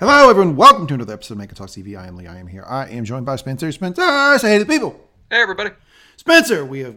Hello, 0.00 0.30
everyone. 0.30 0.54
Welcome 0.54 0.86
to 0.86 0.94
another 0.94 1.14
episode 1.14 1.34
of 1.34 1.38
Mangum 1.38 1.56
Talks 1.56 1.72
TV. 1.72 1.98
I 1.98 2.06
am 2.06 2.14
Lee. 2.14 2.28
I 2.28 2.38
am 2.38 2.46
here. 2.46 2.64
I 2.68 2.86
am 2.86 3.04
joined 3.04 3.26
by 3.26 3.34
Spencer. 3.34 3.72
Spencer, 3.72 4.38
say 4.38 4.50
hey 4.50 4.58
to 4.58 4.64
the 4.64 4.72
people. 4.72 4.92
Hey, 5.28 5.42
everybody. 5.42 5.70
Spencer, 6.16 6.64
we 6.64 6.78
have 6.84 6.94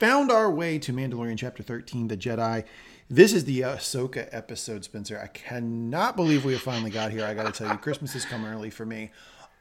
found 0.00 0.32
our 0.32 0.50
way 0.50 0.76
to 0.80 0.92
Mandalorian 0.92 1.38
Chapter 1.38 1.62
13, 1.62 2.08
The 2.08 2.16
Jedi. 2.16 2.64
This 3.08 3.32
is 3.32 3.44
the 3.44 3.60
Ahsoka 3.60 4.28
episode, 4.32 4.82
Spencer. 4.82 5.20
I 5.22 5.28
cannot 5.28 6.16
believe 6.16 6.44
we 6.44 6.54
have 6.54 6.62
finally 6.62 6.90
got 6.90 7.12
here. 7.12 7.24
I 7.24 7.34
got 7.34 7.46
to 7.46 7.52
tell 7.52 7.70
you, 7.72 7.78
Christmas 7.78 8.14
has 8.14 8.24
come 8.24 8.44
early 8.44 8.70
for 8.70 8.84
me. 8.84 9.12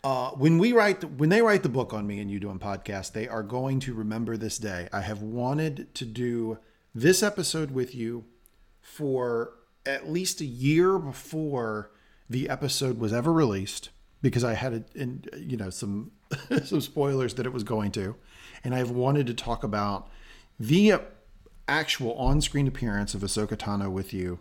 Uh, 0.04 0.32
when 0.32 0.58
we 0.58 0.74
write, 0.74 1.02
the, 1.02 1.08
when 1.10 1.30
they 1.30 1.44
write 1.44 1.62
the 1.62 1.70
book 1.70 1.94
on 1.94 2.08
me 2.08 2.20
and 2.20 2.32
you 2.32 2.40
doing 2.40 2.58
podcast, 2.58 3.12
they 3.12 3.28
are 3.28 3.44
going 3.44 3.80
to 3.82 3.94
remember 3.94 4.36
this 4.36 4.58
day. 4.58 4.90
I 4.92 5.02
have 5.02 5.22
wanted 5.22 5.94
to 5.94 6.06
do 6.06 6.58
this 6.96 7.22
episode 7.22 7.70
with 7.70 7.94
you 7.94 8.26
for 8.82 9.54
at 9.86 10.10
least 10.10 10.42
a 10.42 10.46
year 10.46 10.98
before 10.98 11.92
the 12.30 12.50
episode 12.50 13.00
was 13.00 13.12
ever 13.12 13.32
released 13.34 13.90
because 14.22 14.44
I 14.44 14.54
had, 14.54 14.86
in, 14.96 15.24
you 15.38 15.58
know, 15.58 15.70
some 15.70 16.12
some 16.64 16.82
spoilers 16.82 17.34
that 17.36 17.46
it 17.46 17.54
was 17.54 17.64
going 17.64 17.92
to, 17.92 18.16
and 18.64 18.76
I've 18.76 18.92
wanted 18.92 19.28
to 19.28 19.34
talk 19.34 19.64
about 19.64 20.10
the 20.60 20.96
actual 21.68 22.14
on-screen 22.16 22.68
appearance 22.68 23.14
of 23.14 23.22
Ahsoka 23.22 23.56
Tano 23.56 23.90
with 23.92 24.14
you. 24.14 24.40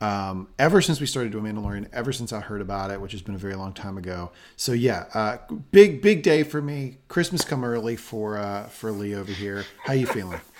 Um, 0.00 0.48
ever 0.60 0.80
since 0.80 1.00
we 1.00 1.06
started 1.06 1.32
doing 1.32 1.44
Mandalorian, 1.44 1.88
ever 1.92 2.12
since 2.12 2.32
I 2.32 2.40
heard 2.40 2.60
about 2.60 2.92
it, 2.92 3.00
which 3.00 3.10
has 3.12 3.20
been 3.20 3.34
a 3.34 3.38
very 3.38 3.56
long 3.56 3.72
time 3.72 3.98
ago. 3.98 4.30
So 4.56 4.72
yeah, 4.72 5.06
uh, 5.12 5.38
big 5.72 6.00
big 6.00 6.22
day 6.22 6.44
for 6.44 6.62
me. 6.62 6.98
Christmas 7.08 7.44
come 7.44 7.64
early 7.64 7.96
for 7.96 8.38
uh, 8.38 8.68
for 8.68 8.92
Lee 8.92 9.14
over 9.14 9.32
here. 9.32 9.64
How 9.84 9.94
you 9.94 10.06
feeling? 10.06 10.40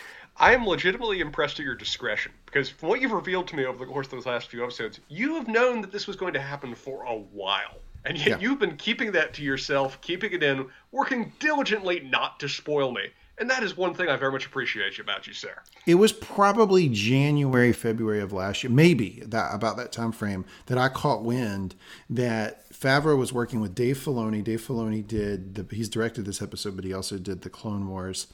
I 0.41 0.55
am 0.55 0.67
legitimately 0.67 1.21
impressed 1.21 1.59
at 1.59 1.65
your 1.65 1.75
discretion 1.75 2.31
because 2.47 2.69
from 2.69 2.91
what 2.91 3.01
you've 3.01 3.11
revealed 3.13 3.49
to 3.49 3.57
me 3.57 3.65
over 3.65 3.79
the 3.79 3.91
course 3.91 4.07
of 4.07 4.13
those 4.13 4.27
last 4.27 4.49
few 4.49 4.63
episodes, 4.63 5.01
you 5.09 5.35
have 5.35 5.49
known 5.49 5.81
that 5.81 5.91
this 5.91 6.07
was 6.07 6.15
going 6.15 6.33
to 6.35 6.41
happen 6.41 6.77
for 6.77 7.03
a 7.05 7.15
while. 7.15 7.79
And 8.05 8.17
yet 8.17 8.29
yeah. 8.29 8.39
you've 8.39 8.61
been 8.61 8.77
keeping 8.77 9.11
that 9.13 9.35
to 9.35 9.43
yourself, 9.43 10.01
keeping 10.01 10.33
it 10.33 10.43
in, 10.45 10.67
working 10.93 11.33
diligently 11.41 12.01
not 12.01 12.39
to 12.41 12.49
spoil 12.49 12.93
me. 12.93 13.09
And 13.41 13.51
that 13.51 13.63
is 13.63 13.77
one 13.77 13.95
thing 13.95 14.09
I 14.09 14.17
very 14.17 14.33
much 14.33 14.47
appreciate 14.47 14.99
about 14.99 15.27
you, 15.27 15.33
sir. 15.33 15.55
It 15.87 15.97
was 15.97 16.13
probably 16.13 16.89
January, 16.89 17.73
February 17.73 18.21
of 18.21 18.33
last 18.33 18.63
year, 18.63 18.73
maybe 18.73 19.23
that 19.27 19.55
about 19.55 19.77
that 19.77 19.93
time 19.93 20.13
frame 20.13 20.45
that 20.67 20.79
I 20.79 20.89
caught 20.89 21.23
wind 21.23 21.75
that 22.11 22.69
Favreau 22.73 23.17
was 23.19 23.33
working 23.33 23.61
with 23.61 23.75
Dave 23.75 23.99
Filoni. 23.99 24.43
Dave 24.43 24.61
Filoni 24.61 25.07
did 25.07 25.57
the, 25.57 25.75
he's 25.75 25.89
directed 25.89 26.25
this 26.25 26.43
episode, 26.43 26.77
but 26.77 26.85
he 26.85 26.93
also 26.93 27.19
did 27.19 27.43
the 27.43 27.51
Clone 27.51 27.89
Wars. 27.89 28.29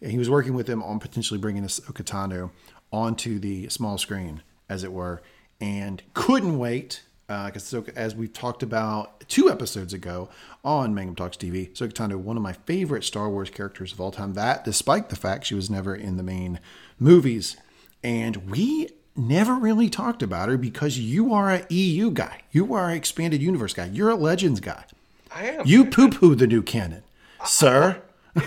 And 0.00 0.12
he 0.12 0.18
was 0.18 0.30
working 0.30 0.54
with 0.54 0.66
them 0.66 0.82
on 0.82 0.98
potentially 1.00 1.38
bringing 1.38 1.64
Ahsoka 1.64 2.04
Tano 2.04 2.50
onto 2.92 3.38
the 3.38 3.68
small 3.68 3.98
screen, 3.98 4.42
as 4.68 4.84
it 4.84 4.92
were, 4.92 5.22
and 5.60 6.02
couldn't 6.14 6.58
wait 6.58 7.02
because 7.28 7.74
uh, 7.74 7.82
as 7.94 8.14
we've 8.14 8.32
talked 8.32 8.62
about 8.62 9.28
two 9.28 9.50
episodes 9.50 9.92
ago 9.92 10.30
on 10.64 10.94
Mangum 10.94 11.14
Talks 11.14 11.36
TV, 11.36 11.70
Ahsoka 11.70 11.92
Tano, 11.92 12.16
one 12.16 12.38
of 12.38 12.42
my 12.42 12.54
favorite 12.54 13.04
Star 13.04 13.28
Wars 13.28 13.50
characters 13.50 13.92
of 13.92 14.00
all 14.00 14.10
time. 14.10 14.32
That, 14.32 14.64
despite 14.64 15.10
the 15.10 15.16
fact 15.16 15.44
she 15.44 15.54
was 15.54 15.68
never 15.68 15.94
in 15.94 16.16
the 16.16 16.22
main 16.22 16.58
movies, 16.98 17.58
and 18.02 18.50
we 18.50 18.88
never 19.14 19.56
really 19.56 19.90
talked 19.90 20.22
about 20.22 20.48
her 20.48 20.56
because 20.56 20.98
you 20.98 21.34
are 21.34 21.50
a 21.50 21.66
EU 21.68 22.10
guy, 22.10 22.42
you 22.50 22.72
are 22.72 22.88
an 22.88 22.96
expanded 22.96 23.42
universe 23.42 23.74
guy, 23.74 23.86
you're 23.86 24.10
a 24.10 24.14
Legends 24.14 24.60
guy. 24.60 24.84
I 25.30 25.48
am. 25.48 25.66
You 25.66 25.84
poo-poo 25.84 26.34
the 26.34 26.46
new 26.46 26.62
canon, 26.62 27.02
sir. 27.44 28.00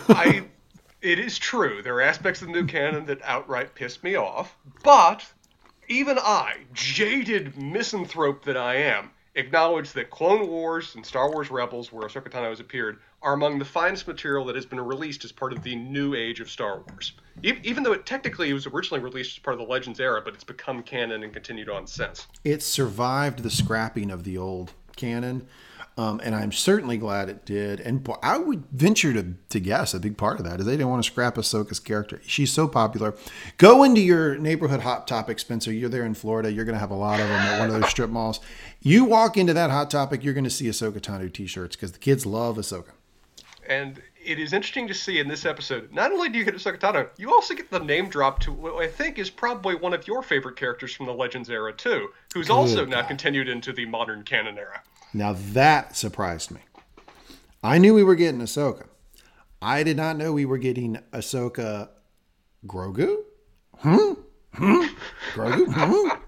I. 0.09 0.45
It 1.01 1.17
is 1.17 1.39
true. 1.39 1.81
There 1.81 1.95
are 1.95 2.01
aspects 2.01 2.41
of 2.41 2.47
the 2.47 2.53
new 2.53 2.67
canon 2.67 3.07
that 3.07 3.23
outright 3.23 3.73
piss 3.73 4.03
me 4.03 4.15
off, 4.15 4.55
but 4.83 5.25
even 5.87 6.19
I, 6.19 6.57
jaded 6.73 7.57
misanthrope 7.57 8.45
that 8.45 8.55
I 8.55 8.75
am, 8.75 9.09
acknowledge 9.33 9.93
that 9.93 10.11
Clone 10.11 10.47
Wars 10.47 10.93
and 10.93 11.03
Star 11.03 11.31
Wars 11.31 11.49
Rebels, 11.49 11.91
where 11.91 12.07
Ahsoka 12.07 12.29
Tano 12.29 12.49
has 12.49 12.59
appeared, 12.59 12.99
are 13.23 13.33
among 13.33 13.57
the 13.57 13.65
finest 13.65 14.07
material 14.07 14.45
that 14.45 14.55
has 14.55 14.67
been 14.67 14.79
released 14.79 15.25
as 15.25 15.31
part 15.31 15.53
of 15.53 15.63
the 15.63 15.75
new 15.75 16.13
age 16.13 16.39
of 16.39 16.51
Star 16.51 16.83
Wars. 16.87 17.13
Even 17.41 17.81
though 17.81 17.93
it 17.93 18.05
technically 18.05 18.53
was 18.53 18.67
originally 18.67 19.03
released 19.03 19.37
as 19.37 19.39
part 19.39 19.55
of 19.55 19.59
the 19.59 19.71
Legends 19.71 19.99
era, 19.99 20.21
but 20.23 20.35
it's 20.35 20.43
become 20.43 20.83
canon 20.83 21.23
and 21.23 21.33
continued 21.33 21.69
on 21.69 21.87
since. 21.87 22.27
It 22.43 22.61
survived 22.61 23.39
the 23.39 23.49
scrapping 23.49 24.11
of 24.11 24.23
the 24.23 24.37
old 24.37 24.73
canon. 24.95 25.47
Um, 25.97 26.21
and 26.23 26.33
I'm 26.33 26.53
certainly 26.53 26.97
glad 26.97 27.27
it 27.27 27.45
did. 27.45 27.81
And 27.81 28.07
I 28.23 28.37
would 28.37 28.63
venture 28.71 29.11
to, 29.13 29.33
to 29.49 29.59
guess 29.59 29.93
a 29.93 29.99
big 29.99 30.17
part 30.17 30.39
of 30.39 30.45
that 30.45 30.59
is 30.59 30.65
they 30.65 30.71
didn't 30.71 30.89
want 30.89 31.03
to 31.03 31.11
scrap 31.11 31.35
Ahsoka's 31.35 31.81
character. 31.81 32.21
She's 32.25 32.51
so 32.51 32.67
popular. 32.67 33.13
Go 33.57 33.83
into 33.83 33.99
your 33.99 34.37
neighborhood 34.37 34.79
hot 34.79 35.05
topic, 35.05 35.37
Spencer. 35.37 35.71
You're 35.71 35.89
there 35.89 36.05
in 36.05 36.13
Florida. 36.13 36.51
You're 36.51 36.65
going 36.65 36.75
to 36.75 36.79
have 36.79 36.91
a 36.91 36.95
lot 36.95 37.19
of 37.19 37.27
them 37.27 37.39
at 37.39 37.59
one 37.59 37.69
of 37.69 37.79
those 37.79 37.89
strip 37.89 38.09
malls. 38.09 38.39
You 38.81 39.03
walk 39.03 39.35
into 39.35 39.53
that 39.53 39.69
hot 39.69 39.91
topic, 39.91 40.23
you're 40.23 40.33
going 40.33 40.45
to 40.45 40.49
see 40.49 40.65
Ahsoka 40.65 40.99
Tano 40.99 41.31
t-shirts 41.31 41.75
because 41.75 41.91
the 41.91 41.99
kids 41.99 42.25
love 42.25 42.55
Ahsoka. 42.57 42.91
And 43.67 44.01
it 44.23 44.39
is 44.39 44.53
interesting 44.53 44.87
to 44.87 44.93
see 44.93 45.19
in 45.19 45.27
this 45.27 45.45
episode. 45.45 45.91
Not 45.91 46.11
only 46.11 46.29
do 46.29 46.37
you 46.37 46.45
get 46.45 46.55
Ahsoka 46.55 46.79
Tano, 46.79 47.09
you 47.17 47.31
also 47.31 47.53
get 47.53 47.69
the 47.69 47.79
name 47.79 48.07
drop 48.07 48.39
to 48.41 48.51
what 48.51 48.75
I 48.81 48.87
think 48.87 49.19
is 49.19 49.29
probably 49.29 49.75
one 49.75 49.93
of 49.93 50.07
your 50.07 50.23
favorite 50.23 50.55
characters 50.55 50.93
from 50.93 51.05
the 51.05 51.13
Legends 51.13 51.49
era 51.49 51.73
too, 51.73 52.09
who's 52.33 52.47
Good 52.47 52.53
also 52.53 52.85
God. 52.85 52.89
now 52.89 53.01
continued 53.01 53.49
into 53.49 53.73
the 53.73 53.85
modern 53.85 54.23
canon 54.23 54.57
era. 54.57 54.81
Now 55.13 55.33
that 55.33 55.95
surprised 55.95 56.51
me. 56.51 56.61
I 57.63 57.77
knew 57.77 57.93
we 57.93 58.03
were 58.03 58.15
getting 58.15 58.41
Ahsoka. 58.41 58.87
I 59.61 59.83
did 59.83 59.97
not 59.97 60.17
know 60.17 60.33
we 60.33 60.45
were 60.45 60.57
getting 60.57 60.97
Ahsoka 61.11 61.89
Grogu. 62.65 63.17
Hmm? 63.77 64.13
Hmm? 64.53 64.83
Grogu? 65.33 65.65
Hmm? 65.67 66.21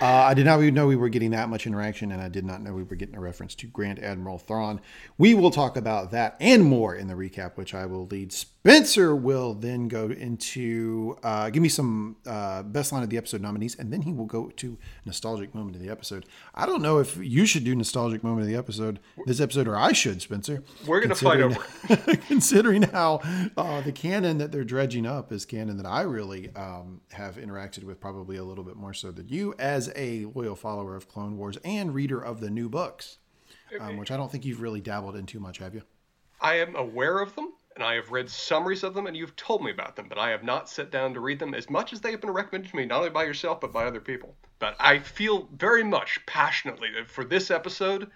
Uh, 0.00 0.06
I 0.06 0.34
did 0.34 0.46
not 0.46 0.60
even 0.60 0.74
know 0.74 0.86
we 0.88 0.96
were 0.96 1.08
getting 1.08 1.30
that 1.30 1.48
much 1.48 1.64
interaction, 1.66 2.10
and 2.10 2.20
I 2.20 2.28
did 2.28 2.44
not 2.44 2.60
know 2.60 2.72
we 2.72 2.82
were 2.82 2.96
getting 2.96 3.14
a 3.14 3.20
reference 3.20 3.54
to 3.56 3.66
Grand 3.68 4.02
Admiral 4.02 4.38
Thrawn. 4.38 4.80
We 5.16 5.34
will 5.34 5.52
talk 5.52 5.76
about 5.76 6.10
that 6.10 6.36
and 6.40 6.64
more 6.64 6.94
in 6.94 7.06
the 7.06 7.14
recap, 7.14 7.56
which 7.56 7.72
I 7.72 7.86
will 7.86 8.06
lead. 8.06 8.34
Spencer 8.64 9.16
will 9.16 9.54
then 9.54 9.88
go 9.88 10.08
into 10.08 11.18
uh, 11.24 11.50
give 11.50 11.60
me 11.60 11.68
some 11.68 12.14
uh, 12.24 12.62
best 12.62 12.92
line 12.92 13.02
of 13.02 13.10
the 13.10 13.16
episode 13.16 13.40
nominees, 13.40 13.74
and 13.74 13.92
then 13.92 14.02
he 14.02 14.12
will 14.12 14.26
go 14.26 14.50
to 14.50 14.78
nostalgic 15.04 15.52
moment 15.52 15.74
of 15.74 15.82
the 15.82 15.88
episode. 15.88 16.26
I 16.54 16.64
don't 16.64 16.80
know 16.80 16.98
if 16.98 17.16
you 17.16 17.44
should 17.44 17.64
do 17.64 17.74
nostalgic 17.74 18.22
moment 18.22 18.42
of 18.42 18.46
the 18.46 18.54
episode 18.54 19.00
this 19.26 19.40
episode, 19.40 19.66
or 19.66 19.76
I 19.76 19.90
should, 19.90 20.22
Spencer. 20.22 20.62
We're 20.86 21.00
going 21.00 21.08
to 21.08 21.16
fight 21.16 21.40
over. 21.40 21.58
considering 22.28 22.82
how 22.82 23.20
uh, 23.56 23.80
the 23.80 23.90
canon 23.90 24.38
that 24.38 24.52
they're 24.52 24.62
dredging 24.62 25.06
up 25.06 25.32
is 25.32 25.44
canon 25.44 25.76
that 25.78 25.86
I 25.86 26.02
really 26.02 26.54
um, 26.54 27.00
have 27.10 27.38
interacted 27.38 27.82
with, 27.82 27.98
probably 27.98 28.36
a 28.36 28.44
little 28.44 28.62
bit 28.62 28.76
more 28.76 28.94
so 28.94 29.10
than 29.10 29.26
you 29.26 29.56
as 29.58 29.90
a 29.96 30.26
loyal 30.36 30.54
follower 30.54 30.94
of 30.94 31.08
Clone 31.08 31.36
Wars 31.36 31.58
and 31.64 31.92
reader 31.92 32.20
of 32.20 32.38
the 32.38 32.48
new 32.48 32.68
books, 32.68 33.18
um, 33.80 33.96
which 33.96 34.12
I 34.12 34.16
don't 34.16 34.30
think 34.30 34.44
you've 34.44 34.60
really 34.60 34.80
dabbled 34.80 35.16
in 35.16 35.26
too 35.26 35.40
much, 35.40 35.58
have 35.58 35.74
you? 35.74 35.82
I 36.40 36.54
am 36.56 36.76
aware 36.76 37.18
of 37.20 37.34
them, 37.34 37.52
and 37.74 37.84
I 37.84 37.94
have 37.94 38.10
read 38.10 38.28
summaries 38.28 38.82
of 38.82 38.94
them, 38.94 39.06
and 39.06 39.16
you've 39.16 39.36
told 39.36 39.62
me 39.62 39.70
about 39.70 39.96
them, 39.96 40.06
but 40.08 40.18
I 40.18 40.30
have 40.30 40.42
not 40.42 40.68
sat 40.68 40.90
down 40.90 41.14
to 41.14 41.20
read 41.20 41.38
them 41.38 41.54
as 41.54 41.70
much 41.70 41.92
as 41.92 42.00
they 42.00 42.10
have 42.10 42.20
been 42.20 42.30
recommended 42.30 42.70
to 42.70 42.76
me, 42.76 42.84
not 42.84 42.98
only 42.98 43.10
by 43.10 43.24
yourself, 43.24 43.60
but 43.60 43.72
by 43.72 43.84
other 43.84 44.00
people. 44.00 44.34
But 44.58 44.76
I 44.78 44.98
feel 44.98 45.48
very 45.56 45.82
much 45.82 46.20
passionately 46.26 46.88
that 46.96 47.10
for 47.10 47.24
this 47.24 47.50
episode, 47.50 48.10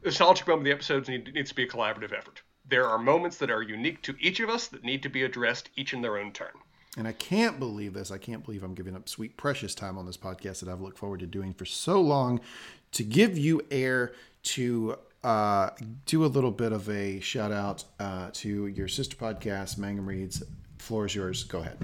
the 0.00 0.08
nostalgic 0.08 0.46
moment 0.46 0.62
of 0.62 0.64
the 0.66 0.74
episodes 0.74 1.08
need, 1.08 1.32
needs 1.34 1.50
to 1.50 1.54
be 1.54 1.64
a 1.64 1.68
collaborative 1.68 2.12
effort. 2.12 2.42
There 2.68 2.86
are 2.86 2.98
moments 2.98 3.38
that 3.38 3.50
are 3.50 3.62
unique 3.62 4.02
to 4.02 4.16
each 4.20 4.40
of 4.40 4.50
us 4.50 4.68
that 4.68 4.84
need 4.84 5.02
to 5.02 5.08
be 5.08 5.22
addressed 5.22 5.70
each 5.76 5.92
in 5.92 6.02
their 6.02 6.18
own 6.18 6.32
turn. 6.32 6.52
And 6.96 7.06
I 7.06 7.12
can't 7.12 7.58
believe 7.58 7.94
this. 7.94 8.10
I 8.10 8.18
can't 8.18 8.44
believe 8.44 8.62
I'm 8.62 8.74
giving 8.74 8.96
up 8.96 9.08
sweet, 9.08 9.36
precious 9.36 9.74
time 9.74 9.96
on 9.96 10.06
this 10.06 10.16
podcast 10.16 10.60
that 10.60 10.68
I've 10.68 10.80
looked 10.80 10.98
forward 10.98 11.20
to 11.20 11.26
doing 11.26 11.54
for 11.54 11.64
so 11.64 12.00
long 12.00 12.40
to 12.92 13.04
give 13.04 13.38
you 13.38 13.62
air 13.70 14.12
to 14.42 14.98
uh, 15.24 15.70
do 16.06 16.24
a 16.24 16.26
little 16.26 16.50
bit 16.50 16.72
of 16.72 16.88
a 16.88 17.20
shout 17.20 17.52
out 17.52 17.84
uh, 17.98 18.30
to 18.34 18.66
your 18.66 18.88
sister 18.88 19.16
podcast, 19.16 19.78
Mangum 19.78 20.06
Reads. 20.06 20.42
Floor 20.78 21.06
is 21.06 21.14
yours. 21.14 21.44
Go 21.44 21.58
ahead. 21.60 21.78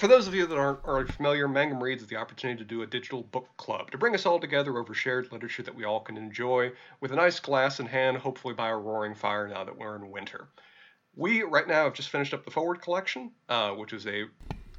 For 0.00 0.08
those 0.08 0.26
of 0.26 0.34
you 0.34 0.46
that 0.46 0.56
aren't, 0.56 1.12
familiar, 1.12 1.46
Mangum 1.46 1.82
Reads 1.82 2.02
is 2.02 2.08
the 2.08 2.16
opportunity 2.16 2.58
to 2.58 2.64
do 2.64 2.80
a 2.80 2.86
digital 2.86 3.22
book 3.22 3.48
club 3.58 3.90
to 3.90 3.98
bring 3.98 4.14
us 4.14 4.24
all 4.24 4.40
together 4.40 4.78
over 4.78 4.94
shared 4.94 5.30
literature 5.30 5.62
that 5.62 5.74
we 5.74 5.84
all 5.84 6.00
can 6.00 6.16
enjoy 6.16 6.72
with 7.00 7.12
a 7.12 7.16
nice 7.16 7.38
glass 7.38 7.80
in 7.80 7.86
hand, 7.86 8.16
hopefully 8.16 8.54
by 8.54 8.70
a 8.70 8.76
roaring 8.76 9.14
fire 9.14 9.46
now 9.46 9.62
that 9.62 9.76
we're 9.76 9.96
in 9.96 10.10
winter. 10.10 10.48
We 11.16 11.42
right 11.42 11.68
now 11.68 11.84
have 11.84 11.92
just 11.92 12.08
finished 12.08 12.32
up 12.32 12.46
the 12.46 12.50
Forward 12.50 12.80
Collection, 12.80 13.32
uh, 13.50 13.72
which 13.72 13.92
is 13.92 14.06
a 14.06 14.24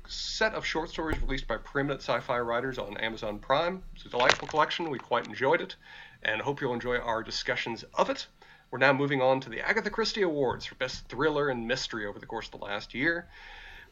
set 0.07 0.56
of 0.56 0.65
short 0.65 0.89
stories 0.89 1.21
released 1.21 1.48
by 1.48 1.57
preeminent 1.57 2.01
sci-fi 2.01 2.39
writers 2.39 2.80
on 2.80 2.98
Amazon 2.98 3.38
Prime. 3.38 3.83
It's 3.95 4.06
a 4.06 4.10
delightful 4.10 4.48
collection. 4.48 4.89
We 4.89 4.98
quite 4.98 5.27
enjoyed 5.27 5.62
it, 5.62 5.75
and 6.23 6.41
hope 6.41 6.62
you'll 6.62 6.73
enjoy 6.73 6.97
our 6.97 7.23
discussions 7.23 7.83
of 7.95 8.09
it. 8.09 8.27
We're 8.69 8.79
now 8.79 8.94
moving 8.94 9.21
on 9.21 9.39
to 9.41 9.50
the 9.50 9.59
Agatha 9.59 9.89
Christie 9.89 10.21
Awards 10.21 10.65
for 10.65 10.75
Best 10.75 11.07
Thriller 11.09 11.50
and 11.50 11.68
Mystery 11.68 12.06
over 12.06 12.19
the 12.19 12.25
course 12.25 12.45
of 12.47 12.59
the 12.59 12.65
last 12.65 12.94
year. 12.94 13.27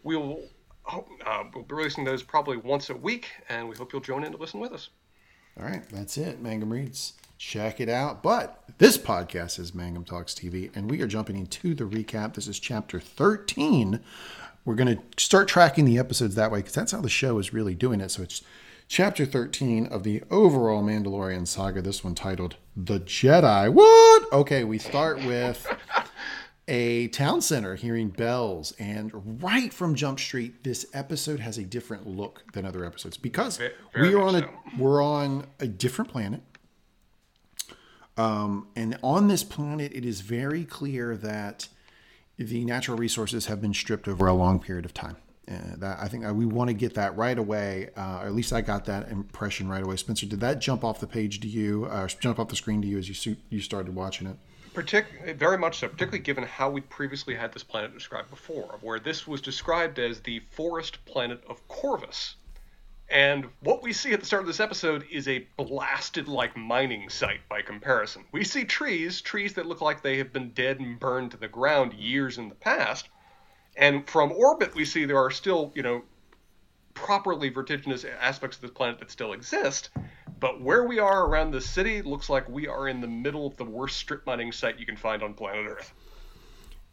We 0.04 0.16
will 0.16 0.42
uh, 0.88 1.44
we'll 1.54 1.66
be 1.66 1.76
releasing 1.76 2.04
those 2.04 2.24
probably 2.24 2.58
once 2.58 2.90
a 2.90 2.96
week, 2.96 3.30
and 3.50 3.70
we 3.70 3.76
hope 3.76 3.94
you'll 3.94 4.02
join 4.02 4.24
in 4.24 4.32
to 4.32 4.38
listen 4.38 4.60
with 4.60 4.72
us. 4.72 4.90
All 5.60 5.66
right, 5.66 5.88
that's 5.90 6.18
it. 6.18 6.42
Mangum 6.42 6.72
Reads 6.72 7.14
check 7.40 7.80
it 7.80 7.90
out. 7.90 8.22
But 8.22 8.62
this 8.78 8.98
podcast 8.98 9.58
is 9.58 9.74
Mangum 9.74 10.04
Talks 10.04 10.36
TV, 10.36 10.70
and 10.76 10.92
we 10.92 11.02
are 11.02 11.08
jumping 11.08 11.38
into 11.38 11.74
the 11.74 11.86
recap. 11.86 12.36
This 12.36 12.48
is 12.48 12.60
chapter 12.60 13.00
13. 13.00 14.00
We're 14.66 14.76
going 14.76 14.98
to 14.98 15.02
start 15.18 15.48
tracking 15.48 15.86
the 15.86 15.98
episodes 15.98 16.36
that 16.36 16.52
way 16.52 16.60
because 16.60 16.74
that's 16.74 16.92
how 16.92 17.02
the 17.02 17.10
show 17.10 17.40
is 17.40 17.54
really 17.54 17.74
doing 17.74 18.02
it. 18.02 18.12
So 18.12 18.22
it's 18.22 18.44
chapter 18.90 19.24
13 19.24 19.86
of 19.86 20.04
the 20.04 20.24
overall 20.32 20.84
Mandalorian 20.84 21.48
saga. 21.48 21.82
This 21.82 22.04
one 22.04 22.16
titled 22.16 22.56
The 22.76 23.00
Jedi. 23.00 23.72
What? 23.72 24.34
Okay, 24.34 24.64
we 24.64 24.80
start 24.80 25.24
with 25.24 25.72
a 26.68 27.08
town 27.10 27.42
center 27.42 27.76
hearing 27.76 28.10
bells. 28.10 28.74
And 28.80 29.42
right 29.42 29.72
from 29.72 29.94
Jump 29.94 30.20
Street, 30.20 30.64
this 30.64 30.88
episode 30.92 31.40
has 31.40 31.60
a 31.60 31.64
different 31.64 32.08
look 32.08 32.52
than 32.54 32.66
other 32.66 32.84
episodes 32.84 33.16
because 33.16 33.58
very 33.94 34.10
we 34.10 34.16
are 34.16 34.24
on 34.24 34.36
a 34.36 34.40
so. 34.40 34.50
we're 34.80 35.04
on 35.04 35.46
a 35.60 35.68
different 35.68 36.10
planet. 36.12 36.42
Um, 38.18 38.68
and 38.76 38.98
on 39.02 39.28
this 39.28 39.44
planet, 39.44 39.94
it 39.94 40.04
is 40.04 40.22
very 40.22 40.66
clear 40.66 41.16
that 41.16 41.70
the 42.38 42.66
natural 42.66 42.98
resources 42.98 43.46
have 43.46 43.62
been 43.62 43.74
stripped 43.74 44.08
over 44.08 44.26
a 44.26 44.34
long 44.34 44.60
period 44.60 44.84
of 44.84 44.94
time. 44.94 45.18
That 45.50 45.98
I 46.00 46.08
think 46.08 46.28
uh, 46.28 46.34
we 46.34 46.46
want 46.46 46.70
to 46.70 46.76
get 46.76 46.94
that 46.94 47.18
right 47.18 47.38
away. 47.38 47.90
Uh, 47.98 48.20
or 48.22 48.28
at 48.28 48.36
least 48.36 48.54
I 48.54 48.62
got 48.62 48.86
that 48.86 49.10
impression 49.10 49.68
right 49.68 49.84
away. 49.84 49.96
Spencer, 49.96 50.28
did 50.28 50.40
that 50.42 50.60
jump 50.60 50.84
off 50.84 51.00
the 51.00 51.08
page 51.08 51.40
to 51.40 51.48
you, 51.48 51.86
uh, 51.86 52.08
jump 52.08 52.38
off 52.38 52.50
the 52.50 52.56
screen 52.56 52.82
to 52.84 52.88
you 52.88 53.00
as 53.00 53.26
you 53.26 53.36
you 53.50 53.60
started 53.60 53.96
watching 53.96 54.28
it? 54.28 54.38
Partic- 54.74 55.36
very 55.36 55.58
much 55.58 55.80
so, 55.80 55.88
particularly 55.88 56.20
given 56.20 56.44
how 56.44 56.70
we 56.70 56.82
previously 56.82 57.34
had 57.34 57.52
this 57.52 57.64
planet 57.64 57.94
described 57.94 58.30
before, 58.30 58.78
where 58.82 59.00
this 59.00 59.28
was 59.28 59.42
described 59.42 59.98
as 59.98 60.20
the 60.20 60.40
forest 60.52 61.04
planet 61.06 61.44
of 61.50 61.68
Corvus. 61.68 62.36
And 63.10 63.48
what 63.62 63.82
we 63.82 63.92
see 63.92 64.14
at 64.14 64.20
the 64.20 64.26
start 64.28 64.44
of 64.44 64.48
this 64.48 64.60
episode 64.60 65.04
is 65.10 65.28
a 65.28 65.48
blasted 65.58 66.28
like 66.28 66.56
mining 66.56 67.10
site 67.10 67.42
by 67.50 67.64
comparison. 67.64 68.26
We 68.32 68.44
see 68.44 68.66
trees, 68.66 69.22
trees 69.22 69.56
that 69.56 69.66
look 69.66 69.82
like 69.82 70.04
they 70.04 70.20
have 70.20 70.32
been 70.32 70.52
dead 70.52 70.80
and 70.80 71.00
burned 71.00 71.32
to 71.32 71.38
the 71.38 71.48
ground 71.48 71.94
years 71.94 72.38
in 72.38 72.50
the 72.50 72.56
past. 72.56 73.10
And 73.80 74.08
from 74.08 74.34
orbit, 74.34 74.76
we 74.76 74.84
see 74.84 75.06
there 75.06 75.18
are 75.18 75.32
still, 75.32 75.72
you 75.74 75.82
know, 75.82 76.04
properly 76.94 77.50
vertiginous 77.50 78.06
aspects 78.06 78.58
of 78.58 78.62
this 78.62 78.72
planet 78.72 79.00
that 79.00 79.10
still 79.10 79.32
exist. 79.32 79.90
But 80.40 80.62
where 80.62 80.84
we 80.84 81.00
are 81.00 81.26
around 81.26 81.52
the 81.52 81.62
city 81.62 82.02
looks 82.02 82.30
like 82.30 82.48
we 82.50 82.68
are 82.68 82.90
in 82.90 83.00
the 83.00 83.08
middle 83.08 83.48
of 83.48 83.56
the 83.56 83.64
worst 83.64 83.98
strip 83.98 84.26
mining 84.26 84.52
site 84.52 84.80
you 84.80 84.86
can 84.86 84.98
find 84.98 85.24
on 85.24 85.34
planet 85.34 85.66
Earth. 85.66 85.94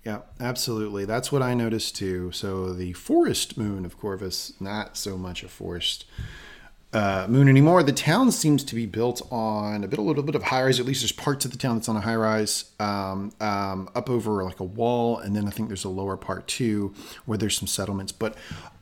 Yeah, 0.04 0.20
absolutely. 0.38 1.04
That's 1.04 1.32
what 1.32 1.42
I 1.42 1.54
noticed 1.54 1.96
too. 1.96 2.30
So 2.30 2.72
the 2.72 2.92
forest 2.92 3.58
moon 3.58 3.84
of 3.84 3.98
Corvus, 3.98 4.52
not 4.60 4.96
so 4.96 5.18
much 5.18 5.42
a 5.42 5.48
forest 5.48 6.04
uh, 6.96 7.26
moon 7.28 7.46
anymore. 7.46 7.82
The 7.82 7.93
town 7.93 8.32
seems 8.32 8.64
to 8.64 8.75
be 8.75 8.87
built 8.87 9.20
on 9.31 9.84
a 9.84 9.88
bit, 9.88 9.98
a 9.98 10.02
little 10.02 10.22
bit 10.22 10.34
of 10.34 10.43
high 10.43 10.62
rise. 10.62 10.81
At 10.81 10.87
least 10.87 11.02
there's 11.02 11.12
parts 11.12 11.44
of 11.44 11.50
the 11.50 11.58
town 11.58 11.76
that's 11.76 11.90
on 11.90 11.96
a 11.96 12.00
high 12.00 12.16
rise, 12.16 12.72
um, 12.81 13.32
um, 13.38 13.90
up 13.94 14.08
over 14.08 14.43
like 14.43 14.60
a 14.60 14.64
wall, 14.64 15.19
and 15.19 15.37
then 15.37 15.46
I 15.46 15.50
think 15.50 15.69
there's 15.69 15.84
a 15.84 15.90
lower 15.90 16.16
part 16.16 16.48
too 16.48 16.94
where 17.26 17.37
there's 17.37 17.56
some 17.56 17.66
settlements. 17.66 18.12
But 18.12 18.34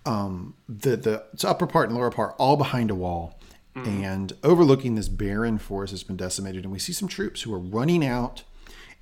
um, 0.06 0.54
the 0.68 0.96
the 0.96 1.24
it's 1.32 1.42
upper 1.44 1.66
part 1.66 1.88
and 1.88 1.98
lower 1.98 2.12
part 2.12 2.36
all 2.38 2.56
behind 2.56 2.90
a 2.90 2.94
wall. 2.94 3.38
And 3.76 4.32
overlooking 4.44 4.94
this 4.94 5.08
barren 5.08 5.58
forest 5.58 5.92
that's 5.92 6.04
been 6.04 6.16
decimated, 6.16 6.62
and 6.62 6.72
we 6.72 6.78
see 6.78 6.92
some 6.92 7.08
troops 7.08 7.42
who 7.42 7.52
are 7.52 7.58
running 7.58 8.06
out 8.06 8.44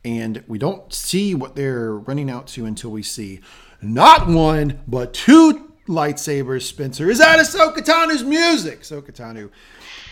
and 0.02 0.42
we 0.48 0.58
don't 0.58 0.92
see 0.94 1.34
what 1.34 1.56
they're 1.56 1.94
running 1.94 2.30
out 2.30 2.46
to 2.46 2.64
until 2.64 2.90
we 2.90 3.02
see 3.02 3.40
not 3.80 4.26
one 4.26 4.80
but 4.88 5.12
two 5.12 5.71
lightsabers. 5.86 6.62
Spencer 6.62 7.10
is 7.10 7.18
that 7.18 7.38
Ahsoka 7.38 7.78
Tano's 7.78 8.22
music. 8.22 8.82
Ahsoka 8.82 9.12
Tano 9.12 9.50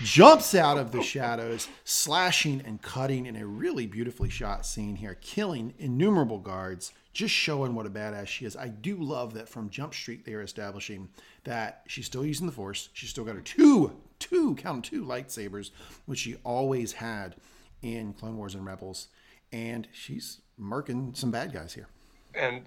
jumps 0.03 0.55
out 0.55 0.79
of 0.79 0.93
the 0.93 1.03
shadows, 1.03 1.69
slashing 1.85 2.63
and 2.65 2.81
cutting 2.83 3.27
in 3.27 3.37
a 3.37 3.47
really 3.47 3.87
beautifully 3.87 4.31
shot 4.31 4.65
scene 4.67 4.97
here, 4.97 5.17
killing 5.21 5.75
innumerable 5.79 6.39
guards. 6.39 6.93
Just 7.13 7.35
showing 7.35 7.75
what 7.75 7.87
a 7.87 7.91
badass 7.91 8.29
she 8.29 8.45
is. 8.45 8.57
I 8.57 8.69
do 8.69 8.97
love 8.97 9.35
that 9.35 9.49
from 9.49 9.69
Jump 9.69 9.95
Street 9.95 10.25
they 10.25 10.35
are 10.35 10.43
establishing 10.43 11.09
that 11.45 11.83
she's 11.89 12.07
still 12.07 12.25
using 12.25 12.47
the 12.47 12.53
Force. 12.53 12.89
She's 12.93 13.11
still 13.11 13.25
got 13.25 13.35
her 13.35 13.41
two, 13.41 13.97
two, 14.21 14.55
count 14.55 14.85
two 14.85 15.05
lightsabers, 15.05 15.71
which 16.07 16.21
she 16.21 16.37
always 16.45 16.93
had 16.93 17.35
in 17.83 18.13
Clone 18.13 18.37
Wars 18.37 18.55
and 18.55 18.65
Rebels 18.65 19.09
and 19.53 19.89
she's 19.93 20.41
murking 20.61 21.17
some 21.17 21.31
bad 21.31 21.53
guys 21.53 21.75
here. 21.75 21.89
And 22.35 22.65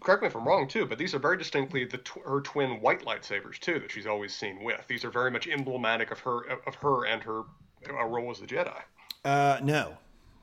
correct 0.00 0.22
me 0.22 0.28
if 0.28 0.34
I'm 0.34 0.46
wrong 0.46 0.68
too, 0.68 0.86
but 0.86 0.98
these 0.98 1.14
are 1.14 1.18
very 1.18 1.36
distinctly 1.36 1.84
the 1.84 1.98
tw- 1.98 2.24
her 2.24 2.40
twin 2.40 2.80
white 2.80 3.04
lightsabers 3.04 3.58
too 3.58 3.78
that 3.80 3.90
she's 3.90 4.06
always 4.06 4.34
seen 4.34 4.62
with. 4.62 4.86
These 4.88 5.04
are 5.04 5.10
very 5.10 5.30
much 5.30 5.48
emblematic 5.48 6.10
of 6.10 6.20
her 6.20 6.42
of 6.66 6.74
her 6.76 7.06
and 7.06 7.22
her 7.22 7.42
uh, 7.88 8.04
role 8.04 8.30
as 8.30 8.40
a 8.40 8.46
Jedi. 8.46 8.80
Uh, 9.24 9.58
no, 9.62 9.98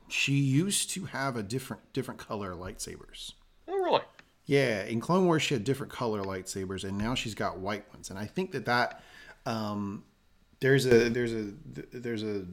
she 0.08 0.34
used 0.34 0.90
to 0.90 1.06
have 1.06 1.36
a 1.36 1.42
different 1.42 1.92
different 1.92 2.20
color 2.20 2.54
lightsabers. 2.54 3.32
Oh, 3.66 3.74
really? 3.74 4.02
Yeah, 4.46 4.84
in 4.84 5.00
Clone 5.00 5.26
Wars 5.26 5.42
she 5.42 5.54
had 5.54 5.64
different 5.64 5.92
color 5.92 6.22
lightsabers, 6.22 6.84
and 6.84 6.96
now 6.98 7.14
she's 7.14 7.34
got 7.34 7.58
white 7.58 7.88
ones. 7.92 8.10
And 8.10 8.18
I 8.18 8.26
think 8.26 8.52
that 8.52 8.66
that 8.66 9.02
um, 9.46 10.04
there's 10.60 10.86
a 10.86 11.08
there's 11.08 11.32
a 11.32 11.52
there's 11.92 12.22
a 12.22 12.44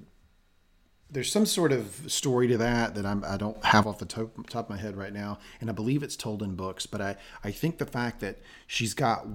there's 1.10 1.32
some 1.32 1.46
sort 1.46 1.72
of 1.72 2.12
story 2.12 2.48
to 2.48 2.58
that 2.58 2.96
that 2.96 3.06
I'm, 3.06 3.24
I 3.24 3.38
don't 3.38 3.64
have 3.64 3.88
off 3.88 4.00
the 4.00 4.06
top, 4.06 4.50
top 4.50 4.66
of 4.66 4.70
my 4.70 4.78
head 4.78 4.96
right 4.96 5.14
now, 5.14 5.40
and 5.62 5.70
I 5.70 5.74
believe 5.74 6.04
it's 6.04 6.16
told 6.16 6.42
in 6.42 6.56
books. 6.56 6.86
But 6.86 7.02
I, 7.02 7.16
I 7.44 7.52
think 7.52 7.78
the 7.78 7.86
fact 7.86 8.20
that 8.22 8.40
she's 8.68 8.94
got 8.94 9.26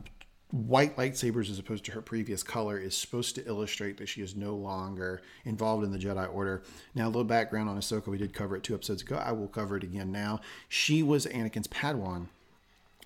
white 0.50 0.96
lightsabers 0.96 1.48
as 1.48 1.58
opposed 1.58 1.84
to 1.84 1.92
her 1.92 2.02
previous 2.02 2.42
color 2.42 2.76
is 2.76 2.96
supposed 2.96 3.36
to 3.36 3.46
illustrate 3.46 3.96
that 3.98 4.08
she 4.08 4.20
is 4.20 4.34
no 4.34 4.54
longer 4.54 5.22
involved 5.44 5.84
in 5.84 5.92
the 5.92 5.98
Jedi 5.98 6.32
Order. 6.34 6.62
Now, 6.94 7.06
a 7.06 7.06
little 7.06 7.24
background 7.24 7.68
on 7.68 7.78
Ahsoka. 7.78 8.08
We 8.08 8.18
did 8.18 8.34
cover 8.34 8.56
it 8.56 8.64
two 8.64 8.74
episodes 8.74 9.02
ago. 9.02 9.16
I 9.16 9.32
will 9.32 9.48
cover 9.48 9.76
it 9.76 9.84
again 9.84 10.10
now. 10.10 10.40
She 10.68 11.02
was 11.02 11.26
Anakin's 11.26 11.68
Padawan, 11.68 12.26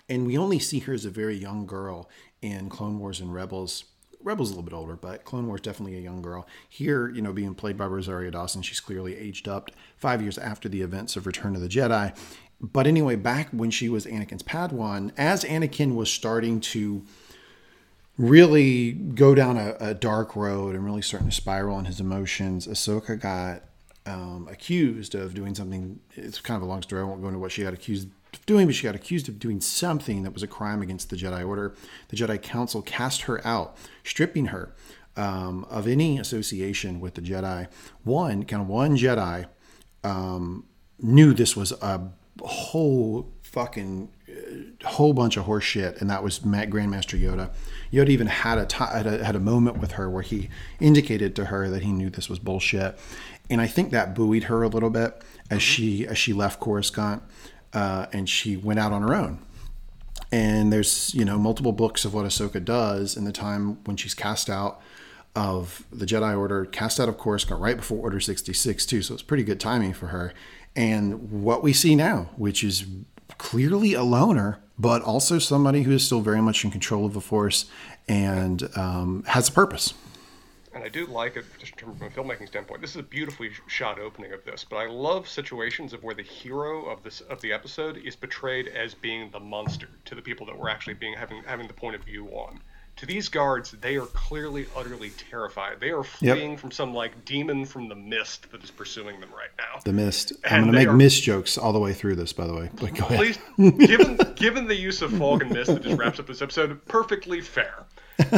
and 0.09 0.27
we 0.27 0.39
only 0.39 0.59
see 0.59 0.79
her 0.81 0.95
as 0.95 1.05
a 1.05 1.11
very 1.11 1.37
young 1.37 1.67
girl 1.67 2.09
in 2.41 2.69
Clone 2.69 2.99
Wars 2.99 3.21
and 3.21 3.33
Rebels. 3.33 3.85
Rebels 4.25 4.49
a 4.49 4.53
little 4.55 4.65
bit 4.65 4.75
older, 4.75 4.97
but 4.97 5.25
Clone 5.25 5.47
Wars 5.47 5.61
definitely 5.61 5.97
a 5.99 6.01
young 6.01 6.23
girl. 6.23 6.49
Here, 6.69 7.09
you 7.11 7.21
know, 7.21 7.33
being 7.33 7.55
played 7.55 7.77
by 7.77 7.87
Rosario 7.87 8.31
Dawson, 8.31 8.63
she's 8.63 8.81
clearly 8.81 9.17
aged 9.17 9.47
up 9.47 9.71
five 9.99 10.23
years 10.23 10.39
after 10.39 10.69
the 10.69 10.81
events 10.81 11.15
of 11.15 11.27
Return 11.27 11.55
of 11.55 11.61
the 11.61 11.69
Jedi. 11.69 12.17
But 12.61 12.87
anyway, 12.87 13.17
back 13.17 13.51
when 13.51 13.71
she 13.71 13.89
was 13.89 14.07
Anakin's 14.07 14.43
Padawan, 14.43 15.13
as 15.19 15.45
Anakin 15.45 15.95
was 15.95 16.11
starting 16.11 16.61
to 16.61 17.05
really 18.17 18.93
go 18.93 19.35
down 19.35 19.59
a, 19.59 19.77
a 19.79 19.95
dark 19.95 20.35
road 20.35 20.75
and 20.75 20.85
really 20.85 21.03
starting 21.03 21.29
to 21.29 21.35
spiral 21.35 21.79
in 21.79 21.85
his 21.85 22.01
emotions, 22.01 22.67
Ahsoka 22.67 23.21
got 23.21 23.63
um, 24.07 24.49
accused 24.51 25.15
of 25.15 25.35
doing 25.35 25.55
something. 25.55 26.01
It's 26.15 26.41
kind 26.41 26.57
of 26.57 26.63
a 26.63 26.67
long 26.67 26.83
story. 26.83 27.03
I 27.03 27.05
won't 27.05 27.21
go 27.21 27.29
into 27.29 27.41
what 27.41 27.53
she 27.53 27.63
got 27.63 27.75
accused 27.75 28.09
doing, 28.47 28.67
but 28.67 28.75
she 28.75 28.85
got 28.85 28.95
accused 28.95 29.29
of 29.29 29.39
doing 29.39 29.61
something 29.61 30.23
that 30.23 30.33
was 30.33 30.43
a 30.43 30.47
crime 30.47 30.83
against 30.83 31.11
the 31.11 31.17
Jedi 31.17 31.47
Order. 31.47 31.75
The 32.09 32.17
Jedi 32.17 32.41
Council 32.41 32.83
cast 32.83 33.23
her 33.23 33.45
out, 33.47 33.77
stripping 34.03 34.47
her 34.47 34.75
um, 35.17 35.65
of 35.71 35.87
any 35.87 36.19
association 36.19 37.01
with 37.01 37.15
the 37.15 37.23
Jedi. 37.23 37.69
One, 38.03 38.45
kind 38.45 38.63
of 38.63 38.69
one 38.69 38.97
Jedi 38.97 39.47
um, 40.03 40.65
knew 41.01 41.33
this 41.35 41.57
was 41.57 41.73
a 41.73 42.09
whole 42.43 43.33
fucking 43.43 44.11
uh, 44.29 44.89
whole 44.89 45.13
bunch 45.13 45.37
of 45.37 45.45
horse 45.45 45.65
shit, 45.65 46.01
and 46.01 46.11
that 46.11 46.23
was 46.23 46.45
Matt 46.45 46.71
Grandmaster 46.71 47.19
Yoda. 47.19 47.51
Yoda 47.93 48.09
even 48.09 48.27
had 48.27 48.59
a, 48.59 48.67
ti 48.67 48.85
had 48.85 49.07
a 49.07 49.25
had 49.25 49.37
a 49.37 49.41
moment 49.41 49.79
with 49.79 49.93
her 49.93 50.11
where 50.11 50.23
he 50.23 50.49
indicated 50.81 51.37
to 51.37 51.47
her 51.47 51.69
that 51.71 51.83
he 51.83 51.93
knew 51.93 52.11
this 52.11 52.29
was 52.29 52.39
bullshit, 52.39 52.99
and 53.49 53.61
I 53.61 53.67
think 53.67 53.91
that 53.93 54.15
buoyed 54.15 54.45
her 54.45 54.63
a 54.63 54.69
little 54.69 54.91
bit 54.91 55.23
as 55.51 55.63
she 55.63 56.07
as 56.07 56.19
she 56.19 56.33
left 56.33 56.61
Coruscant 56.61 57.23
uh, 57.75 58.07
and 58.13 58.29
she 58.29 58.57
went 58.57 58.79
out 58.79 58.93
on 58.93 59.03
her 59.03 59.15
own. 59.15 59.39
And 60.33 60.73
there's 60.73 61.15
you 61.15 61.25
know 61.25 61.39
multiple 61.39 61.73
books 61.73 62.05
of 62.05 62.15
what 62.15 62.25
Ahsoka 62.25 62.65
does 62.65 63.17
in 63.17 63.25
the 63.25 63.33
time 63.33 63.85
when 63.85 63.97
she's 63.97 64.15
cast 64.15 64.49
out 64.49 64.81
of 65.37 65.85
the 65.93 66.07
Jedi 66.07 66.37
Order, 66.37 66.65
cast 66.65 67.01
out 67.01 67.09
of 67.09 67.19
Coruscant 67.19 67.61
right 67.61 67.77
before 67.77 67.99
Order 67.99 68.21
66 68.21 68.87
too. 68.87 69.03
So 69.03 69.15
it's 69.15 69.23
pretty 69.23 69.43
good 69.43 69.61
timing 69.61 69.93
for 69.93 70.09
her. 70.09 70.33
And 70.77 71.43
what 71.43 71.63
we 71.63 71.73
see 71.73 71.95
now, 71.95 72.31
which 72.37 72.65
is 72.65 72.85
clearly 73.39 73.95
a 73.95 74.03
loner, 74.03 74.61
but 74.79 75.03
also 75.03 75.39
somebody 75.39 75.83
who 75.83 75.93
is 75.93 76.05
still 76.05 76.21
very 76.21 76.41
much 76.41 76.65
in 76.65 76.71
control 76.71 77.07
of 77.07 77.15
the 77.15 77.21
Force 77.21 77.67
and 78.09 78.69
um, 78.77 79.25
has 79.29 79.49
a 79.49 79.53
purpose. 79.53 79.95
And 80.75 80.83
I 80.83 80.89
do 80.89 81.07
like 81.07 81.37
it 81.37 81.45
just 81.59 81.81
from 81.81 81.91
a 82.03 82.11
filmmaking 82.11 82.49
standpoint. 82.49 82.81
This 82.81 82.91
is 82.91 82.97
a 82.97 83.03
beautifully 83.03 83.51
shot 83.69 84.01
opening 84.01 84.33
of 84.33 84.45
this, 84.45 84.65
but 84.69 84.77
I 84.77 84.89
love 84.89 85.29
situations 85.29 85.93
of 85.93 86.03
where 86.03 86.15
the 86.15 86.23
hero 86.23 86.87
of 86.87 87.03
this 87.05 87.21
of 87.23 87.41
the 87.41 87.53
episode 87.53 87.97
is 87.99 88.17
portrayed 88.17 88.69
as 88.69 88.93
being 88.95 89.31
the 89.31 89.41
monster 89.41 89.89
to 90.07 90.15
the 90.15 90.23
people 90.23 90.47
that 90.47 90.59
we're 90.59 90.69
actually 90.69 90.95
being 90.95 91.15
having 91.15 91.43
having 91.47 91.69
the 91.69 91.75
point 91.75 91.95
of 91.95 92.03
view 92.03 92.27
on. 92.29 92.61
To 92.99 93.07
these 93.07 93.29
guards, 93.29 93.73
they 93.73 93.97
are 93.97 94.07
clearly 94.07 94.67
utterly 94.77 95.11
terrified. 95.11 95.81
They 95.81 95.91
are 95.91 96.05
fleeing 96.05 96.57
from 96.57 96.71
some 96.71 96.95
like 96.95 97.25
demon 97.25 97.65
from 97.67 97.89
the 97.89 97.97
mist 97.97 98.51
that 98.53 98.63
is 98.63 98.71
pursuing 98.71 99.19
them 99.19 99.31
right 99.37 99.51
now. 99.59 99.81
The 99.85 99.93
mist. 99.93 100.33
And 100.45 100.55
I'm 100.55 100.61
going 100.63 100.73
to 100.73 100.79
make 100.79 100.89
are- 100.89 100.93
mist 100.97 101.23
jokes 101.25 101.59
all 101.59 101.73
the 101.73 101.81
way 101.81 101.93
through 101.93 102.15
this, 102.15 102.33
by 102.33 102.47
the 102.47 102.55
way. 102.55 102.71
But 102.81 102.95
go 102.95 103.05
ahead. 103.07 103.19
Please, 103.19 103.39
given 103.87 104.17
given 104.37 104.67
the 104.69 104.77
use 104.77 105.03
of 105.03 105.13
fog 105.19 105.43
and 105.43 105.51
mist 105.51 105.73
that 105.73 105.83
just 105.83 105.99
wraps 105.99 106.21
up 106.21 106.29
this 106.29 106.41
episode, 106.41 106.85
perfectly 106.87 107.41
fair. 107.41 107.85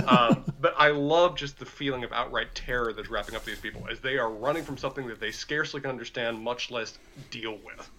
Um, 0.07 0.45
but 0.61 0.75
I 0.79 0.89
love 0.89 1.37
just 1.37 1.59
the 1.59 1.67
feeling 1.67 2.05
of 2.05 2.13
outright 2.13 2.55
terror 2.55 2.93
that's 2.93 3.11
wrapping 3.11 3.35
up 3.35 3.45
these 3.45 3.61
people 3.61 3.87
as 3.91 4.01
they 4.01 4.19
are 4.19 4.31
running 4.31 4.63
from 4.63 4.77
something 4.77 5.07
that 5.09 5.21
they 5.21 5.31
scarcely 5.31 5.81
can 5.81 5.91
understand, 5.91 6.41
much 6.41 6.71
less 6.71 6.99
deal 7.31 7.59
with. 7.65 7.91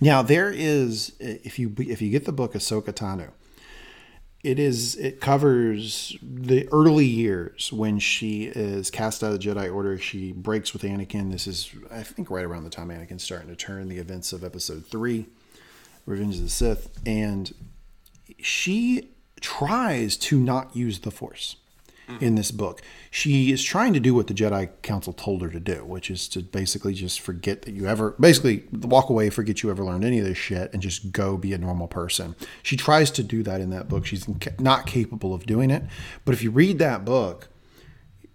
Now 0.00 0.22
there 0.22 0.50
is, 0.50 1.12
if 1.18 1.58
you 1.58 1.74
if 1.78 2.02
you 2.02 2.10
get 2.10 2.24
the 2.24 2.32
book 2.32 2.52
Ahsoka 2.52 2.92
Tano, 2.92 3.30
it 4.42 4.58
is 4.58 4.96
it 4.96 5.20
covers 5.20 6.16
the 6.22 6.68
early 6.72 7.06
years 7.06 7.72
when 7.72 7.98
she 7.98 8.44
is 8.44 8.90
cast 8.90 9.22
out 9.22 9.32
of 9.32 9.40
the 9.40 9.48
Jedi 9.48 9.72
Order. 9.72 9.98
She 9.98 10.32
breaks 10.32 10.72
with 10.72 10.82
Anakin. 10.82 11.30
This 11.30 11.46
is 11.46 11.70
I 11.90 12.02
think 12.02 12.30
right 12.30 12.44
around 12.44 12.64
the 12.64 12.70
time 12.70 12.88
Anakin's 12.88 13.22
starting 13.22 13.48
to 13.48 13.56
turn. 13.56 13.88
The 13.88 13.98
events 13.98 14.32
of 14.32 14.44
Episode 14.44 14.84
Three, 14.86 15.26
Revenge 16.06 16.36
of 16.36 16.42
the 16.42 16.48
Sith, 16.50 16.90
and 17.06 17.54
she 18.40 19.11
tries 19.42 20.16
to 20.16 20.38
not 20.38 20.74
use 20.74 21.00
the 21.00 21.10
Force 21.10 21.56
in 22.20 22.34
this 22.34 22.50
book. 22.50 22.82
She 23.10 23.52
is 23.52 23.62
trying 23.62 23.94
to 23.94 24.00
do 24.00 24.14
what 24.14 24.26
the 24.26 24.34
Jedi 24.34 24.68
Council 24.82 25.12
told 25.12 25.40
her 25.40 25.48
to 25.48 25.60
do, 25.60 25.84
which 25.84 26.10
is 26.10 26.28
to 26.28 26.40
basically 26.40 26.92
just 26.92 27.20
forget 27.20 27.62
that 27.62 27.72
you 27.72 27.86
ever, 27.86 28.14
basically 28.20 28.64
walk 28.70 29.08
away, 29.08 29.30
forget 29.30 29.62
you 29.62 29.70
ever 29.70 29.82
learned 29.84 30.04
any 30.04 30.18
of 30.18 30.26
this 30.26 30.36
shit, 30.36 30.72
and 30.72 30.82
just 30.82 31.12
go 31.12 31.38
be 31.38 31.54
a 31.54 31.58
normal 31.58 31.88
person. 31.88 32.34
She 32.62 32.76
tries 32.76 33.10
to 33.12 33.22
do 33.22 33.42
that 33.44 33.60
in 33.60 33.70
that 33.70 33.88
book. 33.88 34.04
She's 34.04 34.26
not 34.58 34.86
capable 34.86 35.32
of 35.32 35.46
doing 35.46 35.70
it. 35.70 35.84
But 36.24 36.34
if 36.34 36.42
you 36.42 36.50
read 36.50 36.78
that 36.80 37.04
book, 37.04 37.48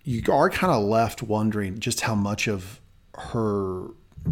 you 0.04 0.24
are 0.32 0.50
kind 0.50 0.74
of 0.74 0.84
left 0.84 1.22
wondering 1.22 1.80
just 1.80 2.02
how 2.02 2.16
much 2.16 2.48
of 2.48 2.80
her 3.16 3.90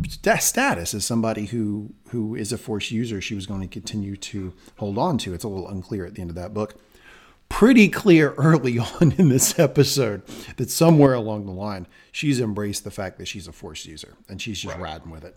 status 0.10 0.94
as 0.94 1.06
somebody 1.06 1.46
who 1.46 1.94
who 2.10 2.36
is 2.36 2.52
a 2.52 2.58
force 2.58 2.92
user 2.92 3.22
she 3.22 3.34
was 3.34 3.46
going 3.46 3.62
to 3.62 3.68
continue 3.68 4.16
to 4.18 4.54
hold 4.78 4.98
on 4.98 5.18
to 5.18 5.34
it's 5.34 5.44
a 5.44 5.48
little 5.48 5.70
unclear 5.70 6.06
at 6.06 6.16
the 6.16 6.22
end 6.22 6.30
of 6.30 6.36
that 6.36 6.54
book 6.54 6.76
pretty 7.50 7.88
clear 7.88 8.34
early 8.34 8.78
on 9.02 9.14
in 9.14 9.30
this 9.30 9.58
episode 9.60 10.22
that 10.58 10.70
somewhere 10.70 11.14
along 11.14 11.46
the 11.46 11.52
line 11.52 11.88
she's 12.12 12.40
embraced 12.40 12.84
the 12.84 12.92
fact 12.92 13.18
that 13.18 13.28
she's 13.28 13.48
a 13.48 13.52
force 13.52 13.86
user 13.86 14.16
and 14.30 14.42
she's 14.42 14.60
just 14.60 14.76
right. 14.76 14.84
riding 14.84 15.10
with 15.10 15.24
it. 15.24 15.36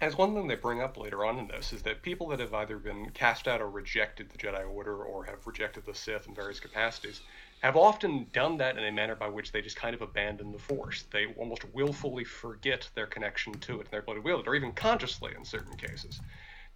As 0.00 0.18
one 0.18 0.34
thing 0.34 0.48
they 0.48 0.56
bring 0.56 0.80
up 0.80 0.96
later 0.96 1.24
on 1.24 1.38
in 1.38 1.46
this 1.46 1.72
is 1.72 1.82
that 1.82 2.02
people 2.02 2.26
that 2.28 2.40
have 2.40 2.52
either 2.54 2.76
been 2.76 3.10
cast 3.10 3.46
out 3.46 3.60
or 3.60 3.70
rejected 3.70 4.30
the 4.30 4.38
Jedi 4.38 4.68
Order 4.68 5.04
or 5.04 5.24
have 5.24 5.46
rejected 5.46 5.86
the 5.86 5.94
Sith 5.94 6.26
in 6.26 6.34
various 6.34 6.58
capacities 6.58 7.20
have 7.62 7.76
often 7.76 8.26
done 8.32 8.58
that 8.58 8.76
in 8.76 8.84
a 8.84 8.92
manner 8.92 9.14
by 9.14 9.28
which 9.28 9.52
they 9.52 9.62
just 9.62 9.76
kind 9.76 9.94
of 9.94 10.02
abandon 10.02 10.52
the 10.52 10.58
Force. 10.58 11.04
They 11.12 11.26
almost 11.36 11.64
willfully 11.72 12.24
forget 12.24 12.88
their 12.94 13.06
connection 13.06 13.52
to 13.54 13.74
it 13.74 13.84
and 13.84 13.90
their 13.90 14.00
ability 14.00 14.20
to 14.20 14.24
wield 14.24 14.40
it, 14.40 14.48
or 14.48 14.54
even 14.54 14.72
consciously 14.72 15.32
in 15.36 15.44
certain 15.44 15.76
cases 15.76 16.20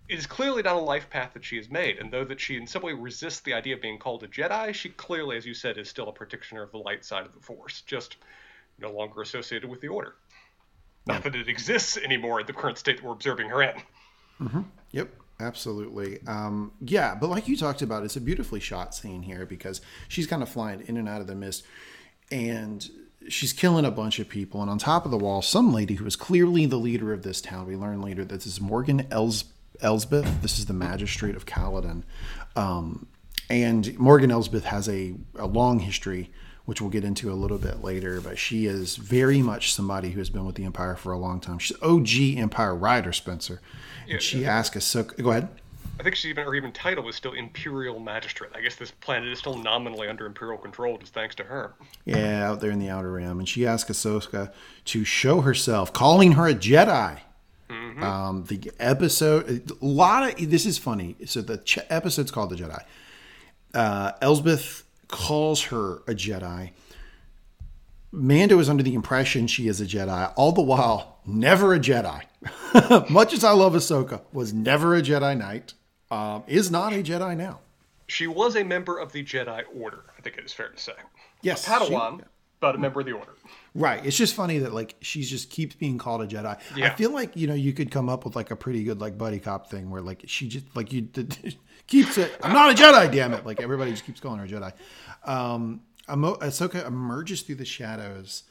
it 0.09 0.19
is 0.19 0.27
clearly 0.27 0.63
not 0.63 0.77
a 0.77 0.81
life 0.81 1.11
path 1.11 1.33
that 1.35 1.45
she 1.45 1.57
has 1.57 1.69
made, 1.69 1.99
and 1.99 2.13
though 2.13 2.25
that 2.25 2.41
she 2.41 2.57
in 2.57 2.67
some 2.67 2.83
way 2.83 2.93
resists 2.93 3.41
the 3.41 3.55
idea 3.55 3.75
of 3.75 3.83
being 3.83 3.99
called 3.99 4.23
a 4.23 4.29
Jedi, 4.29 4.73
she 4.73 4.91
clearly, 4.91 5.37
as 5.37 5.45
you 5.45 5.55
said, 5.55 5.79
is 5.79 5.89
still 5.89 6.09
a 6.09 6.13
practitioner 6.13 6.63
of 6.63 6.71
the 6.71 6.79
light 6.79 7.05
side 7.05 7.27
of 7.27 7.33
the 7.33 7.41
Force, 7.41 7.83
just 7.83 8.17
no 8.79 8.93
longer 8.93 9.23
associated 9.23 9.69
with 9.69 9.81
the 9.81 9.89
Order. 9.89 10.15
Not 11.07 11.25
that 11.25 11.35
it 11.35 11.49
exists 11.49 11.97
anymore 11.97 12.41
in 12.41 12.47
the 12.47 12.53
current 12.53 12.79
state 12.79 12.99
that 12.99 13.05
we're 13.05 13.13
observing 13.13 13.49
her 13.49 13.63
in. 13.63 13.75
Mm-hmm. 14.41 14.63
Yep, 14.93 15.09
absolutely. 15.41 16.21
Um, 16.27 16.73
yeah, 16.81 17.15
but 17.15 17.31
like 17.31 17.49
you 17.49 17.57
talked 17.57 17.83
about, 17.83 18.05
it's 18.05 18.17
a 18.17 18.21
beautifully 18.21 18.61
shot 18.61 18.95
scene 18.95 19.23
here 19.23 19.47
because 19.47 19.81
she's 20.09 20.27
kind 20.27 20.43
of 20.43 20.49
flying 20.49 20.83
in 20.87 20.97
and 20.97 21.09
out 21.09 21.21
of 21.21 21.27
the 21.27 21.35
mist, 21.35 21.65
and 22.31 22.89
she's 23.29 23.53
killing 23.53 23.85
a 23.85 23.91
bunch 23.91 24.19
of 24.19 24.29
people. 24.29 24.61
And 24.61 24.71
on 24.71 24.79
top 24.79 25.05
of 25.05 25.11
the 25.11 25.19
wall, 25.19 25.43
some 25.43 25.73
lady 25.73 25.95
who 25.95 26.07
is 26.07 26.17
clearly 26.17 26.67
the 26.67 26.77
leader 26.77 27.13
of 27.13 27.23
this 27.23 27.41
town. 27.41 27.67
We 27.67 27.77
learn 27.77 28.01
later 28.01 28.25
that 28.25 28.35
this 28.35 28.47
is 28.47 28.61
Morgan 28.61 29.07
Els 29.11 29.45
Elsbeth. 29.81 30.43
This 30.43 30.59
is 30.59 30.67
the 30.67 30.73
magistrate 30.73 31.37
of 31.37 31.47
Calodan. 31.47 32.03
Um, 32.55 33.07
and 33.49 33.97
Morgan 33.99 34.31
Elsbeth 34.31 34.65
has 34.65 34.89
a, 34.89 35.15
a 35.37 35.47
long 35.47 35.81
history, 35.81 36.31
which 36.65 36.81
we'll 36.81 36.91
get 36.91 37.05
into 37.05 37.31
a 37.31 37.35
little 37.35 37.59
bit 37.59 37.83
later, 37.83 38.21
but 38.21 38.39
she 38.39 38.67
is 38.67 38.97
very 38.97 39.41
much 39.41 39.73
somebody 39.73 40.11
who 40.11 40.19
has 40.19 40.31
been 40.31 40.45
with 40.45 40.57
the 40.57 40.65
Empire 40.65 40.97
for 40.97 41.13
a 41.13 41.19
long 41.19 41.41
time. 41.41 41.59
She's 41.59 41.81
OG 41.83 42.39
Empire 42.39 42.75
rider, 42.75 43.13
Spencer. 43.13 43.61
And 44.07 44.15
yeah, 44.15 44.19
she 44.19 44.47
asked 44.47 44.75
Ahsoka, 44.75 45.23
go 45.23 45.31
ahead. 45.31 45.49
I 45.99 46.03
think 46.03 46.15
she 46.15 46.29
even, 46.29 46.45
her 46.45 46.55
even 46.55 46.73
title 46.73 47.05
was 47.05 47.17
still 47.17 47.33
Imperial 47.33 47.99
Magistrate. 47.99 48.51
I 48.55 48.61
guess 48.61 48.77
this 48.77 48.91
planet 48.91 49.29
is 49.31 49.39
still 49.39 49.57
nominally 49.57 50.09
under 50.09 50.27
Imperial 50.27 50.59
control, 50.59 50.99
just 50.99 51.15
thanks 51.15 51.35
to 51.37 51.45
her. 51.45 51.75
Yeah, 52.05 52.51
out 52.51 52.61
there 52.61 52.71
in 52.71 52.79
the 52.79 52.91
Outer 52.91 53.13
Rim. 53.13 53.39
And 53.39 53.49
she 53.49 53.67
asks 53.67 53.91
Ahsoka 53.91 54.53
to 54.87 55.05
show 55.05 55.41
herself, 55.41 55.93
calling 55.93 56.33
her 56.33 56.47
a 56.47 56.55
Jedi. 56.55 57.21
Mm-hmm. 57.71 58.03
Um, 58.03 58.45
the 58.45 58.71
episode, 58.79 59.73
a 59.81 59.85
lot 59.85 60.41
of 60.41 60.51
this 60.51 60.67
is 60.67 60.79
funny. 60.79 61.17
So 61.25 61.41
the 61.41 61.59
ch- 61.59 61.79
episode's 61.89 62.31
called 62.31 62.51
the 62.51 62.57
Jedi. 62.57 62.85
Uh, 63.75 64.13
Elsbeth 64.21 64.85
calls 65.09 65.65
her 65.65 65.97
a 66.07 66.15
Jedi. 66.15 66.71
Mando 68.13 68.59
is 68.59 68.69
under 68.69 68.83
the 68.83 68.95
impression 68.95 69.47
she 69.47 69.67
is 69.67 69.81
a 69.81 69.85
Jedi, 69.85 70.33
all 70.37 70.53
the 70.53 70.63
while 70.63 71.19
never 71.27 71.75
a 71.75 71.79
Jedi. 71.79 72.23
Much 73.11 73.33
as 73.33 73.45
I 73.45 73.53
love 73.53 73.75
Ahsoka, 73.75 74.21
was 74.33 74.53
never 74.53 74.95
a 74.95 75.03
Jedi 75.03 75.37
Knight, 75.37 75.75
um, 76.11 76.45
is 76.47 76.71
not 76.71 76.93
a 76.93 77.03
Jedi 77.03 77.37
now. 77.37 77.61
She 78.09 78.27
was 78.27 78.57
a 78.57 78.63
member 78.63 78.99
of 78.99 79.13
the 79.13 79.25
Jedi 79.25 79.65
Order. 79.79 80.05
I 80.17 80.21
think 80.21 80.39
it 80.39 80.45
is 80.45 80.53
fair 80.53 80.69
to 80.69 80.79
say. 80.79 80.93
Yes, 81.43 81.67
a 81.67 81.71
Padawan, 81.71 82.21
she, 82.21 82.25
but 82.61 82.75
a 82.75 82.79
member 82.79 83.01
of 83.01 83.07
the 83.07 83.13
Order. 83.13 83.33
Right. 83.75 84.05
It's 84.07 84.17
just 84.17 84.35
funny 84.35 84.59
that 84.61 84.73
like 84.73 84.95
she 85.01 85.23
just 85.23 85.51
keeps 85.51 85.75
being 85.75 85.99
called 85.99 86.23
a 86.23 86.27
Jedi. 86.27 86.59
Yeah. 86.75 86.87
I 86.87 86.91
feel 86.91 87.11
like 87.11 87.37
you 87.37 87.47
know 87.47 87.55
you 87.55 87.73
could 87.73 87.91
come 87.91 88.09
up 88.09 88.25
with 88.25 88.35
like 88.35 88.51
a 88.51 88.57
pretty 88.57 88.85
good 88.85 89.01
like 89.01 89.19
buddy 89.19 89.39
cop 89.39 89.71
thing 89.71 89.91
where 89.91 90.01
like 90.01 90.25
she 90.27 90.49
just 90.49 90.75
like 90.75 90.93
you 90.93 91.03
did, 91.03 91.57
keeps 91.87 92.17
it. 92.17 92.35
I'm 92.43 92.53
not 92.53 92.73
a 92.73 92.75
Jedi, 92.75 93.13
damn 93.13 93.35
it! 93.35 93.45
Like 93.45 93.61
everybody 93.61 93.91
just 93.91 94.07
keeps 94.07 94.21
calling 94.21 94.39
her 94.39 94.45
a 94.45 94.49
Jedi. 94.49 94.73
Um, 95.29 95.83
Ahsoka 96.09 96.87
emerges 96.87 97.43
through 97.43 97.57
the 97.57 97.65
shadows. 97.65 98.45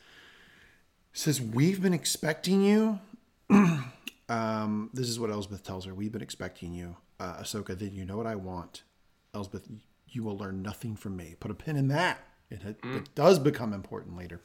Says, 1.13 1.41
"We've 1.41 1.81
been 1.81 1.93
expecting 1.93 2.61
you." 2.61 2.99
um, 4.29 4.89
this 4.93 5.09
is 5.09 5.19
what 5.19 5.29
Elsbeth 5.29 5.63
tells 5.63 5.85
her. 5.85 5.93
We've 5.93 6.11
been 6.11 6.21
expecting 6.21 6.73
you, 6.73 6.95
uh, 7.19 7.37
Ahsoka. 7.37 7.77
Then 7.77 7.93
you 7.93 8.05
know 8.05 8.17
what 8.17 8.27
I 8.27 8.35
want, 8.35 8.83
Elsbeth. 9.33 9.67
You 10.07 10.23
will 10.23 10.37
learn 10.37 10.61
nothing 10.61 10.95
from 10.95 11.17
me. 11.17 11.35
Put 11.39 11.51
a 11.51 11.55
pin 11.55 11.75
in 11.75 11.89
that. 11.89 12.19
It, 12.49 12.81
mm. 12.81 12.97
it 12.97 13.15
does 13.15 13.39
become 13.39 13.73
important 13.73 14.17
later 14.17 14.39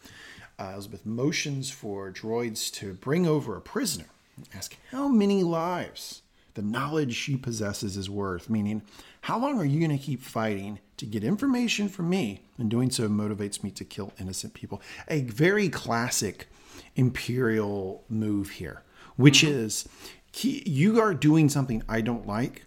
uh, 0.61 0.73
Elsbeth 0.75 1.07
motions 1.07 1.71
for 1.71 2.13
droids 2.13 2.71
to 2.75 2.93
bring 2.93 3.27
over 3.27 3.57
a 3.57 3.61
prisoner. 3.61 4.07
Ask 4.55 4.77
how 4.91 5.09
many 5.09 5.43
lives 5.43 6.23
the 6.55 6.63
knowledge 6.63 7.15
she 7.15 7.37
possesses 7.37 7.97
is 7.97 8.11
worth, 8.11 8.51
meaning, 8.51 8.83
how 9.23 9.39
long 9.39 9.59
are 9.59 9.65
you 9.65 9.79
going 9.79 9.97
to 9.97 10.05
keep 10.05 10.21
fighting 10.23 10.81
to 10.97 11.07
get 11.07 11.25
information 11.25 11.89
from 11.89 12.11
me? 12.11 12.43
And 12.59 12.71
doing 12.71 12.91
so 12.91 13.09
motivates 13.09 13.63
me 13.63 13.71
to 13.73 13.85
kill 13.85 14.13
innocent 14.19 14.53
people. 14.53 14.83
A 15.09 15.23
very 15.23 15.69
classic 15.69 16.49
imperial 16.97 18.05
move 18.09 18.51
here, 18.51 18.83
which 19.21 19.43
mm-hmm. 19.43 19.59
is 19.59 19.89
you 20.35 21.01
are 21.01 21.13
doing 21.15 21.49
something 21.49 21.83
I 21.89 22.01
don't 22.01 22.27
like. 22.27 22.65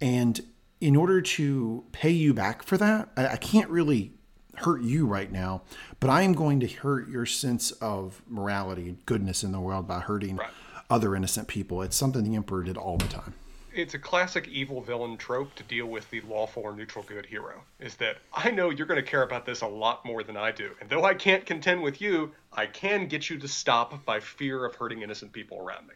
And 0.00 0.40
in 0.80 0.96
order 0.96 1.20
to 1.20 1.84
pay 1.92 2.10
you 2.10 2.32
back 2.32 2.62
for 2.62 2.78
that, 2.78 3.10
I, 3.16 3.28
I 3.28 3.36
can't 3.36 3.68
really 3.68 4.12
hurt 4.56 4.82
you 4.82 5.06
right 5.06 5.30
now, 5.32 5.62
but 6.00 6.10
I 6.10 6.22
am 6.22 6.32
going 6.32 6.60
to 6.60 6.66
hurt 6.66 7.08
your 7.08 7.24
sense 7.26 7.70
of 7.72 8.22
morality 8.28 8.88
and 8.88 9.06
goodness 9.06 9.42
in 9.42 9.52
the 9.52 9.60
world 9.60 9.88
by 9.88 10.00
hurting 10.00 10.36
right. 10.36 10.50
other 10.90 11.16
innocent 11.16 11.48
people. 11.48 11.82
It's 11.82 11.96
something 11.96 12.24
the 12.24 12.36
Emperor 12.36 12.62
did 12.62 12.76
all 12.76 12.98
the 12.98 13.08
time. 13.08 13.34
It's 13.80 13.94
a 13.94 13.98
classic 13.98 14.46
evil 14.48 14.82
villain 14.82 15.16
trope 15.16 15.54
to 15.54 15.62
deal 15.62 15.86
with 15.86 16.08
the 16.10 16.20
lawful 16.22 16.62
or 16.62 16.76
neutral 16.76 17.02
good 17.08 17.24
hero. 17.24 17.62
Is 17.78 17.94
that 17.96 18.18
I 18.32 18.50
know 18.50 18.68
you're 18.68 18.86
going 18.86 19.02
to 19.02 19.10
care 19.10 19.22
about 19.22 19.46
this 19.46 19.62
a 19.62 19.66
lot 19.66 20.04
more 20.04 20.22
than 20.22 20.36
I 20.36 20.52
do, 20.52 20.72
and 20.80 20.90
though 20.90 21.04
I 21.04 21.14
can't 21.14 21.46
contend 21.46 21.82
with 21.82 22.00
you, 22.00 22.32
I 22.52 22.66
can 22.66 23.06
get 23.06 23.30
you 23.30 23.38
to 23.38 23.48
stop 23.48 24.04
by 24.04 24.20
fear 24.20 24.66
of 24.66 24.74
hurting 24.74 25.00
innocent 25.00 25.32
people 25.32 25.58
around 25.58 25.86
me. 25.88 25.94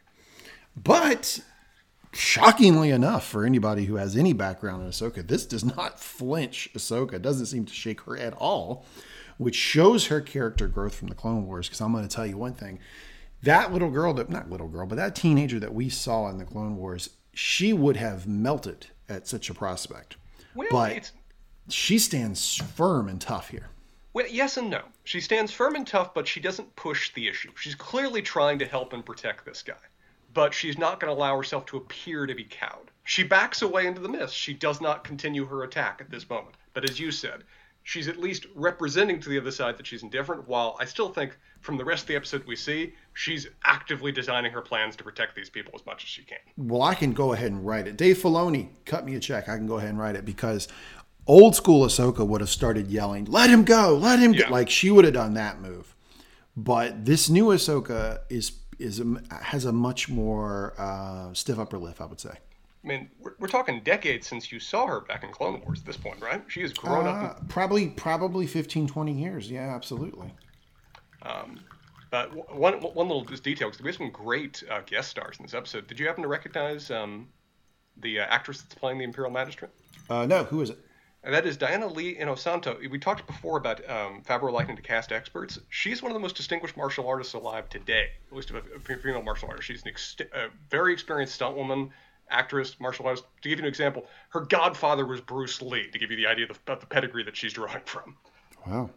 But 0.83 1.41
shockingly 2.13 2.91
enough, 2.91 3.27
for 3.27 3.45
anybody 3.45 3.85
who 3.85 3.97
has 3.97 4.17
any 4.17 4.33
background 4.33 4.83
in 4.83 4.89
Ahsoka, 4.89 5.27
this 5.27 5.45
does 5.45 5.65
not 5.65 6.01
flinch 6.01 6.71
Ahsoka. 6.75 7.15
It 7.15 7.23
doesn't 7.23 7.47
seem 7.47 7.67
to 7.67 7.75
shake 7.75 8.01
her 8.03 8.17
at 8.17 8.33
all, 8.35 8.87
which 9.37 9.57
shows 9.57 10.07
her 10.07 10.23
character 10.23 10.69
growth 10.69 10.95
from 10.95 11.09
the 11.09 11.15
Clone 11.15 11.47
Wars. 11.47 11.69
Because 11.69 11.83
I'm 11.83 11.93
going 11.93 12.09
to 12.09 12.17
tell 12.17 12.27
you 12.27 12.39
one 12.39 12.55
thing 12.55 12.79
that 13.43 13.73
little 13.73 13.91
girl, 13.91 14.15
that 14.15 14.31
not 14.31 14.51
little 14.51 14.69
girl, 14.69 14.87
but 14.87 14.97
that 14.97 15.15
teenager 15.15 15.61
that 15.61 15.75
we 15.75 15.91
saw 15.91 16.29
in 16.31 16.39
the 16.39 16.45
Clone 16.45 16.77
Wars, 16.77 17.11
she 17.35 17.73
would 17.73 17.97
have 17.97 18.27
melted 18.27 18.87
at 19.09 19.27
such 19.27 19.51
a 19.51 19.55
prospect. 19.55 20.17
Well, 20.55 20.69
but 20.71 21.11
she 21.69 21.99
stands 21.99 22.57
firm 22.57 23.09
and 23.09 23.21
tough 23.21 23.51
here. 23.51 23.69
Well, 24.13 24.27
yes 24.29 24.57
and 24.57 24.71
no. 24.71 24.83
She 25.03 25.21
stands 25.21 25.53
firm 25.53 25.75
and 25.75 25.87
tough, 25.87 26.15
but 26.15 26.29
she 26.29 26.41
doesn't 26.41 26.77
push 26.77 27.13
the 27.15 27.27
issue. 27.29 27.51
She's 27.57 27.75
clearly 27.75 28.23
trying 28.23 28.61
to 28.61 28.67
help 28.67 28.93
and 28.93 29.05
protect 29.05 29.45
this 29.45 29.63
guy 29.63 29.75
but 30.35 30.53
she's 30.53 30.77
not 30.77 30.99
going 30.99 31.15
to 31.15 31.19
allow 31.19 31.37
herself 31.37 31.65
to 31.67 31.77
appear 31.77 32.27
to 32.27 32.35
be 32.35 32.45
cowed. 32.45 32.91
She 33.05 33.23
backs 33.23 33.63
away 33.63 33.87
into 33.87 34.01
the 34.01 34.09
mist. 34.09 34.35
She 34.35 34.53
does 34.53 34.81
not 34.81 35.05
continue 35.05 35.47
her 35.47 35.63
attack 35.63 36.01
at 36.01 36.11
this 36.11 36.29
moment. 36.29 36.57
But 36.75 36.91
as 36.91 36.99
you 36.99 37.13
said, 37.13 37.45
she's 37.85 38.09
at 38.09 38.19
least 38.19 38.47
representing 38.55 39.21
to 39.21 39.29
the 39.29 39.39
other 39.39 39.53
side 39.53 39.79
that 39.79 39.87
she's 39.87 40.03
indifferent, 40.03 40.49
while 40.49 40.77
I 40.81 40.87
still 40.87 41.09
think 41.09 41.39
from 41.65 41.79
the 41.79 41.85
rest 41.85 42.03
of 42.03 42.09
the 42.09 42.17
episode 42.17 42.45
we 42.47 42.57
see, 42.57 42.93
she's 43.15 43.49
actively 43.65 44.13
designing 44.13 44.53
her 44.53 44.61
plans 44.61 44.95
to 44.97 45.03
protect 45.03 45.35
these 45.35 45.49
people 45.49 45.73
as 45.75 45.85
much 45.87 46.05
as 46.05 46.09
she 46.11 46.23
can. 46.23 46.37
Well, 46.59 46.83
I 46.83 46.95
can 46.95 47.13
go 47.15 47.33
ahead 47.33 47.51
and 47.53 47.65
write 47.67 47.89
it. 47.89 47.97
Dave 47.97 48.19
Filoni, 48.19 48.69
cut 48.85 49.07
me 49.07 49.15
a 49.15 49.21
check. 49.21 49.49
I 49.49 49.57
can 49.57 49.67
go 49.67 49.79
ahead 49.79 49.89
and 49.89 49.99
write 49.99 50.15
it 50.15 50.27
because 50.27 50.69
old 51.27 51.57
school 51.57 51.87
Ahsoka 51.87 52.27
would 52.27 52.43
have 52.43 52.51
started 52.51 52.89
yelling, 52.89 53.25
let 53.25 53.49
him 53.49 53.65
go, 53.65 53.97
let 53.97 54.19
him 54.19 54.35
yeah. 54.35 54.47
go. 54.49 54.53
Like 54.53 54.69
she 54.69 54.91
would 54.91 55.07
have 55.07 55.15
done 55.15 55.35
that 55.35 55.61
move. 55.63 55.95
But 56.55 57.07
this 57.07 57.31
new 57.31 57.47
Ahsoka 57.47 58.21
is 58.29 58.53
is 58.79 59.01
a, 59.01 59.23
has 59.43 59.65
a 59.65 59.73
much 59.73 60.09
more 60.11 60.75
uh, 60.77 61.33
stiff 61.33 61.59
upper 61.59 61.79
lip, 61.79 61.99
I 62.01 62.05
would 62.07 62.21
say. 62.21 62.31
I 62.85 62.87
mean, 62.87 63.09
we're, 63.21 63.35
we're 63.39 63.49
talking 63.49 63.81
decades 63.83 64.27
since 64.27 64.53
you 64.53 64.61
saw 64.61 64.87
her 64.87 65.01
back 65.01 65.25
in 65.25 65.31
Clone 65.31 65.63
Wars 65.65 65.79
at 65.81 65.87
this 65.87 65.97
point, 65.97 66.21
right? 66.21 66.43
She 66.49 66.61
has 66.61 66.75
grown 66.75 67.07
Uh, 67.07 67.11
up. 67.11 67.49
probably 67.49 67.89
probably 67.89 68.47
15, 68.47 68.87
20 68.87 69.13
years. 69.13 69.51
Yeah, 69.51 69.75
absolutely. 69.75 70.35
Um, 71.25 71.61
but 72.11 72.55
one 72.55 72.75
one 72.75 73.09
little 73.09 73.25
just 73.25 73.43
detail 73.43 73.69
because 73.69 73.83
we 73.83 73.89
have 73.89 73.97
some 73.97 74.11
great 74.11 74.63
uh, 74.71 74.81
guest 74.87 75.11
stars 75.11 75.37
in 75.39 75.45
this 75.45 75.55
episode. 75.55 75.87
Did 75.87 75.99
you 75.99 76.07
happen 76.07 76.23
to 76.23 76.29
recognize 76.29 76.91
um, 76.91 77.29
the 77.97 78.21
uh, 78.21 78.27
actress 78.29 78.63
that's 78.63 78.75
playing 78.75 78.99
the 78.99 79.05
Imperial 79.05 79.33
Magistrate? 79.33 79.73
Uh, 80.09 80.27
no, 80.27 80.45
who 80.45 80.61
is 80.61 80.71
it? 80.71 80.79
And 81.25 81.33
that 81.33 81.47
is 81.47 81.57
Diana 81.57 81.87
Lee 81.87 82.17
Inosanto. 82.17 82.89
We 82.91 82.99
talked 82.99 83.27
before 83.27 83.57
about 83.57 83.81
um, 83.89 84.23
Favreau 84.23 84.53
liking 84.53 84.77
to 84.77 84.83
cast 84.83 85.11
experts. 85.11 85.59
She's 85.71 86.03
one 86.03 86.13
of 86.13 86.15
the 86.15 86.21
most 86.21 86.37
distinguished 86.37 86.77
martial 86.77 87.09
artists 87.09 87.33
alive 87.33 87.71
today, 87.71 88.09
at 88.31 88.37
least 88.37 88.51
a, 88.51 88.59
a 88.59 88.97
female 88.99 89.23
martial 89.23 89.49
artist. 89.49 89.67
She's 89.67 89.83
an 89.83 89.89
ex- 89.89 90.17
a 90.21 90.49
very 90.71 90.93
experienced 90.93 91.41
stuntwoman, 91.41 91.91
actress, 92.29 92.79
martial 92.79 93.07
artist. 93.07 93.25
To 93.41 93.49
give 93.49 93.59
you 93.59 93.65
an 93.65 93.69
example, 93.69 94.07
her 94.29 94.41
godfather 94.41 95.07
was 95.07 95.23
Bruce 95.23 95.63
Lee, 95.63 95.89
to 95.91 95.99
give 95.99 96.11
you 96.11 96.17
the 96.19 96.27
idea 96.27 96.47
of 96.51 96.61
the, 96.67 96.73
of 96.73 96.81
the 96.81 96.87
pedigree 96.87 97.25
that 97.25 97.37
she's 97.37 97.55
drawing 97.55 97.81
from. 97.87 98.17
Wow. 98.67 98.91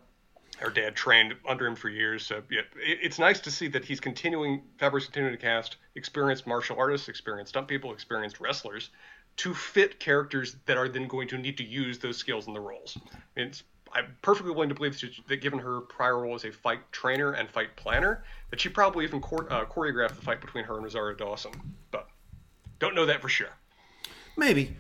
Her 0.58 0.70
dad 0.72 0.96
trained 0.96 1.36
under 1.48 1.68
him 1.68 1.76
for 1.76 1.90
years. 1.90 2.26
So 2.26 2.42
yeah, 2.50 2.62
it, 2.76 3.00
it's 3.02 3.20
nice 3.20 3.40
to 3.42 3.52
see 3.52 3.68
that 3.68 3.86
he's 3.86 4.00
continuing, 4.00 4.62
Favreau's 4.80 5.06
continuing 5.06 5.36
to 5.38 5.42
cast 5.42 5.78
experienced 5.96 6.48
martial 6.48 6.78
artists, 6.80 7.10
experienced 7.10 7.50
stunt 7.50 7.68
people, 7.68 7.94
experienced 7.94 8.40
wrestlers 8.40 8.90
to 9.38 9.54
fit 9.54 10.00
characters 10.00 10.56
that 10.66 10.78
are 10.78 10.90
then 10.90 11.08
going 11.08 11.28
to 11.28 11.38
need 11.38 11.58
to 11.58 11.64
use 11.64 12.00
those 12.00 12.18
skills 12.18 12.48
in 12.48 12.54
the 12.54 12.60
roles. 12.60 12.98
It's, 13.36 13.64
I'm 13.94 14.18
perfectly 14.22 14.52
willing 14.52 14.70
to 14.70 14.76
believe 14.76 15.00
that, 15.28 15.38
given 15.38 15.60
her 15.60 15.82
prior 15.82 16.20
role 16.20 16.36
as 16.36 16.44
a 16.44 16.52
fight 16.52 16.80
trainer 16.92 17.34
and 17.34 17.50
fight 17.50 17.76
planner, 17.76 18.24
that 18.50 18.60
she 18.60 18.70
probably 18.70 19.06
even 19.06 19.20
uh, 19.20 19.66
choreographed 19.66 20.16
the 20.16 20.22
fight 20.22 20.42
between 20.42 20.64
her 20.64 20.74
and 20.76 20.84
Rosario 20.84 21.16
Dawson. 21.16 21.52
But 21.92 22.08
don't 22.80 22.96
know 22.96 23.06
that 23.06 23.22
for 23.22 23.30
sure. 23.30 23.52
Maybe. 24.36 24.76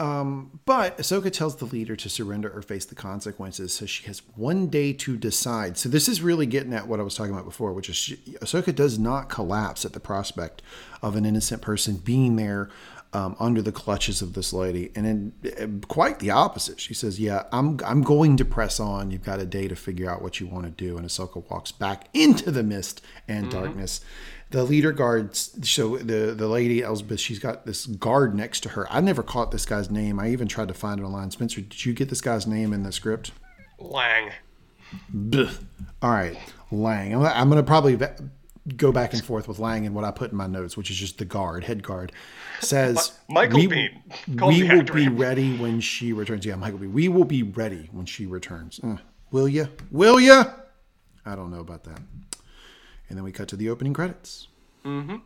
Um, 0.00 0.60
but 0.64 0.96
Ahsoka 0.98 1.32
tells 1.32 1.56
the 1.56 1.64
leader 1.64 1.96
to 1.96 2.08
surrender 2.08 2.48
or 2.50 2.62
face 2.62 2.84
the 2.84 2.94
consequences, 2.94 3.72
so 3.72 3.84
she 3.84 4.06
has 4.06 4.22
one 4.36 4.68
day 4.68 4.92
to 4.92 5.16
decide. 5.16 5.76
So 5.76 5.88
this 5.88 6.08
is 6.08 6.22
really 6.22 6.46
getting 6.46 6.72
at 6.72 6.86
what 6.86 7.00
I 7.00 7.02
was 7.02 7.16
talking 7.16 7.32
about 7.32 7.44
before, 7.44 7.72
which 7.72 7.88
is 7.88 7.96
she, 7.96 8.16
Ahsoka 8.40 8.72
does 8.72 8.96
not 8.98 9.28
collapse 9.28 9.84
at 9.84 9.94
the 9.94 10.00
prospect 10.00 10.62
of 11.02 11.16
an 11.16 11.24
innocent 11.24 11.62
person 11.62 11.96
being 11.96 12.36
there 12.36 12.70
um, 13.12 13.36
under 13.40 13.62
the 13.62 13.72
clutches 13.72 14.20
of 14.20 14.34
this 14.34 14.52
lady, 14.52 14.92
and 14.94 15.06
in, 15.06 15.80
quite 15.88 16.18
the 16.18 16.30
opposite. 16.30 16.78
She 16.78 16.92
says, 16.92 17.18
"Yeah, 17.18 17.44
I'm 17.52 17.80
I'm 17.84 18.02
going 18.02 18.36
to 18.36 18.44
press 18.44 18.78
on. 18.78 19.10
You've 19.10 19.24
got 19.24 19.40
a 19.40 19.46
day 19.46 19.66
to 19.66 19.74
figure 19.74 20.10
out 20.10 20.20
what 20.20 20.40
you 20.40 20.46
want 20.46 20.66
to 20.66 20.70
do." 20.70 20.98
And 20.98 21.06
Ahsoka 21.06 21.48
walks 21.50 21.72
back 21.72 22.08
into 22.12 22.50
the 22.50 22.62
mist 22.62 23.02
and 23.26 23.50
darkness. 23.50 24.02
The 24.50 24.64
leader 24.64 24.92
guards. 24.92 25.58
So 25.68 25.98
the 25.98 26.34
the 26.34 26.48
lady 26.48 26.82
Elsbeth, 26.82 27.20
she's 27.20 27.38
got 27.38 27.66
this 27.66 27.86
guard 27.86 28.34
next 28.34 28.60
to 28.60 28.70
her. 28.70 28.90
I 28.90 29.00
never 29.00 29.22
caught 29.22 29.50
this 29.50 29.66
guy's 29.66 29.90
name. 29.90 30.18
I 30.18 30.30
even 30.30 30.48
tried 30.48 30.68
to 30.68 30.74
find 30.74 31.00
it 31.00 31.02
online. 31.02 31.30
Spencer, 31.30 31.60
did 31.60 31.84
you 31.84 31.92
get 31.92 32.08
this 32.08 32.20
guy's 32.20 32.46
name 32.46 32.72
in 32.72 32.82
the 32.82 32.92
script? 32.92 33.32
Lang. 33.78 34.30
Blech. 35.14 35.54
All 36.00 36.10
right, 36.10 36.38
Lang. 36.70 37.14
I'm, 37.24 37.50
to 37.50 37.62
probably 37.62 37.98
go 38.76 38.92
back 38.92 39.12
and 39.12 39.24
forth 39.24 39.48
with 39.48 39.58
Lang 39.58 39.86
and 39.86 39.94
what 39.94 40.04
I 40.04 40.10
put 40.10 40.30
in 40.30 40.36
my 40.36 40.46
notes, 40.46 40.76
which 40.76 40.90
is 40.90 40.96
just 40.96 41.18
the 41.18 41.24
guard, 41.24 41.64
head 41.64 41.82
guard, 41.82 42.12
says 42.60 43.18
Michael 43.28 43.60
we, 43.60 43.68
Biehn. 43.68 43.90
We 44.28 44.68
will 44.68 44.82
be 44.82 45.04
him. 45.04 45.16
ready 45.16 45.56
when 45.56 45.80
she 45.80 46.12
returns. 46.12 46.44
Yeah, 46.46 46.56
Michael 46.56 46.78
Biehn. 46.78 46.92
We 46.92 47.08
will 47.08 47.24
be 47.24 47.42
ready 47.42 47.88
when 47.92 48.06
she 48.06 48.26
returns. 48.26 48.80
Uh, 48.82 48.96
will 49.30 49.48
you? 49.48 49.68
Will 49.90 50.20
you? 50.20 50.44
I 51.26 51.36
don't 51.36 51.50
know 51.50 51.60
about 51.60 51.84
that. 51.84 52.00
And 53.08 53.16
then 53.16 53.24
we 53.24 53.32
cut 53.32 53.48
to 53.48 53.56
the 53.56 53.70
opening 53.70 53.94
credits. 53.94 54.48
Mm-hmm. 54.84 55.16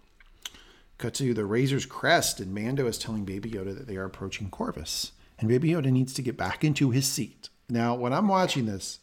Cut 0.99 1.15
to 1.15 1.35
the 1.35 1.45
Razor's 1.45 1.87
crest, 1.87 2.41
and 2.41 2.55
Mando 2.55 2.87
is 2.87 2.99
telling 2.99 3.25
Baby 3.25 3.51
Yoda 3.51 3.77
that 3.77 3.87
they 3.87 3.97
are 3.97 4.05
approaching 4.05 4.51
Corvus, 4.51 5.13
and 5.39 5.49
Baby 5.49 5.71
Yoda 5.71 5.91
needs 5.91 6.15
to 6.15 6.23
get 6.23 6.37
back 6.37 6.63
into 6.63 6.91
his 6.91 7.07
seat. 7.07 7.49
Now, 7.69 7.95
when 7.95 8.13
I'm 8.13 8.29
watching 8.29 8.67
this, 8.67 9.01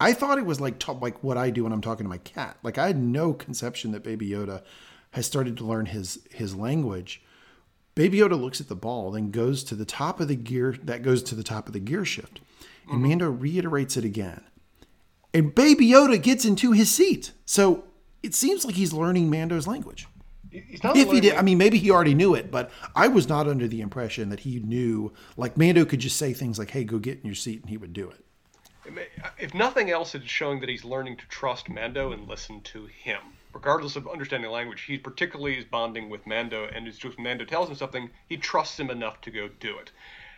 I 0.00 0.12
thought 0.14 0.38
it 0.38 0.46
was 0.46 0.60
like 0.60 0.78
top, 0.78 1.00
like 1.02 1.22
what 1.22 1.36
I 1.36 1.50
do 1.50 1.64
when 1.64 1.72
I'm 1.72 1.80
talking 1.80 2.04
to 2.04 2.10
my 2.10 2.18
cat. 2.18 2.56
Like 2.62 2.78
I 2.78 2.88
had 2.88 2.98
no 2.98 3.32
conception 3.32 3.92
that 3.92 4.02
Baby 4.02 4.30
Yoda 4.30 4.62
has 5.12 5.26
started 5.26 5.56
to 5.58 5.64
learn 5.64 5.86
his 5.86 6.20
his 6.30 6.54
language. 6.56 7.22
Baby 7.94 8.18
Yoda 8.18 8.40
looks 8.40 8.60
at 8.60 8.68
the 8.68 8.74
ball, 8.74 9.10
then 9.10 9.30
goes 9.30 9.62
to 9.64 9.74
the 9.74 9.84
top 9.84 10.18
of 10.18 10.28
the 10.28 10.34
gear 10.34 10.76
that 10.82 11.02
goes 11.02 11.22
to 11.24 11.34
the 11.34 11.42
top 11.42 11.66
of 11.66 11.72
the 11.72 11.78
gear 11.78 12.04
shift, 12.04 12.40
and 12.90 13.02
Mando 13.02 13.30
reiterates 13.30 13.96
it 13.96 14.04
again. 14.04 14.42
And 15.34 15.54
Baby 15.54 15.88
Yoda 15.88 16.20
gets 16.22 16.44
into 16.44 16.72
his 16.72 16.90
seat. 16.90 17.32
So 17.46 17.84
it 18.22 18.34
seems 18.34 18.64
like 18.64 18.74
he's 18.74 18.92
learning 18.92 19.30
Mando's 19.30 19.66
language. 19.66 20.06
He's 20.50 20.84
not 20.84 20.96
If 20.96 21.10
he 21.10 21.20
did, 21.20 21.34
I 21.34 21.42
mean, 21.42 21.56
maybe 21.56 21.78
he 21.78 21.90
already 21.90 22.14
knew 22.14 22.34
it, 22.34 22.50
but 22.50 22.70
I 22.94 23.08
was 23.08 23.26
not 23.26 23.48
under 23.48 23.66
the 23.66 23.80
impression 23.80 24.28
that 24.28 24.40
he 24.40 24.60
knew. 24.60 25.12
Like 25.38 25.56
Mando 25.56 25.86
could 25.86 26.00
just 26.00 26.18
say 26.18 26.34
things 26.34 26.58
like, 26.58 26.70
"Hey, 26.70 26.84
go 26.84 26.98
get 26.98 27.20
in 27.20 27.24
your 27.24 27.34
seat," 27.34 27.62
and 27.62 27.70
he 27.70 27.78
would 27.78 27.94
do 27.94 28.10
it. 28.10 28.24
if 29.38 29.54
nothing 29.54 29.90
else, 29.90 30.14
it's 30.14 30.26
showing 30.26 30.60
that 30.60 30.68
he's 30.68 30.84
learning 30.84 31.16
to 31.16 31.26
trust 31.28 31.70
Mando 31.70 32.12
and 32.12 32.28
listen 32.28 32.60
to 32.62 32.84
him. 32.84 33.20
Regardless 33.54 33.96
of 33.96 34.08
understanding 34.08 34.50
language, 34.50 34.82
he 34.82 34.98
particularly 34.98 35.56
is 35.56 35.64
bonding 35.64 36.10
with 36.10 36.26
Mando, 36.26 36.66
and 36.66 36.86
it's 36.86 36.98
just 36.98 37.16
when 37.16 37.24
Mando 37.24 37.44
tells 37.44 37.68
him 37.70 37.76
something, 37.76 38.10
he 38.28 38.36
trusts 38.36 38.78
him 38.78 38.90
enough 38.90 39.20
to 39.22 39.30
go 39.30 39.48
do 39.48 39.78
it. 39.78 39.90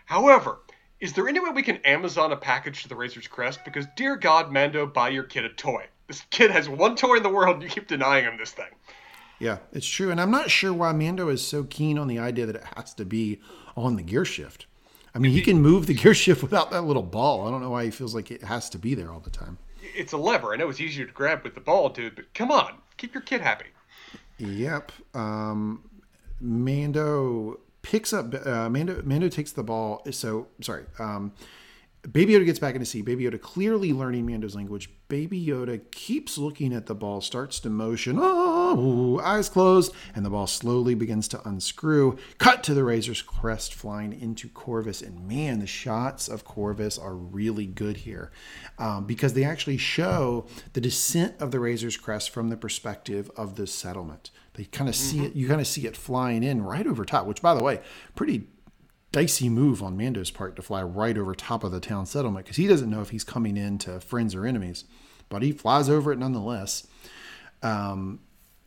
However, 0.05 0.59
is 1.05 1.13
there 1.13 1.29
any 1.29 1.39
way 1.39 1.51
we 1.51 1.63
can 1.63 1.77
Amazon 1.85 2.33
a 2.33 2.37
package 2.37 2.83
to 2.83 2.89
the 2.89 2.97
Razor's 2.97 3.29
Crest? 3.29 3.63
Because, 3.63 3.85
dear 3.95 4.17
God, 4.17 4.51
Mando, 4.51 4.87
buy 4.87 5.11
your 5.11 5.25
kid 5.25 5.45
a 5.45 5.51
toy. 5.51 5.85
This 6.09 6.23
kid 6.31 6.51
has 6.51 6.67
one 6.67 6.97
toy 6.97 7.17
in 7.17 7.23
the 7.23 7.29
world, 7.29 7.57
and 7.57 7.63
you 7.63 7.69
keep 7.69 7.87
denying 7.87 8.25
him 8.25 8.39
this 8.39 8.53
thing. 8.53 8.71
Yeah, 9.39 9.59
it's 9.71 9.87
true, 9.87 10.11
and 10.11 10.19
I'm 10.19 10.31
not 10.31 10.51
sure 10.51 10.73
why 10.73 10.93
Mando 10.93 11.29
is 11.29 11.47
so 11.47 11.65
keen 11.65 11.99
on 11.99 12.09
the 12.09 12.19
idea 12.19 12.47
that 12.47 12.57
it 12.57 12.65
has 12.75 12.95
to 12.95 13.05
be 13.05 13.39
on 13.77 13.97
the 13.97 14.03
gear 14.03 14.25
shift. 14.25 14.65
I 15.15 15.19
mean, 15.19 15.33
he 15.33 15.43
can 15.43 15.61
move 15.61 15.87
the 15.87 15.93
gear 15.93 16.15
shift 16.15 16.43
without 16.43 16.71
that 16.71 16.85
little 16.85 17.03
ball. 17.03 17.47
I 17.47 17.51
don't 17.51 17.61
know 17.61 17.71
why 17.71 17.85
he 17.85 17.91
feels 17.91 18.15
like 18.15 18.31
it 18.31 18.43
has 18.43 18.71
to 18.71 18.79
be 18.79 18.95
there 18.95 19.13
all 19.13 19.21
the 19.21 19.29
time. 19.29 19.59
It's 19.95 20.15
a 20.15 20.17
lever. 20.17 20.55
I 20.55 20.57
know 20.57 20.71
it's 20.71 20.81
easier 20.81 21.05
to 21.05 21.13
grab 21.13 21.45
with 21.45 21.55
the 21.55 21.61
ball, 21.61 21.91
dude, 21.91 22.17
but 22.17 22.33
come 22.33 22.51
on, 22.51 22.79
keep 22.97 23.13
your 23.13 23.23
kid 23.25 23.43
happy. 23.43 23.67
Yep. 24.39 24.91
Um, 25.13 25.85
Mando 26.41 27.61
picks 27.85 28.13
up. 28.13 28.35
Uh, 28.45 28.69
Mando 28.69 29.01
Mando 29.05 29.29
takes 29.29 29.53
the 29.53 29.63
ball. 29.63 30.03
So 30.11 30.49
sorry. 30.61 30.87
Um, 30.99 31.33
Baby 32.11 32.35
Yoda 32.35 32.45
gets 32.45 32.59
back 32.59 32.75
into 32.75 32.85
sea. 32.85 33.01
Baby 33.01 33.25
Yoda 33.25 33.41
clearly 33.41 33.93
learning 33.95 34.27
Mando's 34.27 34.55
language. 34.55 34.91
Baby 35.09 35.43
Yoda 35.43 35.81
keeps 35.91 36.37
looking 36.37 36.75
at 36.75 36.85
the 36.85 36.95
ball, 36.95 37.23
starts 37.23 37.61
to 37.61 37.71
motion, 37.71 38.19
oh, 38.21 39.21
eyes 39.21 39.49
closed, 39.49 39.93
and 40.15 40.25
the 40.25 40.31
ball 40.31 40.47
slowly 40.47 40.95
begins 40.95 41.29
to 41.29 41.49
unscrew. 41.49 42.19
Cut 42.37 42.63
to 42.65 42.75
the 42.75 42.85
Razor's 42.85 43.23
crest 43.23 43.73
flying 43.73 44.19
into 44.19 44.49
Corvus. 44.51 45.01
And 45.01 45.27
man, 45.27 45.61
the 45.61 45.67
shots 45.67 46.29
of 46.29 46.45
Corvus 46.45 46.99
are 46.99 47.15
really 47.15 47.67
good 47.67 47.99
here 47.99 48.33
um, 48.79 49.07
because 49.07 49.33
they 49.33 49.45
actually 49.45 49.79
show 49.79 50.47
the 50.75 50.83
descent 50.83 51.35
of 51.41 51.53
the 51.53 51.61
Razor's 51.61 51.97
crest 51.97 52.29
from 52.31 52.51
the 52.51 52.57
perspective 52.57 53.31
of 53.35 53.57
the 53.57 53.67
settlement. 53.67 54.31
They 54.55 54.65
kind 54.65 54.89
of 54.89 54.95
see 54.95 55.25
it, 55.25 55.35
you 55.35 55.49
kind 55.49 55.61
of 55.61 55.67
see 55.67 55.87
it 55.87 55.97
flying 55.97 56.43
in 56.43 56.63
right 56.63 56.87
over 56.87 57.05
top, 57.05 57.27
which, 57.27 57.43
by 57.43 57.55
the 57.55 57.63
way, 57.63 57.81
pretty 58.15 58.47
dicey 59.11 59.49
move 59.49 59.83
on 59.83 59.97
Mando's 59.97 60.31
part 60.31 60.57
to 60.57 60.63
fly 60.63 60.83
right 60.83 61.17
over 61.17 61.35
top 61.35 61.63
of 61.63 61.71
the 61.71 61.81
town 61.81 62.07
settlement 62.07 62.47
because 62.47 62.57
he 62.57 62.67
doesn't 62.67 62.91
know 62.91 63.01
if 63.01 63.11
he's 63.11 63.25
coming 63.25 63.57
in 63.57 63.79
to 63.79 64.01
friends 64.01 64.35
or 64.35 64.47
enemies, 64.47 64.85
but 65.29 65.43
he 65.43 65.53
flies 65.53 65.89
over 65.89 66.13
it 66.13 66.19
nonetheless. 66.19 66.87
Um, 67.63 68.21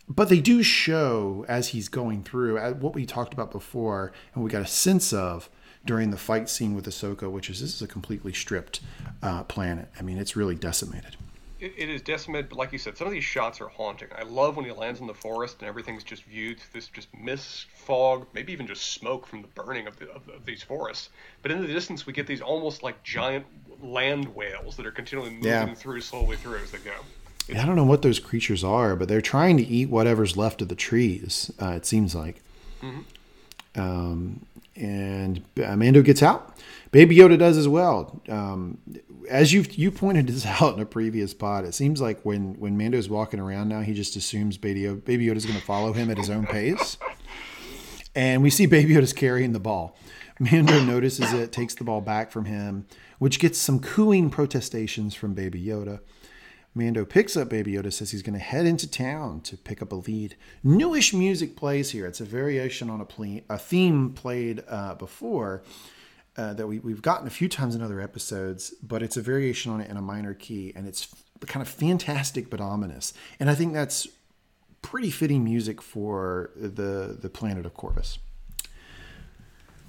but 0.10 0.30
they 0.30 0.40
do 0.40 0.64
show 0.64 1.46
as 1.50 1.70
he's 1.70 1.90
going 1.90 2.24
through 2.24 2.60
what 2.76 2.96
we 2.96 3.06
talked 3.06 3.34
about 3.34 3.52
before, 3.52 4.14
and 4.34 4.44
we 4.44 4.50
got 4.50 4.62
a 4.62 4.68
sense 4.68 5.12
of 5.12 5.50
during 5.86 6.12
the 6.12 6.18
fight 6.18 6.50
scene 6.50 6.76
with 6.76 6.86
Ahsoka, 6.86 7.30
which 7.30 7.50
is 7.50 7.62
this 7.62 7.74
is 7.74 7.82
a 7.82 7.88
completely 7.88 8.34
stripped 8.34 8.82
uh, 9.22 9.44
planet. 9.44 9.90
I 10.00 10.04
mean, 10.04 10.18
it's 10.18 10.36
really 10.36 10.56
decimated. 10.56 11.18
It, 11.60 11.74
it 11.78 11.90
is 11.90 12.02
decimated, 12.02 12.50
but 12.50 12.58
like 12.58 12.72
you 12.72 12.78
said, 12.78 12.98
some 12.98 13.08
of 13.08 13.14
these 13.14 13.24
shots 13.24 13.60
are 13.62 13.68
haunting. 13.68 14.10
I 14.16 14.24
love 14.24 14.56
when 14.58 14.66
he 14.66 14.72
lands 14.72 15.00
in 15.00 15.08
the 15.08 15.14
forest 15.14 15.58
and 15.60 15.68
everything's 15.68 16.04
just 16.04 16.24
viewed 16.24 16.60
through 16.60 16.80
this 16.80 16.88
just 16.88 17.08
mist, 17.20 17.66
fog, 17.74 18.28
maybe 18.34 18.54
even 18.54 18.68
just 18.68 18.92
smoke 18.94 19.26
from 19.26 19.42
the 19.42 19.48
burning 19.50 19.88
of, 19.88 19.98
the, 19.98 20.10
of, 20.12 20.28
of 20.30 20.46
these 20.46 20.62
forests. 20.62 21.10
But 21.42 21.52
in 21.52 21.62
the 21.62 21.68
distance, 21.68 22.06
we 22.06 22.14
get 22.14 22.28
these 22.28 22.42
almost 22.42 22.84
like 22.84 23.02
giant 23.04 23.46
land 23.82 24.36
whales 24.36 24.76
that 24.78 24.86
are 24.86 24.92
continually 24.92 25.32
moving 25.32 25.50
Yeah. 25.50 25.74
through 25.74 26.02
slowly 26.02 26.38
through 26.38 26.58
as 26.60 26.72
they 26.72 26.78
go. 26.80 26.94
I 27.60 27.66
don't 27.66 27.76
know 27.78 27.86
what 27.86 28.02
those 28.02 28.20
creatures 28.20 28.64
are, 28.64 28.96
but 28.96 29.08
they're 29.08 29.22
trying 29.22 29.58
to 29.58 29.64
eat 29.66 29.90
whatever's 29.90 30.36
left 30.36 30.62
of 30.62 30.68
the 30.68 30.76
trees. 30.76 31.50
Uh, 31.62 31.70
it 31.72 31.86
seems 31.86 32.14
like. 32.14 32.42
Um, 33.76 34.46
and 34.76 35.44
Mando 35.56 36.02
gets 36.02 36.22
out. 36.22 36.56
Baby 36.92 37.18
Yoda 37.18 37.38
does 37.38 37.58
as 37.58 37.68
well. 37.68 38.22
Um, 38.30 38.78
as 39.30 39.52
you 39.54 39.66
you 39.72 39.92
pointed 39.92 40.28
this 40.28 40.46
out 40.62 40.76
in 40.76 40.80
a 40.80 40.86
previous 40.86 41.34
pod, 41.34 41.66
it 41.66 41.74
seems 41.74 42.02
like 42.02 42.22
when 42.24 42.54
when 42.60 42.78
Mando's 42.78 43.10
walking 43.10 43.40
around 43.40 43.70
now, 43.70 43.82
he 43.82 43.94
just 43.94 44.16
assumes 44.16 44.58
Baby 44.58 44.82
Yoda, 44.82 45.04
Baby 45.04 45.28
Yoda's 45.28 45.46
going 45.46 45.60
to 45.60 45.66
follow 45.66 45.94
him 45.94 46.10
at 46.10 46.18
his 46.18 46.30
own 46.30 46.46
pace. 46.46 46.98
And 48.16 48.42
we 48.42 48.50
see 48.50 48.66
Baby 48.66 48.96
Yoda's 48.96 49.14
carrying 49.14 49.52
the 49.54 49.60
ball. 49.60 49.96
Mando 50.40 50.84
notices 50.84 51.34
it, 51.34 51.52
takes 51.52 51.76
the 51.76 51.84
ball 51.84 52.02
back 52.02 52.32
from 52.32 52.46
him, 52.46 52.86
which 53.20 53.40
gets 53.40 53.58
some 53.58 53.80
cooing 53.80 54.30
protestations 54.30 55.14
from 55.16 55.34
Baby 55.34 55.64
Yoda. 55.64 56.00
Mando 56.76 57.06
picks 57.06 57.36
up 57.36 57.50
Baby 57.50 57.74
Yoda, 57.74 57.92
says 57.92 58.12
he's 58.12 58.22
going 58.22 58.38
to 58.38 58.40
head 58.40 58.68
into 58.68 58.90
town 58.90 59.42
to 59.42 59.58
pick 59.58 59.82
up 59.82 59.92
a 59.92 59.96
lead. 59.96 60.36
Newish 60.64 61.12
music 61.12 61.56
plays 61.56 61.90
here. 61.90 62.06
It's 62.06 62.22
a 62.22 62.26
variation 62.26 62.90
on 62.90 63.02
a, 63.02 63.06
ple- 63.06 63.42
a 63.50 63.58
theme 63.58 64.14
played 64.14 64.64
uh, 64.68 64.94
before 64.96 65.64
uh, 66.38 66.54
that 66.54 66.68
we, 66.68 66.80
we've 66.80 67.02
gotten 67.02 67.28
a 67.28 67.32
few 67.32 67.50
times 67.50 67.76
in 67.76 67.82
other 67.82 68.00
episodes, 68.00 68.74
but 68.82 69.02
it's 69.02 69.18
a 69.18 69.22
variation 69.22 69.72
on 69.72 69.82
it 69.82 69.90
in 69.90 69.98
a 69.98 70.02
minor 70.02 70.34
key, 70.34 70.72
and 70.76 70.88
it's 70.88 71.14
kind 71.46 71.62
of 71.62 71.68
fantastic 71.68 72.50
but 72.50 72.62
ominous. 72.62 73.14
And 73.40 73.50
I 73.50 73.56
think 73.56 73.74
that's 73.74 74.08
pretty 74.82 75.10
fitting 75.10 75.44
music 75.44 75.82
for 75.82 76.52
the, 76.56 77.18
the 77.20 77.30
planet 77.30 77.66
of 77.66 77.74
Corvus. 77.74 78.20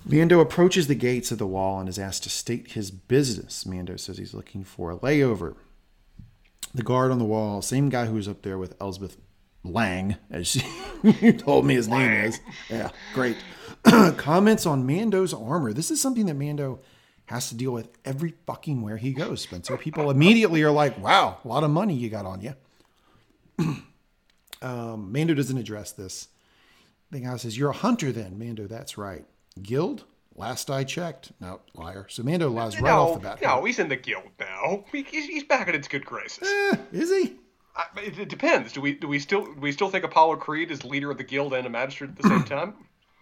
Mando 0.05 0.41
approaches 0.41 0.87
the 0.87 0.95
gates 0.95 1.31
of 1.31 1.39
the 1.39 1.47
wall 1.47 1.81
and 1.81 1.89
is 1.89 1.99
asked 1.99 2.23
to 2.23 2.31
state 2.31 2.73
his 2.73 2.91
business. 2.91 3.67
Mando 3.67 3.97
says 3.97 4.17
he's 4.17 4.33
looking 4.33 4.65
for 4.65 4.91
a 4.91 4.97
layover 4.97 5.57
the 6.75 6.83
guard 6.83 7.11
on 7.11 7.19
the 7.19 7.25
wall, 7.25 7.63
same 7.63 7.89
guy 7.89 8.07
who 8.07 8.15
was 8.15 8.29
up 8.29 8.43
there 8.43 8.59
with 8.59 8.75
Elsbeth 8.81 9.17
Lang, 9.65 10.17
as 10.31 10.57
you 11.03 11.33
told 11.39 11.67
me 11.67 11.75
his 11.75 11.89
name 11.89 12.11
is. 12.11 12.41
Yeah, 12.69 12.91
great. 13.15 13.37
Comments 14.17 14.65
on 14.67 14.87
Mando's 14.87 15.33
armor. 15.33 15.73
This 15.73 15.91
is 15.91 16.01
something 16.01 16.27
that 16.27 16.35
Mando 16.35 16.81
has 17.27 17.49
to 17.51 17.55
deal 17.55 17.73
with 17.73 17.91
every 18.05 18.35
fucking 18.47 18.83
where 18.83 18.97
he 18.97 19.13
goes, 19.13 19.43
Spencer. 19.43 19.77
People 19.77 20.11
immediately 20.11 20.63
are 20.63 20.71
like, 20.71 20.99
wow, 20.99 21.39
a 21.45 21.49
lot 21.49 21.65
of 21.65 21.71
money 21.71 21.95
you 21.95 22.09
got 22.09 22.27
on 22.27 22.41
you. 22.41 22.55
um, 24.63 25.13
Mando 25.13 25.35
doesn't 25.35 25.59
address 25.59 25.93
this. 25.93 26.29
The 27.11 27.21
guy 27.21 27.37
says, 27.37 27.57
You're 27.57 27.71
a 27.71 27.75
hunter 27.75 28.13
then. 28.13 28.39
Mando, 28.39 28.67
that's 28.67 28.99
right. 28.99 29.25
Guild? 29.63 30.05
Last 30.35 30.71
I 30.71 30.85
checked. 30.85 31.33
No, 31.41 31.61
liar. 31.75 32.07
So 32.09 32.23
Mando 32.23 32.49
lies 32.49 32.81
right 32.81 32.91
no, 32.91 33.09
off 33.09 33.15
the 33.15 33.21
bat. 33.21 33.43
No, 33.43 33.65
he's 33.65 33.79
in 33.79 33.89
the 33.89 33.97
guild 33.97 34.31
now. 34.39 34.85
He's, 34.93 35.27
he's 35.27 35.45
back 35.45 35.69
in 35.69 35.75
its 35.75 35.89
good 35.89 36.05
graces. 36.05 36.47
Eh, 36.49 36.77
is 36.93 37.11
he? 37.11 37.37
I, 37.75 37.87
it, 38.01 38.19
it, 38.19 38.29
depends. 38.29 38.73
Do 38.73 38.81
we 38.81 38.93
do 38.93 39.09
we 39.09 39.19
still 39.19 39.47
do 39.47 39.61
we 39.61 39.73
still 39.73 39.89
think 39.89 40.05
Apollo 40.05 40.37
Creed 40.37 40.71
is 40.71 40.85
leader 40.85 41.11
of 41.11 41.19
the 41.19 41.25
guild 41.25 41.55
and 41.55 41.67
a 41.67 41.71
magistrate 41.71 42.11
at 42.11 42.17
the 42.17 42.29
same 42.29 42.45
time? 42.45 42.75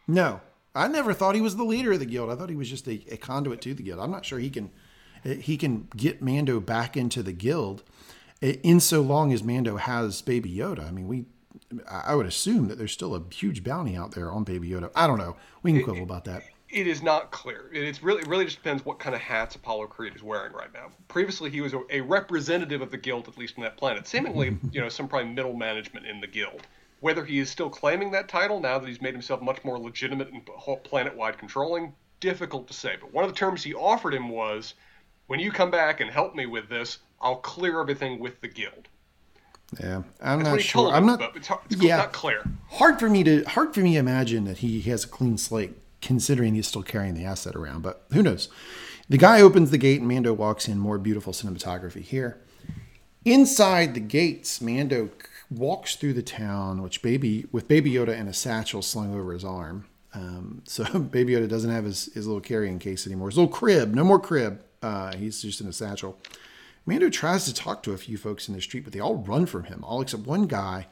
No, 0.06 0.40
I 0.74 0.88
never 0.88 1.12
thought 1.12 1.34
he 1.34 1.40
was 1.40 1.56
the 1.56 1.64
leader 1.64 1.92
of 1.92 1.98
the 1.98 2.06
guild. 2.06 2.30
I 2.30 2.36
thought 2.36 2.50
he 2.50 2.56
was 2.56 2.70
just 2.70 2.86
a, 2.86 3.04
a 3.10 3.16
conduit 3.16 3.60
to 3.62 3.74
the 3.74 3.82
guild. 3.82 4.00
I'm 4.00 4.10
not 4.10 4.24
sure 4.24 4.38
he 4.38 4.50
can 4.50 4.70
he 5.24 5.56
can 5.56 5.88
get 5.96 6.22
Mando 6.22 6.60
back 6.60 6.96
into 6.96 7.22
the 7.22 7.32
guild 7.32 7.82
eh, 8.42 8.56
in 8.62 8.78
so 8.78 9.00
long 9.00 9.32
as 9.32 9.42
Mando 9.42 9.76
has 9.76 10.22
Baby 10.22 10.54
Yoda. 10.54 10.86
I 10.86 10.90
mean, 10.90 11.08
we 11.08 11.24
I 11.88 12.14
would 12.14 12.26
assume 12.26 12.68
that 12.68 12.78
there's 12.78 12.92
still 12.92 13.14
a 13.14 13.22
huge 13.32 13.64
bounty 13.64 13.96
out 13.96 14.12
there 14.12 14.30
on 14.30 14.44
Baby 14.44 14.68
Yoda. 14.68 14.90
I 14.94 15.06
don't 15.06 15.18
know. 15.18 15.36
We 15.62 15.72
can 15.72 15.82
quibble 15.82 16.04
about 16.04 16.24
that 16.26 16.44
it 16.68 16.86
is 16.86 17.02
not 17.02 17.30
clear. 17.30 17.70
It's 17.72 18.02
really 18.02 18.22
it 18.22 18.28
really 18.28 18.44
just 18.44 18.58
depends 18.58 18.84
what 18.84 18.98
kind 18.98 19.14
of 19.14 19.20
hats 19.20 19.54
Apollo 19.54 19.86
Creed 19.88 20.14
is 20.14 20.22
wearing 20.22 20.52
right 20.52 20.72
now. 20.72 20.90
Previously, 21.08 21.50
he 21.50 21.60
was 21.60 21.74
a, 21.74 21.82
a 21.90 22.00
representative 22.00 22.82
of 22.82 22.90
the 22.90 22.96
guild, 22.96 23.28
at 23.28 23.38
least 23.38 23.54
on 23.56 23.64
that 23.64 23.76
planet. 23.76 24.06
Seemingly, 24.06 24.56
you 24.72 24.80
know, 24.80 24.88
some 24.88 25.08
probably 25.08 25.30
middle 25.32 25.54
management 25.54 26.06
in 26.06 26.20
the 26.20 26.26
guild. 26.26 26.62
Whether 27.06 27.24
he 27.24 27.38
is 27.38 27.48
still 27.48 27.70
claiming 27.70 28.10
that 28.10 28.28
title 28.28 28.58
now 28.58 28.80
that 28.80 28.88
he's 28.88 29.00
made 29.00 29.14
himself 29.14 29.40
much 29.40 29.62
more 29.62 29.78
legitimate 29.78 30.32
and 30.32 30.42
planet-wide 30.82 31.38
controlling, 31.38 31.94
difficult 32.18 32.66
to 32.66 32.74
say. 32.74 32.96
But 33.00 33.12
one 33.12 33.22
of 33.22 33.30
the 33.30 33.36
terms 33.36 33.62
he 33.62 33.74
offered 33.74 34.12
him 34.12 34.28
was, 34.28 34.74
"When 35.28 35.38
you 35.38 35.52
come 35.52 35.70
back 35.70 36.00
and 36.00 36.10
help 36.10 36.34
me 36.34 36.46
with 36.46 36.68
this, 36.68 36.98
I'll 37.20 37.36
clear 37.36 37.80
everything 37.80 38.18
with 38.18 38.40
the 38.40 38.48
guild." 38.48 38.88
Yeah, 39.78 40.02
I'm 40.20 40.40
That's 40.40 40.50
not 40.50 40.60
sure. 40.60 40.90
I'm 40.90 41.06
not. 41.06 41.36
It's, 41.36 41.48
it's 41.70 41.80
yeah, 41.80 41.98
not 41.98 42.12
clear. 42.12 42.42
Hard 42.70 42.98
for 42.98 43.08
me 43.08 43.22
to 43.22 43.44
hard 43.44 43.72
for 43.72 43.82
me 43.82 43.92
to 43.92 43.98
imagine 44.00 44.42
that 44.46 44.58
he 44.58 44.80
has 44.80 45.04
a 45.04 45.08
clean 45.08 45.38
slate 45.38 45.74
considering 46.02 46.56
he's 46.56 46.66
still 46.66 46.82
carrying 46.82 47.14
the 47.14 47.24
asset 47.24 47.54
around, 47.54 47.82
but 47.82 48.04
who 48.14 48.20
knows? 48.24 48.48
The 49.08 49.16
guy 49.16 49.40
opens 49.40 49.70
the 49.70 49.78
gate 49.78 50.00
and 50.00 50.08
Mando 50.08 50.32
walks 50.32 50.66
in. 50.66 50.80
More 50.80 50.98
beautiful 50.98 51.32
cinematography 51.32 52.02
here. 52.02 52.40
Inside 53.24 53.94
the 53.94 54.00
gates, 54.00 54.60
Mando 54.60 55.10
walks 55.50 55.96
through 55.96 56.14
the 56.14 56.22
town, 56.22 56.82
which 56.82 57.02
baby 57.02 57.46
with 57.52 57.68
Baby 57.68 57.92
Yoda 57.92 58.18
and 58.18 58.28
a 58.28 58.32
satchel 58.32 58.82
slung 58.82 59.14
over 59.14 59.32
his 59.32 59.44
arm. 59.44 59.86
Um, 60.14 60.62
so 60.66 60.84
Baby 60.98 61.34
Yoda 61.34 61.48
doesn't 61.48 61.70
have 61.70 61.84
his, 61.84 62.06
his 62.14 62.26
little 62.26 62.40
carrying 62.40 62.78
case 62.78 63.06
anymore. 63.06 63.28
His 63.28 63.38
little 63.38 63.52
crib, 63.52 63.94
no 63.94 64.04
more 64.04 64.20
crib. 64.20 64.62
Uh, 64.82 65.14
he's 65.16 65.42
just 65.42 65.60
in 65.60 65.66
a 65.66 65.72
satchel. 65.72 66.18
Mando 66.84 67.10
tries 67.10 67.44
to 67.46 67.54
talk 67.54 67.82
to 67.82 67.92
a 67.92 67.98
few 67.98 68.16
folks 68.16 68.48
in 68.48 68.54
the 68.54 68.60
street, 68.60 68.84
but 68.84 68.92
they 68.92 69.00
all 69.00 69.16
run 69.16 69.46
from 69.46 69.64
him, 69.64 69.82
all 69.82 70.00
except 70.00 70.24
one 70.24 70.46
guy 70.46 70.86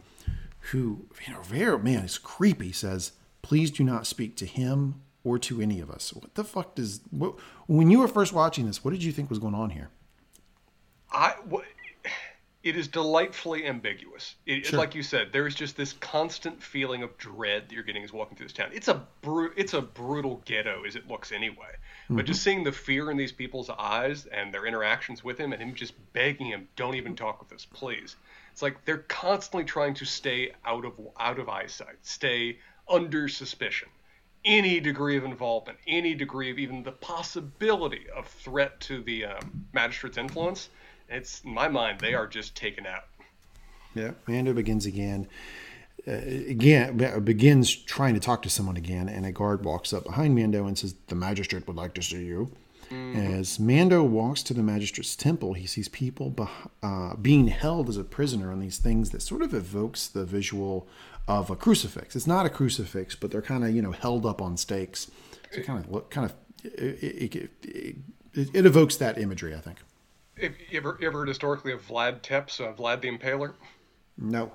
who, 0.70 1.06
you 1.26 1.32
know, 1.32 1.42
very 1.42 1.78
man, 1.78 2.04
is 2.04 2.18
creepy. 2.18 2.72
Says, 2.72 3.12
"Please 3.42 3.70
do 3.70 3.84
not 3.84 4.06
speak 4.06 4.36
to 4.38 4.46
him 4.46 5.02
or 5.24 5.38
to 5.38 5.60
any 5.60 5.80
of 5.80 5.90
us. 5.90 6.12
What 6.12 6.34
the 6.34 6.44
fuck 6.44 6.74
does 6.74 7.00
what, 7.10 7.34
when 7.66 7.90
you 7.90 7.98
were 7.98 8.08
first 8.08 8.32
watching 8.32 8.66
this? 8.66 8.84
What 8.84 8.92
did 8.92 9.02
you 9.02 9.10
think 9.10 9.30
was 9.30 9.38
going 9.38 9.54
on 9.54 9.70
here? 9.70 9.88
I 11.10 11.34
it 12.64 12.76
is 12.76 12.88
delightfully 12.88 13.66
ambiguous. 13.66 14.36
It, 14.46 14.66
sure. 14.66 14.78
Like 14.78 14.94
you 14.94 15.02
said, 15.02 15.28
there 15.32 15.46
is 15.46 15.54
just 15.54 15.76
this 15.76 15.92
constant 15.92 16.62
feeling 16.62 17.02
of 17.02 17.16
dread 17.18 17.68
that 17.68 17.74
you're 17.74 17.84
getting 17.84 18.02
as 18.02 18.12
walking 18.12 18.38
through 18.38 18.46
this 18.46 18.54
town. 18.54 18.70
It's 18.72 18.88
a 18.88 19.02
bru- 19.20 19.52
it's 19.54 19.74
a 19.74 19.82
brutal 19.82 20.42
ghetto 20.46 20.84
as 20.86 20.96
it 20.96 21.06
looks 21.06 21.30
anyway. 21.30 21.76
Mm-hmm. 22.04 22.16
But 22.16 22.24
just 22.24 22.42
seeing 22.42 22.64
the 22.64 22.72
fear 22.72 23.10
in 23.10 23.18
these 23.18 23.32
people's 23.32 23.68
eyes 23.68 24.24
and 24.26 24.52
their 24.52 24.64
interactions 24.64 25.22
with 25.22 25.38
him, 25.38 25.52
and 25.52 25.60
him 25.60 25.74
just 25.74 25.92
begging 26.14 26.46
him, 26.46 26.66
"Don't 26.74 26.94
even 26.94 27.14
talk 27.14 27.38
with 27.38 27.52
us, 27.52 27.66
please." 27.66 28.16
It's 28.50 28.62
like 28.62 28.82
they're 28.86 28.98
constantly 28.98 29.64
trying 29.64 29.94
to 29.94 30.06
stay 30.06 30.52
out 30.64 30.86
of 30.86 30.94
out 31.20 31.38
of 31.38 31.50
eyesight, 31.50 31.98
stay 32.02 32.58
under 32.88 33.28
suspicion 33.28 33.88
any 34.44 34.78
degree 34.78 35.16
of 35.16 35.24
involvement, 35.24 35.78
any 35.86 36.14
degree 36.14 36.50
of 36.50 36.58
even 36.58 36.82
the 36.82 36.92
possibility 36.92 38.06
of 38.14 38.26
threat 38.26 38.78
to 38.78 39.02
the 39.02 39.24
um, 39.24 39.66
magistrate's 39.72 40.18
influence, 40.18 40.68
it's 41.08 41.42
in 41.42 41.52
my 41.52 41.68
mind 41.68 42.00
they 42.00 42.14
are 42.14 42.26
just 42.26 42.56
taken 42.56 42.86
out. 42.86 43.04
Yeah, 43.94 44.12
Mando 44.26 44.52
begins 44.52 44.86
again. 44.86 45.28
Uh, 46.06 46.12
again, 46.12 46.96
begins 47.24 47.74
trying 47.74 48.14
to 48.14 48.20
talk 48.20 48.42
to 48.42 48.50
someone 48.50 48.76
again, 48.76 49.08
and 49.08 49.24
a 49.24 49.32
guard 49.32 49.64
walks 49.64 49.92
up 49.92 50.04
behind 50.04 50.34
Mando 50.34 50.66
and 50.66 50.76
says, 50.76 50.94
"The 51.06 51.14
magistrate 51.14 51.66
would 51.66 51.76
like 51.76 51.94
to 51.94 52.02
see 52.02 52.24
you." 52.24 52.50
Mm-hmm. 52.90 53.34
As 53.34 53.58
Mando 53.58 54.02
walks 54.02 54.42
to 54.44 54.54
the 54.54 54.62
magistrate's 54.62 55.16
temple, 55.16 55.54
he 55.54 55.66
sees 55.66 55.88
people 55.88 56.34
uh, 56.82 57.16
being 57.16 57.48
held 57.48 57.88
as 57.88 57.96
a 57.96 58.04
prisoner 58.04 58.52
on 58.52 58.60
these 58.60 58.78
things 58.78 59.10
that 59.10 59.22
sort 59.22 59.42
of 59.42 59.54
evokes 59.54 60.06
the 60.06 60.24
visual 60.24 60.86
of 61.26 61.48
a 61.48 61.56
crucifix. 61.56 62.14
It's 62.14 62.26
not 62.26 62.44
a 62.44 62.50
crucifix, 62.50 63.14
but 63.14 63.30
they're 63.30 63.42
kind 63.42 63.64
of 63.64 63.74
you 63.74 63.80
know 63.80 63.92
held 63.92 64.26
up 64.26 64.42
on 64.42 64.56
stakes. 64.56 65.10
So 65.52 65.62
kind 65.62 65.82
of 65.82 65.90
look 65.90 66.10
kind 66.10 66.30
of 66.30 66.34
it, 66.64 67.34
it, 67.34 67.50
it, 67.62 67.96
it, 68.32 68.66
evokes 68.66 68.96
that 68.96 69.18
imagery, 69.18 69.54
I 69.54 69.60
think. 69.60 69.78
Have 70.40 70.54
you 70.70 70.78
ever, 70.78 70.96
you 71.00 71.06
ever 71.06 71.20
heard 71.20 71.28
historically 71.28 71.72
of 71.72 71.86
Vlad 71.86 72.22
Tepes, 72.22 72.60
uh, 72.60 72.72
Vlad 72.72 73.00
the 73.00 73.08
Impaler? 73.08 73.54
No. 74.18 74.52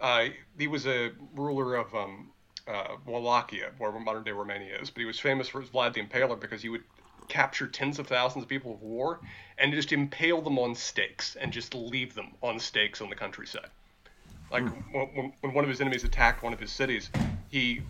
Uh, 0.00 0.26
he 0.58 0.66
was 0.68 0.86
a 0.86 1.10
ruler 1.34 1.74
of 1.74 1.94
um, 1.94 2.30
uh, 2.68 2.96
Wallachia, 3.04 3.72
where 3.78 3.90
modern 3.92 4.22
day 4.22 4.30
Romania 4.30 4.78
is, 4.78 4.90
but 4.90 5.00
he 5.00 5.06
was 5.06 5.18
famous 5.18 5.48
for 5.48 5.60
his 5.60 5.70
Vlad 5.70 5.94
the 5.94 6.02
Impaler 6.02 6.38
because 6.38 6.62
he 6.62 6.68
would 6.68 6.84
capture 7.28 7.66
tens 7.66 7.98
of 7.98 8.06
thousands 8.06 8.42
of 8.42 8.48
people 8.48 8.74
of 8.74 8.82
war 8.82 9.20
and 9.58 9.72
just 9.72 9.92
impale 9.92 10.40
them 10.42 10.58
on 10.58 10.74
stakes 10.74 11.36
and 11.36 11.52
just 11.52 11.74
leave 11.74 12.14
them 12.14 12.28
on 12.42 12.58
stakes 12.58 13.00
on 13.00 13.08
the 13.08 13.16
countryside. 13.16 13.68
Like 14.50 14.64
hmm. 14.64 14.98
when, 15.16 15.32
when 15.40 15.54
one 15.54 15.64
of 15.64 15.70
his 15.70 15.80
enemies 15.80 16.04
attacked 16.04 16.42
one 16.42 16.52
of 16.52 16.60
his 16.60 16.72
cities, 16.72 17.10
he 17.48 17.82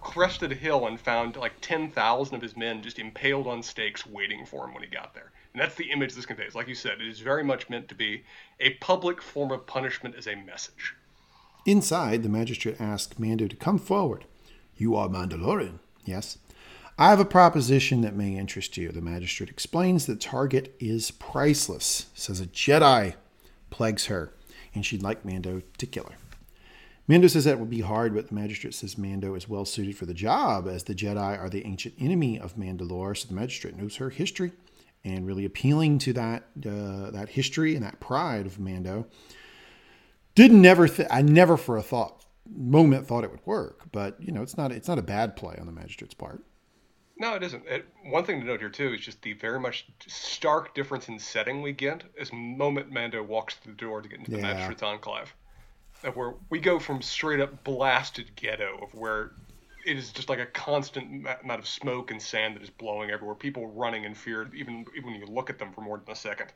crested 0.00 0.52
a 0.52 0.54
hill 0.54 0.86
and 0.86 1.00
found 1.00 1.36
like 1.36 1.52
10,000 1.60 2.34
of 2.34 2.42
his 2.42 2.56
men 2.56 2.82
just 2.82 2.98
impaled 2.98 3.46
on 3.46 3.62
stakes 3.62 4.06
waiting 4.06 4.44
for 4.44 4.66
him 4.66 4.74
when 4.74 4.82
he 4.82 4.88
got 4.88 5.14
there. 5.14 5.31
And 5.52 5.62
that's 5.62 5.74
the 5.74 5.90
image 5.90 6.14
this 6.14 6.26
conveys. 6.26 6.54
Like 6.54 6.68
you 6.68 6.74
said, 6.74 7.00
it 7.00 7.06
is 7.06 7.20
very 7.20 7.44
much 7.44 7.68
meant 7.68 7.88
to 7.88 7.94
be 7.94 8.24
a 8.58 8.74
public 8.74 9.20
form 9.20 9.50
of 9.50 9.66
punishment 9.66 10.14
as 10.16 10.26
a 10.26 10.34
message. 10.34 10.94
Inside, 11.66 12.22
the 12.22 12.28
magistrate 12.28 12.80
asks 12.80 13.18
Mando 13.18 13.46
to 13.46 13.56
come 13.56 13.78
forward. 13.78 14.24
You 14.76 14.96
are 14.96 15.08
Mandalorian, 15.08 15.78
yes? 16.04 16.38
I 16.98 17.10
have 17.10 17.20
a 17.20 17.24
proposition 17.24 18.00
that 18.00 18.16
may 18.16 18.36
interest 18.36 18.76
you. 18.76 18.90
The 18.90 19.00
magistrate 19.00 19.50
explains 19.50 20.06
the 20.06 20.16
target 20.16 20.74
is 20.80 21.10
priceless, 21.10 22.06
says 22.14 22.40
a 22.40 22.46
Jedi 22.46 23.14
plagues 23.70 24.06
her 24.06 24.32
and 24.74 24.84
she'd 24.84 25.02
like 25.02 25.24
Mando 25.24 25.62
to 25.78 25.86
kill 25.86 26.04
her. 26.04 26.16
Mando 27.08 27.26
says 27.26 27.44
that 27.44 27.58
would 27.58 27.70
be 27.70 27.80
hard, 27.80 28.14
but 28.14 28.28
the 28.28 28.34
magistrate 28.34 28.74
says 28.74 28.96
Mando 28.96 29.34
is 29.34 29.48
well 29.48 29.64
suited 29.64 29.96
for 29.96 30.06
the 30.06 30.14
job, 30.14 30.68
as 30.68 30.84
the 30.84 30.94
Jedi 30.94 31.38
are 31.38 31.50
the 31.50 31.66
ancient 31.66 31.94
enemy 31.98 32.38
of 32.38 32.56
Mandalore. 32.56 33.16
So 33.16 33.28
the 33.28 33.34
magistrate 33.34 33.76
knows 33.76 33.96
her 33.96 34.10
history, 34.10 34.52
and 35.04 35.26
really 35.26 35.44
appealing 35.44 35.98
to 35.98 36.12
that 36.12 36.44
uh, 36.66 37.10
that 37.10 37.30
history 37.30 37.74
and 37.74 37.84
that 37.84 38.00
pride 38.00 38.46
of 38.46 38.58
Mando. 38.58 39.06
Did 40.34 40.52
never, 40.52 40.88
th- 40.88 41.08
I 41.10 41.20
never 41.20 41.56
for 41.56 41.76
a 41.76 41.82
thought 41.82 42.24
moment 42.50 43.06
thought 43.06 43.24
it 43.24 43.30
would 43.30 43.44
work, 43.46 43.82
but 43.92 44.16
you 44.20 44.32
know, 44.32 44.42
it's 44.42 44.56
not 44.56 44.72
it's 44.72 44.88
not 44.88 44.98
a 44.98 45.02
bad 45.02 45.36
play 45.36 45.56
on 45.58 45.66
the 45.66 45.72
magistrate's 45.72 46.14
part. 46.14 46.42
No, 47.18 47.34
it 47.34 47.42
isn't. 47.42 47.64
It, 47.66 47.86
one 48.04 48.24
thing 48.24 48.40
to 48.40 48.46
note 48.46 48.60
here 48.60 48.70
too 48.70 48.94
is 48.94 49.00
just 49.00 49.22
the 49.22 49.34
very 49.34 49.60
much 49.60 49.86
stark 50.06 50.74
difference 50.74 51.08
in 51.08 51.18
setting 51.18 51.62
we 51.62 51.72
get 51.72 52.02
as 52.18 52.32
moment 52.32 52.90
Mando 52.90 53.22
walks 53.22 53.54
through 53.54 53.74
the 53.74 53.78
door 53.78 54.02
to 54.02 54.08
get 54.08 54.18
into 54.18 54.30
the 54.30 54.38
yeah. 54.38 54.54
Magistrate's 54.54 54.82
Enclave, 54.82 55.34
where 56.14 56.34
we 56.50 56.58
go 56.58 56.78
from 56.78 57.02
straight 57.02 57.40
up 57.40 57.62
blasted 57.62 58.34
ghetto 58.34 58.78
of 58.82 58.94
where 58.94 59.32
it 59.84 59.96
is 59.96 60.10
just 60.12 60.28
like 60.28 60.38
a 60.38 60.46
constant 60.46 61.26
amount 61.42 61.60
of 61.60 61.66
smoke 61.66 62.10
and 62.10 62.20
sand 62.20 62.56
that 62.56 62.62
is 62.62 62.70
blowing 62.70 63.10
everywhere. 63.10 63.34
People 63.34 63.66
running 63.68 64.04
in 64.04 64.14
fear, 64.14 64.50
even 64.54 64.84
even 64.96 65.12
when 65.12 65.20
you 65.20 65.26
look 65.26 65.50
at 65.50 65.58
them 65.58 65.72
for 65.72 65.80
more 65.80 65.98
than 65.98 66.12
a 66.12 66.16
second. 66.16 66.52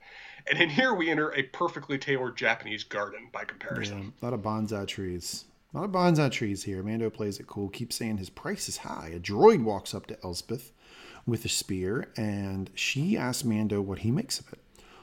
And 0.51 0.61
in 0.61 0.69
here 0.69 0.95
we 0.95 1.11
enter 1.11 1.35
a 1.35 1.43
perfectly 1.43 1.99
tailored 1.99 2.37
Japanese 2.37 2.85
garden 2.85 3.29
by 3.33 3.45
comparison. 3.45 4.15
Yeah, 4.23 4.23
a 4.23 4.25
lot 4.25 4.35
of 4.35 4.41
bonsai 4.41 4.87
trees. 4.87 5.45
A 5.75 5.79
lot 5.79 5.85
of 5.85 5.93
bonsai 5.93 6.31
trees 6.31 6.63
here. 6.63 6.83
Mando 6.83 7.11
plays 7.11 7.39
it 7.39 7.47
cool, 7.47 7.69
keeps 7.69 7.97
saying 7.97 8.19
his 8.19 8.31
price 8.31 8.69
is 8.69 8.79
high. 8.79 9.13
A 9.15 9.21
droid 9.21 9.63
walks 9.63 9.95
up 9.95 10.07
to 10.07 10.19
Elsbeth 10.23 10.73
with 11.27 11.45
a 11.45 11.49
spear, 11.49 12.13
and 12.17 12.71
she 12.75 13.19
asks 13.19 13.45
Mando 13.45 13.81
what 13.81 14.01
he 14.01 14.11
makes 14.11 14.39
of 14.39 14.53
it. 14.53 14.61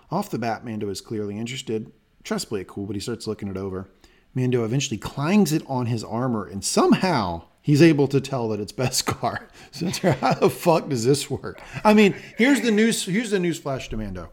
Off 0.09 0.29
the 0.29 0.39
bat, 0.39 0.65
Mando 0.65 0.89
is 0.89 1.01
clearly 1.01 1.37
interested. 1.37 1.91
Tries 2.23 2.43
to 2.43 2.47
play 2.47 2.61
it 2.61 2.67
cool, 2.67 2.85
but 2.85 2.95
he 2.95 2.99
starts 3.01 3.27
looking 3.27 3.49
it 3.49 3.57
over. 3.57 3.89
Mando 4.33 4.65
eventually 4.65 4.97
clangs 4.97 5.51
it 5.53 5.63
on 5.67 5.85
his 5.85 6.03
armor, 6.03 6.45
and 6.45 6.63
somehow 6.63 7.43
he's 7.61 7.81
able 7.81 8.07
to 8.07 8.21
tell 8.21 8.49
that 8.49 8.59
it's 8.59 8.73
Beskar. 8.73 9.39
So 9.71 9.89
how 10.11 10.35
the 10.35 10.51
fuck 10.51 10.89
does 10.89 11.03
this 11.03 11.31
work? 11.31 11.59
I 11.83 11.95
mean, 11.95 12.13
here's 12.37 12.61
the 12.61 12.69
news. 12.69 13.05
Here's 13.05 13.31
the 13.31 13.39
news 13.39 13.57
flash 13.57 13.89
to 13.89 13.97
Mando. 13.97 14.29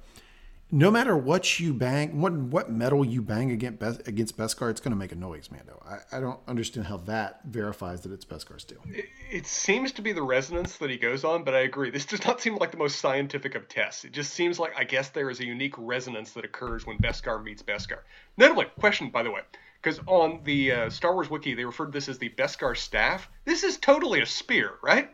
No 0.70 0.90
matter 0.90 1.16
what 1.16 1.58
you 1.58 1.72
bang, 1.72 2.20
what 2.20 2.32
what 2.34 2.70
metal 2.70 3.04
you 3.04 3.22
bang 3.22 3.50
against 3.50 4.06
against 4.06 4.36
Beskar, 4.36 4.70
it's 4.70 4.80
going 4.80 4.92
to 4.92 4.98
make 4.98 5.12
a 5.12 5.16
noise, 5.16 5.50
Mando. 5.50 5.82
I, 5.84 6.18
I 6.18 6.20
don't 6.20 6.38
understand 6.46 6.86
how 6.86 6.98
that 6.98 7.40
verifies 7.46 8.02
that 8.02 8.12
it's 8.12 8.26
Beskar 8.26 8.60
steel. 8.60 8.80
It, 8.86 9.06
it 9.30 9.46
seems 9.46 9.92
to 9.92 10.02
be 10.02 10.12
the 10.12 10.22
resonance 10.22 10.76
that 10.76 10.90
he 10.90 10.98
goes 10.98 11.24
on, 11.24 11.42
but 11.42 11.54
I 11.54 11.60
agree. 11.60 11.90
This 11.90 12.04
does 12.04 12.24
not 12.26 12.40
seem 12.40 12.56
like 12.56 12.70
the 12.70 12.76
most 12.76 13.00
scientific 13.00 13.54
of 13.54 13.66
tests. 13.66 14.04
It 14.04 14.12
just 14.12 14.34
seems 14.34 14.58
like 14.58 14.72
I 14.76 14.84
guess 14.84 15.08
there 15.08 15.30
is 15.30 15.40
a 15.40 15.46
unique 15.46 15.74
resonance 15.78 16.32
that 16.32 16.44
occurs 16.44 16.86
when 16.86 16.98
Beskar 16.98 17.42
meets 17.42 17.62
Beskar. 17.62 18.00
Notably, 18.36 18.66
question 18.78 19.08
by 19.08 19.22
the 19.22 19.30
way, 19.30 19.40
because 19.82 20.00
on 20.06 20.40
the 20.44 20.72
uh, 20.72 20.90
Star 20.90 21.14
Wars 21.14 21.30
wiki 21.30 21.54
they 21.54 21.64
referred 21.64 21.86
to 21.86 21.92
this 21.92 22.08
as 22.08 22.18
the 22.18 22.30
Beskar 22.30 22.76
staff. 22.76 23.28
This 23.44 23.64
is 23.64 23.78
totally 23.78 24.20
a 24.20 24.26
spear, 24.26 24.74
right? 24.82 25.10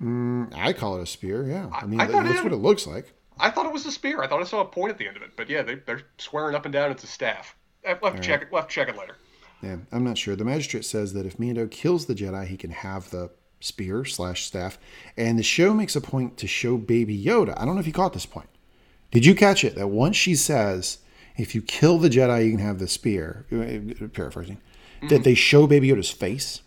Mm, 0.00 0.54
I 0.54 0.72
call 0.72 0.98
it 0.98 1.02
a 1.02 1.06
spear. 1.06 1.44
Yeah, 1.48 1.68
I 1.72 1.86
mean 1.86 2.00
I 2.00 2.06
that's 2.06 2.38
it, 2.38 2.44
what 2.44 2.52
it 2.52 2.56
looks 2.56 2.86
like. 2.86 3.12
I 3.38 3.50
thought 3.50 3.66
it 3.66 3.72
was 3.72 3.86
a 3.86 3.92
spear. 3.92 4.22
I 4.22 4.26
thought 4.26 4.40
I 4.40 4.44
saw 4.44 4.60
a 4.60 4.66
point 4.66 4.90
at 4.90 4.98
the 4.98 5.06
end 5.06 5.16
of 5.16 5.22
it, 5.22 5.30
but 5.36 5.48
yeah, 5.48 5.62
they, 5.62 5.80
are 5.88 6.02
swearing 6.18 6.54
up 6.54 6.64
and 6.66 6.72
down 6.72 6.90
it's 6.90 7.04
a 7.04 7.06
staff. 7.06 7.56
I 7.86 7.98
left 8.02 8.16
to 8.16 8.22
check 8.22 8.42
it. 8.42 8.52
Left 8.52 8.70
check 8.70 8.88
it 8.88 8.96
later. 8.96 9.16
Yeah, 9.62 9.76
I'm 9.92 10.04
not 10.04 10.18
sure. 10.18 10.36
The 10.36 10.44
magistrate 10.44 10.84
says 10.84 11.12
that 11.14 11.26
if 11.26 11.38
Mando 11.38 11.66
kills 11.66 12.06
the 12.06 12.14
Jedi, 12.14 12.46
he 12.46 12.56
can 12.56 12.70
have 12.70 13.10
the 13.10 13.30
spear 13.60 14.04
slash 14.04 14.44
staff, 14.44 14.78
and 15.16 15.38
the 15.38 15.42
show 15.42 15.74
makes 15.74 15.96
a 15.96 16.00
point 16.00 16.36
to 16.38 16.46
show 16.46 16.76
Baby 16.76 17.22
Yoda. 17.22 17.54
I 17.58 17.64
don't 17.64 17.74
know 17.74 17.80
if 17.80 17.86
you 17.86 17.92
caught 17.92 18.12
this 18.12 18.26
point. 18.26 18.48
Did 19.10 19.26
you 19.26 19.34
catch 19.34 19.64
it? 19.64 19.74
That 19.74 19.88
once 19.88 20.16
she 20.16 20.34
says, 20.34 20.98
"If 21.36 21.54
you 21.54 21.62
kill 21.62 21.98
the 21.98 22.10
Jedi, 22.10 22.44
you 22.44 22.50
can 22.52 22.60
have 22.60 22.78
the 22.78 22.88
spear," 22.88 23.46
paraphrasing, 24.12 24.56
mm-hmm. 24.56 25.08
that 25.08 25.24
they 25.24 25.34
show 25.34 25.66
Baby 25.66 25.88
Yoda's 25.88 26.10
face. 26.10 26.62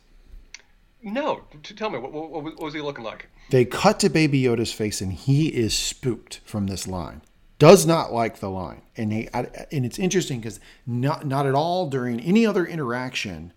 No, 1.02 1.42
tell 1.64 1.90
me 1.90 2.00
what, 2.00 2.14
what, 2.14 2.32
what 2.32 2.62
was 2.62 2.74
he 2.74 2.82
looking 2.82 3.04
like? 3.04 3.28
They 3.50 3.66
cut 3.66 4.00
to 4.00 4.10
Baby 4.10 4.42
Yoda's 4.42 4.72
face, 4.72 5.02
and 5.02 5.12
he 5.12 5.50
is 5.50 5.74
spooked 5.74 6.40
from 6.46 6.68
this 6.68 6.88
line. 6.88 7.22
Does 7.60 7.86
not 7.86 8.12
like 8.12 8.40
the 8.40 8.50
line, 8.50 8.82
and 8.98 9.14
he 9.14 9.30
and 9.34 9.86
it's 9.86 10.00
interesting 10.00 10.40
because 10.40 10.60
not 10.86 11.26
not 11.26 11.46
at 11.46 11.56
all 11.56 11.90
during 11.90 12.20
any 12.20 12.46
other 12.46 12.66
interaction 12.66 13.54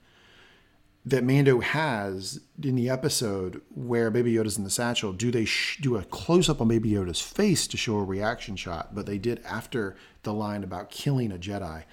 that 1.07 1.23
Mando 1.23 1.61
has 1.61 2.41
in 2.61 2.75
the 2.75 2.91
episode 2.91 3.63
where 3.73 4.11
Baby 4.11 4.35
Yoda's 4.35 4.59
in 4.59 4.65
the 4.65 4.71
satchel, 4.71 5.13
do 5.13 5.31
they 5.31 5.45
sh- 5.45 5.79
do 5.81 5.97
a 5.97 6.05
close 6.05 6.49
up 6.49 6.61
on 6.61 6.67
Baby 6.67 6.91
Yoda's 6.91 7.21
face 7.21 7.69
to 7.69 7.77
show 7.77 7.97
a 7.97 8.05
reaction 8.05 8.57
shot? 8.57 8.93
But 8.93 9.07
they 9.07 9.17
did 9.17 9.41
after 9.45 9.97
the 10.25 10.33
line 10.33 10.65
about 10.65 10.91
killing 10.91 11.31
a 11.31 11.37
Jedi. 11.37 11.85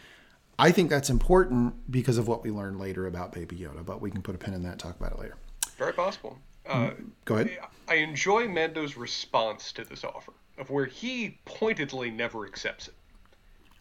I 0.58 0.71
think 0.71 0.89
that's 0.89 1.12
important 1.12 1.91
because 1.91 2.17
of 2.17 2.28
what 2.28 2.43
we 2.43 2.49
learned 2.49 2.80
later 2.80 3.06
about 3.06 3.32
Baby 3.32 3.58
Yoda, 3.58 3.86
but 3.86 4.02
we 4.02 4.10
can 4.10 4.23
put 4.23 4.34
a 4.34 4.38
pin 4.38 4.56
in 4.56 4.63
that 4.63 4.71
and 4.71 4.80
talk 4.80 4.99
about 4.99 5.13
it 5.13 5.19
later. 5.19 5.36
Very 5.78 5.93
possible. 5.93 6.39
Uh, 6.65 6.91
Go 7.26 7.36
ahead. 7.36 7.60
I 7.88 7.95
enjoy 7.95 8.47
Mando's 8.47 8.97
response 8.97 9.71
to 9.73 9.84
this 9.84 10.04
offer, 10.04 10.34
of 10.58 10.69
where 10.69 10.86
he 10.86 11.38
pointedly 11.45 12.10
never 12.10 12.45
accepts 12.45 12.88
it. 12.88 12.93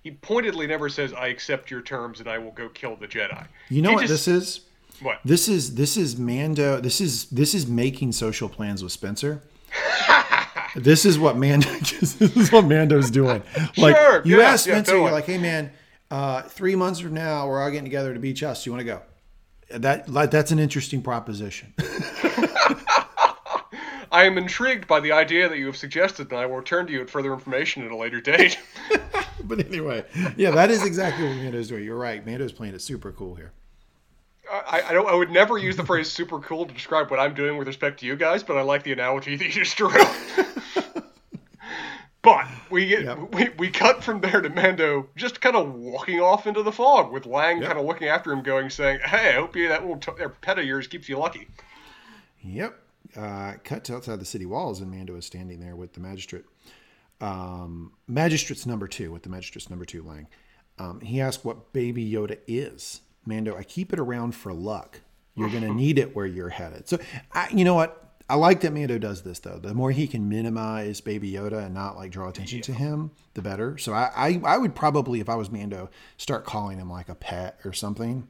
He 0.02 0.10
pointedly 0.10 0.66
never 0.66 0.88
says, 0.88 1.12
"I 1.12 1.28
accept 1.28 1.70
your 1.70 1.80
terms 1.80 2.18
and 2.18 2.28
I 2.28 2.38
will 2.38 2.50
go 2.50 2.68
kill 2.68 2.96
the 2.96 3.06
Jedi." 3.06 3.46
You 3.68 3.82
know 3.82 3.90
he 3.90 3.94
what 3.94 4.06
just, 4.08 4.26
this 4.26 4.28
is? 4.28 4.60
What? 5.00 5.20
This 5.24 5.48
is 5.48 5.74
this 5.74 5.96
is 5.96 6.18
Mando. 6.18 6.80
This 6.80 7.00
is 7.00 7.26
this 7.26 7.54
is 7.54 7.66
making 7.66 8.12
social 8.12 8.48
plans 8.48 8.82
with 8.82 8.92
Spencer. 8.92 9.42
this 10.76 11.04
is 11.04 11.18
what 11.18 11.36
Mando. 11.36 11.68
this 11.78 12.20
is 12.20 12.52
what 12.52 12.64
Mando's 12.66 13.10
doing. 13.10 13.42
Like 13.76 13.96
sure, 13.96 14.22
you 14.24 14.38
yeah, 14.38 14.50
ask 14.50 14.64
Spencer, 14.64 14.74
yeah, 14.74 14.82
totally. 14.82 15.02
you're 15.02 15.12
like, 15.12 15.24
"Hey, 15.24 15.38
man, 15.38 15.72
uh, 16.10 16.42
three 16.42 16.76
months 16.76 17.00
from 17.00 17.14
now, 17.14 17.48
we're 17.48 17.62
all 17.62 17.70
getting 17.70 17.84
together 17.84 18.12
to 18.12 18.20
beach 18.20 18.42
us. 18.42 18.64
Do 18.64 18.70
you 18.70 18.74
want 18.74 18.86
to 18.86 18.92
go?" 18.92 19.02
That 19.78 20.06
that's 20.30 20.50
an 20.50 20.58
interesting 20.58 21.00
proposition. 21.02 21.72
I 24.12 24.24
am 24.24 24.36
intrigued 24.36 24.86
by 24.86 25.00
the 25.00 25.12
idea 25.12 25.48
that 25.48 25.56
you 25.56 25.64
have 25.66 25.76
suggested, 25.76 26.30
and 26.30 26.38
I 26.38 26.44
will 26.44 26.56
return 26.56 26.86
to 26.86 26.92
you 26.92 26.98
with 26.98 27.10
further 27.10 27.32
information 27.32 27.82
at 27.82 27.90
a 27.90 27.96
later 27.96 28.20
date. 28.20 28.58
but 29.44 29.58
anyway, 29.66 30.04
yeah, 30.36 30.50
that 30.50 30.70
is 30.70 30.84
exactly 30.84 31.26
what 31.26 31.36
Mando's 31.36 31.68
doing. 31.68 31.82
You're 31.82 31.96
right. 31.96 32.24
Mando's 32.24 32.52
playing 32.52 32.74
it 32.74 32.82
super 32.82 33.10
cool 33.10 33.34
here. 33.34 33.52
I, 34.50 34.82
I, 34.88 34.92
don't. 34.92 35.08
I 35.08 35.14
would 35.14 35.30
never 35.30 35.58
use 35.58 35.76
the 35.76 35.84
phrase 35.84 36.10
"super 36.10 36.40
cool" 36.40 36.66
to 36.66 36.74
describe 36.74 37.10
what 37.10 37.20
I'm 37.20 37.34
doing 37.34 37.56
with 37.56 37.68
respect 37.68 38.00
to 38.00 38.06
you 38.06 38.16
guys, 38.16 38.42
but 38.42 38.56
I 38.56 38.62
like 38.62 38.82
the 38.82 38.92
analogy 38.92 39.36
that 39.36 39.44
you 39.44 39.52
just 39.52 39.76
drew. 39.76 39.90
but 42.22 42.46
we 42.70 42.86
get 42.86 43.04
yep. 43.04 43.34
we, 43.34 43.48
we 43.58 43.70
cut 43.70 44.02
from 44.02 44.20
there 44.20 44.40
to 44.40 44.50
Mando 44.50 45.08
just 45.16 45.40
kind 45.40 45.56
of 45.56 45.74
walking 45.74 46.20
off 46.20 46.46
into 46.46 46.62
the 46.62 46.72
fog 46.72 47.12
with 47.12 47.26
Lang 47.26 47.58
yep. 47.58 47.68
kind 47.68 47.78
of 47.78 47.86
looking 47.86 48.08
after 48.08 48.32
him, 48.32 48.42
going, 48.42 48.68
saying, 48.68 49.00
"Hey, 49.04 49.30
I 49.30 49.32
hope 49.34 49.56
you 49.56 49.68
that 49.68 49.82
little 49.82 49.98
t- 49.98 50.12
pet 50.40 50.58
of 50.58 50.64
yours 50.64 50.86
keeps 50.86 51.08
you 51.08 51.18
lucky." 51.18 51.48
Yep 52.42 52.76
uh, 53.16 53.54
cut 53.64 53.84
to 53.84 53.96
outside 53.96 54.20
the 54.20 54.24
city 54.24 54.46
walls, 54.46 54.80
and 54.80 54.90
Mando 54.90 55.16
is 55.16 55.26
standing 55.26 55.60
there 55.60 55.76
with 55.76 55.94
the 55.94 56.00
magistrate. 56.00 56.44
Um, 57.20 57.92
magistrate's 58.08 58.66
number 58.66 58.88
two, 58.88 59.12
with 59.12 59.22
the 59.22 59.28
magistrate's 59.28 59.70
number 59.70 59.84
two, 59.84 60.02
Lang. 60.02 60.26
Um, 60.78 61.00
he 61.00 61.20
asked 61.20 61.44
what 61.44 61.72
Baby 61.72 62.10
Yoda 62.10 62.38
is. 62.46 63.00
Mando, 63.24 63.56
I 63.56 63.62
keep 63.62 63.92
it 63.92 63.98
around 63.98 64.34
for 64.34 64.52
luck. 64.52 65.00
You're 65.34 65.48
going 65.48 65.62
to 65.62 65.72
need 65.72 65.98
it 65.98 66.14
where 66.14 66.26
you're 66.26 66.50
headed. 66.50 66.88
So, 66.88 66.98
I, 67.32 67.48
you 67.50 67.64
know 67.64 67.74
what? 67.74 67.98
I 68.28 68.36
like 68.36 68.60
that 68.60 68.72
Mando 68.72 68.98
does 68.98 69.22
this 69.22 69.40
though. 69.40 69.58
The 69.58 69.74
more 69.74 69.90
he 69.90 70.06
can 70.06 70.28
minimize 70.28 71.00
Baby 71.00 71.32
Yoda 71.32 71.64
and 71.64 71.74
not 71.74 71.96
like 71.96 72.10
draw 72.10 72.28
attention 72.28 72.58
yeah. 72.58 72.64
to 72.64 72.72
him, 72.72 73.10
the 73.34 73.42
better. 73.42 73.76
So 73.78 73.92
I, 73.92 74.10
I, 74.14 74.40
I 74.44 74.58
would 74.58 74.74
probably, 74.74 75.20
if 75.20 75.28
I 75.28 75.34
was 75.34 75.50
Mando, 75.50 75.90
start 76.16 76.44
calling 76.44 76.78
him 76.78 76.90
like 76.90 77.08
a 77.08 77.14
pet 77.14 77.58
or 77.64 77.72
something, 77.72 78.28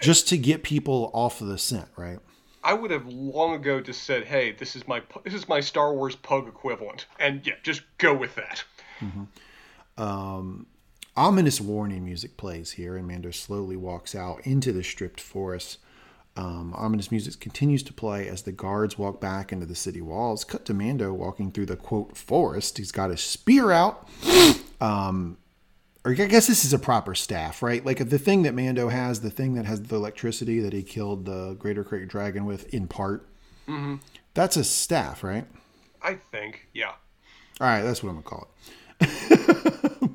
just 0.00 0.28
to 0.28 0.38
get 0.38 0.62
people 0.62 1.10
off 1.12 1.40
of 1.40 1.48
the 1.48 1.58
scent, 1.58 1.88
right? 1.96 2.20
I 2.64 2.74
would 2.74 2.90
have 2.90 3.06
long 3.06 3.54
ago 3.54 3.80
just 3.80 4.04
said, 4.04 4.24
"Hey, 4.24 4.52
this 4.52 4.76
is 4.76 4.86
my 4.86 5.02
this 5.24 5.34
is 5.34 5.48
my 5.48 5.60
Star 5.60 5.94
Wars 5.94 6.16
pug 6.16 6.48
equivalent," 6.48 7.06
and 7.18 7.46
yeah, 7.46 7.54
just 7.62 7.82
go 7.98 8.14
with 8.14 8.34
that. 8.34 8.64
Mm-hmm. 9.00 10.02
Um, 10.02 10.66
ominous 11.18 11.60
warning 11.60 12.04
music 12.04 12.36
plays 12.36 12.72
here, 12.72 12.96
and 12.96 13.06
Mando 13.06 13.32
slowly 13.32 13.76
walks 13.76 14.14
out 14.14 14.40
into 14.46 14.72
the 14.72 14.84
stripped 14.84 15.20
forest. 15.20 15.78
Um, 16.36 16.72
ominous 16.76 17.10
music 17.10 17.40
continues 17.40 17.82
to 17.82 17.92
play 17.92 18.28
as 18.28 18.42
the 18.42 18.52
guards 18.52 18.96
walk 18.96 19.20
back 19.20 19.52
into 19.52 19.66
the 19.66 19.74
city 19.74 20.00
walls. 20.00 20.44
Cut 20.44 20.64
to 20.66 20.74
Mando 20.74 21.12
walking 21.12 21.50
through 21.50 21.66
the 21.66 21.76
quote 21.76 22.16
forest. 22.16 22.78
He's 22.78 22.92
got 22.92 23.10
his 23.10 23.20
spear 23.20 23.72
out. 23.72 24.08
Um, 24.80 25.38
or 26.04 26.12
I 26.12 26.26
guess 26.26 26.46
this 26.46 26.64
is 26.64 26.72
a 26.72 26.78
proper 26.78 27.16
staff, 27.16 27.64
right? 27.64 27.84
Like 27.84 28.08
the 28.08 28.18
thing 28.20 28.44
that 28.44 28.54
Mando 28.54 28.88
has, 28.88 29.20
the 29.20 29.30
thing 29.30 29.54
that 29.54 29.64
has 29.66 29.82
the 29.82 29.96
electricity 29.96 30.60
that 30.60 30.72
he 30.72 30.84
killed 30.84 31.24
the 31.24 31.54
Greater 31.54 31.82
Krayt 31.82 32.06
Dragon 32.06 32.44
with, 32.44 32.72
in 32.72 32.86
part. 32.86 33.28
Mm-hmm. 33.66 33.96
That's 34.34 34.56
a 34.56 34.62
staff, 34.62 35.24
right? 35.24 35.46
I 36.00 36.20
think, 36.30 36.68
yeah. 36.72 36.92
All 37.60 37.66
right, 37.66 37.82
that's 37.82 38.04
what 38.04 38.10
I'm 38.10 38.22
gonna 38.22 38.28
call 38.28 38.48
it. 39.00 39.56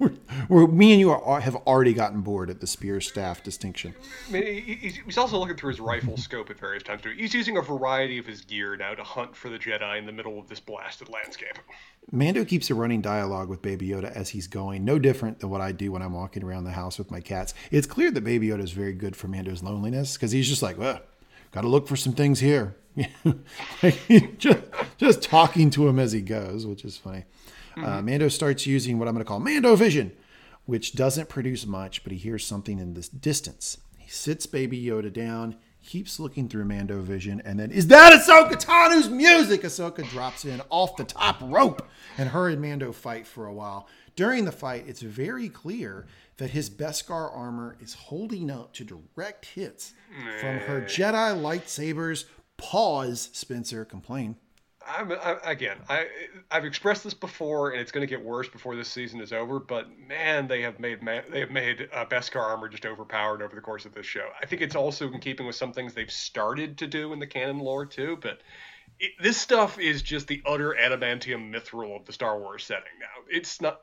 Where 0.48 0.68
me 0.68 0.92
and 0.92 1.00
you 1.00 1.12
are, 1.12 1.40
have 1.40 1.56
already 1.56 1.94
gotten 1.94 2.22
bored 2.22 2.50
at 2.50 2.60
the 2.60 2.68
spear 2.68 3.02
staff 3.02 3.44
distinction. 3.44 3.94
I 4.30 4.32
mean, 4.32 4.64
he's 5.06 5.18
also 5.18 5.38
looking 5.38 5.56
through 5.56 5.72
his 5.72 5.80
rifle 5.80 6.18
scope 6.24 6.50
at 6.50 6.60
various 6.60 6.84
times 6.84 7.02
too. 7.02 7.12
He's 7.12 7.34
using 7.34 7.58
a 7.58 7.62
variety 7.62 8.18
of 8.18 8.26
his 8.26 8.42
gear 8.42 8.76
now 8.76 8.94
to 8.94 9.04
hunt 9.04 9.36
for 9.36 9.50
the 9.50 9.58
Jedi 9.58 9.98
in 9.98 10.06
the 10.06 10.12
middle 10.12 10.40
of 10.40 10.48
this 10.48 10.60
blasted 10.60 11.10
landscape. 11.10 11.58
Mando 12.12 12.44
keeps 12.44 12.70
a 12.70 12.76
running 12.76 13.02
dialogue 13.02 13.50
with 13.50 13.62
Baby 13.62 13.90
Yoda 13.90 14.12
as 14.12 14.30
he's 14.30 14.48
going, 14.48 14.84
no 14.84 15.00
different 15.00 15.40
than 15.40 15.50
what 15.50 15.62
I 15.62 15.72
do 15.72 15.92
when 15.92 16.02
I'm 16.02 16.14
walking 16.14 16.44
around 16.44 16.66
the 16.66 16.72
house 16.72 16.98
with 16.98 17.10
my 17.10 17.22
cats. 17.22 17.54
It's 17.72 17.88
clear 17.88 18.12
that 18.12 18.24
Baby 18.24 18.50
Yoda 18.50 18.64
is 18.64 18.72
very 18.72 18.94
good 18.94 19.16
for 19.16 19.28
Mando's 19.28 19.64
loneliness 19.64 20.14
because 20.14 20.32
he's 20.32 20.48
just 20.48 20.62
like, 20.62 20.78
well, 20.78 21.00
got 21.52 21.62
to 21.62 21.68
look 21.68 21.88
for 21.88 21.96
some 21.96 22.14
things 22.14 22.40
here. 22.40 22.76
just, 24.38 24.60
just 24.98 25.22
talking 25.24 25.70
to 25.72 25.88
him 25.88 25.98
as 25.98 26.12
he 26.12 26.22
goes, 26.22 26.66
which 26.66 26.86
is 26.86 26.98
funny. 26.98 27.24
Mm-hmm. 27.76 27.86
Uh, 27.86 28.02
Mando 28.02 28.28
starts 28.28 28.66
using 28.66 29.00
what 29.00 29.08
I'm 29.08 29.14
going 29.14 29.24
to 29.24 29.28
call 29.28 29.40
Mando 29.40 29.76
vision, 29.76 30.12
which 30.66 30.94
doesn't 30.94 31.30
produce 31.30 31.66
much, 31.66 32.04
but 32.04 32.12
he 32.12 32.18
hears 32.18 32.46
something 32.46 32.80
in 32.80 32.94
this 32.94 33.10
distance. 33.10 33.78
He 33.98 34.10
sits 34.10 34.46
Baby 34.46 34.84
Yoda 34.84 35.12
down, 35.12 35.58
keeps 35.84 36.20
looking 36.20 36.48
through 36.48 36.66
Mando 36.66 37.02
vision, 37.02 37.42
and 37.44 37.60
then, 37.60 37.72
is 37.72 37.88
that 37.88 38.14
Ahsoka 38.14 38.58
Tano's 38.58 39.10
music? 39.10 39.64
Ahsoka 39.64 40.08
drops 40.10 40.46
in 40.46 40.62
off 40.70 40.96
the 40.96 41.04
top 41.04 41.38
rope, 41.42 41.88
and 42.18 42.30
her 42.30 42.50
and 42.50 42.62
Mando 42.62 42.92
fight 42.92 43.28
for 43.28 43.48
a 43.48 43.54
while. 43.54 43.88
During 44.16 44.46
the 44.46 44.52
fight, 44.52 44.86
it's 44.88 45.02
very 45.02 45.50
clear 45.50 46.06
that 46.38 46.52
his 46.52 46.70
Beskar 46.70 47.36
armor 47.36 47.76
is 47.80 47.94
holding 47.94 48.52
up 48.52 48.74
to 48.74 48.84
direct 48.84 49.46
hits 49.46 49.94
from 50.40 50.58
her 50.60 50.82
Jedi 50.82 51.36
lightsabers 51.42 52.26
pause, 52.58 53.30
Spencer, 53.34 53.86
complain. 53.86 54.36
I'm, 54.88 55.12
I, 55.12 55.38
again, 55.44 55.78
I 55.90 56.08
I've 56.52 56.66
expressed 56.66 57.04
this 57.04 57.14
before, 57.14 57.72
and 57.72 57.82
it's 57.82 57.92
going 57.92 58.06
to 58.06 58.10
get 58.10 58.24
worse 58.24 58.48
before 58.48 58.76
this 58.76 58.90
season 58.90 59.22
is 59.22 59.32
over. 59.32 59.60
But 59.60 59.88
man, 59.98 60.48
they 60.48 60.62
have 60.62 60.80
made 60.80 61.00
they 61.30 61.40
have 61.40 61.52
made 61.52 61.90
uh, 61.94 62.06
Beskar 62.06 62.42
armor 62.42 62.70
just 62.70 62.86
overpowered 62.86 63.42
over 63.42 63.56
the 63.56 63.62
course 63.62 63.86
of 63.86 63.94
this 63.94 64.06
show. 64.06 64.28
I 64.42 64.46
think 64.46 64.62
it's 64.62 64.76
also 64.76 65.12
in 65.12 65.20
keeping 65.20 65.46
with 65.46 65.56
some 65.56 65.74
things 65.74 65.94
they've 65.94 66.12
started 66.12 66.78
to 66.80 66.88
do 66.88 67.14
in 67.14 67.20
the 67.20 67.28
canon 67.28 67.60
lore 67.60 67.86
too. 67.86 68.18
But 68.22 68.42
it, 69.00 69.12
this 69.22 69.38
stuff 69.38 69.80
is 69.80 70.02
just 70.02 70.28
the 70.28 70.42
utter 70.46 70.76
adamantium 70.80 71.54
mithril 71.54 71.96
of 71.96 72.06
the 72.06 72.14
Star 72.14 72.40
Wars 72.40 72.64
setting. 72.64 72.84
Now 73.00 73.24
it's 73.30 73.62
not. 73.62 73.82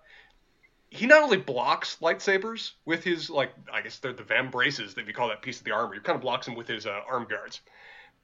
He 0.92 1.06
not 1.06 1.22
only 1.22 1.36
blocks 1.36 1.98
lightsabers 2.02 2.72
with 2.84 3.04
his 3.04 3.30
like 3.30 3.52
I 3.72 3.80
guess 3.80 3.98
they're 3.98 4.12
the 4.12 4.22
vambraces 4.22 4.94
that 4.94 5.06
we 5.06 5.12
call 5.12 5.28
that 5.28 5.42
piece 5.42 5.58
of 5.58 5.64
the 5.64 5.72
armor. 5.72 5.94
He 5.94 6.00
kind 6.00 6.16
of 6.16 6.22
blocks 6.22 6.46
them 6.46 6.56
with 6.56 6.68
his 6.68 6.84
uh, 6.86 7.00
arm 7.08 7.26
guards, 7.30 7.60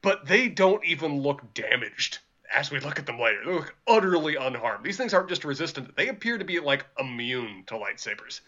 but 0.02 0.26
they 0.26 0.48
don't 0.48 0.84
even 0.84 1.20
look 1.22 1.54
damaged 1.54 2.18
as 2.54 2.70
we 2.70 2.80
look 2.80 2.98
at 2.98 3.06
them 3.06 3.18
later. 3.18 3.40
They 3.44 3.52
look 3.52 3.74
utterly 3.86 4.36
unharmed. 4.36 4.84
These 4.84 4.96
things 4.96 5.14
aren't 5.14 5.28
just 5.28 5.44
resistant, 5.44 5.96
they 5.96 6.08
appear 6.08 6.38
to 6.38 6.44
be 6.44 6.60
like 6.60 6.86
immune 6.98 7.64
to 7.66 7.74
lightsabers. 7.74 8.40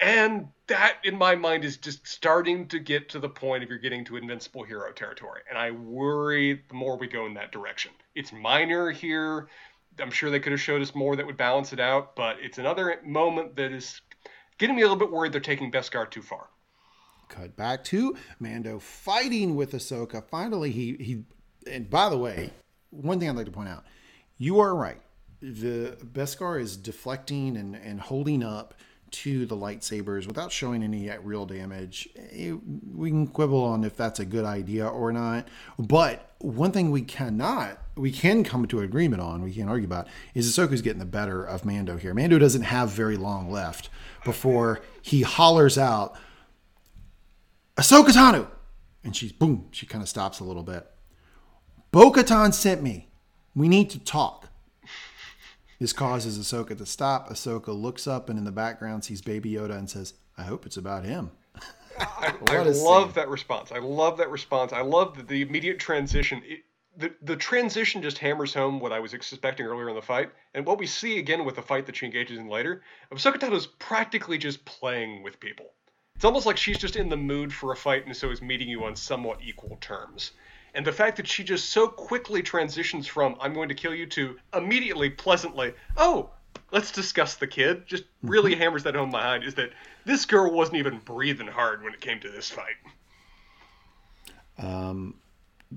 And 0.00 0.48
that, 0.68 0.96
in 1.04 1.18
my 1.18 1.34
mind, 1.34 1.62
is 1.64 1.76
just 1.76 2.08
starting 2.08 2.68
to 2.68 2.78
get 2.78 3.10
to 3.10 3.18
the 3.18 3.28
point 3.28 3.62
of 3.62 3.68
you're 3.68 3.78
getting 3.78 4.04
to 4.06 4.16
invincible 4.16 4.62
hero 4.62 4.90
territory. 4.92 5.42
And 5.48 5.58
I 5.58 5.72
worry 5.72 6.62
the 6.68 6.74
more 6.74 6.96
we 6.96 7.06
go 7.06 7.26
in 7.26 7.34
that 7.34 7.52
direction. 7.52 7.92
It's 8.14 8.32
minor 8.32 8.90
here. 8.90 9.48
I'm 10.00 10.10
sure 10.10 10.30
they 10.30 10.40
could 10.40 10.52
have 10.52 10.60
showed 10.60 10.80
us 10.80 10.94
more 10.94 11.16
that 11.16 11.26
would 11.26 11.36
balance 11.36 11.74
it 11.74 11.80
out, 11.80 12.16
but 12.16 12.36
it's 12.40 12.56
another 12.56 12.98
moment 13.04 13.56
that 13.56 13.72
is 13.72 14.00
getting 14.56 14.74
me 14.74 14.82
a 14.82 14.86
little 14.86 14.96
bit 14.96 15.10
worried 15.10 15.32
they're 15.32 15.40
taking 15.40 15.70
Beskar 15.70 16.10
too 16.10 16.22
far. 16.22 16.48
Cut 17.28 17.54
back 17.56 17.84
to 17.84 18.16
Mando 18.38 18.78
fighting 18.78 19.54
with 19.54 19.72
Ahsoka. 19.72 20.24
Finally, 20.24 20.70
he 20.70 20.96
he. 20.96 21.24
And 21.70 21.88
by 21.90 22.08
the 22.08 22.16
way, 22.16 22.50
one 22.90 23.18
thing 23.18 23.28
I'd 23.28 23.36
like 23.36 23.46
to 23.46 23.52
point 23.52 23.68
out: 23.68 23.84
you 24.38 24.60
are 24.60 24.74
right. 24.74 25.00
The 25.40 25.96
Beskar 26.04 26.60
is 26.60 26.76
deflecting 26.76 27.56
and 27.56 27.74
and 27.74 28.00
holding 28.00 28.42
up 28.42 28.74
to 29.10 29.44
the 29.46 29.56
lightsabers 29.56 30.26
without 30.26 30.52
showing 30.52 30.82
any 30.82 31.10
real 31.22 31.46
damage. 31.46 32.08
It, 32.14 32.58
we 32.94 33.10
can 33.10 33.26
quibble 33.26 33.62
on 33.62 33.84
if 33.84 33.96
that's 33.96 34.20
a 34.20 34.24
good 34.24 34.44
idea 34.44 34.86
or 34.86 35.12
not. 35.12 35.48
But 35.78 36.32
one 36.38 36.72
thing 36.72 36.90
we 36.90 37.02
cannot, 37.02 37.78
we 37.96 38.12
can 38.12 38.44
come 38.44 38.66
to 38.66 38.80
agreement 38.80 39.20
on, 39.20 39.42
we 39.42 39.52
can't 39.52 39.68
argue 39.68 39.86
about, 39.86 40.06
is 40.34 40.50
Ahsoka's 40.50 40.82
getting 40.82 41.00
the 41.00 41.06
better 41.06 41.44
of 41.44 41.64
Mando 41.64 41.96
here. 41.96 42.14
Mando 42.14 42.38
doesn't 42.38 42.62
have 42.62 42.90
very 42.90 43.16
long 43.16 43.50
left 43.50 43.88
before 44.24 44.80
he 45.02 45.22
hollers 45.22 45.76
out, 45.76 46.16
Ahsoka 47.76 48.10
Tano! 48.10 48.46
And 49.02 49.16
she's, 49.16 49.32
boom, 49.32 49.68
she 49.70 49.86
kind 49.86 50.02
of 50.02 50.08
stops 50.08 50.40
a 50.40 50.44
little 50.44 50.62
bit. 50.62 50.86
Bo 51.92 52.12
Katan 52.12 52.54
sent 52.54 52.82
me. 52.82 53.08
We 53.56 53.66
need 53.68 53.90
to 53.90 53.98
talk. 53.98 54.48
This 55.80 55.92
causes 55.92 56.38
Ahsoka 56.38 56.78
to 56.78 56.86
stop. 56.86 57.28
Ahsoka 57.28 57.68
looks 57.68 58.06
up 58.06 58.28
and 58.28 58.38
in 58.38 58.44
the 58.44 58.52
background 58.52 59.04
sees 59.04 59.20
Baby 59.20 59.52
Yoda 59.52 59.76
and 59.76 59.90
says, 59.90 60.14
I 60.38 60.44
hope 60.44 60.66
it's 60.66 60.76
about 60.76 61.04
him. 61.04 61.32
I, 61.98 62.32
I 62.46 62.62
love 62.62 63.06
scene. 63.06 63.14
that 63.14 63.28
response. 63.28 63.72
I 63.72 63.78
love 63.78 64.18
that 64.18 64.30
response. 64.30 64.72
I 64.72 64.82
love 64.82 65.16
the, 65.16 65.22
the 65.24 65.42
immediate 65.42 65.80
transition. 65.80 66.42
It, 66.46 66.60
the, 66.96 67.12
the 67.22 67.36
transition 67.36 68.02
just 68.02 68.18
hammers 68.18 68.54
home 68.54 68.78
what 68.78 68.92
I 68.92 69.00
was 69.00 69.12
expecting 69.12 69.66
earlier 69.66 69.88
in 69.88 69.96
the 69.96 70.02
fight. 70.02 70.30
And 70.54 70.64
what 70.64 70.78
we 70.78 70.86
see 70.86 71.18
again 71.18 71.44
with 71.44 71.56
the 71.56 71.62
fight 71.62 71.86
that 71.86 71.96
she 71.96 72.06
engages 72.06 72.38
in 72.38 72.48
later, 72.48 72.82
Ahsoka 73.12 73.38
Tano 73.38 73.54
is 73.54 73.66
practically 73.66 74.38
just 74.38 74.64
playing 74.64 75.24
with 75.24 75.40
people. 75.40 75.66
It's 76.14 76.24
almost 76.24 76.46
like 76.46 76.56
she's 76.56 76.78
just 76.78 76.94
in 76.94 77.08
the 77.08 77.16
mood 77.16 77.52
for 77.52 77.72
a 77.72 77.76
fight 77.76 78.06
and 78.06 78.16
so 78.16 78.30
is 78.30 78.42
meeting 78.42 78.68
you 78.68 78.84
on 78.84 78.94
somewhat 78.94 79.40
equal 79.42 79.76
terms. 79.80 80.32
And 80.74 80.86
the 80.86 80.92
fact 80.92 81.16
that 81.16 81.26
she 81.26 81.42
just 81.42 81.70
so 81.70 81.88
quickly 81.88 82.42
transitions 82.42 83.06
from 83.06 83.36
I'm 83.40 83.54
going 83.54 83.68
to 83.68 83.74
kill 83.74 83.94
you 83.94 84.06
to 84.06 84.36
immediately 84.54 85.10
pleasantly, 85.10 85.74
oh, 85.96 86.30
let's 86.70 86.92
discuss 86.92 87.34
the 87.34 87.46
kid, 87.46 87.86
just 87.86 88.04
really 88.22 88.52
mm-hmm. 88.52 88.62
hammers 88.62 88.84
that 88.84 88.94
home 88.94 89.10
behind 89.10 89.44
is 89.44 89.54
that 89.56 89.70
this 90.04 90.24
girl 90.26 90.52
wasn't 90.52 90.76
even 90.78 90.98
breathing 91.04 91.46
hard 91.46 91.82
when 91.82 91.92
it 91.92 92.00
came 92.00 92.20
to 92.20 92.30
this 92.30 92.50
fight. 92.50 92.76
Um, 94.58 95.14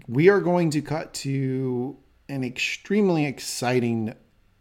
we 0.07 0.29
are 0.29 0.41
going 0.41 0.69
to 0.71 0.81
cut 0.81 1.13
to 1.15 1.97
an 2.29 2.43
extremely 2.43 3.25
exciting 3.25 4.13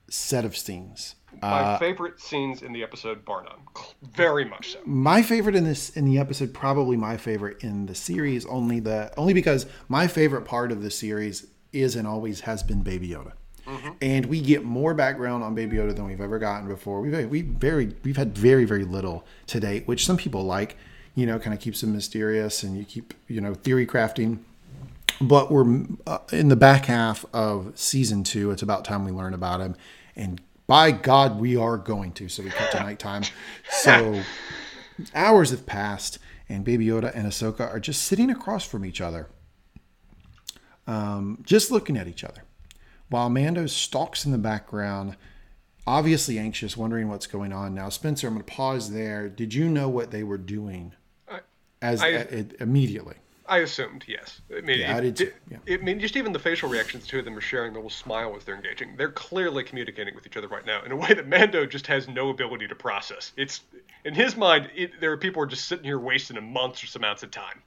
set 0.09 0.45
of 0.45 0.57
scenes. 0.57 1.14
My 1.40 1.49
uh, 1.49 1.79
favorite 1.79 2.21
scenes 2.21 2.62
in 2.62 2.73
the 2.73 2.83
episode, 2.83 3.25
bar 3.25 3.45
none. 3.45 3.85
Very 4.14 4.45
much 4.45 4.73
so. 4.73 4.81
My 4.85 5.23
favorite 5.23 5.55
in 5.55 5.64
this 5.64 5.90
in 5.90 6.05
the 6.05 6.18
episode, 6.18 6.53
probably 6.53 6.97
my 6.97 7.16
favorite 7.16 7.62
in 7.62 7.87
the 7.87 7.95
series, 7.95 8.47
only 8.47 8.81
the 8.81 9.12
only 9.16 9.33
because 9.33 9.66
my 9.88 10.07
favorite 10.07 10.45
part 10.45 10.73
of 10.73 10.83
the 10.83 10.90
series 10.90 11.47
is 11.73 11.97
and 11.97 12.07
always 12.07 12.40
has 12.40 12.62
been 12.62 12.83
Baby 12.83 13.09
Yoda. 13.09 13.33
Mm-hmm. 13.66 13.90
And 14.01 14.27
we 14.27 14.40
get 14.40 14.64
more 14.64 14.92
background 14.92 15.45
on 15.45 15.55
Baby 15.55 15.77
Yoda 15.77 15.95
than 15.95 16.07
we've 16.07 16.21
ever 16.21 16.38
gotten 16.38 16.68
before. 16.68 17.01
We've 17.01 17.31
we 17.31 17.42
very 17.42 17.95
we've 18.03 18.16
had 18.16 18.37
very 18.37 18.64
very 18.64 18.85
little 18.85 19.25
to 19.49 19.61
date, 19.61 19.87
which 19.87 20.05
some 20.05 20.16
people 20.16 20.45
like. 20.45 20.77
You 21.14 21.27
know, 21.27 21.38
kind 21.38 21.53
of 21.53 21.61
keeps 21.61 21.83
them 21.83 21.92
mysterious, 21.92 22.62
and 22.62 22.77
you 22.77 22.85
keep 22.85 23.12
you 23.29 23.40
know 23.40 23.53
theory 23.53 23.87
crafting. 23.87 24.38
But 25.21 25.53
we're 25.53 25.85
uh, 26.07 26.18
in 26.33 26.49
the 26.49 26.57
back 26.57 26.87
half 26.87 27.27
of 27.35 27.73
season 27.79 28.25
two. 28.25 28.51
It's 28.51 28.62
about 28.62 28.85
time 28.87 29.05
we 29.05 29.12
learn 29.12 29.35
about 29.35 29.61
him, 29.61 29.77
and 30.16 30.40
by 30.72 30.90
God, 30.90 31.38
we 31.38 31.54
are 31.54 31.76
going 31.76 32.12
to. 32.12 32.30
So 32.30 32.42
we 32.42 32.48
cut 32.48 32.72
to 32.72 32.80
nighttime. 32.82 33.24
So 33.68 34.22
hours 35.14 35.50
have 35.50 35.66
passed, 35.66 36.18
and 36.48 36.64
Baby 36.64 36.87
Yoda 36.87 37.14
and 37.14 37.26
Ahsoka 37.26 37.70
are 37.70 37.78
just 37.78 38.04
sitting 38.04 38.30
across 38.30 38.64
from 38.64 38.82
each 38.82 38.98
other, 38.98 39.28
um, 40.87 41.42
just 41.44 41.70
looking 41.70 41.98
at 41.98 42.08
each 42.08 42.24
other, 42.24 42.44
while 43.11 43.28
Mando 43.28 43.66
stalks 43.66 44.24
in 44.24 44.32
the 44.32 44.38
background, 44.38 45.18
obviously 45.87 46.38
anxious, 46.38 46.74
wondering 46.74 47.11
what's 47.11 47.26
going 47.26 47.52
on. 47.52 47.74
Now, 47.74 47.90
Spencer, 47.90 48.26
I'm 48.26 48.32
going 48.32 48.42
to 48.46 48.50
pause 48.50 48.92
there. 48.92 49.28
Did 49.28 49.52
you 49.52 49.68
know 49.68 49.90
what 49.90 50.11
they 50.11 50.22
were 50.22 50.38
doing? 50.38 50.94
As 51.82 52.00
I, 52.00 52.46
immediately. 52.61 53.16
I 53.46 53.59
assumed 53.59 54.05
yes. 54.07 54.40
I 54.57 54.61
mean, 54.61 54.81
yeah, 54.81 54.92
it, 54.92 54.96
I 54.96 55.00
did 55.00 55.16
too. 55.16 55.33
Yeah. 55.50 55.59
It, 55.66 55.81
I 55.81 55.83
mean, 55.83 56.00
just 56.00 56.16
even 56.16 56.33
the 56.33 56.38
facial 56.38 56.68
reactions 56.68 57.05
the 57.05 57.09
two 57.09 57.18
of 57.18 57.24
them 57.24 57.37
are 57.37 57.40
sharing, 57.40 57.72
the 57.72 57.78
little 57.78 57.90
smile 57.90 58.35
as 58.37 58.44
they're 58.44 58.55
engaging. 58.55 58.94
They're 58.96 59.11
clearly 59.11 59.64
communicating 59.64 60.14
with 60.14 60.26
each 60.26 60.37
other 60.37 60.48
right 60.48 60.64
now 60.64 60.83
in 60.85 60.92
a 60.92 60.96
way 60.96 61.12
that 61.14 61.28
Mando 61.28 61.66
just 61.66 61.87
has 61.88 62.09
no 62.09 62.31
ability 62.31 62.68
to 62.68 62.74
process. 62.74 63.33
It's 63.37 63.62
in 64.05 64.14
his 64.14 64.37
mind, 64.37 64.70
it, 64.74 65.00
there 65.00 65.12
are 65.12 65.16
people 65.16 65.40
who 65.40 65.44
are 65.44 65.50
just 65.50 65.66
sitting 65.66 65.85
here 65.85 65.98
wasting 65.98 66.37
a 66.37 66.40
monstrous 66.40 66.96
amounts 66.96 67.22
of 67.22 67.31
time. 67.31 67.62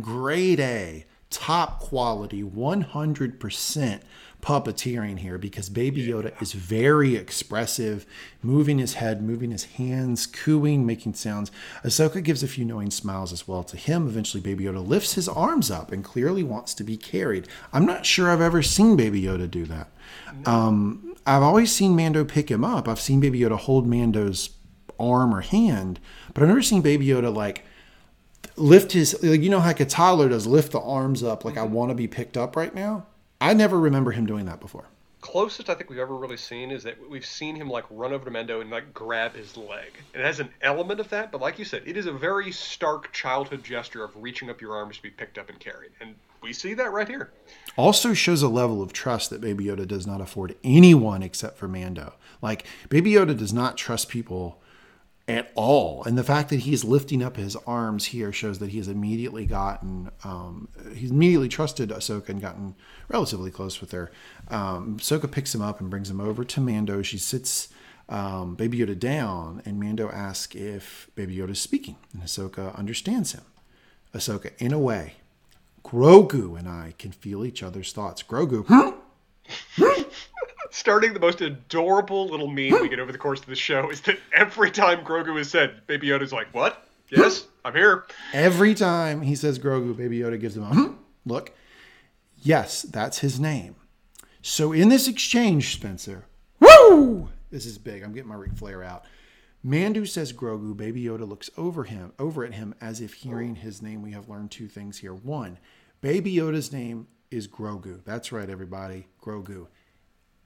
Grade 0.00 0.60
A, 0.60 1.04
top 1.30 1.80
quality, 1.80 2.42
100% 2.42 4.00
puppeteering 4.42 5.20
here 5.20 5.38
because 5.38 5.68
Baby 5.68 6.08
Yoda 6.08 6.40
is 6.42 6.52
very 6.52 7.14
expressive, 7.14 8.04
moving 8.42 8.78
his 8.78 8.94
head, 8.94 9.22
moving 9.22 9.52
his 9.52 9.64
hands, 9.64 10.26
cooing, 10.26 10.84
making 10.84 11.14
sounds. 11.14 11.52
Ahsoka 11.84 12.22
gives 12.22 12.42
a 12.42 12.48
few 12.48 12.64
knowing 12.64 12.90
smiles 12.90 13.32
as 13.32 13.46
well 13.46 13.62
to 13.62 13.76
him. 13.76 14.08
Eventually, 14.08 14.42
Baby 14.42 14.64
Yoda 14.64 14.86
lifts 14.86 15.14
his 15.14 15.28
arms 15.28 15.70
up 15.70 15.92
and 15.92 16.02
clearly 16.04 16.42
wants 16.42 16.74
to 16.74 16.84
be 16.84 16.96
carried. 16.96 17.46
I'm 17.72 17.86
not 17.86 18.04
sure 18.04 18.28
I've 18.28 18.40
ever 18.40 18.62
seen 18.62 18.96
Baby 18.96 19.22
Yoda 19.22 19.48
do 19.48 19.64
that. 19.66 19.88
Um, 20.44 21.14
I've 21.24 21.42
always 21.42 21.70
seen 21.70 21.94
Mando 21.94 22.24
pick 22.24 22.50
him 22.50 22.64
up. 22.64 22.88
I've 22.88 23.00
seen 23.00 23.20
Baby 23.20 23.40
Yoda 23.40 23.56
hold 23.56 23.86
Mando's 23.86 24.50
arm 24.98 25.32
or 25.32 25.40
hand, 25.42 26.00
but 26.34 26.42
I've 26.42 26.48
never 26.48 26.62
seen 26.62 26.82
Baby 26.82 27.06
Yoda 27.06 27.34
like 27.34 27.64
lift 28.56 28.92
his 28.92 29.22
like 29.22 29.40
you 29.40 29.48
know 29.48 29.60
how 29.60 29.68
like 29.68 29.80
a 29.80 29.86
toddler 29.86 30.28
does 30.28 30.46
lift 30.46 30.72
the 30.72 30.80
arms 30.80 31.22
up 31.22 31.44
like 31.44 31.56
I 31.56 31.62
want 31.62 31.90
to 31.90 31.94
be 31.94 32.08
picked 32.08 32.36
up 32.36 32.56
right 32.56 32.74
now. 32.74 33.06
I 33.42 33.54
never 33.54 33.80
remember 33.80 34.12
him 34.12 34.24
doing 34.24 34.46
that 34.46 34.60
before. 34.60 34.84
Closest 35.20 35.68
I 35.68 35.74
think 35.74 35.90
we've 35.90 35.98
ever 35.98 36.14
really 36.14 36.36
seen 36.36 36.70
is 36.70 36.84
that 36.84 36.96
we've 37.10 37.26
seen 37.26 37.56
him 37.56 37.68
like 37.68 37.84
run 37.90 38.12
over 38.12 38.24
to 38.24 38.30
Mando 38.30 38.60
and 38.60 38.70
like 38.70 38.94
grab 38.94 39.34
his 39.34 39.56
leg. 39.56 39.98
It 40.14 40.20
has 40.20 40.38
an 40.38 40.48
element 40.60 41.00
of 41.00 41.08
that, 41.10 41.32
but 41.32 41.40
like 41.40 41.58
you 41.58 41.64
said, 41.64 41.82
it 41.84 41.96
is 41.96 42.06
a 42.06 42.12
very 42.12 42.52
stark 42.52 43.12
childhood 43.12 43.64
gesture 43.64 44.04
of 44.04 44.10
reaching 44.16 44.48
up 44.48 44.60
your 44.60 44.76
arms 44.76 44.96
to 44.98 45.02
be 45.02 45.10
picked 45.10 45.38
up 45.38 45.48
and 45.48 45.58
carried. 45.58 45.90
And 46.00 46.14
we 46.40 46.52
see 46.52 46.74
that 46.74 46.92
right 46.92 47.08
here. 47.08 47.32
Also 47.76 48.14
shows 48.14 48.42
a 48.42 48.48
level 48.48 48.80
of 48.80 48.92
trust 48.92 49.30
that 49.30 49.40
Baby 49.40 49.64
Yoda 49.64 49.88
does 49.88 50.06
not 50.06 50.20
afford 50.20 50.54
anyone 50.62 51.24
except 51.24 51.58
for 51.58 51.66
Mando. 51.66 52.14
Like 52.42 52.64
Baby 52.90 53.12
Yoda 53.12 53.36
does 53.36 53.52
not 53.52 53.76
trust 53.76 54.08
people 54.08 54.62
at 55.28 55.52
all. 55.54 56.02
And 56.04 56.18
the 56.18 56.24
fact 56.24 56.50
that 56.50 56.60
he's 56.60 56.84
lifting 56.84 57.22
up 57.22 57.36
his 57.36 57.56
arms 57.66 58.06
here 58.06 58.32
shows 58.32 58.58
that 58.58 58.70
he's 58.70 58.88
immediately 58.88 59.46
gotten, 59.46 60.10
um, 60.24 60.68
he's 60.94 61.10
immediately 61.10 61.48
trusted 61.48 61.90
Ahsoka 61.90 62.30
and 62.30 62.40
gotten 62.40 62.74
relatively 63.12 63.50
close 63.50 63.80
with 63.80 63.92
her. 63.92 64.10
Um, 64.48 64.96
Ahsoka 64.98 65.30
picks 65.30 65.54
him 65.54 65.62
up 65.62 65.80
and 65.80 65.90
brings 65.90 66.10
him 66.10 66.20
over 66.20 66.44
to 66.44 66.60
Mando. 66.60 67.02
She 67.02 67.18
sits 67.18 67.68
um, 68.08 68.54
Baby 68.54 68.78
Yoda 68.78 68.98
down, 68.98 69.62
and 69.64 69.78
Mando 69.78 70.10
asks 70.10 70.54
if 70.56 71.10
Baby 71.14 71.36
Yoda 71.36 71.50
is 71.50 71.60
speaking, 71.60 71.96
and 72.12 72.22
Ahsoka 72.22 72.76
understands 72.76 73.32
him. 73.32 73.42
Ahsoka, 74.14 74.52
in 74.58 74.72
a 74.72 74.78
way, 74.78 75.14
Grogu 75.84 76.58
and 76.58 76.68
I 76.68 76.94
can 76.98 77.12
feel 77.12 77.44
each 77.44 77.62
other's 77.62 77.92
thoughts. 77.92 78.22
Grogu, 78.22 78.94
starting 80.70 81.12
the 81.12 81.20
most 81.20 81.40
adorable 81.40 82.28
little 82.28 82.48
meme 82.48 82.80
we 82.80 82.88
get 82.88 82.98
over 82.98 83.12
the 83.12 83.18
course 83.18 83.40
of 83.40 83.46
the 83.46 83.54
show 83.54 83.90
is 83.90 84.00
that 84.02 84.18
every 84.32 84.70
time 84.70 85.04
Grogu 85.04 85.38
is 85.38 85.50
said, 85.50 85.86
Baby 85.86 86.08
Yoda's 86.08 86.32
like, 86.32 86.52
"What? 86.52 86.86
Yes, 87.08 87.46
I'm 87.64 87.74
here." 87.74 88.04
Every 88.32 88.74
time 88.74 89.22
he 89.22 89.34
says 89.34 89.58
Grogu, 89.58 89.96
Baby 89.96 90.20
Yoda 90.20 90.40
gives 90.40 90.56
him 90.56 90.64
a 90.64 90.94
look. 91.26 91.52
Yes, 92.42 92.82
that's 92.82 93.18
his 93.18 93.38
name. 93.38 93.76
So 94.42 94.72
in 94.72 94.88
this 94.88 95.06
exchange, 95.06 95.72
Spencer, 95.72 96.26
woo! 96.58 97.28
This 97.50 97.66
is 97.66 97.78
big. 97.78 98.02
I'm 98.02 98.12
getting 98.12 98.28
my 98.28 98.34
Ric 98.34 98.54
Flair 98.54 98.82
out. 98.82 99.04
Mando 99.62 100.04
says 100.04 100.32
Grogu. 100.32 100.76
Baby 100.76 101.04
Yoda 101.04 101.28
looks 101.28 101.50
over 101.56 101.84
him, 101.84 102.12
over 102.18 102.44
at 102.44 102.54
him, 102.54 102.74
as 102.80 103.00
if 103.00 103.14
hearing 103.14 103.54
his 103.54 103.80
name. 103.80 104.02
We 104.02 104.10
have 104.10 104.28
learned 104.28 104.50
two 104.50 104.66
things 104.66 104.98
here. 104.98 105.14
One, 105.14 105.58
Baby 106.00 106.34
Yoda's 106.34 106.72
name 106.72 107.06
is 107.30 107.46
Grogu. 107.46 108.02
That's 108.04 108.32
right, 108.32 108.50
everybody. 108.50 109.06
Grogu. 109.22 109.68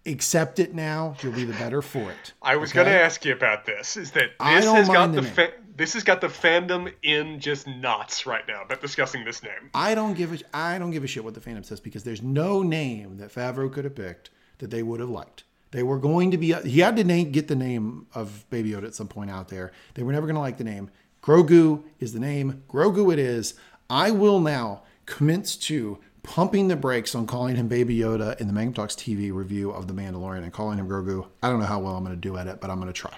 Accept 0.07 0.59
it 0.59 0.75
now. 0.75 1.17
You'll 1.23 1.33
be 1.33 1.45
the 1.45 1.53
better 1.55 1.83
for 1.83 2.11
it. 2.11 2.33
I 2.41 2.57
was 2.57 2.71
okay? 2.71 2.85
going 2.85 2.87
to 2.87 3.01
ask 3.01 3.25
you 3.25 3.33
about 3.33 3.67
this. 3.67 3.97
Is 3.97 4.13
that 4.13 4.31
this 4.39 4.65
has 4.65 4.89
got 4.89 5.13
the 5.13 5.21
the 5.21 5.29
fa- 5.29 5.53
this 5.77 5.93
has 5.95 6.05
got 6.05 6.21
the 6.21 6.29
fandom 6.29 6.93
in 7.03 7.41
just 7.41 7.67
knots 7.67 8.27
right 8.27 8.47
now 8.49 8.63
about 8.63 8.81
discussing 8.81 9.25
this 9.25 9.43
name. 9.43 9.71
I 9.75 9.95
don't 9.95 10.15
give 10.15 10.33
a 10.33 10.39
I 10.55 10.79
don't 10.79 10.91
give 10.91 11.05
a 11.05 11.07
shit 11.07 11.25
what 11.25 11.35
the 11.35 11.41
fandom 11.41 11.65
says 11.65 11.81
because 11.81 12.05
there's 12.05 12.23
no 12.23 12.63
name 12.63 13.19
that 13.19 13.33
Favreau 13.33 13.73
could 13.73 13.85
have 13.85 13.95
picked 13.95 14.31
that 14.59 14.71
they 14.71 14.83
would 14.83 15.01
have 15.01 15.11
liked. 15.11 15.45
They 15.73 15.83
were 15.83 15.99
going 15.99 16.31
to 16.31 16.39
be 16.39 16.55
uh, 16.55 16.63
he 16.63 16.81
had 16.81 16.97
to 16.97 17.05
name, 17.05 17.33
get 17.33 17.49
the 17.49 17.57
name 17.57 18.07
of 18.15 18.49
Baby 18.51 18.71
Yoda 18.71 18.85
at 18.85 18.95
some 18.95 19.09
point 19.09 19.31
out 19.31 19.49
there. 19.49 19.73
They 19.95 20.03
were 20.03 20.13
never 20.13 20.27
going 20.27 20.37
to 20.37 20.41
like 20.41 20.59
the 20.59 20.65
name. 20.65 20.91
Grogu 21.23 21.83
is 21.99 22.13
the 22.13 22.21
name. 22.21 22.63
Grogu 22.69 23.13
it 23.13 23.19
is. 23.19 23.55
I 23.91 24.11
will 24.11 24.41
now 24.41 24.83
commence 25.07 25.57
to 25.57 25.99
pumping 26.27 26.67
the 26.69 26.77
brakes 26.77 27.15
on 27.15 27.27
calling 27.27 27.57
him 27.57 27.69
Baby 27.69 27.97
Yoda 27.97 28.39
in 28.41 28.49
the 28.49 28.53
Mangum 28.53 28.75
Talks 28.75 28.95
TV 28.95 29.33
review 29.33 29.71
of 29.71 29.87
The 29.87 29.95
Mandalorian 29.95 30.43
and 30.43 30.53
calling 30.53 30.79
him 30.79 30.89
Grogu. 30.89 31.27
I 31.43 31.49
don't 31.49 31.61
know 31.61 31.67
how 31.67 31.79
well 31.79 31.97
I'm 31.97 32.05
going 32.05 32.17
to 32.17 32.21
do 32.21 32.37
at 32.37 32.49
it, 32.49 32.61
but 32.61 32.69
I'm 32.69 32.81
going 32.81 32.93
to 32.93 32.93
try. 32.93 33.13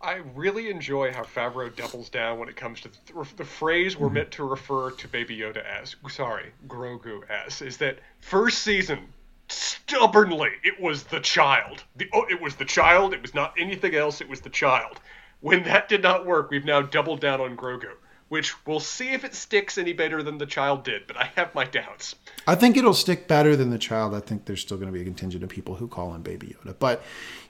I 0.00 0.22
really 0.34 0.70
enjoy 0.70 1.12
how 1.12 1.22
Favreau 1.22 1.74
doubles 1.74 2.08
down 2.08 2.38
when 2.38 2.48
it 2.48 2.56
comes 2.56 2.80
to 2.82 2.88
the, 2.88 3.26
the 3.36 3.44
phrase 3.44 3.96
we're 3.96 4.06
mm-hmm. 4.06 4.14
meant 4.14 4.30
to 4.32 4.44
refer 4.44 4.92
to 4.92 5.08
Baby 5.08 5.38
Yoda 5.38 5.64
as. 5.64 5.96
Sorry, 6.08 6.52
Grogu 6.68 7.22
as 7.28 7.60
is 7.60 7.78
that 7.78 7.98
first 8.20 8.58
season 8.58 9.08
stubbornly 9.48 10.50
it 10.62 10.80
was 10.80 11.04
the 11.04 11.20
child. 11.20 11.82
The 11.96 12.08
oh, 12.12 12.26
it 12.30 12.40
was 12.40 12.54
the 12.54 12.64
child. 12.64 13.14
It 13.14 13.22
was 13.22 13.34
not 13.34 13.54
anything 13.58 13.94
else. 13.94 14.20
It 14.20 14.28
was 14.28 14.40
the 14.40 14.50
child. 14.50 15.00
When 15.40 15.64
that 15.64 15.88
did 15.88 16.02
not 16.02 16.24
work, 16.24 16.50
we've 16.50 16.64
now 16.64 16.82
doubled 16.82 17.20
down 17.20 17.40
on 17.40 17.56
Grogu, 17.56 17.92
which 18.28 18.66
we'll 18.66 18.80
see 18.80 19.10
if 19.10 19.24
it 19.24 19.34
sticks 19.34 19.78
any 19.78 19.92
better 19.92 20.22
than 20.22 20.38
the 20.38 20.46
child 20.46 20.84
did. 20.84 21.06
But 21.06 21.16
I 21.16 21.30
have 21.36 21.54
my 21.54 21.64
doubts. 21.64 22.14
I 22.46 22.54
think 22.54 22.76
it'll 22.76 22.94
stick 22.94 23.28
better 23.28 23.56
than 23.56 23.70
the 23.70 23.78
child. 23.78 24.14
I 24.14 24.20
think 24.20 24.44
there's 24.44 24.60
still 24.60 24.76
going 24.76 24.88
to 24.88 24.92
be 24.92 25.02
a 25.02 25.04
contingent 25.04 25.44
of 25.44 25.50
people 25.50 25.76
who 25.76 25.88
call 25.88 26.14
him 26.14 26.22
Baby 26.22 26.56
Yoda. 26.56 26.74
But 26.78 27.02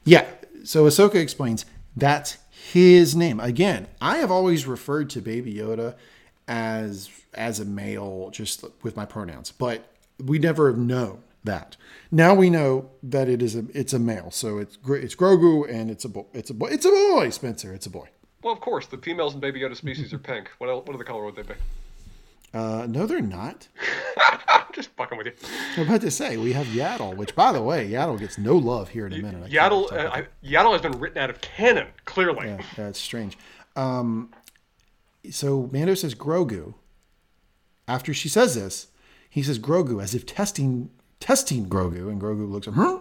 yeah, 0.05 0.27
so 0.64 0.85
Ahsoka 0.85 1.16
explains 1.16 1.64
that's 1.97 2.39
his 2.51 3.14
name. 3.14 3.41
Again, 3.41 3.89
I 4.01 4.18
have 4.18 4.31
always 4.31 4.66
referred 4.66 5.11
to 5.11 5.20
Baby 5.20 5.55
Yoda 5.55 5.95
as 6.49 7.11
as 7.35 7.61
a 7.61 7.64
male, 7.64 8.31
just 8.31 8.64
with 8.83 8.97
my 8.97 9.05
pronouns, 9.05 9.51
but 9.51 9.85
we 10.22 10.39
never 10.39 10.68
have 10.68 10.79
known 10.79 11.22
that. 11.43 11.77
Now 12.11 12.35
we 12.35 12.49
know 12.51 12.91
that 13.03 13.29
it 13.29 13.43
is 13.43 13.55
a 13.57 13.64
it's 13.75 13.93
a 13.93 13.99
male. 13.99 14.31
So 14.31 14.59
it's 14.59 14.79
it's 14.87 15.14
Grogu 15.14 15.70
and 15.70 15.91
it's 15.91 16.05
a 16.05 16.09
boy. 16.09 16.25
It's 16.33 16.51
a 16.51 16.55
boy. 16.55 16.68
It's 16.68 16.85
a 16.85 16.91
boy, 16.91 17.31
Spencer. 17.31 17.72
It's 17.75 17.87
a 17.87 17.91
boy. 17.91 18.09
Well, 18.45 18.53
of 18.53 18.61
course, 18.61 18.86
the 18.86 18.99
females 18.99 19.32
in 19.32 19.40
Baby 19.40 19.61
Yoda 19.61 19.74
species 19.74 20.12
are 20.12 20.18
pink. 20.18 20.51
What 20.59 20.68
else, 20.68 20.86
what 20.86 20.95
other 20.95 21.03
color 21.03 21.24
would 21.24 21.34
they 21.34 21.42
be? 21.42 21.55
Uh, 22.53 22.86
no, 22.86 23.07
they're 23.07 23.22
not. 23.22 23.66
Just 24.74 24.90
fucking 24.90 25.16
with 25.16 25.28
you. 25.28 25.32
I'm 25.78 25.88
about 25.88 26.03
to 26.03 26.11
say 26.11 26.36
we 26.36 26.53
have 26.53 26.66
Yaddle, 26.66 27.16
which, 27.16 27.34
by 27.34 27.53
the 27.53 27.62
way, 27.62 27.88
Yaddle 27.88 28.18
gets 28.18 28.36
no 28.36 28.55
love 28.57 28.90
here 28.90 29.07
in 29.07 29.14
a 29.14 29.18
minute. 29.18 29.45
I 29.45 29.49
Yaddle, 29.49 29.90
uh, 29.90 30.11
I, 30.12 30.26
Yaddle 30.45 30.72
has 30.72 30.82
been 30.82 31.01
written 31.01 31.16
out 31.16 31.30
of 31.30 31.40
canon, 31.40 31.86
clearly. 32.05 32.49
Yeah, 32.49 32.61
that's 32.76 33.01
strange. 33.01 33.38
Um, 33.76 34.30
so 35.30 35.70
Mando 35.72 35.95
says 35.95 36.14
Grogu. 36.14 36.74
After 37.88 38.12
she 38.12 38.28
says 38.28 38.55
this, 38.55 38.88
he 39.30 39.42
says 39.42 39.59
Grogu 39.59 40.03
as 40.03 40.14
if 40.14 40.26
testing 40.26 40.90
testing 41.18 41.66
Grogu, 41.66 42.11
and 42.11 42.20
Grogu 42.20 42.51
looks 42.51 42.68
at 42.68 42.74
her 42.74 43.01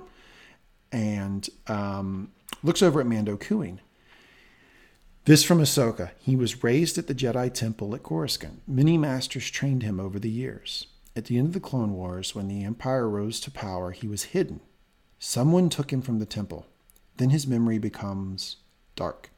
and 0.92 1.50
um, 1.68 2.32
looks 2.64 2.82
over 2.82 3.02
at 3.02 3.08
Mando 3.08 3.36
cooing. 3.36 3.82
This 5.26 5.46
from 5.46 5.60
Ahsoka. 5.60 6.12
He 6.20 6.36
was 6.36 6.66
raised 6.66 6.98
at 6.98 7.08
the 7.08 7.16
Jedi 7.16 7.54
Temple 7.54 7.96
at 7.96 8.04
Coruscant. 8.04 8.62
Many 8.68 8.98
masters 8.98 9.50
trained 9.50 9.82
him 9.82 9.98
over 9.98 10.20
the 10.20 10.30
years. 10.30 10.88
At 11.16 11.26
the 11.26 11.38
end 11.38 11.48
of 11.48 11.54
the 11.54 11.62
Clone 11.62 11.94
Wars, 11.94 12.36
when 12.36 12.50
the 12.50 12.66
Empire 12.66 13.08
rose 13.08 13.40
to 13.42 13.52
power, 13.52 13.92
he 13.92 14.06
was 14.06 14.24
hidden. 14.24 14.60
Someone 15.20 15.70
took 15.70 15.94
him 15.94 16.02
from 16.02 16.20
the 16.20 16.26
temple. 16.26 16.66
Then 17.16 17.30
his 17.30 17.48
memory 17.48 17.78
becomes 17.78 18.58
dark. 18.98 19.30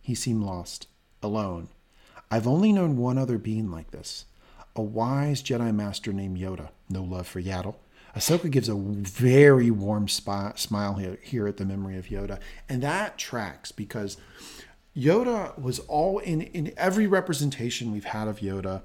He 0.00 0.14
seemed 0.14 0.42
lost, 0.44 0.86
alone. 1.22 1.68
I've 2.30 2.46
only 2.46 2.72
known 2.72 2.96
one 2.96 3.18
other 3.18 3.36
being 3.36 3.70
like 3.70 3.90
this 3.90 4.24
a 4.74 4.80
wise 4.80 5.42
Jedi 5.42 5.74
Master 5.74 6.14
named 6.14 6.38
Yoda. 6.38 6.70
No 6.88 7.02
love 7.02 7.26
for 7.26 7.42
Yaddle. 7.42 7.74
Ahsoka 8.16 8.50
gives 8.50 8.68
a 8.70 8.74
very 8.74 9.70
warm 9.70 10.08
smile 10.08 10.94
here, 10.94 11.18
here 11.20 11.46
at 11.46 11.58
the 11.58 11.64
memory 11.66 11.98
of 11.98 12.06
Yoda. 12.06 12.38
And 12.66 12.82
that 12.82 13.18
tracks 13.18 13.72
because 13.72 14.16
Yoda 14.96 15.58
was 15.58 15.80
all 15.80 16.18
in, 16.18 16.42
in 16.42 16.72
every 16.76 17.06
representation 17.06 17.92
we've 17.92 18.04
had 18.04 18.28
of 18.28 18.38
Yoda 18.38 18.82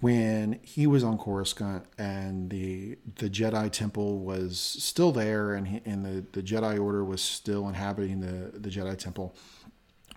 when 0.00 0.60
he 0.62 0.86
was 0.86 1.02
on 1.02 1.18
Coruscant 1.18 1.84
and 1.96 2.50
the 2.50 2.98
the 3.16 3.28
Jedi 3.28 3.70
Temple 3.70 4.20
was 4.20 4.60
still 4.60 5.10
there 5.10 5.54
and, 5.54 5.66
he, 5.66 5.80
and 5.84 6.04
the, 6.04 6.24
the 6.32 6.42
Jedi 6.42 6.80
Order 6.80 7.04
was 7.04 7.20
still 7.20 7.66
inhabiting 7.68 8.20
the, 8.20 8.58
the 8.58 8.68
Jedi 8.68 8.96
Temple. 8.96 9.34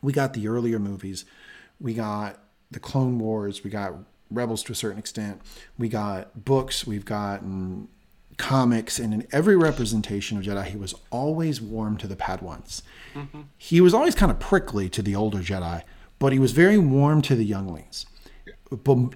We 0.02 0.14
got 0.14 0.34
the 0.34 0.48
earlier 0.48 0.80
movies. 0.80 1.26
We 1.80 1.94
got 1.94 2.40
the 2.70 2.80
Clone 2.80 3.18
Wars. 3.18 3.64
We 3.64 3.70
got 3.70 3.94
Rebels 4.30 4.64
to 4.64 4.72
a 4.72 4.76
certain 4.76 5.00
extent. 5.00 5.42
We 5.78 5.90
got 5.90 6.46
books. 6.46 6.86
We've 6.86 7.06
gotten 7.06 7.88
comics. 8.42 9.00
And 9.00 9.14
in 9.14 9.28
every 9.32 9.56
representation 9.56 10.38
of 10.38 10.44
Jedi, 10.44 10.66
he 10.66 10.78
was 10.78 10.96
always 11.12 11.62
warm 11.62 11.96
to 11.98 12.08
the 12.08 12.16
Padawans. 12.16 12.82
Mm-hmm. 13.14 13.42
He 13.58 13.80
was 13.80 13.94
always 13.94 14.16
kind 14.16 14.32
of 14.32 14.40
prickly 14.40 14.90
to 14.90 15.02
the 15.02 15.16
older 15.16 15.40
Jedi, 15.40 15.84
but 16.20 16.34
he 16.34 16.40
was 16.40 16.52
very 16.52 16.78
warm 16.78 17.22
to 17.24 17.36
the 17.36 17.46
younglings. 17.46 18.06
But 18.70 19.14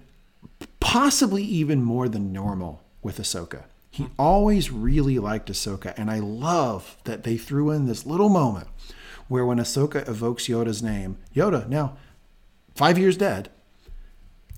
possibly 0.80 1.44
even 1.44 1.84
more 1.84 2.08
than 2.08 2.32
normal 2.32 2.84
with 3.02 3.18
Ahsoka. 3.18 3.64
He 3.90 4.08
always 4.20 4.72
really 4.72 5.20
liked 5.20 5.50
Ahsoka, 5.50 5.94
and 5.98 6.12
I 6.12 6.20
love 6.20 6.98
that 7.06 7.24
they 7.24 7.38
threw 7.38 7.72
in 7.72 7.86
this 7.86 8.06
little 8.06 8.30
moment 8.30 8.68
where 9.28 9.46
when 9.46 9.58
Ahsoka 9.58 10.08
evokes 10.08 10.48
Yoda's 10.48 10.84
name, 10.84 11.18
Yoda, 11.36 11.68
now 11.68 11.98
five 12.76 12.98
years 12.98 13.18
dead, 13.18 13.50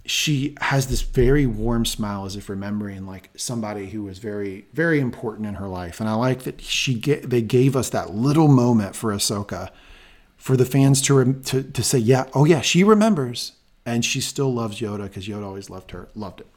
she 0.08 0.56
has 0.62 0.88
this 0.88 1.02
very 1.02 1.46
warm 1.46 1.86
smile 1.86 2.26
as 2.26 2.36
if 2.36 2.48
remembering 2.48 3.06
like 3.06 3.30
somebody 3.36 3.90
who 3.90 4.04
was 4.04 4.20
very, 4.20 4.66
very 4.74 5.00
important 5.00 5.46
in 5.46 5.56
her 5.56 5.68
life. 5.68 6.00
And 6.00 6.08
I 6.08 6.14
like 6.14 6.44
that 6.44 6.62
she 6.62 6.94
get, 6.94 7.30
they 7.30 7.42
gave 7.42 7.76
us 7.76 7.90
that 7.90 8.12
little 8.12 8.48
moment 8.48 8.96
for 8.96 9.14
Ahsoka 9.14 9.70
for 10.38 10.56
the 10.56 10.66
fans 10.66 11.02
to, 11.04 11.34
to, 11.34 11.62
to 11.62 11.84
say, 11.84 11.98
yeah, 11.98 12.26
oh 12.34 12.46
yeah, 12.46 12.62
she 12.62 12.84
remembers 12.84 13.54
and 13.86 14.06
she 14.06 14.22
still 14.22 14.54
loves 14.54 14.80
Yoda 14.80 15.04
because 15.04 15.28
Yoda 15.28 15.46
always 15.46 15.70
loved 15.70 15.92
her, 15.92 16.08
loved 16.16 16.42
it. 16.42 16.48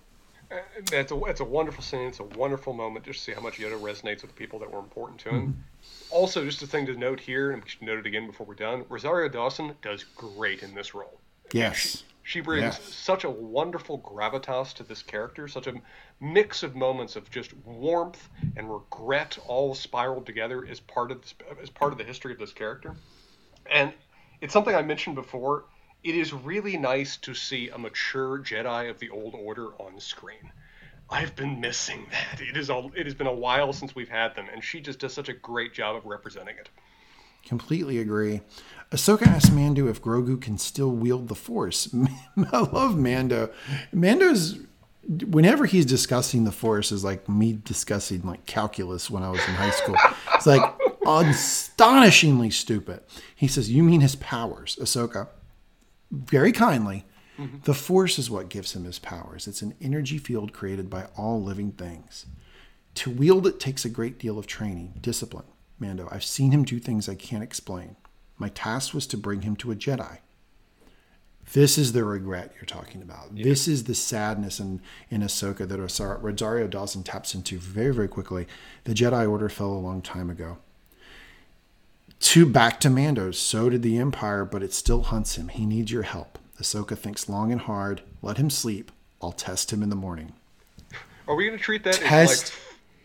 It's 0.93 1.13
a, 1.13 1.25
it's 1.25 1.41
a 1.41 1.45
wonderful 1.45 1.83
scene. 1.83 2.09
It's 2.09 2.21
a 2.21 2.25
wonderful 2.25 2.73
moment 2.73 3.05
just 3.05 3.21
to 3.21 3.25
see 3.25 3.33
how 3.33 3.41
much 3.41 3.59
Yoda 3.59 3.81
resonates 3.81 4.23
with 4.23 4.31
the 4.31 4.37
people 4.37 4.59
that 4.61 4.73
were 4.73 4.81
important 4.81 5.21
to 5.21 5.29
him. 5.29 5.41
Mm-hmm. 5.43 6.15
Also, 6.15 6.45
just 6.45 6.63
a 6.63 6.67
thing 6.67 6.87
to 6.87 6.97
note 6.97 7.21
here, 7.21 7.53
and 7.53 7.63
we 7.63 7.69
should 7.69 7.83
note 7.83 7.99
it 8.01 8.07
again 8.07 8.27
before 8.27 8.47
we're 8.47 8.55
done 8.55 8.85
Rosario 8.89 9.29
Dawson 9.29 9.75
does 9.83 10.05
great 10.05 10.63
in 10.63 10.75
this 10.75 10.95
role. 10.95 11.21
Yes. 11.53 12.03
She, 12.23 12.41
brings 12.41 12.63
yes. 12.63 12.95
such 12.95 13.25
a 13.25 13.31
wonderful 13.31 13.99
gravitas 13.99 14.75
to 14.75 14.83
this 14.83 15.03
character, 15.03 15.49
such 15.49 15.67
a 15.67 15.75
mix 16.21 16.63
of 16.63 16.77
moments 16.77 17.17
of 17.17 17.31
just 17.31 17.57
warmth 17.65 18.29
and 18.57 18.73
regret 18.73 19.39
all 19.47 19.75
spiraled 19.75 20.27
together 20.27 20.67
as 20.67 20.81
part 20.81 21.11
of 21.11 21.23
this, 21.23 21.35
as 21.61 21.71
part 21.71 21.93
of 21.93 21.99
the 21.99 22.05
history 22.05 22.33
of 22.33 22.39
this 22.39 22.53
character. 22.53 22.95
And 23.71 23.93
it's 24.41 24.53
something 24.53 24.75
I 24.75 24.83
mentioned 24.83 25.17
before 25.17 25.65
it 26.03 26.15
is 26.15 26.33
really 26.33 26.77
nice 26.77 27.17
to 27.19 27.35
see 27.35 27.69
a 27.69 27.79
mature 27.79 28.39
Jedi 28.39 28.89
of 28.89 28.99
the 28.99 29.11
Old 29.11 29.35
Order 29.35 29.69
on 29.81 30.01
screen. 30.01 30.51
I've 31.11 31.35
been 31.35 31.61
missing 31.61 32.07
that. 32.11 32.41
It 32.41 32.57
is 32.57 32.71
a, 32.71 32.89
it 32.95 33.05
has 33.05 33.15
been 33.15 33.27
a 33.27 33.35
while 33.35 33.73
since 33.73 33.95
we've 33.95 34.09
had 34.09 34.35
them, 34.35 34.47
and 34.53 34.63
she 34.63 34.81
just 34.81 35.01
does 35.01 35.13
such 35.13 35.29
a 35.29 35.33
great 35.33 35.75
job 35.75 35.97
of 35.97 36.07
representing 36.07 36.57
it. 36.57 36.69
Completely 37.45 37.99
agree. 37.99 38.41
Ahsoka 38.91 39.27
asks 39.27 39.51
Mando 39.51 39.87
if 39.89 40.03
Grogu 40.03 40.41
can 40.41 40.59
still 40.59 40.91
wield 40.91 41.29
the 41.29 41.35
Force. 41.35 41.95
I 42.53 42.59
love 42.59 42.97
Mando. 42.99 43.51
Mando's 43.93 44.59
whenever 45.27 45.67
he's 45.67 45.87
discussing 45.87 46.45
the 46.45 46.53
Force 46.53 46.93
is 46.93 47.05
like 47.05 47.29
me 47.29 47.61
discussing 47.65 48.23
like 48.23 48.47
calculus 48.47 49.11
when 49.11 49.23
I 49.23 49.31
was 49.31 49.41
in 49.47 49.55
high 49.55 49.71
school. 49.71 49.97
It's 50.35 50.47
like 50.47 50.63
astonishingly 51.07 52.51
stupid. 52.51 53.01
He 53.35 53.47
says, 53.47 53.71
"You 53.71 53.83
mean 53.83 54.01
his 54.01 54.17
powers, 54.17 54.77
Ahsoka?" 54.81 55.29
very 56.11 56.53
kindly, 56.53 57.05
mm-hmm. 57.39 57.59
the 57.65 57.75
force 57.75 58.19
is 58.19 58.31
what 58.31 58.49
gives 58.49 58.75
him 58.75 58.85
his 58.85 58.99
powers. 58.99 59.47
It's 59.47 59.63
an 59.63 59.75
energy 59.81 60.19
field 60.19 60.53
created 60.53 60.91
by 60.91 61.07
all 61.17 61.43
living 61.43 61.73
things. 61.73 62.27
To 62.97 63.11
wield 63.11 63.47
it 63.47 63.61
takes 63.61 63.85
a 63.85 63.91
great 63.91 64.19
deal 64.19 64.39
of 64.39 64.47
training, 64.47 64.95
discipline. 65.01 65.47
Mando, 65.79 66.09
I've 66.11 66.25
seen 66.25 66.51
him 66.51 66.65
do 66.65 66.79
things 66.79 67.09
I 67.09 67.15
can't 67.15 67.43
explain. 67.43 67.97
My 68.41 68.49
task 68.49 68.95
was 68.95 69.07
to 69.09 69.19
bring 69.19 69.43
him 69.43 69.55
to 69.57 69.71
a 69.71 69.77
Jedi. 69.77 70.19
This 71.53 71.77
is 71.77 71.93
the 71.93 72.05
regret 72.05 72.53
you're 72.57 72.65
talking 72.65 73.03
about. 73.03 73.35
This 73.35 73.69
is 73.69 73.85
the 73.85 73.95
sadness 73.95 74.59
in, 74.59 74.81
in 75.11 75.21
Ahsoka 75.21 75.69
that 75.69 76.21
Rosario 76.23 76.67
Dawson 76.67 77.03
taps 77.03 77.35
into 77.35 77.59
very, 77.59 77.93
very 77.93 78.09
quickly. 78.09 78.47
The 78.85 78.95
Jedi 78.95 79.29
Order 79.29 79.49
fell 79.49 79.73
a 79.73 79.75
long 79.75 80.01
time 80.01 80.31
ago. 80.31 80.59
To 82.21 82.47
back 82.47 82.81
to 82.81 82.91
Mando, 82.91 83.31
so 83.31 83.69
did 83.69 83.83
the 83.83 83.99
Empire, 83.99 84.45
but 84.45 84.63
it 84.63 84.73
still 84.73 85.03
hunts 85.03 85.37
him. 85.37 85.49
He 85.49 85.67
needs 85.67 85.91
your 85.91 86.03
help. 86.03 86.39
Ahsoka 86.59 86.97
thinks 86.97 87.29
long 87.29 87.53
and 87.53 87.61
hard. 87.61 88.03
Let 88.23 88.39
him 88.39 88.49
sleep. 88.49 88.93
I'll 89.21 89.33
test 89.33 89.73
him 89.73 89.83
in 89.83 89.91
the 89.91 89.97
morning. 89.97 90.33
Are 91.27 91.35
we 91.35 91.47
going 91.47 91.59
to 91.59 91.63
treat 91.63 91.85
that 91.85 91.95
Test 91.95 92.11
as 92.11 92.43
like? 92.45 92.53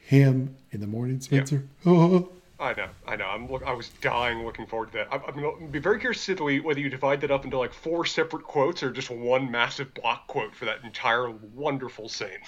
him 0.05 0.55
in 0.71 0.79
the 0.81 0.87
morning, 0.87 1.19
Spencer. 1.19 1.65
Oh. 1.85 2.29
I 2.59 2.73
know, 2.73 2.87
I 3.05 3.15
know. 3.17 3.25
I'm 3.25 3.51
look. 3.51 3.63
I 3.63 3.73
was 3.73 3.89
dying, 4.01 4.45
looking 4.45 4.65
forward 4.65 4.91
to 4.93 4.99
that. 4.99 5.07
I'm, 5.11 5.21
I'm 5.27 5.35
to 5.35 5.67
be 5.69 5.79
very 5.79 5.99
curious 5.99 6.25
to 6.25 6.37
see 6.37 6.59
whether 6.59 6.79
you 6.79 6.89
divide 6.89 7.19
that 7.21 7.31
up 7.31 7.43
into 7.43 7.57
like 7.57 7.73
four 7.73 8.05
separate 8.05 8.43
quotes 8.43 8.81
or 8.81 8.91
just 8.91 9.09
one 9.09 9.51
massive 9.51 9.93
block 9.93 10.27
quote 10.27 10.55
for 10.55 10.65
that 10.65 10.83
entire 10.83 11.29
wonderful 11.29 12.07
scene. 12.07 12.39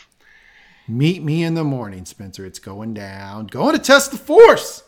Meet 0.88 1.24
me 1.24 1.44
in 1.44 1.56
the 1.56 1.66
morning, 1.66 2.06
Spencer. 2.06 2.46
It's 2.46 2.60
going 2.60 2.94
down. 2.94 3.48
Going 3.48 3.76
to 3.76 3.82
test 3.82 4.12
the 4.12 4.18
force. 4.18 4.84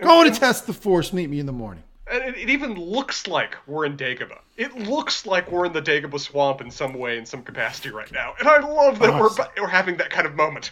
Going 0.00 0.32
to 0.32 0.40
test 0.40 0.66
the 0.66 0.72
force. 0.72 1.12
Meet 1.12 1.28
me 1.28 1.40
in 1.40 1.46
the 1.46 1.52
morning. 1.52 1.82
And 2.10 2.22
it, 2.22 2.36
it 2.36 2.50
even 2.50 2.74
looks 2.74 3.26
like 3.26 3.56
we're 3.66 3.84
in 3.84 3.96
Dagobah. 3.96 4.40
It 4.56 4.74
looks 4.74 5.26
like 5.26 5.50
we're 5.50 5.66
in 5.66 5.72
the 5.72 5.82
Dagobah 5.82 6.20
swamp 6.20 6.62
in 6.62 6.70
some 6.70 6.94
way, 6.94 7.18
in 7.18 7.26
some 7.26 7.42
capacity 7.42 7.90
right 7.90 8.10
now. 8.12 8.34
And 8.38 8.48
I 8.48 8.60
love 8.60 8.98
that 9.00 9.10
oh, 9.10 9.20
we're, 9.20 9.62
we're 9.62 9.68
having 9.68 9.98
that 9.98 10.08
kind 10.08 10.26
of 10.26 10.34
moment. 10.34 10.70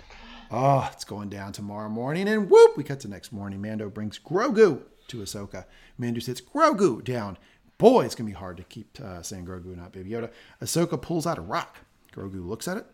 Oh, 0.55 0.87
it's 0.93 1.05
going 1.05 1.31
down 1.31 1.53
tomorrow 1.53 1.89
morning, 1.89 2.29
and 2.29 2.51
whoop, 2.51 2.77
we 2.77 2.85
cut 2.85 3.01
to 3.01 3.09
next 3.09 3.33
morning. 3.33 3.63
Mando 3.63 3.89
brings 3.89 4.19
Grogu 4.19 4.83
to 5.09 5.17
Ahsoka. 5.19 5.65
Mando 5.97 6.21
sits 6.21 6.43
Grogu 6.43 7.03
down. 7.03 7.39
Boy, 7.79 8.05
it's 8.05 8.15
gonna 8.15 8.29
be 8.29 8.35
hard 8.35 8.59
to 8.59 8.63
keep 8.65 9.01
uh, 9.01 9.23
saying 9.23 9.47
Grogu, 9.47 9.75
not 9.75 9.93
Baby 9.93 10.11
Yoda. 10.11 10.31
Ahsoka 10.61 11.01
pulls 11.01 11.27
out 11.27 11.39
a 11.39 11.41
rock. 11.41 11.79
Grogu 12.15 12.47
looks 12.47 12.69
at 12.69 12.77
it. 12.77 12.87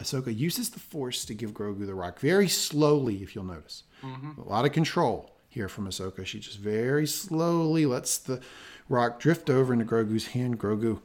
Ahsoka 0.00 0.36
uses 0.36 0.70
the 0.70 0.80
Force 0.80 1.24
to 1.26 1.34
give 1.34 1.52
Grogu 1.52 1.86
the 1.86 1.94
rock 1.94 2.18
very 2.18 2.48
slowly, 2.48 3.22
if 3.22 3.36
you'll 3.36 3.44
notice. 3.44 3.84
A 4.02 4.48
lot 4.48 4.64
of 4.64 4.72
control 4.72 5.36
here 5.48 5.68
from 5.68 5.86
Ahsoka. 5.86 6.26
She 6.26 6.40
just 6.40 6.58
very 6.58 7.06
slowly 7.06 7.86
lets 7.86 8.18
the 8.18 8.40
rock 8.88 9.20
drift 9.20 9.48
over 9.48 9.72
into 9.72 9.84
Grogu's 9.84 10.28
hand. 10.28 10.58
Grogu, 10.58 11.00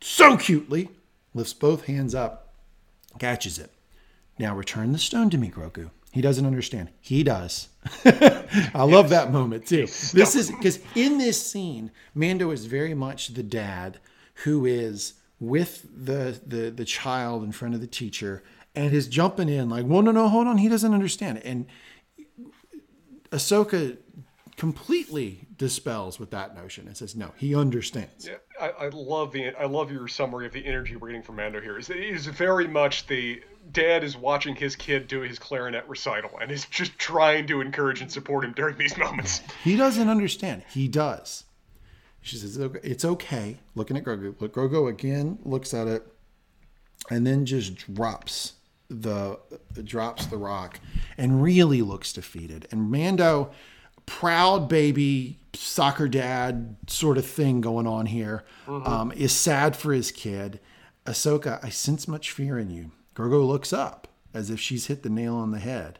so 0.00 0.38
cutely, 0.38 0.88
lifts 1.34 1.52
both 1.52 1.84
hands 1.84 2.14
up, 2.14 2.54
catches 3.18 3.58
it. 3.58 3.70
Now 4.42 4.56
return 4.56 4.90
the 4.90 4.98
stone 4.98 5.30
to 5.30 5.38
me, 5.38 5.50
Grogu. 5.50 5.90
He 6.10 6.20
doesn't 6.20 6.44
understand. 6.44 6.90
He 7.00 7.22
does. 7.22 7.68
I 8.04 8.82
love 8.82 9.08
that 9.10 9.30
moment 9.30 9.68
too. 9.68 9.86
This 9.86 10.34
is 10.34 10.50
because 10.50 10.80
in 10.96 11.18
this 11.18 11.40
scene, 11.40 11.92
Mando 12.12 12.50
is 12.50 12.66
very 12.66 12.92
much 12.92 13.28
the 13.28 13.44
dad 13.44 14.00
who 14.42 14.66
is 14.66 15.14
with 15.38 15.86
the 15.94 16.40
the 16.44 16.72
the 16.72 16.84
child 16.84 17.44
in 17.44 17.52
front 17.52 17.76
of 17.76 17.80
the 17.80 17.86
teacher 17.86 18.42
and 18.74 18.92
is 18.92 19.06
jumping 19.06 19.48
in 19.48 19.70
like, 19.70 19.86
"Well, 19.86 20.02
no, 20.02 20.10
no, 20.10 20.28
hold 20.28 20.48
on." 20.48 20.58
He 20.58 20.68
doesn't 20.68 20.92
understand, 20.92 21.38
and 21.44 21.66
Ahsoka 23.30 23.96
completely 24.56 25.46
dispels 25.56 26.18
with 26.18 26.32
that 26.32 26.56
notion 26.56 26.88
and 26.88 26.96
says, 26.96 27.14
"No, 27.14 27.32
he 27.36 27.54
understands." 27.54 28.26
Yeah, 28.26 28.38
I, 28.68 28.88
love 28.88 29.32
the 29.32 29.54
I 29.54 29.66
love 29.66 29.90
your 29.90 30.08
summary 30.08 30.46
of 30.46 30.52
the 30.52 30.64
energy 30.64 30.96
we're 30.96 31.08
getting 31.08 31.22
from 31.22 31.36
Mando 31.36 31.60
here. 31.60 31.78
Is 31.78 31.90
it 31.90 31.98
is 31.98 32.26
very 32.26 32.66
much 32.66 33.06
the 33.06 33.42
dad 33.72 34.04
is 34.04 34.16
watching 34.16 34.54
his 34.54 34.76
kid 34.76 35.08
do 35.08 35.20
his 35.20 35.38
clarinet 35.38 35.84
recital 35.88 36.30
and 36.40 36.50
is 36.50 36.66
just 36.66 36.98
trying 36.98 37.46
to 37.46 37.60
encourage 37.60 38.00
and 38.00 38.10
support 38.10 38.44
him 38.44 38.52
during 38.52 38.76
these 38.76 38.96
moments. 38.96 39.40
He 39.64 39.76
doesn't 39.76 40.08
understand. 40.08 40.64
He 40.72 40.88
does. 40.88 41.44
She 42.20 42.36
says, 42.36 42.56
"It's 42.56 43.04
okay." 43.04 43.58
Looking 43.74 43.96
at 43.96 44.04
Grogu, 44.04 44.34
but 44.38 44.52
Grogu 44.52 44.88
again 44.88 45.38
looks 45.44 45.72
at 45.74 45.86
it, 45.88 46.06
and 47.10 47.26
then 47.26 47.46
just 47.46 47.94
drops 47.94 48.54
the 48.88 49.38
drops 49.82 50.26
the 50.26 50.36
rock, 50.36 50.80
and 51.16 51.42
really 51.42 51.82
looks 51.82 52.12
defeated. 52.12 52.68
And 52.70 52.90
Mando, 52.90 53.50
proud 54.06 54.68
baby 54.68 55.38
soccer 55.54 56.08
dad 56.08 56.76
sort 56.86 57.18
of 57.18 57.26
thing 57.26 57.60
going 57.60 57.86
on 57.86 58.06
here, 58.06 58.44
um, 58.66 59.12
is 59.12 59.32
sad 59.32 59.76
for 59.76 59.92
his 59.92 60.10
kid. 60.10 60.60
Ahsoka, 61.06 61.62
I 61.62 61.68
sense 61.68 62.06
much 62.08 62.30
fear 62.30 62.58
in 62.58 62.70
you. 62.70 62.92
Grogu 63.14 63.46
looks 63.46 63.72
up 63.72 64.08
as 64.32 64.50
if 64.50 64.60
she's 64.60 64.86
hit 64.86 65.02
the 65.02 65.10
nail 65.10 65.34
on 65.34 65.50
the 65.50 65.58
head. 65.58 65.98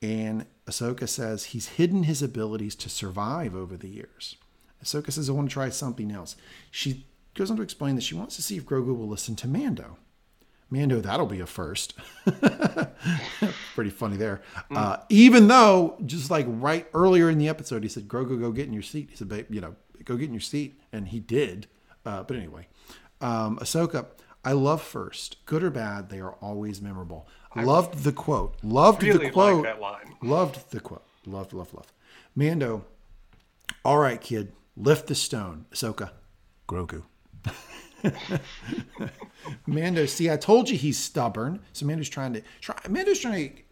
And 0.00 0.46
Ahsoka 0.66 1.08
says 1.08 1.46
he's 1.46 1.68
hidden 1.70 2.04
his 2.04 2.22
abilities 2.22 2.74
to 2.76 2.88
survive 2.88 3.54
over 3.54 3.76
the 3.76 3.88
years. 3.88 4.36
Ahsoka 4.84 5.10
says, 5.10 5.28
I 5.28 5.32
want 5.32 5.48
to 5.48 5.52
try 5.52 5.70
something 5.70 6.12
else. 6.12 6.36
She 6.70 7.04
goes 7.34 7.50
on 7.50 7.56
to 7.56 7.62
explain 7.62 7.96
that 7.96 8.04
she 8.04 8.14
wants 8.14 8.36
to 8.36 8.42
see 8.42 8.56
if 8.56 8.64
Grogu 8.64 8.96
will 8.96 9.08
listen 9.08 9.34
to 9.36 9.48
Mando. 9.48 9.96
Mando, 10.70 11.00
that'll 11.00 11.26
be 11.26 11.40
a 11.40 11.46
first. 11.46 11.94
Pretty 13.74 13.90
funny 13.90 14.16
there. 14.16 14.42
Uh, 14.70 14.98
even 15.08 15.48
though, 15.48 15.96
just 16.04 16.30
like 16.30 16.46
right 16.48 16.86
earlier 16.92 17.30
in 17.30 17.38
the 17.38 17.48
episode, 17.48 17.82
he 17.82 17.88
said, 17.88 18.06
Grogu, 18.08 18.38
go 18.40 18.52
get 18.52 18.66
in 18.66 18.72
your 18.72 18.82
seat. 18.82 19.08
He 19.10 19.16
said, 19.16 19.28
babe, 19.28 19.46
you 19.50 19.60
know, 19.60 19.76
go 20.04 20.16
get 20.16 20.26
in 20.26 20.34
your 20.34 20.40
seat. 20.40 20.78
And 20.92 21.08
he 21.08 21.20
did. 21.20 21.68
Uh, 22.04 22.22
but 22.22 22.36
anyway, 22.36 22.66
um, 23.20 23.58
Ahsoka, 23.58 24.06
I 24.44 24.52
love 24.52 24.82
first. 24.82 25.44
Good 25.46 25.62
or 25.62 25.70
bad, 25.70 26.10
they 26.10 26.20
are 26.20 26.32
always 26.34 26.80
memorable. 26.82 27.26
Loved 27.56 28.04
the 28.04 28.12
quote. 28.12 28.56
Loved 28.62 29.02
Really 29.02 29.18
the 29.18 29.24
like 29.24 29.32
quote. 29.32 29.64
that 29.64 29.80
line. 29.80 30.14
Loved 30.22 30.70
the 30.70 30.80
quote. 30.80 31.04
Loved, 31.26 31.52
loved, 31.52 31.74
loved. 31.74 31.92
Mando, 32.36 32.84
all 33.84 33.98
right, 33.98 34.20
kid, 34.20 34.52
lift 34.76 35.06
the 35.08 35.14
stone. 35.14 35.64
Ahsoka, 35.72 36.10
Grogu. 36.68 37.02
Mando, 39.66 40.06
see, 40.06 40.30
I 40.30 40.36
told 40.36 40.68
you 40.68 40.76
he's 40.76 40.98
stubborn. 40.98 41.60
So 41.72 41.86
Mando's 41.86 42.08
trying 42.08 42.32
to 42.34 42.42
try. 42.60 42.76
Mando's 42.88 43.20
trying 43.20 43.50
to 43.50 43.62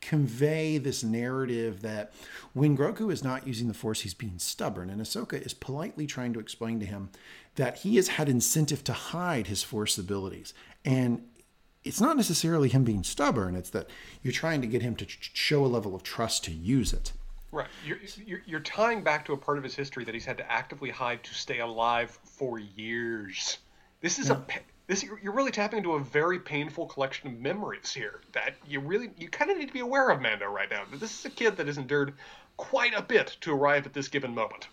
convey 0.00 0.78
this 0.78 1.02
narrative 1.02 1.82
that 1.82 2.12
when 2.52 2.76
Grogu 2.76 3.10
is 3.12 3.24
not 3.24 3.46
using 3.46 3.66
the 3.66 3.74
Force, 3.74 4.02
he's 4.02 4.14
being 4.14 4.38
stubborn, 4.38 4.88
and 4.88 5.00
Ahsoka 5.00 5.44
is 5.44 5.52
politely 5.52 6.06
trying 6.06 6.32
to 6.32 6.38
explain 6.38 6.78
to 6.80 6.86
him 6.86 7.10
that 7.56 7.78
he 7.78 7.96
has 7.96 8.08
had 8.08 8.28
incentive 8.28 8.84
to 8.84 8.92
hide 8.92 9.48
his 9.48 9.64
Force 9.64 9.98
abilities, 9.98 10.54
and 10.84 11.22
it's 11.82 12.00
not 12.00 12.16
necessarily 12.16 12.68
him 12.68 12.84
being 12.84 13.02
stubborn. 13.02 13.56
It's 13.56 13.70
that 13.70 13.88
you're 14.22 14.32
trying 14.32 14.60
to 14.60 14.66
get 14.66 14.82
him 14.82 14.96
to 14.96 15.06
show 15.08 15.64
a 15.64 15.66
level 15.66 15.94
of 15.94 16.02
trust 16.02 16.44
to 16.44 16.52
use 16.52 16.92
it. 16.92 17.12
Right. 17.52 17.68
You're, 17.84 17.98
you're, 18.26 18.42
you're 18.44 18.60
tying 18.60 19.02
back 19.02 19.24
to 19.26 19.32
a 19.32 19.36
part 19.36 19.56
of 19.58 19.64
his 19.64 19.74
history 19.74 20.04
that 20.04 20.14
he's 20.14 20.24
had 20.24 20.38
to 20.38 20.50
actively 20.50 20.90
hide 20.90 21.22
to 21.24 21.34
stay 21.34 21.60
alive 21.60 22.18
for 22.24 22.58
years. 22.58 23.58
This 24.00 24.18
is 24.18 24.30
a 24.30 24.44
this 24.86 25.02
you're 25.02 25.18
you're 25.20 25.32
really 25.32 25.50
tapping 25.50 25.78
into 25.78 25.92
a 25.92 26.00
very 26.00 26.38
painful 26.38 26.86
collection 26.86 27.28
of 27.28 27.38
memories 27.40 27.92
here 27.92 28.20
that 28.32 28.54
you 28.68 28.80
really 28.80 29.10
you 29.16 29.28
kind 29.28 29.50
of 29.50 29.58
need 29.58 29.66
to 29.66 29.72
be 29.72 29.80
aware 29.80 30.10
of 30.10 30.20
Mando 30.20 30.46
right 30.46 30.70
now. 30.70 30.84
This 30.92 31.18
is 31.18 31.24
a 31.24 31.30
kid 31.30 31.56
that 31.56 31.66
has 31.66 31.78
endured 31.78 32.12
quite 32.56 32.94
a 32.94 33.02
bit 33.02 33.36
to 33.40 33.52
arrive 33.52 33.86
at 33.86 33.94
this 33.94 34.08
given 34.08 34.34
moment. 34.34 34.68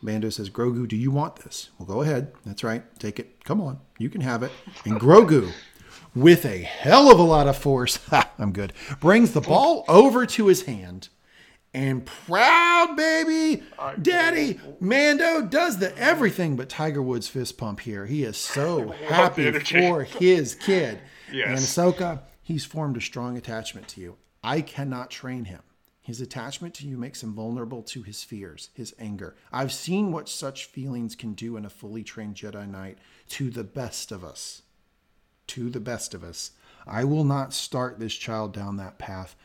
Mando 0.00 0.30
says, 0.30 0.48
Grogu, 0.48 0.86
do 0.86 0.96
you 0.96 1.10
want 1.10 1.36
this? 1.36 1.70
Well, 1.78 1.86
go 1.86 2.02
ahead. 2.02 2.32
That's 2.46 2.62
right. 2.62 2.84
Take 3.00 3.18
it. 3.18 3.44
Come 3.44 3.60
on. 3.60 3.80
You 3.98 4.08
can 4.08 4.20
have 4.20 4.44
it. 4.44 4.52
And 4.84 4.94
Grogu, 5.00 5.50
with 6.14 6.44
a 6.44 6.58
hell 6.58 7.10
of 7.10 7.18
a 7.18 7.22
lot 7.22 7.48
of 7.48 7.56
force, 7.56 7.96
ha, 8.08 8.30
I'm 8.38 8.52
good, 8.52 8.72
brings 9.00 9.32
the 9.32 9.40
ball 9.40 9.84
over 9.88 10.24
to 10.24 10.46
his 10.46 10.62
hand. 10.62 11.08
And 11.78 12.04
proud 12.04 12.96
baby, 12.96 13.62
daddy, 14.02 14.58
Mando 14.80 15.42
does 15.42 15.78
the 15.78 15.96
everything 15.96 16.56
but 16.56 16.68
Tiger 16.68 17.00
Woods 17.00 17.28
fist 17.28 17.56
pump 17.56 17.78
here. 17.78 18.04
He 18.04 18.24
is 18.24 18.36
so 18.36 18.88
happy 19.06 19.52
for 19.52 20.02
his 20.02 20.54
kid. 20.56 21.00
Yes. 21.30 21.48
And 21.48 21.58
Ahsoka, 21.58 22.20
he's 22.40 22.64
formed 22.64 22.96
a 22.96 23.02
strong 23.02 23.36
attachment 23.36 23.86
to 23.88 24.00
you. 24.00 24.16
I 24.42 24.62
cannot 24.62 25.10
train 25.10 25.44
him. 25.44 25.60
His 26.00 26.22
attachment 26.22 26.72
to 26.76 26.86
you 26.86 26.96
makes 26.96 27.22
him 27.22 27.34
vulnerable 27.34 27.82
to 27.82 28.02
his 28.02 28.24
fears, 28.24 28.70
his 28.72 28.94
anger. 28.98 29.36
I've 29.52 29.70
seen 29.70 30.10
what 30.10 30.30
such 30.30 30.64
feelings 30.64 31.14
can 31.14 31.34
do 31.34 31.58
in 31.58 31.66
a 31.66 31.68
fully 31.68 32.02
trained 32.02 32.36
Jedi 32.36 32.66
Knight 32.66 32.96
to 33.28 33.50
the 33.50 33.62
best 33.62 34.10
of 34.10 34.24
us. 34.24 34.62
To 35.48 35.68
the 35.68 35.80
best 35.80 36.14
of 36.14 36.24
us. 36.24 36.52
I 36.86 37.04
will 37.04 37.24
not 37.24 37.52
start 37.52 37.98
this 37.98 38.14
child 38.14 38.54
down 38.54 38.78
that 38.78 38.98
path. 38.98 39.36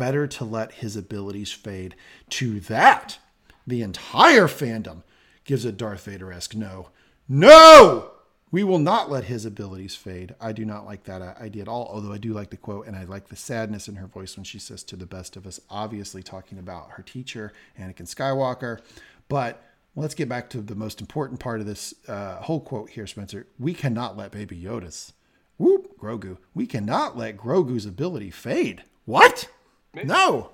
Better 0.00 0.26
to 0.26 0.46
let 0.46 0.72
his 0.72 0.96
abilities 0.96 1.52
fade. 1.52 1.94
To 2.30 2.58
that, 2.60 3.18
the 3.66 3.82
entire 3.82 4.46
fandom 4.46 5.02
gives 5.44 5.66
a 5.66 5.72
Darth 5.72 6.06
Vader 6.06 6.32
esque 6.32 6.54
no. 6.54 6.88
No! 7.28 8.12
We 8.50 8.64
will 8.64 8.78
not 8.78 9.10
let 9.10 9.24
his 9.24 9.44
abilities 9.44 9.94
fade. 9.94 10.34
I 10.40 10.52
do 10.52 10.64
not 10.64 10.86
like 10.86 11.04
that 11.04 11.20
idea 11.20 11.60
at 11.60 11.68
all, 11.68 11.86
although 11.92 12.14
I 12.14 12.16
do 12.16 12.32
like 12.32 12.48
the 12.48 12.56
quote 12.56 12.86
and 12.86 12.96
I 12.96 13.04
like 13.04 13.28
the 13.28 13.36
sadness 13.36 13.88
in 13.88 13.96
her 13.96 14.06
voice 14.06 14.38
when 14.38 14.44
she 14.44 14.58
says, 14.58 14.82
to 14.84 14.96
the 14.96 15.04
best 15.04 15.36
of 15.36 15.46
us, 15.46 15.60
obviously 15.68 16.22
talking 16.22 16.58
about 16.58 16.92
her 16.92 17.02
teacher, 17.02 17.52
Anakin 17.78 18.08
Skywalker. 18.08 18.80
But 19.28 19.62
let's 19.96 20.14
get 20.14 20.30
back 20.30 20.48
to 20.50 20.62
the 20.62 20.74
most 20.74 21.02
important 21.02 21.40
part 21.40 21.60
of 21.60 21.66
this 21.66 21.92
uh, 22.08 22.36
whole 22.36 22.60
quote 22.60 22.88
here, 22.88 23.06
Spencer. 23.06 23.46
We 23.58 23.74
cannot 23.74 24.16
let 24.16 24.32
Baby 24.32 24.58
Yoda's, 24.62 25.12
whoop, 25.58 26.00
Grogu, 26.00 26.38
we 26.54 26.66
cannot 26.66 27.18
let 27.18 27.36
Grogu's 27.36 27.84
ability 27.84 28.30
fade. 28.30 28.84
What? 29.04 29.50
No. 29.94 30.50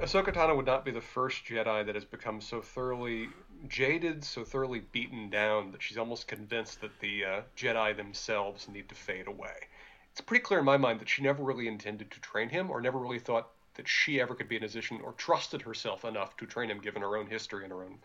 Ahsoka 0.00 0.32
Tano 0.32 0.56
would 0.56 0.66
not 0.66 0.84
be 0.84 0.90
the 0.90 1.00
first 1.00 1.44
Jedi 1.44 1.84
that 1.84 1.94
has 1.94 2.06
become 2.06 2.40
so 2.40 2.62
thoroughly 2.62 3.28
jaded, 3.68 4.24
so 4.24 4.44
thoroughly 4.44 4.80
beaten 4.92 5.28
down 5.28 5.72
that 5.72 5.82
she's 5.82 5.98
almost 5.98 6.26
convinced 6.26 6.80
that 6.80 6.98
the 7.00 7.24
uh, 7.24 7.40
Jedi 7.54 7.94
themselves 7.94 8.66
need 8.68 8.88
to 8.88 8.94
fade 8.94 9.28
away. 9.28 9.52
It's 10.12 10.22
pretty 10.22 10.42
clear 10.42 10.60
in 10.60 10.64
my 10.64 10.78
mind 10.78 11.00
that 11.00 11.08
she 11.08 11.22
never 11.22 11.42
really 11.42 11.68
intended 11.68 12.10
to 12.10 12.20
train 12.20 12.48
him, 12.48 12.70
or 12.70 12.80
never 12.80 12.98
really 12.98 13.18
thought 13.18 13.50
that 13.74 13.86
she 13.86 14.20
ever 14.20 14.34
could 14.34 14.48
be 14.48 14.56
in 14.56 14.62
a 14.62 14.66
position 14.66 15.00
or 15.04 15.12
trusted 15.12 15.62
herself 15.62 16.04
enough 16.06 16.36
to 16.38 16.46
train 16.46 16.70
him, 16.70 16.80
given 16.80 17.02
her 17.02 17.16
own 17.16 17.26
history 17.26 17.64
and 17.64 17.72
her 17.72 17.84
own 17.84 17.98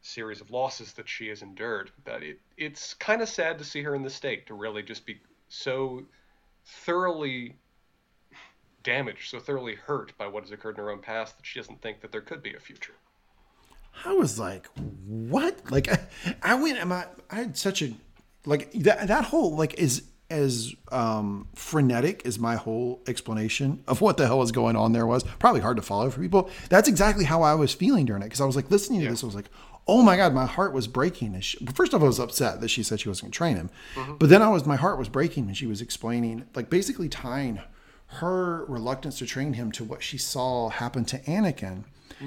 series 0.00 0.40
of 0.40 0.50
losses 0.50 0.94
that 0.94 1.08
she 1.08 1.28
has 1.28 1.42
endured. 1.42 1.90
That 2.06 2.22
it, 2.22 2.40
it's 2.56 2.94
kind 2.94 3.20
of 3.20 3.28
sad 3.28 3.58
to 3.58 3.64
see 3.64 3.82
her 3.82 3.94
in 3.94 4.02
this 4.02 4.14
state, 4.14 4.46
to 4.46 4.54
really 4.54 4.82
just 4.82 5.04
be 5.04 5.20
so 5.48 6.06
thoroughly 6.64 7.54
damaged, 8.82 9.30
so 9.30 9.38
thoroughly 9.38 9.74
hurt 9.74 10.16
by 10.18 10.26
what 10.26 10.42
has 10.44 10.52
occurred 10.52 10.76
in 10.78 10.84
her 10.84 10.90
own 10.90 11.00
past 11.00 11.36
that 11.36 11.46
she 11.46 11.58
doesn't 11.58 11.80
think 11.82 12.00
that 12.00 12.12
there 12.12 12.20
could 12.20 12.42
be 12.42 12.54
a 12.54 12.60
future. 12.60 12.94
I 14.04 14.12
was 14.12 14.38
like, 14.38 14.68
what? 15.06 15.70
Like, 15.70 15.90
I, 15.90 15.98
I 16.42 16.54
went, 16.54 16.78
am 16.78 16.92
I, 16.92 17.06
I 17.30 17.36
had 17.36 17.56
such 17.56 17.82
a, 17.82 17.92
like, 18.44 18.72
that, 18.72 19.08
that 19.08 19.24
whole, 19.24 19.56
like, 19.56 19.74
is 19.74 20.02
as 20.30 20.74
um, 20.92 21.48
frenetic 21.54 22.26
as 22.26 22.38
my 22.38 22.56
whole 22.56 23.00
explanation 23.06 23.82
of 23.88 24.00
what 24.00 24.18
the 24.18 24.26
hell 24.26 24.38
was 24.38 24.52
going 24.52 24.76
on 24.76 24.92
there 24.92 25.06
was. 25.06 25.24
Probably 25.38 25.60
hard 25.60 25.76
to 25.76 25.82
follow 25.82 26.10
for 26.10 26.20
people. 26.20 26.50
That's 26.68 26.88
exactly 26.88 27.24
how 27.24 27.42
I 27.42 27.54
was 27.54 27.72
feeling 27.72 28.04
during 28.04 28.22
it 28.22 28.26
because 28.26 28.40
I 28.40 28.44
was 28.44 28.56
like 28.56 28.70
listening 28.70 29.00
to 29.00 29.04
yeah. 29.06 29.10
this. 29.12 29.22
I 29.22 29.26
was 29.26 29.34
like, 29.34 29.48
oh 29.86 30.02
my 30.02 30.16
god, 30.16 30.34
my 30.34 30.44
heart 30.44 30.74
was 30.74 30.86
breaking. 30.86 31.38
She, 31.40 31.64
first 31.72 31.94
off, 31.94 32.02
I 32.02 32.04
was 32.04 32.20
upset 32.20 32.60
that 32.60 32.68
she 32.68 32.82
said 32.82 33.00
she 33.00 33.08
wasn't 33.08 33.24
going 33.24 33.32
to 33.32 33.38
train 33.38 33.56
him, 33.56 33.70
mm-hmm. 33.94 34.14
but 34.16 34.28
then 34.28 34.42
I 34.42 34.50
was 34.50 34.66
my 34.66 34.76
heart 34.76 34.98
was 34.98 35.08
breaking 35.08 35.46
when 35.46 35.54
she 35.54 35.66
was 35.66 35.80
explaining, 35.80 36.44
like 36.54 36.68
basically 36.68 37.08
tying 37.08 37.60
her 38.08 38.64
reluctance 38.66 39.18
to 39.18 39.26
train 39.26 39.54
him 39.54 39.70
to 39.72 39.84
what 39.84 40.02
she 40.02 40.18
saw 40.18 40.70
happen 40.70 41.04
to 41.06 41.18
Anakin 41.20 41.84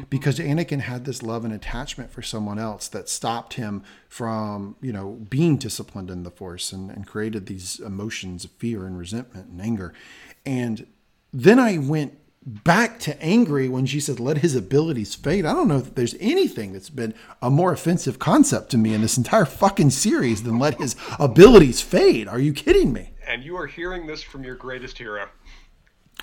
because 0.10 0.40
Anakin 0.40 0.82
had 0.82 1.06
this 1.06 1.22
love 1.24 1.44
and 1.44 1.54
attachment 1.54 2.12
for 2.12 2.22
someone 2.22 2.60
else 2.60 2.88
that 2.90 3.10
stopped 3.10 3.56
him 3.56 3.84
from, 4.08 4.76
you 4.82 4.94
know, 4.94 5.12
being 5.30 5.58
disciplined 5.58 6.10
in 6.10 6.24
the 6.24 6.32
Force 6.32 6.72
and, 6.72 6.90
and 6.92 7.08
created 7.08 7.46
these 7.46 7.80
emotions 7.80 8.46
of 8.46 8.52
fear 8.52 8.86
and 8.86 8.98
resentment 8.98 9.50
and 9.50 9.62
anger. 9.62 9.94
And 10.46 10.88
then 11.34 11.60
I 11.60 11.78
went 11.78 12.18
back 12.44 13.00
to 13.00 13.22
angry 13.22 13.70
when 13.70 13.86
she 13.86 14.00
said, 14.00 14.20
let 14.20 14.40
his 14.40 14.56
abilities 14.56 15.14
fade. 15.14 15.46
I 15.46 15.54
don't 15.54 15.68
know 15.68 15.78
if 15.78 15.94
there's 15.94 16.16
anything 16.20 16.74
that's 16.74 16.90
been 16.90 17.14
a 17.42 17.50
more 17.50 17.72
offensive 17.72 18.18
concept 18.18 18.72
to 18.72 18.78
me 18.78 18.94
in 18.94 19.02
this 19.02 19.18
entire 19.18 19.46
fucking 19.46 19.92
series 19.92 20.44
than 20.44 20.58
let 20.58 20.80
his 20.80 20.96
abilities 21.20 21.82
fade. 21.82 22.28
Are 22.28 22.40
you 22.40 22.54
kidding 22.54 22.94
me? 22.94 23.12
And 23.28 23.44
you 23.44 23.56
are 23.58 23.68
hearing 23.68 24.08
this 24.08 24.24
from 24.24 24.44
your 24.44 24.56
greatest 24.56 24.98
hero. 24.98 25.28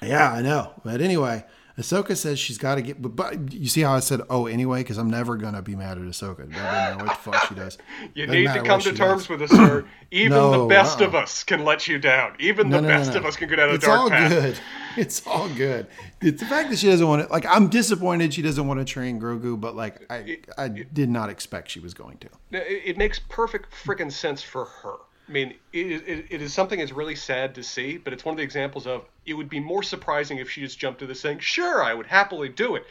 Yeah, 0.03 0.33
I 0.33 0.43
know. 0.43 0.73
But 0.85 1.01
anyway, 1.01 1.45
Ahsoka 1.79 2.17
says 2.17 2.41
she's 2.41 2.59
got 2.59 2.75
to 2.75 2.83
get, 2.83 3.01
but, 3.01 3.15
but, 3.15 3.53
you 3.53 3.69
see 3.69 3.83
how 3.83 3.95
I 3.95 4.01
said, 4.01 4.21
oh, 4.29 4.47
anyway, 4.47 4.81
because 4.81 4.99
I'm 4.99 5.11
never 5.11 5.37
going 5.37 5.55
to 5.55 5.63
be 5.63 5.77
mad 5.77 5.97
at 5.97 6.03
Ahsoka. 6.03 6.41
It 6.41 6.51
doesn't 6.51 6.53
matter 6.53 6.97
what 6.97 7.07
the 7.07 7.31
fuck 7.31 7.49
she 7.49 7.55
does. 7.55 7.79
you 8.15 8.27
doesn't 8.27 8.43
need 8.43 8.53
to 8.53 8.63
come 8.63 8.81
to 8.81 8.93
terms 8.93 9.23
does. 9.23 9.29
with 9.29 9.41
this, 9.41 9.51
sir. 9.53 9.85
Even 10.11 10.33
no, 10.33 10.63
the 10.63 10.67
best 10.67 11.01
uh-uh. 11.01 11.07
of 11.07 11.15
us 11.15 11.45
can 11.45 11.65
let 11.65 11.87
you 11.87 12.01
down. 12.01 12.35
Even 12.41 12.69
no, 12.69 12.79
the 12.79 12.83
no, 12.83 12.89
best 12.89 13.15
of 13.15 13.25
us 13.25 13.37
can 13.37 13.49
go 13.49 13.55
down 13.55 13.71
a 13.71 13.75
it's 13.75 13.87
dark 13.87 14.11
path. 14.11 14.61
It's 14.97 15.25
all 15.25 15.49
good. 15.49 15.49
It's 15.49 15.49
all 15.49 15.49
good. 15.51 15.87
It's 16.21 16.43
the 16.43 16.49
fact 16.49 16.71
that 16.71 16.79
she 16.81 16.89
doesn't 16.89 17.07
want 17.07 17.25
to, 17.25 17.33
like, 17.33 17.47
I'm 17.47 17.69
disappointed 17.69 18.35
she 18.35 18.43
doesn't 18.43 18.67
want 18.67 18.81
to 18.81 18.85
train 18.85 19.21
Grogu, 19.21 19.61
but, 19.61 19.77
like, 19.77 20.05
I, 20.11 20.39
I 20.57 20.67
did 20.67 21.09
not 21.09 21.31
expect 21.31 21.71
she 21.71 21.79
was 21.79 21.95
going 21.95 22.19
to. 22.19 22.29
It 22.51 22.99
makes 22.99 23.21
perfect 23.29 23.73
freaking 23.73 24.11
sense 24.11 24.43
for 24.43 24.65
her. 24.65 24.95
I 25.29 25.31
mean, 25.31 25.55
it, 25.73 26.09
it, 26.09 26.27
it 26.31 26.43
is 26.43 26.55
something 26.55 26.79
that's 26.79 26.91
really 26.91 27.15
sad 27.15 27.55
to 27.57 27.63
see, 27.63 27.99
but 27.99 28.13
it's 28.13 28.25
one 28.25 28.33
of 28.33 28.39
the 28.39 28.43
examples 28.43 28.87
of 28.87 29.05
it 29.29 29.35
would 29.35 29.49
be 29.49 29.61
more 29.61 29.83
surprising 29.83 30.39
if 30.39 30.51
she 30.51 30.61
just 30.61 30.79
jumped 30.79 31.01
to 31.01 31.07
this 31.07 31.21
saying, 31.21 31.41
sure, 31.41 31.83
I 31.83 31.95
would 31.95 32.07
happily 32.07 32.49
do 32.49 32.75
it. 32.77 32.85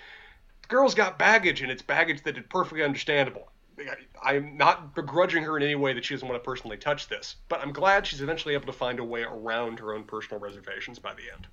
The 0.64 0.68
girl's 0.68 0.96
got 0.96 1.20
baggage, 1.20 1.62
and 1.62 1.72
it's 1.72 1.82
baggage 1.82 2.24
that 2.24 2.38
is 2.38 2.44
perfectly 2.50 2.84
understandable. 2.84 3.50
I'm 4.24 4.58
not 4.58 4.96
begrudging 4.96 5.44
her 5.44 5.58
in 5.58 5.64
any 5.64 5.76
way 5.76 5.94
that 5.94 6.04
she 6.04 6.16
doesn't 6.16 6.28
want 6.28 6.42
to 6.42 6.46
personally 6.46 6.78
touch 6.78 7.08
this, 7.08 7.36
but 7.48 7.62
I'm 7.62 7.72
glad 7.72 8.08
she's 8.08 8.22
eventually 8.22 8.56
able 8.56 8.66
to 8.66 8.74
find 8.74 9.00
a 9.00 9.04
way 9.04 9.22
around 9.22 9.80
her 9.80 9.94
own 9.94 10.04
personal 10.04 10.40
reservations 10.40 10.98
by 10.98 11.14
the 11.14 11.32
end. 11.34 11.48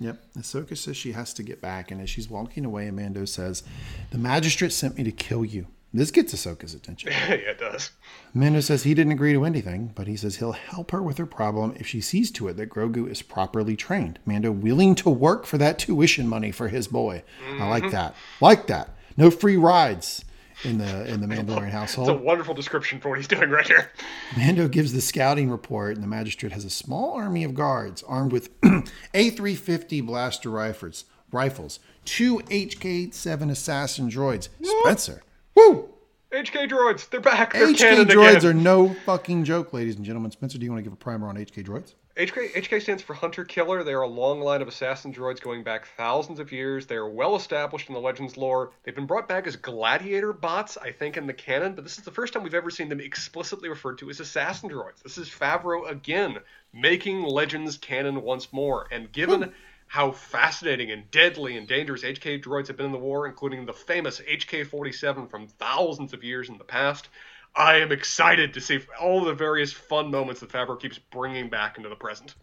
Yep. 0.00 0.18
Ahsoka 0.38 0.76
says 0.76 0.96
she 0.96 1.12
has 1.12 1.34
to 1.34 1.42
get 1.42 1.60
back, 1.60 1.90
and 1.90 2.00
as 2.00 2.08
she's 2.08 2.30
walking 2.30 2.64
away, 2.64 2.88
Amando 2.88 3.28
says, 3.28 3.62
The 4.10 4.18
magistrate 4.18 4.72
sent 4.72 4.96
me 4.96 5.04
to 5.04 5.12
kill 5.12 5.44
you. 5.44 5.66
This 5.92 6.12
gets 6.12 6.32
Ahsoka's 6.32 6.72
attention. 6.72 7.10
yeah, 7.12 7.32
it 7.32 7.58
does. 7.58 7.90
Mando 8.32 8.60
says 8.60 8.84
he 8.84 8.94
didn't 8.94 9.12
agree 9.12 9.32
to 9.32 9.44
anything, 9.44 9.92
but 9.96 10.06
he 10.06 10.16
says 10.16 10.36
he'll 10.36 10.52
help 10.52 10.92
her 10.92 11.02
with 11.02 11.18
her 11.18 11.26
problem 11.26 11.74
if 11.76 11.86
she 11.86 12.00
sees 12.00 12.30
to 12.32 12.46
it 12.48 12.56
that 12.58 12.70
Grogu 12.70 13.10
is 13.10 13.22
properly 13.22 13.74
trained. 13.74 14.20
Mando 14.24 14.52
willing 14.52 14.94
to 14.96 15.10
work 15.10 15.46
for 15.46 15.58
that 15.58 15.78
tuition 15.80 16.28
money 16.28 16.52
for 16.52 16.68
his 16.68 16.86
boy. 16.86 17.24
Mm-hmm. 17.44 17.62
I 17.62 17.68
like 17.68 17.82
mm-hmm. 17.84 17.92
that. 17.92 18.14
Like 18.40 18.68
that. 18.68 18.90
No 19.16 19.32
free 19.32 19.56
rides 19.56 20.24
in 20.62 20.78
the 20.78 21.12
in 21.12 21.20
the 21.20 21.26
Mandalorian 21.26 21.70
household. 21.70 22.08
It's 22.10 22.20
a 22.20 22.22
wonderful 22.22 22.54
description 22.54 23.00
for 23.00 23.08
what 23.08 23.18
he's 23.18 23.26
doing 23.26 23.50
right 23.50 23.66
here. 23.66 23.90
Mando 24.36 24.68
gives 24.68 24.92
the 24.92 25.00
scouting 25.00 25.50
report, 25.50 25.96
and 25.96 26.04
the 26.04 26.08
magistrate 26.08 26.52
has 26.52 26.64
a 26.64 26.70
small 26.70 27.14
army 27.14 27.42
of 27.42 27.54
guards 27.54 28.04
armed 28.04 28.30
with 28.30 28.60
A350 28.62 30.06
blaster 30.06 30.50
rifles, 30.50 31.04
rifles, 31.32 31.80
two 32.04 32.38
HK-7 32.38 33.50
assassin 33.50 34.08
droids. 34.08 34.48
Spencer 34.62 35.22
Woo! 35.54 35.88
HK 36.32 36.68
droids, 36.68 37.10
they're 37.10 37.20
back. 37.20 37.52
They're 37.52 37.66
HK 37.66 38.04
droids 38.04 38.38
again. 38.38 38.50
are 38.50 38.54
no 38.54 38.94
fucking 39.04 39.44
joke, 39.44 39.72
ladies 39.72 39.96
and 39.96 40.04
gentlemen. 40.04 40.30
Spencer, 40.30 40.58
do 40.58 40.64
you 40.64 40.70
want 40.70 40.78
to 40.78 40.84
give 40.84 40.92
a 40.92 40.96
primer 40.96 41.28
on 41.28 41.36
HK 41.36 41.66
droids? 41.66 41.94
HK, 42.16 42.52
HK 42.52 42.82
stands 42.82 43.02
for 43.02 43.14
Hunter 43.14 43.44
Killer. 43.44 43.82
They 43.82 43.92
are 43.92 44.02
a 44.02 44.08
long 44.08 44.40
line 44.40 44.62
of 44.62 44.68
assassin 44.68 45.12
droids 45.12 45.40
going 45.40 45.64
back 45.64 45.88
thousands 45.96 46.38
of 46.38 46.52
years. 46.52 46.86
They 46.86 46.96
are 46.96 47.08
well 47.08 47.34
established 47.34 47.88
in 47.88 47.94
the 47.94 48.00
Legends 48.00 48.36
lore. 48.36 48.72
They've 48.82 48.94
been 48.94 49.06
brought 49.06 49.26
back 49.26 49.46
as 49.46 49.56
gladiator 49.56 50.32
bots, 50.32 50.76
I 50.76 50.92
think, 50.92 51.16
in 51.16 51.26
the 51.26 51.32
canon, 51.32 51.74
but 51.74 51.82
this 51.82 51.98
is 51.98 52.04
the 52.04 52.10
first 52.10 52.32
time 52.32 52.42
we've 52.42 52.54
ever 52.54 52.70
seen 52.70 52.88
them 52.88 53.00
explicitly 53.00 53.68
referred 53.68 53.98
to 53.98 54.10
as 54.10 54.20
assassin 54.20 54.68
droids. 54.68 55.02
This 55.02 55.18
is 55.18 55.28
Favreau 55.28 55.88
again, 55.90 56.38
making 56.74 57.22
Legends 57.22 57.78
canon 57.78 58.22
once 58.22 58.52
more. 58.52 58.86
And 58.92 59.10
given 59.10 59.52
how 59.90 60.12
fascinating 60.12 60.92
and 60.92 61.10
deadly 61.10 61.56
and 61.56 61.66
dangerous 61.66 62.04
HK 62.04 62.44
droids 62.44 62.68
have 62.68 62.76
been 62.76 62.86
in 62.86 62.92
the 62.92 62.98
war, 62.98 63.26
including 63.26 63.66
the 63.66 63.72
famous 63.72 64.20
HK 64.20 64.64
47 64.68 65.26
from 65.26 65.48
thousands 65.48 66.12
of 66.12 66.22
years 66.22 66.48
in 66.48 66.58
the 66.58 66.64
past. 66.64 67.08
I 67.56 67.78
am 67.78 67.90
excited 67.90 68.54
to 68.54 68.60
see 68.60 68.78
all 69.00 69.24
the 69.24 69.34
various 69.34 69.72
fun 69.72 70.08
moments 70.12 70.42
that 70.42 70.50
Favreau 70.50 70.80
keeps 70.80 70.98
bringing 70.98 71.48
back 71.48 71.76
into 71.76 71.88
the 71.88 71.96
present. 71.96 72.36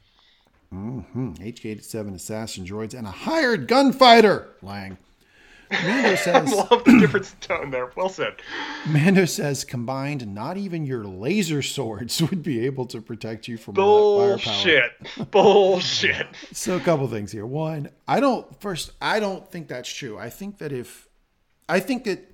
Mm-hmm. 0.73 1.35
HK 1.35 1.65
87 1.71 2.15
assassin 2.15 2.65
droids 2.65 2.93
and 2.93 3.07
a 3.07 3.11
hired 3.11 3.69
gunfighter, 3.69 4.49
Lang. 4.61 4.97
Mando 5.71 6.15
says, 6.15 6.53
I 6.53 6.55
love 6.55 6.83
the 6.83 6.97
difference 6.99 7.33
in 7.33 7.39
tone 7.39 7.71
there. 7.71 7.91
Well 7.95 8.09
said. 8.09 8.35
Mando 8.87 9.25
says, 9.25 9.63
combined, 9.63 10.33
not 10.33 10.57
even 10.57 10.85
your 10.85 11.05
laser 11.05 11.61
swords 11.61 12.21
would 12.29 12.43
be 12.43 12.65
able 12.65 12.85
to 12.87 13.01
protect 13.01 13.47
you 13.47 13.57
from 13.57 13.75
black 13.75 13.87
firepower." 13.87 14.37
bullshit. 14.37 15.31
Bullshit. 15.31 16.27
so 16.53 16.75
a 16.75 16.79
couple 16.79 17.07
things 17.07 17.31
here. 17.31 17.45
One, 17.45 17.89
I 18.07 18.19
don't. 18.19 18.59
First, 18.61 18.91
I 19.01 19.19
don't 19.19 19.49
think 19.51 19.67
that's 19.67 19.89
true. 19.91 20.17
I 20.17 20.29
think 20.29 20.59
that 20.59 20.71
if, 20.71 21.07
I 21.67 21.79
think 21.79 22.03
that 22.05 22.31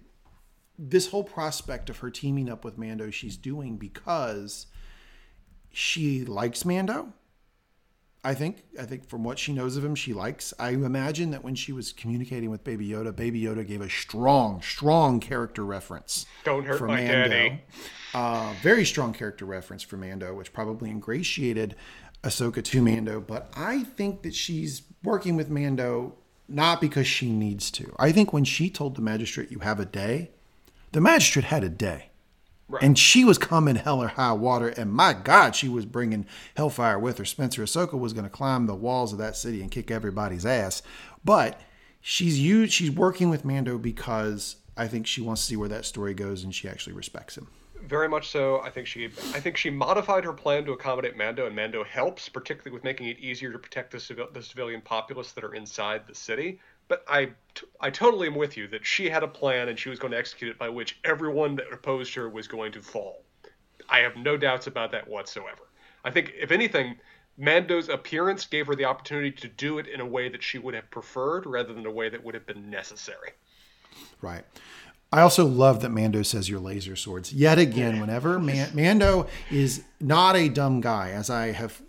this 0.78 1.08
whole 1.08 1.24
prospect 1.24 1.90
of 1.90 2.00
her 2.00 2.10
teaming 2.10 2.50
up 2.50 2.66
with 2.66 2.78
Mando, 2.78 3.10
she's 3.12 3.38
doing 3.38 3.78
because 3.78 4.68
she 5.72 6.24
likes 6.26 6.66
Mando 6.66 7.14
I 8.26 8.34
think 8.34 8.64
I 8.80 8.84
think 8.86 9.10
from 9.10 9.24
what 9.24 9.38
she 9.38 9.52
knows 9.52 9.76
of 9.76 9.84
him, 9.84 9.96
she 9.96 10.14
likes. 10.14 10.54
I 10.58 10.70
imagine 10.70 11.32
that 11.32 11.44
when 11.44 11.56
she 11.56 11.74
was 11.74 11.92
communicating 11.92 12.50
with 12.50 12.64
Baby 12.64 12.88
Yoda, 12.88 13.14
Baby 13.14 13.42
Yoda 13.42 13.68
gave 13.68 13.82
a 13.82 13.90
strong, 13.90 14.62
strong 14.62 15.20
character 15.20 15.66
reference. 15.66 16.26
Don't 16.46 16.66
hurt 16.66 16.82
my 16.82 17.02
Mando. 17.02 17.28
daddy. 17.28 17.62
Uh, 18.14 18.54
very 18.62 18.86
strong 18.86 19.12
character 19.12 19.46
reference 19.46 19.84
for 19.84 19.98
Mando, 19.98 20.34
which 20.34 20.54
probably 20.54 20.90
ingratiated 20.90 21.76
Ahsoka 22.24 22.64
to 22.64 22.82
Mando. 22.82 23.20
But 23.20 23.52
I 23.58 23.84
think 23.84 24.22
that 24.22 24.34
she's 24.36 24.84
working 25.04 25.36
with 25.36 25.50
Mando 25.50 26.16
not 26.48 26.80
because 26.80 27.08
she 27.08 27.30
needs 27.30 27.70
to. 27.72 27.94
I 28.00 28.12
think 28.14 28.32
when 28.32 28.46
she 28.46 28.70
told 28.70 28.96
the 28.96 29.02
magistrate, 29.02 29.52
"You 29.52 29.60
have 29.60 29.80
a 29.82 29.86
day," 29.86 30.32
the 30.94 31.02
magistrate 31.02 31.46
had 31.46 31.64
a 31.64 31.70
day. 31.70 32.10
Right. 32.70 32.82
And 32.82 32.98
she 32.98 33.26
was 33.26 33.38
coming 33.38 33.76
hell 33.76 34.02
or 34.02 34.08
high 34.08 34.32
water, 34.32 34.70
and 34.70 34.92
my 34.92 35.14
God, 35.14 35.56
she 35.56 35.68
was 35.68 35.86
bringing 35.86 36.26
hellfire 36.56 36.98
with 36.98 37.18
her. 37.18 37.26
Spencer 37.26 37.64
Ahsoka 37.64 38.00
was 38.00 38.14
going 38.14 38.24
to 38.24 38.30
climb 38.30 38.66
the 38.66 38.76
walls 38.76 39.12
of 39.12 39.20
that 39.20 39.36
city 39.36 39.62
and 39.62 39.70
kick 39.70 39.92
everybody's 39.92 40.46
ass, 40.46 40.82
but 41.26 41.60
she's 42.02 42.40
used, 42.40 42.74
she's 42.74 42.92
working 42.92 43.30
with 43.30 43.44
Mando 43.46 43.78
because 43.78 44.56
I 44.78 44.88
think 44.88 45.06
she 45.08 45.22
wants 45.22 45.42
to 45.42 45.48
see 45.48 45.56
where 45.56 45.70
that 45.70 45.86
story 45.86 46.14
goes, 46.14 46.44
and 46.44 46.56
she 46.56 46.68
actually 46.68 46.94
respects 46.94 47.38
him. 47.38 47.48
Very 47.88 48.08
much 48.08 48.30
so. 48.30 48.62
I 48.62 48.70
think 48.70 48.88
she, 48.88 49.06
I 49.06 49.40
think 49.42 49.58
she 49.58 49.70
modified 49.70 50.24
her 50.24 50.32
plan 50.32 50.64
to 50.66 50.72
accommodate 50.72 51.18
Mando, 51.18 51.46
and 51.46 51.56
Mando 51.56 51.84
helps, 51.84 52.30
particularly 52.30 52.74
with 52.74 52.84
making 52.84 53.08
it 53.08 53.20
easier 53.20 53.52
to 53.52 53.60
protect 53.60 53.92
the, 53.92 54.00
civil, 54.00 54.28
the 54.32 54.42
civilian 54.42 54.80
populace 54.80 55.34
that 55.34 55.44
are 55.44 55.54
inside 55.54 56.08
the 56.08 56.16
city. 56.16 56.60
But 56.88 57.04
I, 57.08 57.30
I 57.80 57.90
totally 57.90 58.28
am 58.28 58.36
with 58.36 58.58
you 58.58 58.68
that 58.70 58.86
she 58.86 59.10
had 59.10 59.24
a 59.24 59.28
plan 59.28 59.70
and 59.70 59.80
she 59.80 59.90
was 59.90 60.00
going 60.00 60.12
to 60.12 60.18
execute 60.18 60.52
it 60.52 60.60
by 60.60 60.70
which 60.70 61.00
everyone 61.04 61.56
that 61.56 61.72
opposed 61.72 62.14
her 62.16 62.30
was 62.30 62.48
going 62.48 62.72
to 62.74 62.82
fall. 62.82 63.24
I 63.90 64.00
have 64.00 64.16
no 64.16 64.38
doubts 64.38 64.68
about 64.68 64.92
that 64.92 65.08
whatsoever. 65.08 65.70
I 66.06 66.12
think, 66.12 66.34
if 66.40 66.52
anything, 66.52 66.96
Mando's 67.38 67.90
appearance 67.90 68.46
gave 68.46 68.68
her 68.68 68.76
the 68.76 68.86
opportunity 68.86 69.32
to 69.32 69.48
do 69.48 69.80
it 69.80 69.88
in 69.88 70.02
a 70.02 70.06
way 70.06 70.30
that 70.30 70.44
she 70.44 70.60
would 70.60 70.74
have 70.74 70.90
preferred 70.92 71.46
rather 71.46 71.74
than 71.74 71.86
a 71.86 71.92
way 71.92 72.10
that 72.10 72.24
would 72.24 72.34
have 72.36 72.46
been 72.46 72.70
necessary. 72.70 73.32
Right. 74.22 74.44
I 75.12 75.22
also 75.22 75.46
love 75.46 75.82
that 75.82 75.90
Mando 75.90 76.24
says 76.24 76.50
your 76.50 76.60
laser 76.60 76.96
swords. 76.96 77.32
Yet 77.32 77.60
again, 77.60 78.00
whenever 78.00 78.40
Man- 78.40 78.72
Mando 78.74 79.28
is 79.52 79.84
not 80.02 80.36
a 80.36 80.50
dumb 80.50 80.82
guy, 80.82 81.12
as 81.12 81.30
I 81.30 81.52
have 81.52 81.82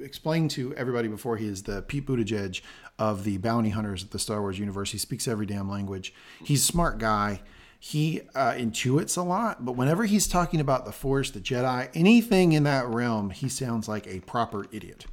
explained 0.00 0.52
to 0.52 0.74
everybody 0.76 1.08
before, 1.08 1.36
he 1.36 1.48
is 1.48 1.64
the 1.64 1.82
Pete 1.82 2.06
Buttigieg 2.06 2.60
of 2.98 3.24
the 3.24 3.38
bounty 3.38 3.70
hunters 3.70 4.02
at 4.02 4.10
the 4.10 4.18
Star 4.18 4.40
Wars 4.40 4.58
universe. 4.58 4.92
He 4.92 4.98
speaks 4.98 5.28
every 5.28 5.46
damn 5.46 5.70
language. 5.70 6.12
He's 6.42 6.62
a 6.62 6.64
smart 6.66 6.98
guy. 6.98 7.40
He 7.80 8.22
uh, 8.34 8.52
intuits 8.54 9.16
a 9.16 9.22
lot, 9.22 9.64
but 9.64 9.72
whenever 9.72 10.04
he's 10.04 10.26
talking 10.26 10.58
about 10.60 10.84
the 10.84 10.90
Force, 10.90 11.30
the 11.30 11.38
Jedi, 11.38 11.88
anything 11.94 12.52
in 12.52 12.64
that 12.64 12.88
realm, 12.88 13.30
he 13.30 13.48
sounds 13.48 13.86
like 13.86 14.06
a 14.08 14.18
proper 14.20 14.66
idiot. 14.72 15.06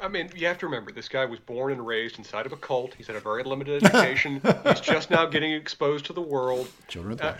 I 0.00 0.08
mean, 0.08 0.30
you 0.34 0.46
have 0.46 0.56
to 0.58 0.66
remember, 0.66 0.90
this 0.90 1.08
guy 1.08 1.26
was 1.26 1.38
born 1.40 1.70
and 1.72 1.86
raised 1.86 2.18
inside 2.18 2.46
of 2.46 2.52
a 2.52 2.56
cult. 2.56 2.94
He's 2.94 3.08
had 3.08 3.16
a 3.16 3.20
very 3.20 3.42
limited 3.42 3.84
education. 3.84 4.40
He's 4.64 4.80
just 4.80 5.10
now 5.10 5.26
getting 5.26 5.52
exposed 5.52 6.06
to 6.06 6.12
the 6.14 6.22
world. 6.22 6.68
Children 6.86 7.12
of 7.12 7.18
the 7.18 7.26
Uh, 7.26 7.36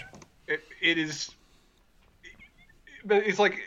it, 0.49 0.65
it 0.83 0.99
is. 0.99 1.31
But 3.05 3.27
it's 3.27 3.39
like. 3.39 3.61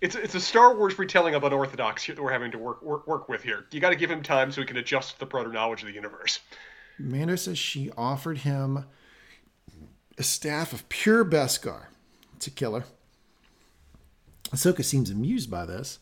It's, 0.00 0.14
it's 0.14 0.34
a 0.34 0.40
Star 0.40 0.76
Wars 0.76 0.98
retelling 0.98 1.34
of 1.34 1.44
unorthodox 1.44 2.06
that 2.06 2.20
we're 2.20 2.32
having 2.32 2.50
to 2.50 2.58
work 2.58 2.82
work, 2.82 3.06
work 3.06 3.28
with 3.28 3.42
here. 3.42 3.66
You 3.70 3.80
got 3.80 3.90
to 3.90 3.96
give 3.96 4.10
him 4.10 4.22
time 4.22 4.52
so 4.52 4.60
he 4.60 4.66
can 4.66 4.76
adjust 4.76 5.14
to 5.14 5.20
the 5.20 5.26
proto 5.26 5.50
knowledge 5.50 5.82
of 5.82 5.88
the 5.88 5.94
universe. 5.94 6.40
Mando 6.98 7.36
says 7.36 7.58
she 7.58 7.90
offered 7.96 8.38
him 8.38 8.84
a 10.18 10.22
staff 10.22 10.72
of 10.72 10.88
pure 10.88 11.24
Beskar 11.24 11.86
to 12.40 12.50
kill 12.50 12.74
her. 12.74 12.84
Ahsoka 14.50 14.84
seems 14.84 15.10
amused 15.10 15.50
by 15.50 15.64
this. 15.64 15.98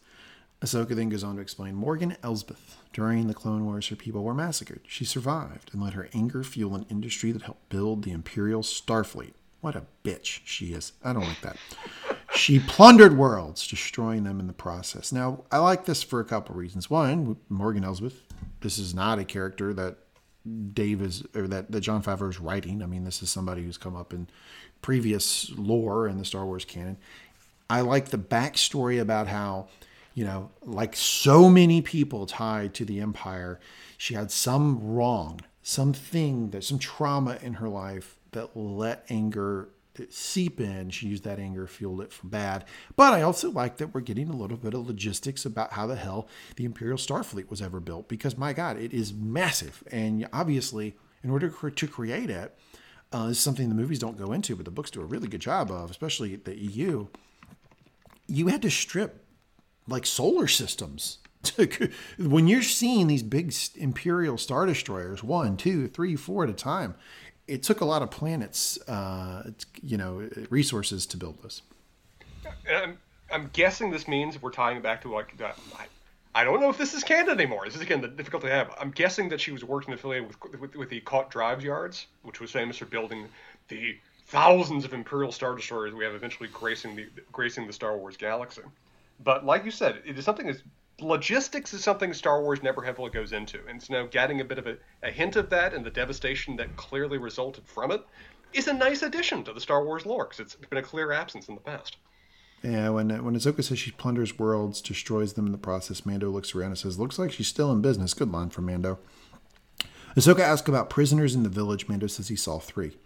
Ahsoka 0.61 0.95
then 0.95 1.09
goes 1.09 1.24
on 1.24 1.36
to 1.36 1.42
explain 1.42 1.74
Morgan 1.74 2.16
Elsbeth. 2.22 2.78
During 2.92 3.26
the 3.26 3.34
Clone 3.34 3.64
Wars, 3.64 3.88
her 3.88 3.97
people 3.97 4.22
were 4.22 4.34
massacred. 4.34 4.80
She 4.86 5.05
survived 5.05 5.70
and 5.72 5.82
let 5.82 5.95
her 5.95 6.09
anger 6.14 6.42
fuel 6.45 6.74
an 6.74 6.86
industry 6.88 7.32
that 7.32 7.42
helped 7.42 7.68
build 7.68 8.05
the 8.05 8.12
Imperial 8.12 8.62
Starfleet. 8.62 9.34
What 9.64 9.76
a 9.76 9.86
bitch 10.04 10.40
she 10.44 10.74
is. 10.74 10.92
I 11.02 11.14
don't 11.14 11.24
like 11.24 11.40
that. 11.40 11.56
She 12.34 12.60
plundered 12.60 13.16
worlds, 13.16 13.66
destroying 13.66 14.24
them 14.24 14.38
in 14.38 14.46
the 14.46 14.52
process. 14.52 15.10
Now, 15.10 15.44
I 15.50 15.56
like 15.56 15.86
this 15.86 16.02
for 16.02 16.20
a 16.20 16.24
couple 16.26 16.54
reasons. 16.54 16.90
One, 16.90 17.38
Morgan 17.48 17.82
Elsbeth, 17.82 18.20
this 18.60 18.76
is 18.76 18.94
not 18.94 19.18
a 19.18 19.24
character 19.24 19.72
that 19.72 19.96
Dave 20.74 21.00
is 21.00 21.24
or 21.34 21.48
that, 21.48 21.72
that 21.72 21.80
John 21.80 22.02
Favreau 22.02 22.28
is 22.28 22.38
writing. 22.38 22.82
I 22.82 22.86
mean, 22.86 23.04
this 23.04 23.22
is 23.22 23.30
somebody 23.30 23.62
who's 23.62 23.78
come 23.78 23.96
up 23.96 24.12
in 24.12 24.28
previous 24.82 25.50
lore 25.56 26.08
in 26.08 26.18
the 26.18 26.26
Star 26.26 26.44
Wars 26.44 26.66
canon. 26.66 26.98
I 27.70 27.80
like 27.80 28.10
the 28.10 28.18
backstory 28.18 29.00
about 29.00 29.28
how, 29.28 29.68
you 30.12 30.26
know, 30.26 30.50
like 30.60 30.94
so 30.94 31.48
many 31.48 31.80
people 31.80 32.26
tied 32.26 32.74
to 32.74 32.84
the 32.84 33.00
Empire, 33.00 33.60
she 33.96 34.12
had 34.12 34.30
some 34.30 34.92
wrong, 34.92 35.40
something 35.62 36.50
that 36.50 36.64
some 36.64 36.78
trauma 36.78 37.38
in 37.40 37.54
her 37.54 37.70
life 37.70 38.18
that 38.35 38.57
let 38.57 39.05
anger 39.09 39.70
seep 40.11 40.61
in. 40.61 40.91
She 40.91 41.07
used 41.07 41.24
that 41.24 41.39
anger, 41.39 41.66
fueled 41.66 42.01
it 42.01 42.12
for 42.12 42.26
bad. 42.26 42.64
But 42.97 43.12
I 43.12 43.22
also 43.22 43.51
like 43.51 43.76
that 43.78 43.95
we're 43.95 44.01
getting 44.01 44.28
a 44.28 44.37
little 44.37 44.57
bit 44.57 44.74
of 44.74 44.87
logistics 44.87 45.45
about 45.45 45.72
how 45.72 45.87
the 45.87 45.97
hell 45.97 46.28
the 46.57 46.64
Imperial 46.64 46.99
Starfleet 46.99 47.49
was 47.49 47.62
ever 47.62 47.80
built 47.80 48.09
because 48.09 48.37
my 48.37 48.53
God, 48.53 48.78
it 48.78 48.93
is 48.93 49.12
massive. 49.12 49.82
And 49.91 50.28
obviously, 50.32 50.97
in 51.22 51.30
order 51.30 51.49
to 51.49 51.87
create 51.89 52.30
it, 52.30 52.57
uh, 53.12 53.28
is 53.28 53.39
something 53.39 53.68
the 53.68 53.74
movies 53.74 54.01
don't 54.01 54.18
go 54.18 54.32
into, 54.32 54.57
but 54.57 54.64
the 54.64 54.70
books 54.70 54.91
do 54.91 55.01
a 55.01 55.05
really 55.05 55.28
good 55.28 55.41
job 55.41 55.70
of, 55.70 55.91
especially 55.91 56.35
the 56.37 56.57
EU. 56.59 57.07
You 58.26 58.49
had 58.49 58.62
to 58.62 58.70
strip 58.70 59.24
like 59.87 60.07
solar 60.07 60.49
systems. 60.49 61.18
when 62.18 62.49
you're 62.49 62.62
seeing 62.62 63.07
these 63.07 63.22
big 63.22 63.55
Imperial 63.76 64.39
Star 64.39 64.66
Destroyers, 64.66 65.22
one, 65.22 65.57
two, 65.57 65.89
three, 65.89 66.16
four 66.16 66.45
at 66.45 66.51
a 66.51 66.55
time, 66.55 66.95
it 67.47 67.62
took 67.62 67.80
a 67.80 67.84
lot 67.84 68.03
of 68.03 68.11
planets, 68.11 68.78
uh, 68.88 69.51
you 69.82 69.97
know, 69.97 70.28
resources 70.51 71.07
to 71.07 71.16
build 71.16 71.42
this. 71.42 71.62
I'm, 72.70 72.99
I'm 73.30 73.51
guessing 73.53 73.90
this 73.90 74.09
means 74.09 74.40
we're 74.40 74.51
tying 74.51 74.78
it 74.78 74.82
back 74.82 75.03
to 75.03 75.12
like 75.12 75.36
that. 75.38 75.59
I, 75.78 75.86
I 76.40 76.45
don't 76.45 76.61
know 76.61 76.68
if 76.68 76.78
this 76.78 76.95
is 76.95 77.05
canon 77.05 77.38
anymore. 77.38 77.64
This 77.64 77.76
is 77.76 77.80
again 77.80 78.01
the 78.01 78.09
difficulty 78.09 78.49
I 78.49 78.57
have. 78.57 78.74
I'm 78.80 78.90
guessing 78.90 79.28
that 79.28 79.40
she 79.40 79.53
was 79.53 79.64
working 79.64 79.95
affiliated 79.95 80.28
with 80.28 80.61
with, 80.61 80.76
with 80.76 80.88
the 80.90 81.01
Kuat 81.03 81.30
Drive 81.30 81.62
Yards, 81.62 82.07
which 82.22 82.40
was 82.40 82.51
famous 82.51 82.78
for 82.78 82.86
building 82.86 83.26
the 83.68 83.97
thousands 84.26 84.84
of 84.84 84.95
Imperial 84.95 85.30
Star 85.30 85.55
Destroyers 85.55 85.95
we 85.95 86.05
have 86.05 86.14
eventually 86.14 86.49
gracing 86.53 86.97
the 86.97 87.07
gracing 87.32 87.66
the 87.66 87.72
Star 87.72 87.97
Wars 87.97 88.16
galaxy. 88.16 88.62
But 89.22 89.45
like 89.45 89.64
you 89.64 89.70
said, 89.70 90.03
it 90.05 90.18
is 90.18 90.24
something 90.24 90.47
that's 90.47 90.62
logistics 91.01 91.74
is 91.74 91.82
something 91.82 92.12
Star 92.12 92.42
Wars 92.42 92.62
never 92.62 92.82
heavily 92.82 93.11
goes 93.11 93.32
into, 93.32 93.61
and 93.68 93.82
so 93.82 93.95
now 93.95 94.07
getting 94.07 94.40
a 94.40 94.45
bit 94.45 94.59
of 94.59 94.66
a, 94.66 94.76
a 95.03 95.11
hint 95.11 95.36
of 95.36 95.51
that 95.51 95.74
and 95.74 95.84
the 95.84 95.90
devastation 95.90 96.57
that 96.57 96.76
clearly 96.76 97.18
resulted 97.18 97.66
from 97.66 97.90
it 97.90 98.05
is 98.53 98.68
a 98.68 98.72
nice 98.72 99.03
addition 99.03 99.45
to 99.45 99.53
the 99.53 99.61
Star 99.61 99.84
Wars 99.84 100.07
lore 100.07 100.24
because 100.24 100.40
it's 100.40 100.55
been 100.55 100.78
a 100.78 100.82
clear 100.82 101.12
absence 101.12 101.49
in 101.49 101.55
the 101.55 101.61
past. 101.61 101.97
Yeah, 102.62 102.88
when 102.90 103.11
when 103.22 103.34
Ahsoka 103.34 103.62
says 103.62 103.78
she 103.78 103.90
plunders 103.90 104.38
worlds, 104.38 104.80
destroys 104.80 105.34
them 105.34 105.47
in 105.47 105.53
the 105.53 105.59
process, 105.59 106.07
Mando 106.07 106.30
looks 106.30 106.55
around 106.55 106.70
and 106.70 106.78
says, 106.78 106.99
"Looks 106.99 107.18
like 107.18 107.32
she's 107.32 107.49
still 107.49 107.70
in 107.72 107.82
business." 107.82 108.14
Good 108.14 108.32
line 108.32 108.49
from 108.49 108.66
Mando. 108.66 108.99
Ahsoka 110.16 110.40
asks 110.40 110.68
about 110.68 110.88
prisoners 110.88 111.34
in 111.34 111.42
the 111.42 111.49
village. 111.49 111.88
Mando 111.88 112.07
says 112.07 112.28
he 112.28 112.36
saw 112.36 112.59
three. 112.59 112.97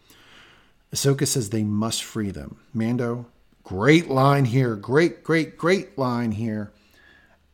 Ahsoka 0.95 1.27
says 1.27 1.51
they 1.51 1.65
must 1.65 2.05
free 2.05 2.31
them. 2.31 2.59
Mando, 2.73 3.27
great 3.65 4.09
line 4.09 4.45
here. 4.45 4.77
Great, 4.77 5.25
great, 5.25 5.57
great 5.57 5.99
line 5.99 6.33
here. 6.33 6.71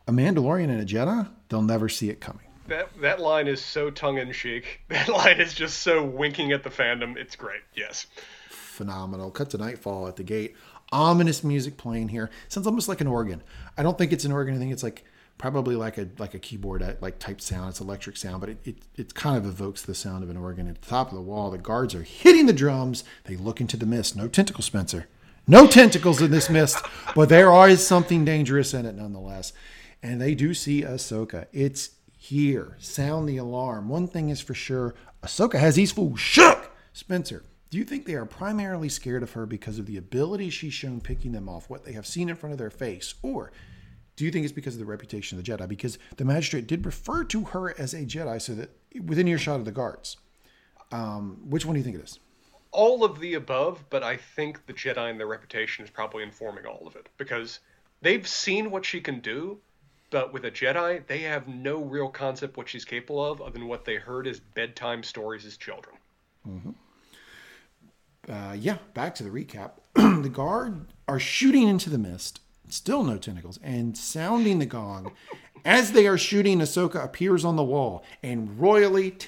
A 0.06 0.12
Mandalorian 0.12 0.64
and 0.70 0.80
a 0.80 0.84
Jedi, 0.84 1.28
they'll 1.48 1.62
never 1.62 1.88
see 1.88 2.10
it 2.10 2.20
coming. 2.20 2.44
That 2.68 2.88
that 3.00 3.20
line 3.20 3.46
is 3.46 3.62
so 3.62 3.90
tongue 3.90 4.18
in 4.18 4.32
cheek. 4.32 4.80
That 4.88 5.08
line 5.08 5.40
is 5.40 5.54
just 5.54 5.80
so 5.80 6.02
winking 6.02 6.52
at 6.52 6.62
the 6.62 6.70
fandom. 6.70 7.16
It's 7.16 7.36
great. 7.36 7.60
Yes. 7.74 8.06
phenomenal. 8.50 9.30
Cut 9.30 9.50
to 9.50 9.58
nightfall 9.58 10.08
at 10.08 10.16
the 10.16 10.22
gate. 10.22 10.56
Ominous 10.92 11.42
music 11.44 11.76
playing 11.76 12.08
here. 12.08 12.30
Sounds 12.48 12.66
almost 12.66 12.88
like 12.88 13.00
an 13.00 13.06
organ. 13.06 13.42
I 13.76 13.82
don't 13.82 13.96
think 13.98 14.12
it's 14.12 14.24
an 14.24 14.32
organ. 14.32 14.54
I 14.54 14.58
think 14.58 14.72
it's 14.72 14.82
like 14.82 15.04
probably 15.38 15.74
like 15.76 15.98
a 15.98 16.08
like 16.18 16.34
a 16.34 16.38
keyboard 16.38 16.98
like 17.00 17.18
type 17.18 17.40
sound. 17.40 17.70
It's 17.70 17.80
electric 17.80 18.16
sound, 18.16 18.40
but 18.40 18.50
it, 18.50 18.58
it 18.64 18.76
it 18.96 19.14
kind 19.14 19.36
of 19.36 19.44
evokes 19.46 19.82
the 19.82 19.94
sound 19.94 20.22
of 20.22 20.30
an 20.30 20.36
organ. 20.36 20.68
At 20.68 20.80
the 20.80 20.88
top 20.88 21.08
of 21.08 21.14
the 21.14 21.22
wall, 21.22 21.50
the 21.50 21.58
guards 21.58 21.94
are 21.94 22.02
hitting 22.02 22.46
the 22.46 22.52
drums. 22.52 23.04
They 23.24 23.36
look 23.36 23.60
into 23.60 23.76
the 23.76 23.86
mist. 23.86 24.16
No 24.16 24.28
tentacle, 24.28 24.62
Spencer. 24.62 25.06
No 25.46 25.66
tentacles 25.66 26.22
in 26.22 26.30
this 26.30 26.48
mist, 26.48 26.82
but 27.14 27.28
there 27.28 27.52
is 27.68 27.86
something 27.86 28.24
dangerous 28.24 28.72
in 28.72 28.86
it 28.86 28.94
nonetheless. 28.94 29.52
And 30.04 30.20
they 30.20 30.34
do 30.34 30.52
see 30.52 30.82
Ahsoka. 30.82 31.46
It's 31.50 31.92
here. 32.14 32.76
Sound 32.78 33.26
the 33.26 33.38
alarm. 33.38 33.88
One 33.88 34.06
thing 34.06 34.28
is 34.28 34.38
for 34.38 34.52
sure 34.52 34.94
Ahsoka 35.22 35.58
has 35.58 35.76
these 35.76 35.92
fools 35.92 36.20
shook. 36.20 36.70
Spencer, 36.92 37.42
do 37.70 37.78
you 37.78 37.84
think 37.84 38.04
they 38.04 38.12
are 38.12 38.26
primarily 38.26 38.90
scared 38.90 39.22
of 39.22 39.32
her 39.32 39.46
because 39.46 39.78
of 39.78 39.86
the 39.86 39.96
ability 39.96 40.50
she's 40.50 40.74
shown 40.74 41.00
picking 41.00 41.32
them 41.32 41.48
off, 41.48 41.70
what 41.70 41.84
they 41.84 41.92
have 41.92 42.06
seen 42.06 42.28
in 42.28 42.36
front 42.36 42.52
of 42.52 42.58
their 42.58 42.68
face? 42.68 43.14
Or 43.22 43.50
do 44.16 44.26
you 44.26 44.30
think 44.30 44.44
it's 44.44 44.52
because 44.52 44.74
of 44.74 44.78
the 44.78 44.84
reputation 44.84 45.38
of 45.38 45.44
the 45.44 45.50
Jedi? 45.50 45.66
Because 45.66 45.98
the 46.18 46.24
magistrate 46.26 46.66
did 46.66 46.84
refer 46.84 47.24
to 47.24 47.44
her 47.46 47.74
as 47.80 47.94
a 47.94 48.04
Jedi 48.04 48.42
so 48.42 48.54
that 48.56 48.76
within 49.06 49.26
earshot 49.26 49.58
of 49.58 49.64
the 49.64 49.72
guards. 49.72 50.18
Um, 50.92 51.38
which 51.48 51.64
one 51.64 51.76
do 51.76 51.78
you 51.78 51.84
think 51.84 51.96
it 51.96 52.04
is? 52.04 52.20
All 52.72 53.04
of 53.04 53.20
the 53.20 53.34
above, 53.34 53.82
but 53.88 54.02
I 54.02 54.18
think 54.18 54.66
the 54.66 54.74
Jedi 54.74 55.08
and 55.08 55.18
their 55.18 55.26
reputation 55.26 55.82
is 55.82 55.90
probably 55.90 56.22
informing 56.22 56.66
all 56.66 56.86
of 56.86 56.94
it 56.94 57.08
because 57.16 57.60
they've 58.02 58.28
seen 58.28 58.70
what 58.70 58.84
she 58.84 59.00
can 59.00 59.20
do, 59.20 59.58
but 60.14 60.32
with 60.32 60.44
a 60.44 60.50
Jedi, 60.52 61.04
they 61.08 61.22
have 61.22 61.48
no 61.48 61.82
real 61.82 62.08
concept 62.08 62.56
what 62.56 62.68
she's 62.68 62.84
capable 62.84 63.24
of 63.24 63.42
other 63.42 63.58
than 63.58 63.66
what 63.66 63.84
they 63.84 63.96
heard 63.96 64.28
as 64.28 64.38
bedtime 64.38 65.02
stories 65.02 65.44
as 65.44 65.56
children. 65.56 65.96
Uh, 68.28 68.54
yeah, 68.56 68.76
back 68.94 69.16
to 69.16 69.24
the 69.24 69.30
recap. 69.30 69.72
the 69.94 70.30
guard 70.32 70.92
are 71.08 71.18
shooting 71.18 71.66
into 71.66 71.90
the 71.90 71.98
mist, 71.98 72.38
still 72.68 73.02
no 73.02 73.18
tentacles, 73.18 73.58
and 73.60 73.98
sounding 73.98 74.60
the 74.60 74.66
gong. 74.66 75.10
As 75.64 75.90
they 75.90 76.06
are 76.06 76.16
shooting, 76.16 76.60
Ahsoka 76.60 77.02
appears 77.02 77.44
on 77.44 77.56
the 77.56 77.64
wall 77.64 78.04
and 78.22 78.60
royally, 78.60 79.10
t- 79.10 79.26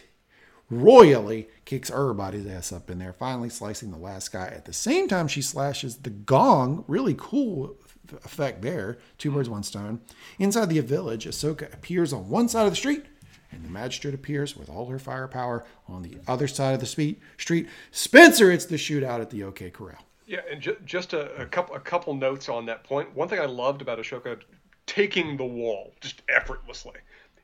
royally 0.71 1.49
kicks 1.65 1.91
everybody's 1.91 2.47
ass 2.47 2.71
up 2.71 2.91
in 2.91 3.01
there, 3.01 3.13
finally 3.13 3.49
slicing 3.49 3.91
the 3.91 3.99
last 3.99 4.31
guy. 4.31 4.47
At 4.47 4.67
the 4.67 4.73
same 4.73 5.09
time, 5.09 5.27
she 5.27 5.43
slashes 5.43 5.97
the 5.97 6.11
gong. 6.11 6.85
Really 6.87 7.17
cool 7.19 7.77
effect 8.25 8.63
there. 8.63 8.99
Two 9.19 9.31
hmm. 9.31 9.37
birds, 9.37 9.49
one 9.49 9.63
stone. 9.63 10.01
Inside 10.39 10.71
the 10.71 10.81
village, 10.81 11.27
Ahsoka 11.27 11.73
appears 11.73 12.13
on 12.13 12.29
one 12.29 12.49
side 12.49 12.67
of 12.67 12.73
the 12.73 12.77
street 12.77 13.05
and 13.53 13.65
the 13.65 13.71
magistrate 13.71 14.15
appears 14.15 14.57
with 14.57 14.69
all 14.69 14.87
her 14.87 14.99
firepower 14.99 15.65
on 15.89 16.03
the 16.03 16.19
other 16.27 16.49
side 16.49 16.75
of 16.75 16.81
the 16.81 16.87
street. 16.87 17.21
Street 17.39 17.69
Spencer, 17.91 18.51
it's 18.51 18.67
the 18.67 18.77
shootout 18.77 19.21
at 19.21 19.31
the 19.31 19.45
OK 19.45 19.71
Corral. 19.71 19.99
Yeah, 20.27 20.41
and 20.51 20.61
ju- 20.61 20.77
just 20.85 21.13
a, 21.13 21.35
a 21.37 21.47
couple 21.47 21.77
a 21.77 21.81
couple 21.81 22.15
notes 22.15 22.49
on 22.49 22.67
that 22.67 22.85
point. 22.85 23.15
One 23.15 23.29
thing 23.29 23.41
I 23.41 23.47
loved 23.47 23.83
about 23.83 23.99
Ahsoka 23.99 24.41
taking 24.87 25.37
the 25.37 25.45
wall 25.45 25.93
just 26.01 26.23
effortlessly 26.29 26.99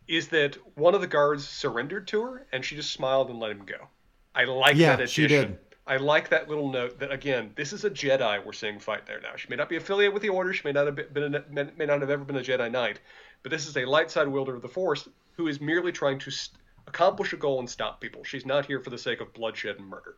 is 0.09 0.29
that 0.29 0.57
one 0.77 0.95
of 0.95 1.01
the 1.01 1.07
guards 1.07 1.47
surrendered 1.47 2.09
to 2.09 2.23
her 2.23 2.47
and 2.53 2.65
she 2.65 2.75
just 2.75 2.93
smiled 2.93 3.31
and 3.31 3.39
let 3.39 3.53
him 3.53 3.65
go. 3.65 3.89
I 4.35 4.45
like 4.45 4.77
Yeah, 4.77 4.97
that 4.97 5.11
she 5.11 5.27
did. 5.27 5.59
I 5.87 5.97
like 5.97 6.29
that 6.29 6.49
little 6.49 6.71
note 6.71 7.01
that 7.01 7.11
again, 7.11 7.53
this 7.57 7.73
is 7.73 7.85
a 7.85 7.91
Jedi 7.91 8.45
we're 8.45 8.53
seeing 8.53 8.79
fight 8.79 9.05
there 9.07 9.21
now. 9.21 9.35
She 9.37 9.49
may 9.49 9.57
not 9.57 9.69
be 9.69 9.77
affiliated 9.77 10.15
with 10.15 10.23
the 10.23 10.29
Order, 10.29 10.53
she 10.53 10.63
may 10.65 10.73
not 10.73 10.87
have 10.87 11.13
been 11.13 11.35
a, 11.35 11.45
may 11.77 11.87
not 11.87 12.01
have 12.01 12.11
ever 12.11 12.25
been 12.25 12.37
a 12.37 12.41
Jedi 12.41 12.71
Knight, 12.71 13.01
but 13.43 13.51
this 13.51 13.67
is 13.67 13.77
a 13.77 13.85
light 13.85 14.11
side 14.11 14.29
wielder 14.29 14.55
of 14.55 14.63
the 14.63 14.69
Force 14.69 15.09
who 15.37 15.49
is 15.49 15.61
merely 15.61 15.91
trying 15.91 16.19
to 16.21 16.31
st- 16.31 16.61
accomplish 16.87 17.33
a 17.33 17.37
goal 17.37 17.59
and 17.59 17.69
stop 17.69 18.01
people. 18.01 18.23
She's 18.23 18.47
not 18.47 18.67
here 18.67 18.81
for 18.81 18.91
the 18.91 18.99
sake 18.99 19.21
of 19.21 19.33
bloodshed 19.33 19.79
and 19.79 19.89
murder. 19.89 20.17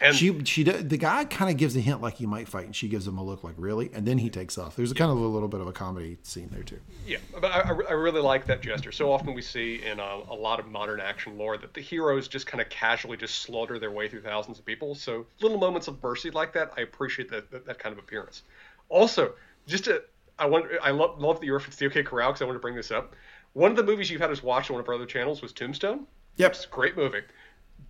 And 0.00 0.14
she 0.14 0.44
she 0.44 0.62
the 0.62 0.96
guy 0.96 1.24
kind 1.24 1.50
of 1.50 1.56
gives 1.56 1.76
a 1.76 1.80
hint 1.80 2.00
like 2.00 2.14
he 2.14 2.26
might 2.26 2.48
fight, 2.48 2.66
and 2.66 2.74
she 2.74 2.88
gives 2.88 3.06
him 3.06 3.18
a 3.18 3.22
look 3.22 3.42
like 3.42 3.54
really, 3.56 3.90
and 3.92 4.06
then 4.06 4.18
he 4.18 4.30
takes 4.30 4.56
off. 4.56 4.76
There's 4.76 4.92
a 4.92 4.94
kind 4.94 5.10
of 5.10 5.18
a 5.18 5.20
little 5.20 5.48
bit 5.48 5.60
of 5.60 5.66
a 5.66 5.72
comedy 5.72 6.18
scene 6.22 6.48
there 6.52 6.62
too. 6.62 6.78
Yeah, 7.06 7.18
but 7.32 7.46
I, 7.46 7.60
I 7.60 7.92
really 7.92 8.20
like 8.20 8.46
that 8.46 8.60
gesture. 8.62 8.92
So 8.92 9.10
often 9.10 9.34
we 9.34 9.42
see 9.42 9.82
in 9.84 9.98
a, 9.98 10.20
a, 10.28 10.34
lot 10.34 10.60
of 10.60 10.68
modern 10.68 11.00
action 11.00 11.36
lore 11.36 11.58
that 11.58 11.74
the 11.74 11.80
heroes 11.80 12.28
just 12.28 12.46
kind 12.46 12.60
of 12.60 12.68
casually 12.68 13.16
just 13.16 13.42
slaughter 13.42 13.78
their 13.78 13.90
way 13.90 14.08
through 14.08 14.22
thousands 14.22 14.58
of 14.58 14.64
people. 14.64 14.94
So 14.94 15.26
little 15.40 15.58
moments 15.58 15.88
of 15.88 16.02
mercy 16.02 16.30
like 16.30 16.52
that, 16.52 16.72
I 16.76 16.82
appreciate 16.82 17.28
that 17.30 17.50
that, 17.50 17.66
that 17.66 17.78
kind 17.78 17.92
of 17.92 17.98
appearance. 17.98 18.42
Also, 18.88 19.34
just 19.66 19.84
to, 19.84 20.02
I 20.38 20.46
want 20.46 20.66
I 20.82 20.90
love 20.90 21.20
love 21.20 21.40
that 21.40 21.46
you 21.46 21.52
referenced 21.52 21.78
the 21.78 21.86
OK 21.86 22.04
Corral 22.04 22.30
because 22.30 22.42
I 22.42 22.44
want 22.44 22.56
to 22.56 22.60
bring 22.60 22.76
this 22.76 22.90
up. 22.90 23.16
One 23.54 23.70
of 23.70 23.76
the 23.76 23.82
movies 23.82 24.10
you've 24.10 24.20
had 24.20 24.30
us 24.30 24.42
watch 24.42 24.70
on 24.70 24.74
one 24.74 24.82
of 24.82 24.88
our 24.88 24.94
other 24.94 25.06
channels 25.06 25.42
was 25.42 25.52
Tombstone. 25.52 26.06
Yep, 26.36 26.52
it's 26.52 26.64
a 26.64 26.68
great 26.68 26.96
movie. 26.96 27.22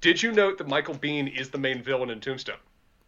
Did 0.01 0.23
you 0.23 0.33
note 0.33 0.59
that 0.59 0.69
Michael 0.69 0.95
Biehn 0.95 1.35
is 1.39 1.51
the 1.51 1.59
main 1.59 1.83
villain 1.83 2.11
in 2.11 2.21
Tombstone? 2.21 2.59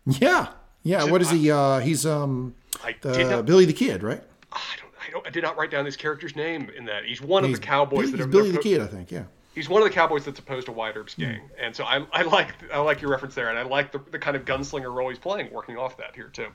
Yeah, 0.06 0.48
yeah. 0.82 1.04
what 1.04 1.20
is 1.20 1.30
he? 1.30 1.50
Uh, 1.50 1.78
he's 1.78 2.06
um, 2.06 2.54
the, 3.02 3.24
not, 3.24 3.46
Billy 3.46 3.64
the 3.64 3.72
Kid, 3.72 4.02
right? 4.02 4.22
I 4.52 4.76
don't, 4.80 4.92
I 5.06 5.10
don't. 5.10 5.26
I 5.26 5.30
did 5.30 5.42
not 5.42 5.56
write 5.56 5.70
down 5.70 5.84
this 5.84 5.96
character's 5.96 6.34
name 6.34 6.70
in 6.76 6.84
that. 6.86 7.04
He's 7.04 7.20
one 7.20 7.44
he's, 7.44 7.54
of 7.54 7.60
the 7.60 7.66
cowboys. 7.66 8.10
That 8.10 8.20
are, 8.20 8.26
Billy 8.26 8.50
the 8.50 8.58
Kid, 8.58 8.80
I 8.80 8.86
think. 8.86 9.10
Yeah. 9.10 9.24
He's 9.54 9.68
one 9.68 9.82
of 9.82 9.88
the 9.88 9.94
cowboys 9.94 10.24
that's 10.24 10.38
opposed 10.38 10.66
to 10.66 10.72
Wyatt 10.72 10.96
Earp's 10.96 11.14
gang, 11.14 11.40
mm. 11.40 11.48
and 11.58 11.74
so 11.74 11.84
I, 11.84 12.06
I 12.12 12.22
like 12.22 12.54
I 12.72 12.78
like 12.80 13.00
your 13.00 13.10
reference 13.10 13.34
there, 13.34 13.50
and 13.50 13.58
I 13.58 13.62
like 13.62 13.92
the, 13.92 14.00
the 14.10 14.18
kind 14.18 14.36
of 14.36 14.44
gunslinger 14.44 14.94
role 14.94 15.08
he's 15.08 15.18
playing, 15.18 15.52
working 15.52 15.76
off 15.76 15.96
that 15.98 16.14
here 16.14 16.28
too. 16.28 16.48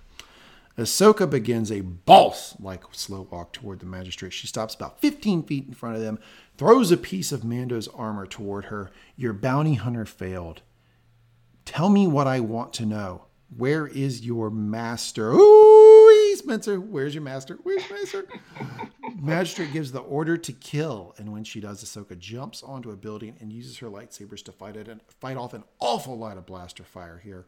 Ahsoka 0.77 1.29
begins 1.29 1.71
a 1.71 1.81
boss 1.81 2.55
like 2.59 2.83
slow 2.91 3.27
walk 3.31 3.53
toward 3.53 3.79
the 3.79 3.85
magistrate. 3.85 4.33
She 4.33 4.47
stops 4.47 4.75
about 4.75 4.99
15 4.99 5.43
feet 5.43 5.67
in 5.67 5.73
front 5.73 5.95
of 5.95 6.01
them, 6.01 6.19
throws 6.57 6.91
a 6.91 6.97
piece 6.97 7.31
of 7.31 7.45
Mando's 7.45 7.87
armor 7.89 8.25
toward 8.25 8.65
her. 8.65 8.91
Your 9.15 9.31
bounty 9.31 9.75
hunter 9.75 10.05
failed. 10.05 10.61
Tell 11.63 11.89
me 11.89 12.07
what 12.07 12.27
I 12.27 12.41
want 12.41 12.73
to 12.73 12.85
know. 12.85 13.25
Where 13.55 13.87
is 13.87 14.25
your 14.25 14.49
master? 14.49 15.31
Ooh, 15.31 16.35
Spencer, 16.35 16.79
where's 16.79 17.15
your 17.15 17.23
master? 17.23 17.57
Where's 17.63 17.89
my 17.89 17.97
master? 17.97 18.25
Magistrate 19.19 19.71
gives 19.71 19.91
the 19.91 19.99
order 19.99 20.37
to 20.37 20.51
kill, 20.51 21.15
and 21.17 21.31
when 21.31 21.43
she 21.43 21.59
does, 21.59 21.83
Ahsoka 21.83 22.17
jumps 22.19 22.61
onto 22.61 22.91
a 22.91 22.95
building 22.95 23.35
and 23.39 23.51
uses 23.51 23.77
her 23.77 23.87
lightsabers 23.87 24.43
to 24.43 24.51
fight 24.51 24.75
it 24.75 24.87
and 24.87 25.01
fight 25.19 25.37
off 25.37 25.53
an 25.53 25.63
awful 25.79 26.17
lot 26.17 26.37
of 26.37 26.45
blaster 26.45 26.83
fire 26.83 27.19
here. 27.23 27.45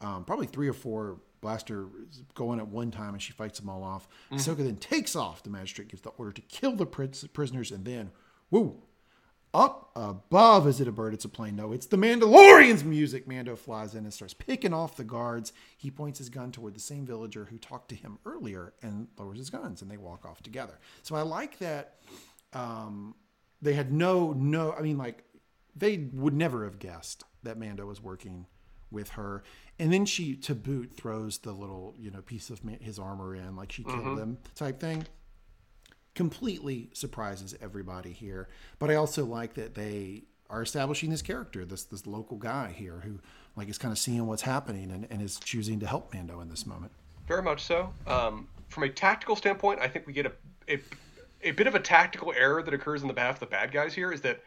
Um, 0.00 0.24
probably 0.24 0.46
three 0.46 0.68
or 0.68 0.72
four 0.72 1.18
blaster 1.40 1.88
going 2.34 2.58
at 2.58 2.68
one 2.68 2.90
time, 2.90 3.14
and 3.14 3.22
she 3.22 3.32
fights 3.32 3.58
them 3.58 3.68
all 3.68 3.82
off. 3.82 4.08
Mm-hmm. 4.30 4.36
Ahsoka 4.36 4.64
then 4.64 4.76
takes 4.76 5.16
off. 5.16 5.42
The 5.42 5.50
magistrate 5.50 5.88
gives 5.88 6.02
the 6.02 6.10
order 6.10 6.32
to 6.32 6.40
kill 6.42 6.76
the 6.76 6.86
prisoners, 6.86 7.70
and 7.70 7.84
then, 7.84 8.10
woo, 8.50 8.82
up 9.52 9.90
above, 9.96 10.68
is 10.68 10.80
it 10.80 10.86
a 10.86 10.92
bird? 10.92 11.12
It's 11.12 11.24
a 11.24 11.28
plane. 11.28 11.56
No, 11.56 11.72
it's 11.72 11.86
the 11.86 11.96
Mandalorian's 11.96 12.84
music. 12.84 13.26
Mando 13.26 13.56
flies 13.56 13.94
in 13.94 14.04
and 14.04 14.14
starts 14.14 14.34
picking 14.34 14.72
off 14.72 14.96
the 14.96 15.04
guards. 15.04 15.52
He 15.76 15.90
points 15.90 16.18
his 16.18 16.28
gun 16.28 16.52
toward 16.52 16.74
the 16.74 16.80
same 16.80 17.04
villager 17.04 17.46
who 17.46 17.58
talked 17.58 17.88
to 17.88 17.96
him 17.96 18.18
earlier 18.24 18.74
and 18.82 19.08
lowers 19.18 19.38
his 19.38 19.50
guns, 19.50 19.82
and 19.82 19.90
they 19.90 19.96
walk 19.96 20.24
off 20.24 20.40
together. 20.42 20.78
So 21.02 21.16
I 21.16 21.22
like 21.22 21.58
that 21.58 21.96
um, 22.52 23.16
they 23.60 23.72
had 23.72 23.92
no, 23.92 24.32
no, 24.32 24.72
I 24.72 24.82
mean, 24.82 24.98
like, 24.98 25.24
they 25.74 26.08
would 26.12 26.34
never 26.34 26.64
have 26.64 26.78
guessed 26.78 27.24
that 27.42 27.58
Mando 27.58 27.86
was 27.86 28.00
working 28.00 28.46
with 28.90 29.10
her. 29.10 29.42
And 29.78 29.92
then 29.92 30.04
she, 30.04 30.34
to 30.36 30.54
boot, 30.54 30.92
throws 30.94 31.38
the 31.38 31.52
little, 31.52 31.94
you 31.98 32.10
know, 32.10 32.20
piece 32.20 32.50
of 32.50 32.60
his 32.80 32.98
armor 32.98 33.34
in, 33.34 33.56
like 33.56 33.72
she 33.72 33.82
killed 33.82 33.98
mm-hmm. 33.98 34.16
them 34.16 34.38
type 34.54 34.80
thing 34.80 35.06
completely 36.14 36.90
surprises 36.92 37.54
everybody 37.60 38.12
here. 38.12 38.48
But 38.78 38.90
I 38.90 38.96
also 38.96 39.24
like 39.24 39.54
that 39.54 39.74
they 39.74 40.24
are 40.48 40.62
establishing 40.62 41.10
this 41.10 41.22
character, 41.22 41.64
this 41.64 41.84
this 41.84 42.06
local 42.06 42.36
guy 42.36 42.74
here 42.76 43.00
who 43.04 43.20
like 43.56 43.68
is 43.68 43.78
kind 43.78 43.92
of 43.92 43.98
seeing 43.98 44.26
what's 44.26 44.42
happening 44.42 44.90
and, 44.90 45.06
and 45.10 45.22
is 45.22 45.38
choosing 45.38 45.80
to 45.80 45.86
help 45.86 46.12
Mando 46.12 46.40
in 46.40 46.48
this 46.48 46.66
moment. 46.66 46.92
Very 47.26 47.42
much 47.42 47.62
so. 47.62 47.92
Um, 48.06 48.48
from 48.68 48.82
a 48.82 48.88
tactical 48.88 49.36
standpoint, 49.36 49.80
I 49.80 49.88
think 49.88 50.06
we 50.06 50.12
get 50.12 50.26
a, 50.26 50.32
a 50.68 50.80
a 51.42 51.52
bit 51.52 51.66
of 51.66 51.74
a 51.74 51.80
tactical 51.80 52.34
error 52.36 52.62
that 52.62 52.74
occurs 52.74 53.02
in 53.02 53.08
the 53.08 53.14
behalf 53.14 53.36
of 53.36 53.40
the 53.40 53.46
bad 53.46 53.72
guys 53.72 53.94
here 53.94 54.12
is 54.12 54.20
that 54.20 54.42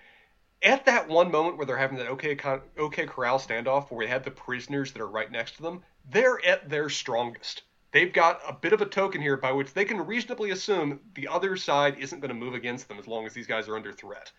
at 0.63 0.85
that 0.85 1.07
one 1.07 1.31
moment 1.31 1.57
where 1.57 1.65
they're 1.65 1.77
having 1.77 1.97
that 1.97 2.07
OK 2.07 2.37
OK 2.77 3.05
Corral 3.05 3.39
standoff 3.39 3.91
where 3.91 4.05
they 4.05 4.11
have 4.11 4.23
the 4.23 4.31
prisoners 4.31 4.91
that 4.91 5.01
are 5.01 5.07
right 5.07 5.31
next 5.31 5.57
to 5.57 5.61
them, 5.61 5.81
they're 6.09 6.43
at 6.45 6.69
their 6.69 6.89
strongest 6.89 7.63
they've 7.93 8.11
got 8.11 8.41
a 8.45 8.53
bit 8.53 8.73
of 8.73 8.81
a 8.81 8.85
token 8.85 9.21
here 9.21 9.37
by 9.37 9.53
which 9.53 9.73
they 9.73 9.85
can 9.85 10.05
reasonably 10.05 10.51
assume 10.51 10.99
the 11.13 11.27
other 11.29 11.55
side 11.55 11.95
isn't 11.99 12.19
going 12.19 12.29
to 12.29 12.35
move 12.35 12.55
against 12.55 12.89
them 12.89 12.99
as 12.99 13.07
long 13.07 13.25
as 13.25 13.33
these 13.33 13.47
guys 13.47 13.69
are 13.69 13.77
under 13.77 13.93
threat. 13.93 14.31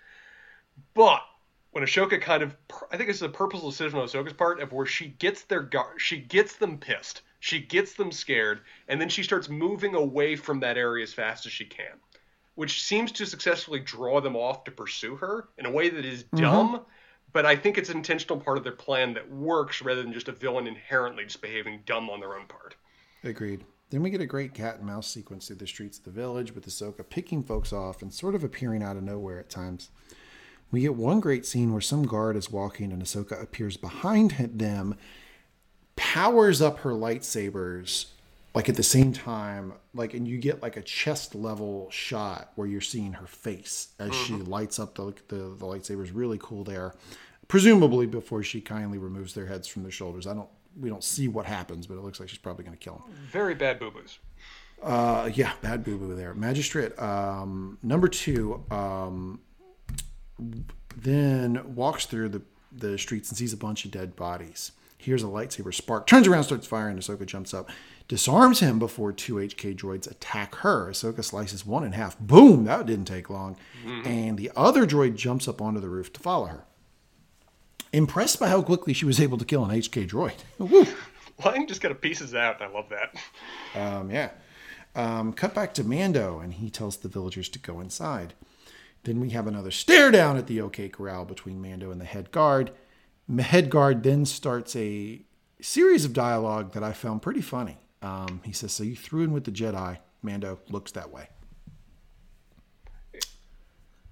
But 0.93 1.23
when 1.71 1.85
Ahsoka 1.85 2.21
kind 2.21 2.43
of, 2.43 2.55
I 2.93 2.97
think 2.97 3.09
it's 3.09 3.23
a 3.23 3.29
purposeful 3.29 3.71
decision 3.71 3.99
on 3.99 4.07
Ahsoka's 4.07 4.35
part 4.35 4.61
of 4.61 4.73
where 4.73 4.87
she 4.87 5.09
gets 5.09 5.43
their 5.43 5.69
she 5.97 6.19
gets 6.19 6.57
them 6.57 6.79
pissed, 6.79 7.23
she 7.41 7.61
gets 7.61 7.95
them 7.95 8.13
scared, 8.13 8.61
and 8.89 9.01
then 9.01 9.09
she 9.09 9.23
starts 9.23 9.49
moving 9.49 9.95
away 9.95 10.37
from 10.37 10.61
that 10.61 10.77
area 10.77 11.05
as 11.05 11.15
fast 11.15 11.47
as 11.47 11.53
she 11.53 11.65
can, 11.65 11.99
which 12.55 12.83
seems 12.85 13.13
to 13.13 13.27
successfully 13.27 13.81
draw 13.81 14.21
them 14.21 14.37
off 14.37 14.65
to 14.65 14.71
pursue 14.71 15.17
her 15.17 15.49
in 15.59 15.67
a 15.67 15.71
way 15.71 15.89
that 15.89 16.05
is 16.05 16.25
mm-hmm. 16.25 16.43
dumb. 16.43 16.81
But 17.33 17.47
I 17.47 17.57
think 17.57 17.79
it's 17.79 17.91
an 17.91 17.97
intentional 17.97 18.39
part 18.39 18.59
of 18.59 18.65
their 18.65 18.73
plan 18.73 19.15
that 19.15 19.29
works 19.31 19.83
rather 19.83 20.03
than 20.03 20.13
just 20.13 20.29
a 20.29 20.33
villain 20.33 20.69
inherently 20.69 21.25
just 21.25 21.43
behaving 21.43 21.81
dumb 21.85 22.09
on 22.09 22.21
their 22.21 22.37
own 22.37 22.47
part. 22.47 22.77
Agreed. 23.25 23.65
Then 23.91 24.03
we 24.03 24.11
get 24.11 24.21
a 24.21 24.27
great 24.27 24.55
cat 24.55 24.77
and 24.77 24.87
mouse 24.87 25.09
sequence 25.09 25.47
through 25.47 25.57
the 25.57 25.67
streets 25.67 25.99
of 25.99 26.05
the 26.05 26.11
village 26.11 26.55
with 26.55 26.67
Ahsoka 26.67 27.09
picking 27.09 27.43
folks 27.43 27.73
off 27.73 28.03
and 28.03 28.13
sort 28.13 28.35
of 28.35 28.45
appearing 28.45 28.83
out 28.83 28.97
of 28.97 29.03
nowhere 29.03 29.41
at 29.41 29.51
times. 29.51 29.91
We 30.71 30.81
get 30.81 30.95
one 30.95 31.21
great 31.21 31.47
scene 31.47 31.73
where 31.73 31.81
some 31.81 32.05
guard 32.05 32.37
is 32.37 32.51
walking 32.51 32.93
and 32.93 33.03
Ahsoka 33.03 33.41
appears 33.41 33.77
behind 33.77 34.33
them, 34.33 34.97
powers 35.97 36.61
up 36.61 36.81
her 36.81 36.91
lightsabers, 36.91 38.07
like 38.55 38.69
at 38.69 38.77
the 38.77 38.83
same 38.83 39.13
time, 39.13 39.73
like, 39.95 40.15
and 40.15 40.29
you 40.29 40.39
get 40.39 40.63
like 40.63 40.77
a 40.77 40.83
chest 40.83 41.35
level 41.35 41.89
shot 41.91 42.53
where 42.55 42.69
you're 42.69 42.81
seeing 42.81 43.13
her 43.15 43.27
face 43.27 43.89
as 43.99 44.11
mm-hmm. 44.11 44.25
she 44.25 44.43
lights 44.43 44.79
up 44.79 44.95
the, 44.95 45.15
the, 45.29 45.37
the 45.37 45.67
lightsabers. 45.67 46.11
Really 46.15 46.39
cool 46.41 46.65
there. 46.65 46.95
Presumably 47.49 48.07
before 48.07 48.43
she 48.43 48.61
kindly 48.61 48.99
removes 48.99 49.35
their 49.35 49.47
heads 49.47 49.67
from 49.67 49.83
their 49.83 49.93
shoulders. 49.93 50.27
I 50.27 50.35
don't 50.35 50.49
we 50.81 50.89
don't 50.89 51.05
see 51.05 51.29
what 51.29 51.47
happens, 51.47 51.87
but 51.87 51.95
it 51.95 52.01
looks 52.01 52.21
like 52.21 52.29
she's 52.29 52.39
probably 52.39 52.65
going 52.65 52.77
to 52.77 52.83
kill 52.83 52.95
him. 52.95 53.15
Very 53.31 53.55
bad 53.55 53.79
boo 53.79 53.91
boos. 53.91 54.19
Uh, 54.83 55.31
yeah, 55.33 55.53
bad 55.63 55.85
boo 55.85 55.97
boo 55.97 56.15
there. 56.15 56.35
Magistrate 56.35 56.99
um, 56.99 57.79
number 57.83 58.09
two 58.09 58.63
um, 58.71 59.41
then 60.97 61.75
walks 61.75 62.07
through 62.07 62.29
the, 62.29 62.43
the 62.73 62.99
streets 62.99 63.29
and 63.31 63.39
sees 63.39 63.53
a 63.53 63.57
bunch 63.57 63.85
of 63.85 63.91
dead 63.91 64.17
bodies. 64.17 64.73
Hears 64.99 65.23
a 65.23 65.27
lightsaber 65.27 65.73
spark, 65.73 66.07
turns 66.07 66.27
around, 66.27 66.45
starts 66.45 66.67
firing. 66.67 66.97
Ahsoka 66.97 67.27
jumps 67.27 67.53
up, 67.53 67.69
disarms 68.09 68.61
him 68.61 68.79
before 68.79 69.13
two 69.13 69.35
HK 69.35 69.77
droids 69.77 70.11
attack 70.11 70.57
her. 70.57 70.91
Ahsoka 70.91 71.25
slices 71.25 71.65
one 71.65 71.85
in 71.85 71.93
half. 71.93 72.19
Boom! 72.19 72.65
That 72.65 72.87
didn't 72.87 73.07
take 73.07 73.31
long. 73.31 73.57
Mm-hmm. 73.85 74.09
And 74.09 74.39
the 74.39 74.51
other 74.57 74.87
droid 74.87 75.17
jumps 75.17 75.49
up 75.49 75.63
onto 75.63 75.81
the 75.81 75.89
roof 75.89 76.13
to 76.15 76.21
follow 76.21 76.47
her 76.47 76.65
impressed 77.95 78.41
by 78.41 78.49
how 78.49 78.61
quickly 78.61 78.93
she 78.93 79.05
was 79.05 79.21
able 79.21 79.39
to 79.39 79.45
kill 79.45 79.65
an 79.65 79.71
HK 79.71 80.09
droid. 80.09 80.35
Woo! 80.59 80.87
Lang 81.45 81.67
just 81.67 81.81
kind 81.81 81.93
of 81.93 82.01
pieces 82.01 82.35
out. 82.35 82.61
I 82.61 82.69
love 82.69 82.91
that. 82.91 83.17
Um, 83.81 84.11
yeah. 84.11 84.31
Um, 84.95 85.33
cut 85.33 85.55
back 85.55 85.75
to 85.75 85.85
Mando, 85.85 86.39
and 86.39 86.55
he 86.55 86.71
tells 86.71 86.99
the 86.99 87.09
villagers 87.09 87.49
to 87.51 87.59
go 87.59 87.81
inside. 87.81 88.35
Then 89.05 89.21
we 89.21 89.31
have 89.31 89.47
another 89.47 89.71
stare 89.71 90.11
down 90.11 90.37
at 90.37 90.47
the 90.47 90.61
OK 90.61 90.89
Corral 90.89 91.25
between 91.25 91.61
Mando 91.61 91.91
and 91.91 92.01
the 92.01 92.05
head 92.05 92.31
guard. 92.31 92.71
The 93.29 93.43
head 93.43 93.71
guard 93.71 94.03
then 94.03 94.25
starts 94.27 94.77
a 94.77 95.23
series 95.61 96.05
of 96.05 96.13
dialogue 96.13 96.73
that 96.73 96.85
I 96.85 96.93
found 96.93 97.23
pretty 97.23 97.41
funny. 97.41 97.79
Um, 98.05 98.43
he 98.45 98.53
says, 98.53 98.73
So 98.73 98.85
you 98.85 98.95
threw 98.95 99.23
in 99.23 99.33
with 99.33 99.45
the 99.45 99.51
Jedi. 99.51 99.99
Mando 100.23 100.59
looks 100.69 100.93
that 100.93 101.11
way. 101.11 101.29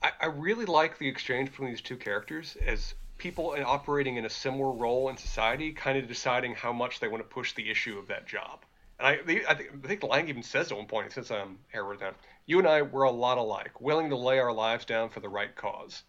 I, 0.03 0.13
I 0.21 0.27
really 0.27 0.65
like 0.65 0.99
the 0.99 1.09
exchange 1.09 1.51
between 1.51 1.71
these 1.71 1.81
two 1.83 1.97
characters 1.97 2.57
as 2.67 2.95
people 3.19 3.55
operating 3.65 4.17
in 4.17 4.25
a 4.25 4.31
similar 4.31 4.73
role 4.73 5.09
in 5.11 5.17
society 5.17 5.73
kind 5.73 5.99
of 5.99 6.09
deciding 6.09 6.55
how 6.55 6.73
much 6.73 7.01
they 7.01 7.09
want 7.09 7.23
to 7.23 7.29
push 7.29 7.53
the 7.53 7.71
issue 7.71 7.99
of 7.99 8.09
that 8.09 8.27
job. 8.27 8.65
And 8.99 9.07
I, 9.07 9.13
I, 9.13 9.25
think, 9.25 9.45
I 9.49 9.87
think 9.87 10.03
Lang 10.03 10.29
even 10.29 10.43
says 10.43 10.71
at 10.71 10.77
one 10.77 10.87
point, 10.87 11.13
since 11.13 11.31
I'm 11.31 11.59
down, 11.73 12.15
you 12.47 12.59
and 12.59 12.67
I 12.67 12.83
were 12.83 13.05
a 13.05 13.11
lot 13.11 13.39
alike, 13.39 13.81
willing 13.81 14.11
to 14.11 14.17
lay 14.17 14.39
our 14.39 14.53
lives 14.53 14.85
down 14.85 15.11
for 15.11 15.21
the 15.21 15.29
right 15.29 15.55
cause, 15.55 16.03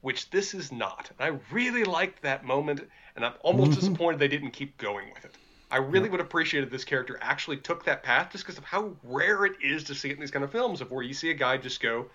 which 0.00 0.30
this 0.30 0.54
is 0.54 0.72
not. 0.72 1.10
And 1.18 1.34
I 1.34 1.54
really 1.54 1.84
liked 1.84 2.22
that 2.22 2.44
moment, 2.44 2.80
and 3.16 3.24
I'm 3.24 3.34
almost 3.42 3.72
mm-hmm. 3.72 3.80
disappointed 3.80 4.18
they 4.18 4.28
didn't 4.28 4.50
keep 4.50 4.76
going 4.76 5.08
with 5.14 5.24
it. 5.24 5.34
I 5.72 5.78
really 5.78 6.10
would 6.10 6.20
appreciate 6.20 6.62
if 6.62 6.70
this 6.70 6.84
character 6.84 7.18
actually 7.22 7.56
took 7.56 7.84
that 7.86 8.02
path 8.02 8.30
just 8.30 8.44
because 8.44 8.58
of 8.58 8.64
how 8.64 8.92
rare 9.02 9.46
it 9.46 9.54
is 9.62 9.82
to 9.84 9.94
see 9.94 10.10
it 10.10 10.14
in 10.14 10.20
these 10.20 10.30
kind 10.30 10.44
of 10.44 10.52
films 10.52 10.82
of 10.82 10.90
where 10.90 11.02
you 11.02 11.14
see 11.14 11.30
a 11.30 11.34
guy 11.34 11.56
just 11.56 11.80
go, 11.80 12.06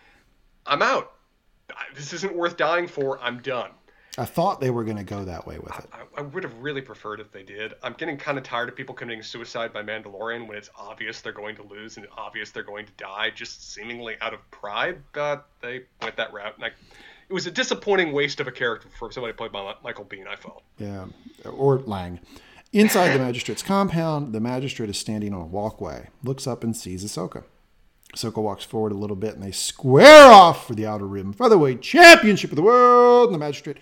I'm 0.67 0.83
out. 0.83 1.13
This 1.95 2.13
isn't 2.13 2.35
worth 2.35 2.55
dying 2.55 2.87
for. 2.87 3.19
I'm 3.19 3.41
done. 3.41 3.71
I 4.19 4.25
thought 4.25 4.61
they 4.61 4.69
were 4.69 4.83
going 4.83 4.97
to 4.97 5.03
go 5.03 5.25
that 5.25 5.47
way 5.47 5.57
with 5.57 5.77
it. 5.77 5.89
I, 5.91 6.19
I, 6.19 6.21
would 6.21 6.43
have 6.43 6.57
really 6.59 6.81
preferred 6.81 7.19
if 7.19 7.31
they 7.31 7.43
did. 7.43 7.73
I'm 7.83 7.93
getting 7.93 8.17
kind 8.17 8.37
of 8.37 8.43
tired 8.43 8.69
of 8.69 8.75
people 8.75 8.95
committing 8.95 9.21
suicide 9.21 9.73
by 9.73 9.83
Mandalorian 9.83 10.47
when 10.47 10.57
it's 10.57 10.69
obvious 10.75 11.21
they're 11.21 11.33
going 11.33 11.55
to 11.55 11.63
lose 11.63 11.97
and 11.97 12.07
obvious 12.15 12.51
they're 12.51 12.63
going 12.63 12.85
to 12.85 12.93
die, 12.93 13.31
just 13.33 13.73
seemingly 13.73 14.15
out 14.21 14.33
of 14.33 14.49
pride. 14.51 15.01
But 15.13 15.47
they 15.61 15.83
went 16.01 16.15
that 16.17 16.31
route, 16.31 16.55
and 16.55 16.65
I 16.65 16.69
it 17.29 17.33
was 17.33 17.45
a 17.45 17.51
disappointing 17.51 18.13
waste 18.13 18.39
of 18.39 18.47
a 18.47 18.51
character 18.51 18.87
for 18.97 19.11
somebody 19.11 19.33
played 19.33 19.51
by 19.51 19.75
Michael 19.83 20.05
Biehn. 20.05 20.27
I 20.27 20.35
felt. 20.35 20.63
Yeah, 20.77 21.05
or 21.45 21.79
Lang. 21.79 22.19
Inside 22.73 23.13
the 23.13 23.19
magistrate's 23.19 23.63
compound, 23.63 24.33
the 24.33 24.41
magistrate 24.41 24.89
is 24.89 24.97
standing 24.97 25.33
on 25.33 25.41
a 25.41 25.45
walkway, 25.45 26.09
looks 26.23 26.45
up 26.45 26.63
and 26.63 26.75
sees 26.75 27.03
Ahsoka. 27.03 27.43
Ahsoka 28.13 28.41
walks 28.41 28.65
forward 28.65 28.91
a 28.91 28.97
little 28.97 29.15
bit 29.15 29.35
and 29.35 29.43
they 29.43 29.51
square 29.51 30.31
off 30.31 30.67
for 30.67 30.75
the 30.75 30.85
Outer 30.85 31.07
Rim 31.07 31.33
Featherweight 31.33 31.81
Championship 31.81 32.51
of 32.51 32.55
the 32.55 32.61
World. 32.61 33.27
And 33.27 33.35
the 33.35 33.39
magistrate 33.39 33.77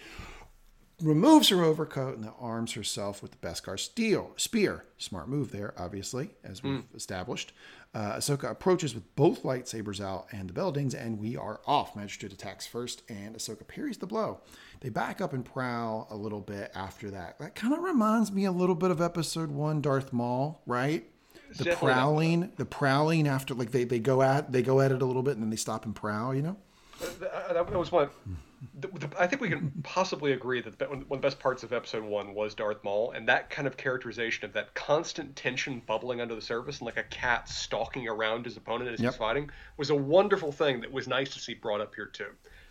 removes 1.02 1.50
her 1.50 1.64
overcoat 1.64 2.18
and 2.18 2.30
arms 2.40 2.74
herself 2.74 3.22
with 3.22 3.32
the 3.32 3.48
Beskar 3.48 3.80
steel 3.80 4.32
spear. 4.38 4.86
Smart 4.98 5.28
move 5.28 5.52
there, 5.52 5.74
obviously, 5.78 6.32
as 6.44 6.64
we've 6.64 6.80
mm. 6.80 6.96
established. 6.96 7.52
Uh, 7.94 8.18
Ahsoka 8.18 8.50
approaches 8.50 8.94
with 8.94 9.16
both 9.16 9.44
lightsabers 9.44 10.04
out 10.04 10.28
and 10.32 10.50
the 10.50 10.54
bell 10.54 10.72
dings, 10.72 10.94
and 10.94 11.20
we 11.20 11.38
are 11.38 11.62
off. 11.66 11.96
Magistrate 11.96 12.34
attacks 12.34 12.68
first, 12.68 13.04
and 13.10 13.36
Ahsoka 13.36 13.68
parries 13.68 13.98
the 13.98 14.08
blow. 14.08 14.42
They 14.82 14.90
back 14.90 15.22
up 15.22 15.34
and 15.34 15.46
prowl 15.46 16.08
a 16.10 16.16
little 16.16 16.42
bit 16.42 16.72
after 16.76 17.10
that. 17.12 17.40
That 17.40 17.56
kind 17.56 17.74
of 17.74 17.82
reminds 17.82 18.32
me 18.32 18.46
a 18.46 18.52
little 18.52 18.76
bit 18.76 18.92
of 18.92 19.02
Episode 19.02 19.50
One, 19.50 19.82
Darth 19.82 20.12
Maul, 20.12 20.62
right? 20.66 21.10
The 21.58 21.76
prowling, 21.76 22.52
the 22.58 22.66
prowling 22.66 23.28
after 23.28 23.54
like 23.54 23.72
they, 23.72 23.86
they 23.86 24.00
go 24.00 24.22
at 24.22 24.52
they 24.52 24.62
go 24.62 24.82
at 24.82 24.92
it 24.92 25.02
a 25.02 25.06
little 25.06 25.24
bit 25.24 25.36
and 25.36 25.44
then 25.44 25.50
they 25.50 25.56
stop 25.56 25.86
and 25.86 25.96
prowl. 25.96 26.36
You 26.36 26.42
know, 26.42 26.58
that 27.00 27.72
was 27.72 27.92
one 27.92 28.10
the, 28.80 28.88
the, 28.88 29.10
I 29.20 29.28
think 29.28 29.42
we 29.42 29.50
can 29.50 29.72
possibly 29.84 30.34
agree 30.34 30.62
that 30.62 30.78
the, 30.80 30.86
one 30.86 31.02
of 31.02 31.10
the 31.10 31.18
best 31.18 31.40
parts 31.40 31.64
of 31.64 31.74
episode 31.74 32.04
one 32.04 32.34
was 32.34 32.54
Darth 32.54 32.84
Maul, 32.84 33.12
and 33.12 33.28
that 33.28 33.50
kind 33.50 33.68
of 33.68 33.78
characterization 33.78 34.46
of 34.46 34.54
that 34.54 34.74
constant 34.74 35.36
tension 35.36 35.82
bubbling 35.86 36.22
under 36.22 36.36
the 36.36 36.42
surface, 36.42 36.80
and 36.80 36.86
like 36.86 36.98
a 36.98 37.04
cat 37.04 37.48
stalking 37.50 38.08
around 38.08 38.46
his 38.46 38.58
opponent 38.58 38.90
as 38.92 39.00
yep. 39.00 39.12
he's 39.12 39.18
fighting, 39.18 39.50
was 39.78 39.90
a 39.90 39.96
wonderful 39.96 40.52
thing 40.52 40.82
that 40.82 40.92
was 40.92 41.08
nice 41.08 41.34
to 41.34 41.40
see 41.40 41.54
brought 41.54 41.82
up 41.82 41.94
here 41.96 42.08
too. 42.08 42.30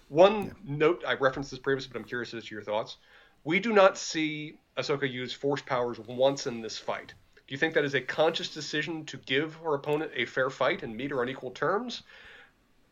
One 0.09 0.45
yeah. 0.45 0.53
note 0.65 1.05
I 1.07 1.15
referenced 1.15 1.51
this 1.51 1.61
previously, 1.61 1.91
but 1.93 1.99
I'm 1.99 2.05
curious 2.05 2.35
as 2.35 2.45
to 2.45 2.55
your 2.55 2.65
thoughts. 2.65 2.97
We 3.45 3.61
do 3.61 3.73
not 3.73 3.99
see 3.99 4.59
Ahsoka 4.77 5.11
use 5.11 5.33
force 5.33 5.63
powers 5.63 5.99
once 5.99 6.47
in 6.47 6.61
this 6.61 6.79
fight. 6.79 7.15
Do 7.47 7.53
you 7.53 7.59
think 7.59 7.75
that 7.75 7.85
is 7.85 7.95
a 7.95 8.01
conscious 8.01 8.49
decision 8.49 9.05
to 9.07 9.19
give 9.19 9.55
her 9.57 9.75
opponent 9.75 10.13
a 10.15 10.25
fair 10.25 10.49
fight 10.49 10.83
and 10.83 10.97
meet 10.97 11.11
her 11.11 11.21
on 11.21 11.29
equal 11.29 11.51
terms, 11.51 12.03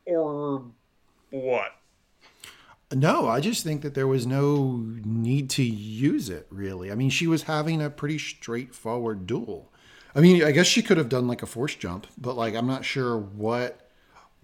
or 0.05 0.65
what? 1.31 1.73
No, 2.95 3.29
I 3.29 3.41
just 3.41 3.65
think 3.65 3.83
that 3.83 3.95
there 3.95 4.07
was 4.07 4.27
no 4.27 4.83
need 5.05 5.51
to 5.51 5.63
use 5.63 6.29
it 6.29 6.47
really. 6.51 6.93
I 6.93 6.95
mean, 6.95 7.11
she 7.11 7.27
was 7.27 7.45
having 7.45 7.83
a 7.83 7.91
pretty 7.91 8.19
straightforward 8.19 9.27
duel. 9.27 9.71
I 10.15 10.21
mean, 10.21 10.45
I 10.45 10.53
guess 10.53 10.67
she 10.67 10.83
could 10.83 10.99
have 10.99 11.09
done 11.09 11.27
like 11.27 11.43
a 11.43 11.47
force 11.47 11.75
jump, 11.75 12.07
but 12.19 12.37
like 12.37 12.55
I'm 12.55 12.67
not 12.67 12.85
sure 12.85 13.17
what 13.17 13.89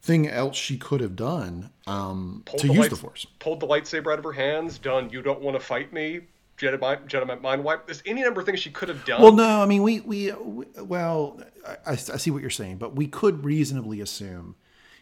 thing 0.01 0.29
else 0.29 0.57
she 0.57 0.79
could 0.79 1.01
have 1.01 1.17
done 1.17 1.71
um, 1.87 2.43
to 2.47 2.67
the 2.67 2.73
use 2.73 2.79
lights, 2.79 2.91
the 2.91 2.97
force. 2.97 3.27
Pulled 3.39 3.61
the 3.61 3.67
lightsaber 3.67 4.13
out 4.13 4.19
of 4.19 4.25
her 4.25 4.33
hands, 4.33 4.79
done. 4.79 5.11
You 5.11 5.23
don't 5.23 5.41
want 5.41 5.59
to 5.59 5.65
fight 5.65 5.93
me. 5.93 6.21
Jedi 6.57 6.81
mind, 6.81 7.09
Jedi 7.09 7.41
mind 7.41 7.63
wipe. 7.63 7.87
There's 7.87 8.03
any 8.05 8.23
number 8.23 8.41
of 8.41 8.47
things 8.47 8.59
she 8.61 8.71
could 8.71 8.89
have 8.89 9.05
done. 9.05 9.23
Well, 9.23 9.33
no, 9.33 9.63
I 9.63 9.67
mean 9.67 9.83
we 9.83 10.01
we, 10.01 10.33
we 10.33 10.65
well, 10.81 11.41
I, 11.87 11.93
I 11.93 11.97
see 11.97 12.31
what 12.31 12.41
you're 12.41 12.51
saying, 12.51 12.79
but 12.79 12.97
we 12.97 13.07
could 13.07 13.45
reasonably 13.45 14.01
assume 14.01 14.57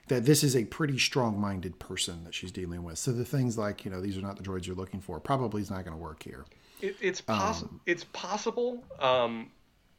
that 0.09 0.25
this 0.25 0.45
is 0.45 0.55
a 0.55 0.65
pretty 0.65 0.99
strong-minded 0.99 1.79
person 1.79 2.25
that 2.25 2.35
she's 2.35 2.53
dealing 2.53 2.85
with. 2.85 2.99
So 2.99 3.13
the 3.13 3.25
things 3.25 3.59
like 3.59 3.85
you 3.85 3.91
know 3.91 4.01
these 4.01 4.17
are 4.17 4.23
not 4.23 4.37
the 4.37 4.43
droids 4.43 4.67
you're 4.67 4.77
looking 4.77 5.01
for 5.01 5.21
probably 5.21 5.63
is 5.63 5.71
not 5.71 5.85
going 5.85 5.97
to 5.97 6.03
work 6.03 6.23
here. 6.23 6.45
It, 6.81 6.97
it's 7.01 7.21
possible. 7.21 7.71
Um, 7.71 7.81
it's 7.87 8.05
possible. 8.05 8.85
Um, 9.01 9.51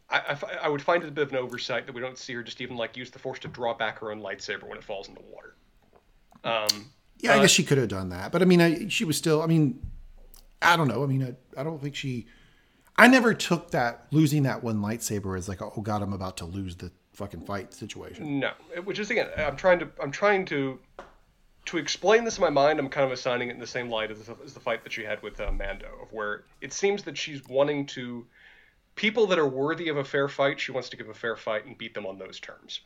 I, 0.10 0.20
I, 0.20 0.58
I, 0.64 0.70
would 0.70 0.82
find 0.82 1.04
it 1.04 1.10
a 1.10 1.12
bit 1.12 1.24
of 1.24 1.32
an 1.32 1.38
oversight 1.38 1.86
that 1.86 1.94
we 1.94 2.00
don't 2.00 2.18
see 2.18 2.34
her 2.34 2.44
just 2.44 2.62
even 2.62 2.78
like 2.78 2.96
use 2.96 3.12
the 3.12 3.20
force 3.20 3.40
to 3.40 3.48
draw 3.48 3.74
back 3.74 4.00
her 4.00 4.12
own 4.12 4.22
lightsaber 4.22 4.64
when 4.64 4.78
it 4.78 4.84
falls 4.84 5.10
in 5.10 5.16
the 5.16 5.22
water. 5.22 5.56
Um, 6.44 6.92
yeah, 7.20 7.34
I 7.34 7.42
guess 7.42 7.50
she 7.50 7.64
could 7.64 7.78
have 7.78 7.90
done 7.90 8.10
that, 8.10 8.32
but 8.32 8.42
I 8.42 8.46
mean, 8.46 8.62
I, 8.62 8.88
she 8.88 9.04
was 9.04 9.18
still. 9.18 9.42
I 9.42 9.48
mean, 9.48 9.82
I 10.62 10.78
don't 10.78 10.88
know. 10.88 11.04
I 11.04 11.08
mean, 11.08 11.24
I, 11.24 11.60
I 11.60 11.64
don't 11.64 11.82
think 11.82 11.96
she. 11.96 12.28
I 12.96 13.08
never 13.08 13.34
took 13.34 13.72
that 13.72 14.08
losing 14.12 14.44
that 14.44 14.64
one 14.64 14.78
lightsaber 14.78 15.38
as 15.38 15.50
like, 15.50 15.62
oh 15.62 15.82
god, 15.82 16.02
I'm 16.02 16.14
about 16.14 16.38
to 16.38 16.46
lose 16.46 16.78
the 16.78 16.92
fucking 17.18 17.42
fight 17.42 17.74
situation. 17.74 18.40
No, 18.40 18.52
which 18.84 19.00
is 19.00 19.10
again, 19.10 19.28
I'm 19.38 19.56
trying 19.56 19.80
to 19.80 19.90
I'm 20.02 20.12
trying 20.12 20.46
to 20.46 20.80
to 21.66 21.78
explain 21.78 22.24
this 22.24 22.38
in 22.38 22.42
my 22.42 22.50
mind. 22.50 22.80
I'm 22.80 22.90
kind 22.90 23.06
of 23.06 23.12
assigning 23.12 23.50
it 23.50 23.54
in 23.56 23.60
the 23.60 23.68
same 23.68 23.90
light 23.90 24.12
as, 24.12 24.30
as 24.46 24.54
the 24.54 24.60
fight 24.60 24.84
that 24.84 24.94
she 24.94 25.04
had 25.04 25.22
with 25.24 25.42
uh, 25.42 25.52
Mando, 25.52 25.90
of 26.02 26.14
where 26.14 26.44
it 26.62 26.72
seems 26.72 27.04
that 27.04 27.18
she's 27.18 27.44
wanting 27.48 27.88
to 27.88 28.26
people 28.96 29.28
that 29.28 29.40
are 29.40 29.48
worthy 29.48 29.90
of 29.90 29.98
a 29.98 30.04
fair 30.04 30.28
fight. 30.28 30.60
She 30.60 30.72
wants 30.72 30.90
to 30.90 30.98
give 30.98 31.10
a 31.10 31.14
fair 31.14 31.36
fight 31.36 31.66
and 31.66 31.78
beat 31.78 31.96
them 31.96 32.06
on 32.06 32.20
those 32.20 32.40
terms. 32.40 32.82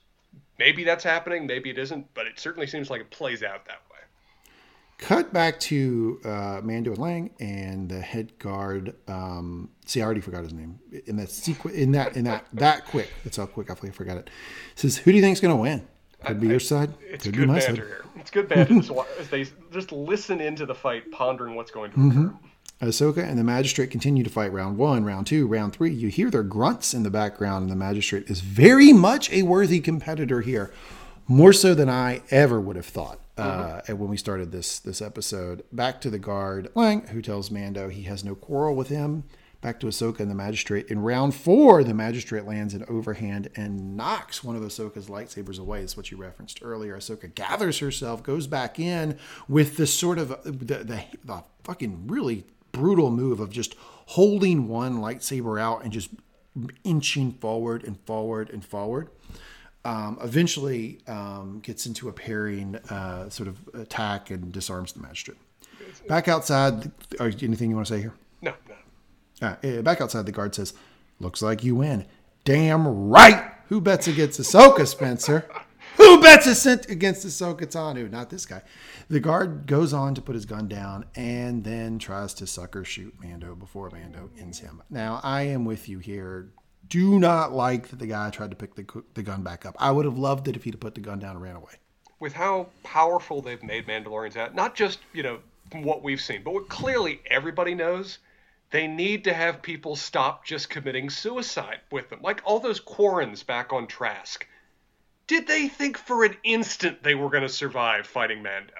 Maybe 0.57 0.85
that's 0.85 1.03
happening, 1.03 1.45
maybe 1.45 1.69
it 1.69 1.77
isn't, 1.77 2.07
but 2.13 2.25
it 2.25 2.39
certainly 2.39 2.67
seems 2.67 2.89
like 2.89 3.01
it 3.01 3.11
plays 3.11 3.43
out 3.43 3.65
that 3.65 3.81
way. 3.90 3.90
Cut 5.01 5.33
back 5.33 5.59
to 5.61 6.21
uh, 6.23 6.61
Mando 6.63 6.91
and 6.91 6.99
Lang 6.99 7.31
and 7.39 7.89
the 7.89 7.99
head 7.99 8.37
guard. 8.37 8.93
Um, 9.07 9.69
see, 9.83 9.99
I 9.99 10.05
already 10.05 10.21
forgot 10.21 10.43
his 10.43 10.53
name. 10.53 10.79
In 11.07 11.15
that 11.15 11.31
sequence, 11.31 11.75
in 11.75 11.91
that, 11.93 12.15
in 12.15 12.25
that, 12.25 12.45
that 12.53 12.85
quick. 12.85 13.11
That's 13.23 13.37
how 13.37 13.47
quick 13.47 13.71
I 13.71 13.73
forgot 13.73 14.17
it. 14.17 14.29
Says, 14.75 14.97
"Who 14.97 15.11
do 15.11 15.17
you 15.17 15.23
think 15.23 15.33
is 15.33 15.41
going 15.41 15.55
to 15.55 15.61
win? 15.61 15.87
Could 16.23 16.37
I, 16.37 16.39
be 16.39 16.47
your 16.49 16.59
side. 16.59 16.93
It's 17.01 17.23
Could 17.23 17.33
good 17.33 17.41
be 17.41 17.47
my 17.47 17.59
banter 17.59 17.67
side. 17.67 17.77
here. 17.77 18.05
It's 18.15 18.29
good 18.29 18.47
banter 18.47 18.79
as 19.19 19.27
they 19.29 19.47
just 19.71 19.91
listen 19.91 20.39
into 20.39 20.67
the 20.67 20.75
fight, 20.75 21.11
pondering 21.11 21.55
what's 21.55 21.71
going 21.71 21.91
to 21.93 21.97
occur." 21.97 22.19
Mm-hmm. 22.19 22.85
Ahsoka 22.87 23.27
and 23.27 23.39
the 23.39 23.43
magistrate 23.43 23.89
continue 23.89 24.23
to 24.23 24.29
fight 24.29 24.53
round 24.53 24.77
one, 24.77 25.03
round 25.03 25.25
two, 25.25 25.47
round 25.47 25.73
three. 25.73 25.91
You 25.91 26.09
hear 26.09 26.29
their 26.29 26.43
grunts 26.43 26.93
in 26.93 27.01
the 27.01 27.11
background, 27.11 27.63
and 27.63 27.71
the 27.71 27.75
magistrate 27.75 28.29
is 28.29 28.41
very 28.41 28.93
much 28.93 29.31
a 29.31 29.41
worthy 29.41 29.79
competitor 29.79 30.41
here, 30.41 30.71
more 31.27 31.53
so 31.53 31.73
than 31.73 31.89
I 31.89 32.21
ever 32.29 32.61
would 32.61 32.75
have 32.75 32.85
thought 32.85 33.19
uh, 33.41 33.81
when 33.95 34.09
we 34.09 34.17
started 34.17 34.51
this 34.51 34.79
this 34.79 35.01
episode. 35.01 35.63
Back 35.71 36.01
to 36.01 36.09
the 36.09 36.19
guard 36.19 36.69
Lang, 36.75 37.07
who 37.07 37.21
tells 37.21 37.51
Mando 37.51 37.89
he 37.89 38.03
has 38.03 38.23
no 38.23 38.35
quarrel 38.35 38.75
with 38.75 38.89
him. 38.89 39.23
Back 39.61 39.79
to 39.81 39.87
Ahsoka 39.87 40.21
and 40.21 40.31
the 40.31 40.35
magistrate. 40.35 40.87
In 40.87 41.03
round 41.03 41.35
four, 41.35 41.83
the 41.83 41.93
magistrate 41.93 42.45
lands 42.45 42.73
an 42.73 42.83
overhand 42.87 43.49
and 43.55 43.95
knocks 43.95 44.43
one 44.43 44.55
of 44.55 44.63
Ahsoka's 44.63 45.07
lightsabers 45.07 45.59
away. 45.59 45.81
That's 45.81 45.95
what 45.95 46.09
you 46.09 46.17
referenced 46.17 46.59
earlier. 46.63 46.97
Ahsoka 46.97 47.33
gathers 47.35 47.77
herself, 47.77 48.23
goes 48.23 48.47
back 48.47 48.79
in 48.79 49.19
with 49.47 49.77
this 49.77 49.93
sort 49.93 50.17
of 50.17 50.29
the, 50.43 50.51
the, 50.51 51.03
the 51.23 51.43
fucking 51.63 52.07
really 52.07 52.45
brutal 52.71 53.11
move 53.11 53.39
of 53.39 53.51
just 53.51 53.75
holding 54.07 54.67
one 54.67 54.97
lightsaber 54.97 55.61
out 55.61 55.83
and 55.83 55.93
just 55.93 56.09
inching 56.83 57.31
forward 57.31 57.83
and 57.83 57.99
forward 58.01 58.49
and 58.49 58.65
forward 58.65 59.09
um, 59.85 60.17
eventually 60.21 60.99
um, 61.07 61.59
gets 61.63 61.85
into 61.85 62.09
a 62.09 62.13
pairing 62.13 62.75
uh, 62.89 63.29
sort 63.29 63.49
of 63.49 63.57
attack 63.73 64.29
and 64.29 64.51
disarms 64.51 64.93
the 64.93 64.99
magistrate. 64.99 65.37
Back 66.07 66.27
outside, 66.27 66.91
are, 67.19 67.31
anything 67.41 67.69
you 67.69 67.75
want 67.75 67.87
to 67.87 67.93
say 67.93 68.01
here? 68.01 68.13
No, 68.41 68.53
no. 69.41 69.47
Uh, 69.47 69.81
back 69.81 70.01
outside, 70.01 70.25
the 70.25 70.31
guard 70.31 70.55
says, 70.55 70.73
"Looks 71.19 71.41
like 71.41 71.63
you 71.63 71.75
win." 71.75 72.05
Damn 72.43 73.09
right. 73.09 73.51
Who 73.69 73.81
bets 73.81 74.07
against 74.07 74.39
Ahsoka, 74.39 74.87
Spencer? 74.87 75.47
Who 75.97 76.21
bets 76.21 76.65
against 76.65 77.25
Ahsoka 77.25 77.61
Tano? 77.61 78.09
Not 78.09 78.29
this 78.29 78.45
guy. 78.45 78.61
The 79.09 79.19
guard 79.19 79.67
goes 79.67 79.93
on 79.93 80.15
to 80.15 80.21
put 80.21 80.35
his 80.35 80.45
gun 80.45 80.67
down 80.67 81.05
and 81.15 81.63
then 81.63 81.99
tries 81.99 82.33
to 82.35 82.47
sucker 82.47 82.83
shoot 82.83 83.13
Mando 83.21 83.55
before 83.55 83.89
Mando 83.89 84.29
ends 84.39 84.59
him. 84.59 84.81
Now, 84.89 85.19
I 85.23 85.43
am 85.43 85.65
with 85.65 85.89
you 85.89 85.99
here 85.99 86.49
do 86.91 87.19
not 87.19 87.53
like 87.53 87.87
that 87.87 87.99
the 87.99 88.05
guy 88.05 88.29
tried 88.29 88.51
to 88.51 88.57
pick 88.57 88.75
the, 88.75 88.85
the 89.13 89.23
gun 89.23 89.41
back 89.41 89.65
up. 89.65 89.75
I 89.79 89.91
would 89.91 90.03
have 90.03 90.17
loved 90.17 90.49
it 90.49 90.57
if 90.57 90.65
he'd 90.65 90.73
have 90.73 90.81
put 90.81 90.93
the 90.93 91.01
gun 91.01 91.19
down 91.19 91.31
and 91.31 91.41
ran 91.41 91.55
away. 91.55 91.71
With 92.19 92.33
how 92.33 92.67
powerful 92.83 93.41
they've 93.41 93.63
made 93.63 93.87
Mandalorians 93.87 94.35
at, 94.35 94.53
not 94.53 94.75
just, 94.75 94.99
you 95.13 95.23
know, 95.23 95.39
from 95.71 95.83
what 95.83 96.03
we've 96.03 96.19
seen, 96.19 96.43
but 96.43 96.53
what 96.53 96.67
clearly 96.67 97.21
everybody 97.25 97.73
knows, 97.73 98.19
they 98.71 98.87
need 98.87 99.23
to 99.23 99.33
have 99.33 99.61
people 99.61 99.95
stop 99.95 100.45
just 100.45 100.69
committing 100.69 101.09
suicide 101.09 101.79
with 101.91 102.09
them. 102.09 102.19
Like 102.21 102.41
all 102.43 102.59
those 102.59 102.81
Quarrens 102.81 103.45
back 103.45 103.71
on 103.71 103.87
Trask. 103.87 104.45
Did 105.27 105.47
they 105.47 105.69
think 105.69 105.97
for 105.97 106.25
an 106.25 106.35
instant 106.43 107.03
they 107.03 107.15
were 107.15 107.29
going 107.29 107.43
to 107.43 107.49
survive 107.49 108.05
fighting 108.05 108.43
Mando? 108.43 108.73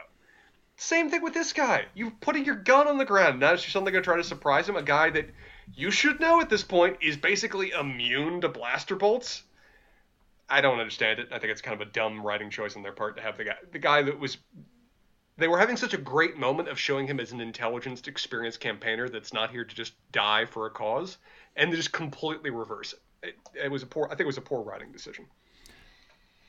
Same 0.75 1.09
thing 1.09 1.21
with 1.21 1.33
this 1.33 1.53
guy. 1.53 1.85
You're 1.95 2.11
putting 2.19 2.43
your 2.43 2.55
gun 2.55 2.89
on 2.89 2.97
the 2.97 3.05
ground. 3.05 3.39
Now 3.39 3.53
is 3.53 3.63
something 3.63 3.93
going 3.93 4.03
to 4.03 4.05
try 4.05 4.17
to 4.17 4.23
surprise 4.23 4.67
him? 4.67 4.75
A 4.75 4.83
guy 4.83 5.11
that 5.11 5.29
you 5.73 5.91
should 5.91 6.19
know 6.19 6.41
at 6.41 6.49
this 6.49 6.63
point 6.63 6.97
is 7.01 7.17
basically 7.17 7.71
immune 7.71 8.41
to 8.41 8.49
blaster 8.49 8.95
bolts. 8.95 9.43
I 10.49 10.61
don't 10.61 10.79
understand 10.79 11.19
it. 11.19 11.29
I 11.31 11.39
think 11.39 11.51
it's 11.51 11.61
kind 11.61 11.79
of 11.79 11.87
a 11.87 11.91
dumb 11.91 12.25
writing 12.25 12.49
choice 12.49 12.75
on 12.75 12.83
their 12.83 12.91
part 12.91 13.15
to 13.15 13.21
have 13.23 13.37
the 13.37 13.45
guy 13.45 13.55
the 13.71 13.79
guy 13.79 14.01
that 14.01 14.19
was 14.19 14.37
they 15.37 15.47
were 15.47 15.57
having 15.57 15.77
such 15.77 15.93
a 15.93 15.97
great 15.97 16.37
moment 16.37 16.67
of 16.67 16.77
showing 16.77 17.07
him 17.07 17.19
as 17.19 17.31
an 17.31 17.39
intelligence 17.39 18.01
experienced 18.05 18.59
campaigner 18.59 19.07
that's 19.07 19.33
not 19.33 19.49
here 19.49 19.63
to 19.63 19.75
just 19.75 19.93
die 20.11 20.45
for 20.45 20.65
a 20.65 20.69
cause 20.69 21.17
and 21.55 21.71
they 21.71 21.77
just 21.77 21.93
completely 21.93 22.49
reverse 22.49 22.93
it. 22.93 22.99
it. 23.53 23.65
It 23.65 23.71
was 23.71 23.81
a 23.81 23.87
poor 23.87 24.05
I 24.07 24.09
think 24.09 24.21
it 24.21 24.25
was 24.25 24.37
a 24.37 24.41
poor 24.41 24.61
writing 24.61 24.91
decision. 24.91 25.25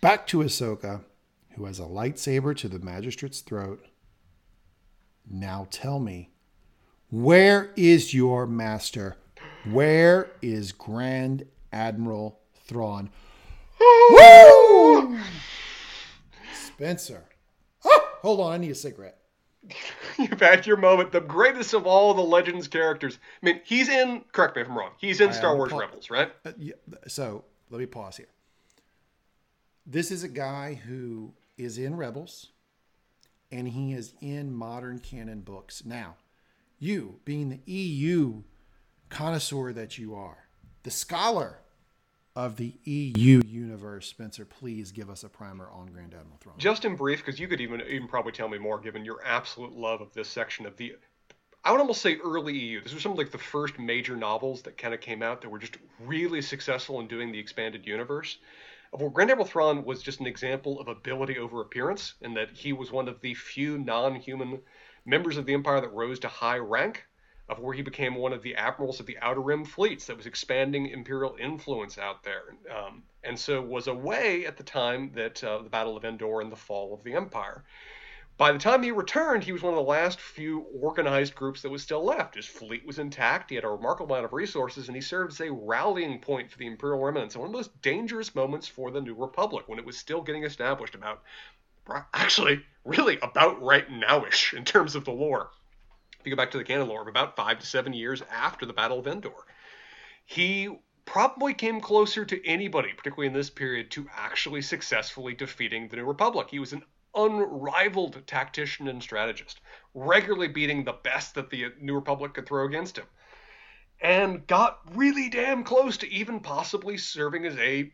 Back 0.00 0.26
to 0.28 0.38
Ahsoka, 0.38 1.04
who 1.54 1.64
has 1.66 1.78
a 1.78 1.84
lightsaber 1.84 2.56
to 2.56 2.68
the 2.68 2.80
magistrate's 2.80 3.40
throat. 3.40 3.86
Now 5.30 5.68
tell 5.70 6.00
me, 6.00 6.31
where 7.12 7.70
is 7.76 8.14
your 8.14 8.46
master? 8.46 9.16
Where 9.70 10.30
is 10.40 10.72
Grand 10.72 11.44
Admiral 11.72 12.40
Thrawn? 12.66 13.10
Woo! 14.10 15.18
Spencer. 16.54 17.24
Oh, 17.84 18.08
hold 18.22 18.40
on, 18.40 18.52
I 18.52 18.56
need 18.56 18.70
a 18.70 18.74
cigarette. 18.74 19.18
you've 20.18 20.40
had 20.40 20.66
your 20.66 20.76
moment. 20.78 21.12
The 21.12 21.20
greatest 21.20 21.74
of 21.74 21.86
all 21.86 22.14
the 22.14 22.22
Legends 22.22 22.66
characters. 22.66 23.18
I 23.42 23.46
mean, 23.46 23.60
he's 23.64 23.88
in. 23.88 24.24
Correct 24.32 24.56
me 24.56 24.62
if 24.62 24.68
I'm 24.68 24.76
wrong. 24.78 24.92
He's 24.98 25.20
in 25.20 25.28
I 25.28 25.32
Star 25.32 25.54
Wars 25.54 25.70
Paul- 25.70 25.80
Rebels, 25.80 26.10
right? 26.10 26.32
Uh, 26.44 26.52
yeah, 26.58 26.74
so 27.06 27.44
let 27.70 27.78
me 27.78 27.86
pause 27.86 28.16
here. 28.16 28.28
This 29.86 30.10
is 30.10 30.22
a 30.24 30.28
guy 30.28 30.80
who 30.86 31.34
is 31.58 31.76
in 31.76 31.96
Rebels, 31.96 32.48
and 33.50 33.68
he 33.68 33.92
is 33.92 34.14
in 34.22 34.52
modern 34.54 34.98
canon 34.98 35.40
books. 35.40 35.84
Now, 35.84 36.16
you, 36.82 37.20
being 37.24 37.48
the 37.48 37.60
EU 37.72 38.42
connoisseur 39.08 39.72
that 39.72 39.98
you 39.98 40.14
are, 40.14 40.48
the 40.82 40.90
scholar 40.90 41.58
of 42.34 42.56
the 42.56 42.74
EU 42.84 43.40
universe, 43.46 44.08
Spencer, 44.08 44.44
please 44.44 44.90
give 44.90 45.08
us 45.08 45.22
a 45.22 45.28
primer 45.28 45.68
on 45.70 45.86
Grand 45.86 46.12
Admiral 46.14 46.38
Thrawn. 46.40 46.58
Just 46.58 46.84
in 46.84 46.96
brief, 46.96 47.24
because 47.24 47.38
you 47.38 47.46
could 47.46 47.60
even 47.60 47.82
even 47.82 48.08
probably 48.08 48.32
tell 48.32 48.48
me 48.48 48.58
more, 48.58 48.80
given 48.80 49.04
your 49.04 49.20
absolute 49.24 49.72
love 49.72 50.00
of 50.00 50.12
this 50.12 50.28
section 50.28 50.66
of 50.66 50.76
the. 50.76 50.96
I 51.64 51.70
would 51.70 51.80
almost 51.80 52.02
say 52.02 52.16
early 52.24 52.58
EU. 52.58 52.82
This 52.82 52.92
was 52.92 53.02
some 53.02 53.12
of 53.12 53.18
like 53.18 53.30
the 53.30 53.38
first 53.38 53.78
major 53.78 54.16
novels 54.16 54.62
that 54.62 54.76
kind 54.76 54.92
of 54.92 55.00
came 55.00 55.22
out 55.22 55.40
that 55.42 55.50
were 55.50 55.60
just 55.60 55.76
really 56.00 56.42
successful 56.42 56.98
in 56.98 57.06
doing 57.06 57.30
the 57.30 57.38
expanded 57.38 57.86
universe. 57.86 58.38
Well, 58.92 59.08
Grand 59.08 59.30
Admiral 59.30 59.46
Thrawn 59.46 59.84
was 59.84 60.02
just 60.02 60.20
an 60.20 60.26
example 60.26 60.80
of 60.80 60.88
ability 60.88 61.38
over 61.38 61.60
appearance, 61.60 62.14
in 62.22 62.34
that 62.34 62.50
he 62.54 62.72
was 62.72 62.90
one 62.90 63.08
of 63.08 63.20
the 63.20 63.34
few 63.34 63.78
non-human 63.78 64.60
members 65.04 65.36
of 65.36 65.46
the 65.46 65.54
Empire 65.54 65.80
that 65.80 65.92
rose 65.92 66.18
to 66.20 66.28
high 66.28 66.58
rank, 66.58 67.04
of 67.48 67.58
where 67.58 67.74
he 67.74 67.82
became 67.82 68.14
one 68.14 68.32
of 68.32 68.42
the 68.42 68.54
admirals 68.54 69.00
of 69.00 69.06
the 69.06 69.18
Outer 69.20 69.40
Rim 69.40 69.64
fleets 69.64 70.06
that 70.06 70.16
was 70.16 70.26
expanding 70.26 70.86
Imperial 70.86 71.36
influence 71.38 71.98
out 71.98 72.22
there, 72.22 72.56
um, 72.74 73.02
and 73.24 73.38
so 73.38 73.60
was 73.60 73.88
away 73.88 74.46
at 74.46 74.56
the 74.56 74.62
time 74.62 75.12
that 75.14 75.42
uh, 75.44 75.62
the 75.62 75.68
Battle 75.68 75.96
of 75.96 76.04
Endor 76.04 76.40
and 76.40 76.50
the 76.50 76.56
fall 76.56 76.94
of 76.94 77.02
the 77.04 77.14
Empire. 77.14 77.64
By 78.38 78.50
the 78.50 78.58
time 78.58 78.82
he 78.82 78.90
returned, 78.90 79.44
he 79.44 79.52
was 79.52 79.62
one 79.62 79.74
of 79.74 79.78
the 79.78 79.82
last 79.82 80.18
few 80.18 80.60
organized 80.80 81.34
groups 81.34 81.60
that 81.62 81.70
was 81.70 81.82
still 81.82 82.02
left. 82.02 82.34
His 82.34 82.46
fleet 82.46 82.84
was 82.86 82.98
intact, 82.98 83.50
he 83.50 83.56
had 83.56 83.64
a 83.64 83.68
remarkable 83.68 84.14
amount 84.14 84.24
of 84.24 84.32
resources, 84.32 84.88
and 84.88 84.96
he 84.96 85.02
served 85.02 85.32
as 85.32 85.40
a 85.40 85.52
rallying 85.52 86.18
point 86.18 86.50
for 86.50 86.56
the 86.56 86.66
Imperial 86.66 87.04
remnants. 87.04 87.34
And 87.34 87.42
one 87.42 87.48
of 87.48 87.52
the 87.52 87.58
most 87.58 87.82
dangerous 87.82 88.34
moments 88.34 88.66
for 88.66 88.90
the 88.90 89.00
New 89.00 89.14
Republic 89.14 89.68
when 89.68 89.78
it 89.78 89.84
was 89.84 89.98
still 89.98 90.22
getting 90.22 90.44
established 90.44 90.94
about, 90.94 91.22
actually, 92.14 92.62
really 92.84 93.18
about 93.22 93.62
right 93.62 93.88
nowish 93.90 94.56
in 94.56 94.64
terms 94.64 94.94
of 94.94 95.04
the 95.04 95.10
lore. 95.10 95.50
If 96.18 96.26
you 96.26 96.30
go 96.34 96.36
back 96.36 96.52
to 96.52 96.58
the 96.58 96.64
canon 96.64 96.88
lore, 96.88 97.02
of 97.02 97.08
about 97.08 97.36
five 97.36 97.58
to 97.58 97.66
seven 97.66 97.92
years 97.92 98.22
after 98.30 98.66
the 98.66 98.72
Battle 98.72 98.98
of 98.98 99.06
Endor, 99.06 99.32
he 100.24 100.68
probably 101.04 101.52
came 101.52 101.80
closer 101.80 102.24
to 102.24 102.46
anybody, 102.46 102.92
particularly 102.92 103.26
in 103.26 103.32
this 103.32 103.50
period, 103.50 103.90
to 103.90 104.06
actually 104.16 104.62
successfully 104.62 105.34
defeating 105.34 105.88
the 105.88 105.96
New 105.96 106.04
Republic. 106.04 106.48
He 106.48 106.60
was 106.60 106.72
an 106.72 106.84
unrivaled 107.14 108.24
tactician 108.26 108.88
and 108.88 109.02
strategist, 109.02 109.60
regularly 109.94 110.48
beating 110.48 110.84
the 110.84 110.92
best 110.92 111.34
that 111.34 111.50
the 111.50 111.72
New 111.80 111.94
Republic 111.94 112.34
could 112.34 112.46
throw 112.46 112.66
against 112.66 112.96
him, 112.96 113.06
and 114.00 114.46
got 114.46 114.78
really 114.96 115.28
damn 115.28 115.64
close 115.64 115.96
to 115.98 116.10
even 116.10 116.40
possibly 116.40 116.96
serving 116.96 117.44
as 117.46 117.56
a 117.58 117.92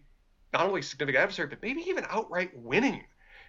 not 0.53 0.67
only 0.67 0.83
significant 0.83 1.23
adversary, 1.23 1.49
but 1.49 1.63
maybe 1.63 1.81
even 1.83 2.07
outright 2.09 2.57
winning. 2.57 3.05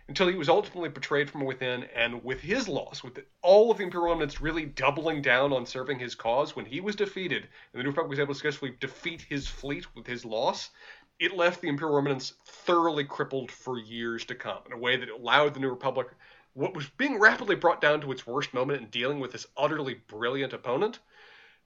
Until 0.10 0.28
he 0.28 0.36
was 0.36 0.49
ultimately 0.49 0.89
betrayed 0.89 1.30
from 1.30 1.45
within, 1.45 1.84
and 1.95 2.24
with 2.24 2.41
his 2.41 2.68
loss, 2.68 3.03
with 3.03 3.20
all 3.43 3.70
of 3.70 3.78
the 3.78 3.84
Imperial 3.84 4.10
remnants 4.10 4.41
really 4.41 4.66
doubling 4.66 5.22
down 5.22 5.53
on 5.53 5.68
serving 5.68 5.99
his 5.99 6.16
cause, 6.16 6.55
when 6.55 6.66
he 6.66 6.82
was 6.82 6.95
defeated, 6.95 7.43
and 7.43 7.80
the 7.80 7.84
New 7.84 7.89
Republic 7.89 8.10
was 8.10 8.20
able 8.20 8.34
to 8.34 8.39
successfully 8.39 8.76
defeat 8.80 9.22
his 9.22 9.47
fleet 9.47 9.86
with 9.95 10.07
his 10.07 10.26
loss, 10.26 10.72
it 11.20 11.38
left 11.38 11.62
the 11.62 11.68
Imperial 11.68 11.95
remnants 11.97 12.34
thoroughly 12.43 13.03
crippled 13.03 13.51
for 13.51 13.78
years 13.78 14.26
to 14.26 14.34
come 14.34 14.57
in 14.66 14.74
a 14.74 14.78
way 14.80 14.97
that 14.97 15.10
allowed 15.10 15.53
the 15.53 15.60
New 15.60 15.70
Republic, 15.70 16.07
what 16.53 16.74
was 16.74 16.89
being 16.97 17.20
rapidly 17.20 17.55
brought 17.55 17.80
down 17.80 18.01
to 18.01 18.12
its 18.12 18.26
worst 18.26 18.51
moment 18.51 18.82
in 18.82 18.89
dealing 18.89 19.20
with 19.20 19.32
this 19.32 19.45
utterly 19.55 20.01
brilliant 20.07 20.53
opponent, 20.53 20.97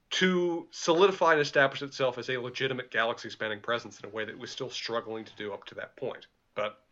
to 0.09 0.67
solidify 0.69 1.31
and 1.31 1.41
establish 1.41 1.81
itself 1.81 2.17
as 2.17 2.29
a 2.29 2.37
legitimate 2.37 2.91
galaxy 2.91 3.29
spanning 3.29 3.61
presence 3.61 4.01
in 4.01 4.05
a 4.05 4.11
way 4.11 4.25
that 4.25 4.33
it 4.33 4.39
was 4.39 4.51
still 4.51 4.69
struggling 4.69 5.23
to 5.23 5.35
do 5.37 5.53
up 5.53 5.63
to 5.63 5.75
that 5.75 5.95
point. 5.95 6.27
But 6.55 6.82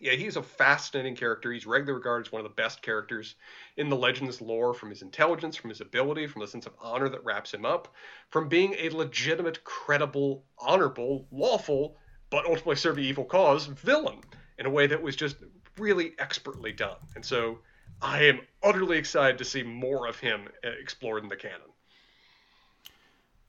yeah, 0.00 0.12
he's 0.12 0.36
a 0.36 0.42
fascinating 0.42 1.14
character. 1.14 1.52
He's 1.52 1.66
regularly 1.66 1.98
regarded 1.98 2.26
as 2.26 2.32
one 2.32 2.40
of 2.40 2.50
the 2.50 2.62
best 2.62 2.80
characters 2.80 3.34
in 3.76 3.90
the 3.90 3.96
Legends 3.96 4.40
lore 4.40 4.72
from 4.72 4.88
his 4.88 5.02
intelligence, 5.02 5.56
from 5.56 5.68
his 5.68 5.82
ability, 5.82 6.26
from 6.26 6.40
the 6.40 6.48
sense 6.48 6.64
of 6.66 6.72
honor 6.80 7.10
that 7.10 7.24
wraps 7.24 7.52
him 7.52 7.66
up, 7.66 7.94
from 8.30 8.48
being 8.48 8.74
a 8.78 8.88
legitimate, 8.88 9.62
credible, 9.62 10.42
honorable, 10.58 11.26
lawful, 11.30 11.96
but 12.30 12.46
ultimately 12.46 12.76
serving 12.76 13.04
evil 13.04 13.24
cause 13.24 13.66
villain 13.66 14.20
in 14.58 14.64
a 14.64 14.70
way 14.70 14.86
that 14.86 15.02
was 15.02 15.16
just 15.16 15.36
really 15.78 16.12
expertly 16.18 16.72
done. 16.72 16.96
And 17.14 17.24
so 17.24 17.58
I 18.00 18.24
am 18.24 18.40
utterly 18.62 18.96
excited 18.96 19.36
to 19.38 19.44
see 19.44 19.62
more 19.62 20.06
of 20.06 20.18
him 20.18 20.48
uh, 20.64 20.70
explored 20.80 21.22
in 21.22 21.28
the 21.28 21.36
canon. 21.36 21.60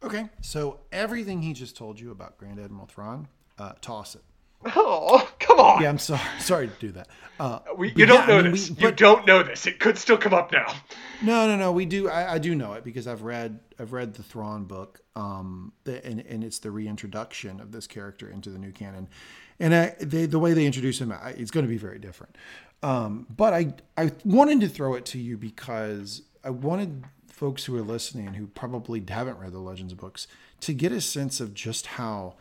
Okay, 0.04 0.30
so 0.42 0.80
everything 0.92 1.44
he 1.44 1.54
just 1.54 1.78
told 1.78 2.00
you 2.00 2.12
about 2.12 2.38
Grand 2.38 2.60
Admiral 2.60 2.88
Thrawn, 2.88 3.28
uh, 3.58 3.74
toss 3.82 4.16
it. 4.16 4.24
Oh, 4.66 5.30
come 5.40 5.60
on. 5.60 5.82
Yeah, 5.82 5.90
I'm 5.90 5.98
sorry. 5.98 6.22
Sorry 6.40 6.68
to 6.68 6.74
do 6.80 6.92
that. 6.92 7.08
Uh, 7.40 7.60
We, 7.76 7.92
you 7.96 8.06
don't 8.06 8.20
yeah, 8.22 8.26
know 8.28 8.40
I 8.40 8.42
mean, 8.44 8.52
this. 8.52 8.70
we- 8.70 8.78
you 8.86 8.92
don't 8.92 9.26
know 9.26 9.42
this. 9.44 9.66
It 9.66 9.80
could 9.80 9.98
still 9.98 10.18
come 10.18 10.34
up 10.34 10.52
now. 10.52 10.72
No, 11.24 11.48
no, 11.48 11.56
no. 11.56 11.72
We 11.72 11.86
do. 11.86 12.08
I, 12.10 12.34
I 12.34 12.38
do 12.38 12.54
know 12.56 12.74
it 12.74 12.84
because 12.84 13.08
I've 13.08 13.24
read. 13.24 13.60
I've 13.80 13.94
read 13.94 14.14
the 14.14 14.22
Thrawn 14.24 14.66
book, 14.66 15.02
um, 15.16 15.74
the, 15.86 16.06
and 16.06 16.20
and 16.22 16.44
it's 16.44 16.60
the 16.60 16.70
reintroduction 16.70 17.60
of 17.60 17.72
this 17.72 17.88
character 17.88 18.30
into 18.30 18.50
the 18.52 18.60
new 18.60 18.72
canon, 18.72 19.08
and 19.60 19.74
I, 19.74 19.96
they, 20.00 20.28
the 20.28 20.38
way 20.40 20.54
they 20.54 20.66
introduce 20.68 21.02
him, 21.02 21.12
I, 21.12 21.32
it's 21.32 21.50
going 21.52 21.66
to 21.66 21.70
be 21.70 21.78
very 21.78 21.98
different. 21.98 22.36
Um, 22.84 23.26
but 23.36 23.54
I 23.54 23.74
I 23.98 24.12
wanted 24.24 24.62
to 24.62 24.68
throw 24.68 24.94
it 24.94 25.06
to 25.08 25.20
you 25.20 25.38
because 25.38 26.22
I 26.44 26.52
wanted 26.52 27.06
folks 27.28 27.66
who 27.66 27.76
are 27.78 27.82
listening 27.82 28.36
who 28.36 28.46
probably 28.48 29.04
haven't 29.08 29.40
read 29.40 29.52
the 29.52 29.60
Legends 29.60 29.96
books 29.96 30.28
to 30.62 30.74
get 30.74 30.92
a 30.92 31.02
sense 31.02 31.40
of 31.40 31.56
just 31.56 31.88
how 31.88 32.36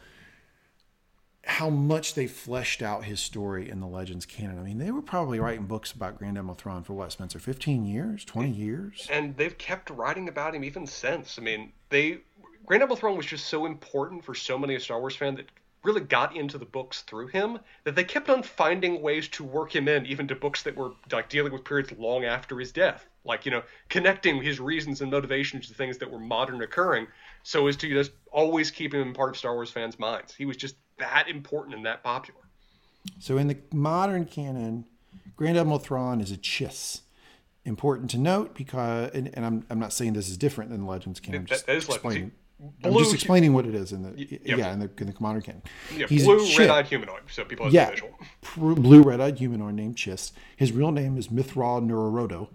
how 1.51 1.69
much 1.69 2.15
they 2.15 2.29
fleshed 2.29 2.81
out 2.81 3.05
his 3.05 3.19
story 3.19 3.69
in 3.69 3.81
the 3.81 3.87
Legends 3.87 4.25
canon. 4.25 4.61
I 4.61 4.63
mean, 4.63 4.79
they 4.79 4.93
were 4.93 5.03
probably 5.03 5.41
writing 5.41 5.67
books 5.67 5.91
about 5.91 6.17
Grand 6.17 6.39
Admiral 6.39 6.55
Thrawn 6.55 6.85
for 6.85 6.93
what, 6.93 7.11
Spencer? 7.11 7.41
15 7.41 7.85
years? 7.85 8.25
20 8.25 8.51
years? 8.51 9.09
and 9.11 9.37
they've 9.37 9.59
kept 9.59 9.91
writing 9.91 10.29
about 10.29 10.55
him 10.55 10.63
even 10.63 10.87
since. 10.87 11.39
I 11.39 11.43
mean, 11.43 11.73
they 11.89 12.21
Grand 12.67 12.85
Admiral 12.85 12.97
Thrawn 12.97 13.17
was 13.17 13.27
just 13.27 13.47
so 13.47 13.67
important 13.67 14.25
for 14.25 14.33
so 14.33 14.57
many 14.57 14.79
Star 14.79 15.01
Wars 15.01 15.17
fans 15.17 15.39
that 15.39 15.47
really 15.83 16.03
got 16.03 16.37
into 16.37 16.57
the 16.57 16.65
books 16.65 17.03
through 17.03 17.27
him 17.27 17.59
that 17.83 17.97
they 17.97 18.05
kept 18.05 18.31
on 18.31 18.45
finding 18.45 19.03
ways 19.03 19.27
to 19.29 19.43
work 19.43 19.75
him 19.75 19.89
in 19.89 20.07
even 20.07 20.29
to 20.29 20.37
books 20.37 20.63
that 20.63 20.77
were 20.77 20.93
like 21.11 21.29
dealing 21.29 21.53
with 21.53 21.65
periods 21.65 21.91
long 21.99 22.25
after 22.25 22.59
his 22.59 22.71
death 22.71 23.07
like 23.25 23.45
you 23.45 23.51
know 23.51 23.63
connecting 23.89 24.43
his 24.43 24.61
reasons 24.61 25.01
and 25.01 25.11
motivations 25.11 25.69
to 25.69 25.75
things 25.75 25.99
that 25.99 26.11
were 26.11 26.19
modern 26.19 26.63
occurring 26.63 27.07
so 27.43 27.67
as 27.67 27.77
to 27.77 27.89
just 27.89 28.13
always 28.33 28.71
keep 28.71 28.93
him 28.95 29.13
part 29.15 29.31
of 29.31 29.37
star 29.37 29.55
wars 29.55 29.71
fans 29.71 29.99
minds 29.99 30.35
he 30.35 30.45
was 30.47 30.57
just 30.57 30.77
that 30.99 31.27
important 31.29 31.75
and 31.75 31.85
that 31.87 32.03
popular 32.03 32.41
So 33.19 33.39
in 33.39 33.49
the 33.49 33.57
modern 33.73 34.27
canon, 34.27 34.85
Grand 35.37 35.57
Admiral 35.57 35.79
Thrawn 35.79 36.21
is 36.21 36.31
a 36.31 36.37
chiss. 36.37 37.01
Important 37.65 38.11
to 38.11 38.19
note 38.19 38.55
because, 38.55 39.11
and, 39.15 39.31
and 39.35 39.45
I'm, 39.47 39.65
I'm 39.71 39.79
not 39.79 39.93
saying 39.95 40.13
this 40.13 40.29
is 40.29 40.37
different 40.37 40.71
than 40.71 40.81
the 40.81 40.87
Legends 40.87 41.19
canon. 41.21 41.41
I'm 41.41 41.45
That- 41.45 41.49
just 41.49 41.67
that 41.67 41.77
is 41.77 41.89
Legends. 41.89 41.95
explaining. 41.97 42.31
See, 42.31 42.89
I'm 42.89 42.93
just 42.99 43.15
explaining 43.15 43.55
what 43.55 43.65
it 43.67 43.75
is 43.75 43.93
in 43.93 44.03
the 44.03 44.13
yep. 44.19 44.41
yeah 44.59 44.73
in 44.75 44.81
the, 44.81 44.91
in 44.99 45.07
the 45.07 45.15
modern 45.19 45.41
canon. 45.41 45.63
yeah 45.97 46.07
He's 46.07 46.25
blue 46.25 46.47
red-eyed 46.59 46.85
humanoid 46.87 47.23
so 47.31 47.43
people 47.47 47.65
have 47.65 47.73
Yeah, 47.73 47.87
the 47.87 47.91
visual 47.93 48.19
pr- 48.43 48.75
blue 48.75 49.01
red-eyed 49.03 49.39
humanoid 49.39 49.75
named 49.75 49.97
Chiss. 49.97 50.33
His 50.57 50.71
real 50.73 50.91
name 50.93 51.17
is 51.17 51.29
Mitth'raw'nuruodo. 51.29 52.49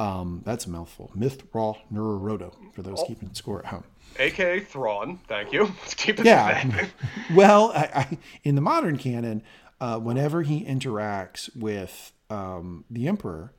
Um, 0.00 0.42
that's 0.44 0.66
a 0.66 0.70
mouthful. 0.70 1.12
Mithra 1.14 1.74
Neurorodo 1.92 2.52
for 2.72 2.80
Oh. 2.80 2.82
those 2.82 3.04
keeping 3.06 3.32
score 3.34 3.60
at 3.60 3.66
home. 3.66 3.84
Aka 4.18 4.60
Thrawn 4.60 5.18
thank 5.28 5.52
you 5.52 5.64
let's 5.80 5.94
keep 5.94 6.20
it 6.20 6.26
Yeah. 6.26 6.88
well, 7.34 7.72
I, 7.74 7.90
I, 7.94 8.18
in 8.44 8.54
the 8.54 8.60
modern 8.60 8.98
canon, 8.98 9.42
uh, 9.80 9.98
whenever 9.98 10.42
he 10.42 10.64
interacts 10.64 11.54
with 11.56 12.12
um, 12.30 12.84
the 12.90 13.08
emperor, 13.08 13.52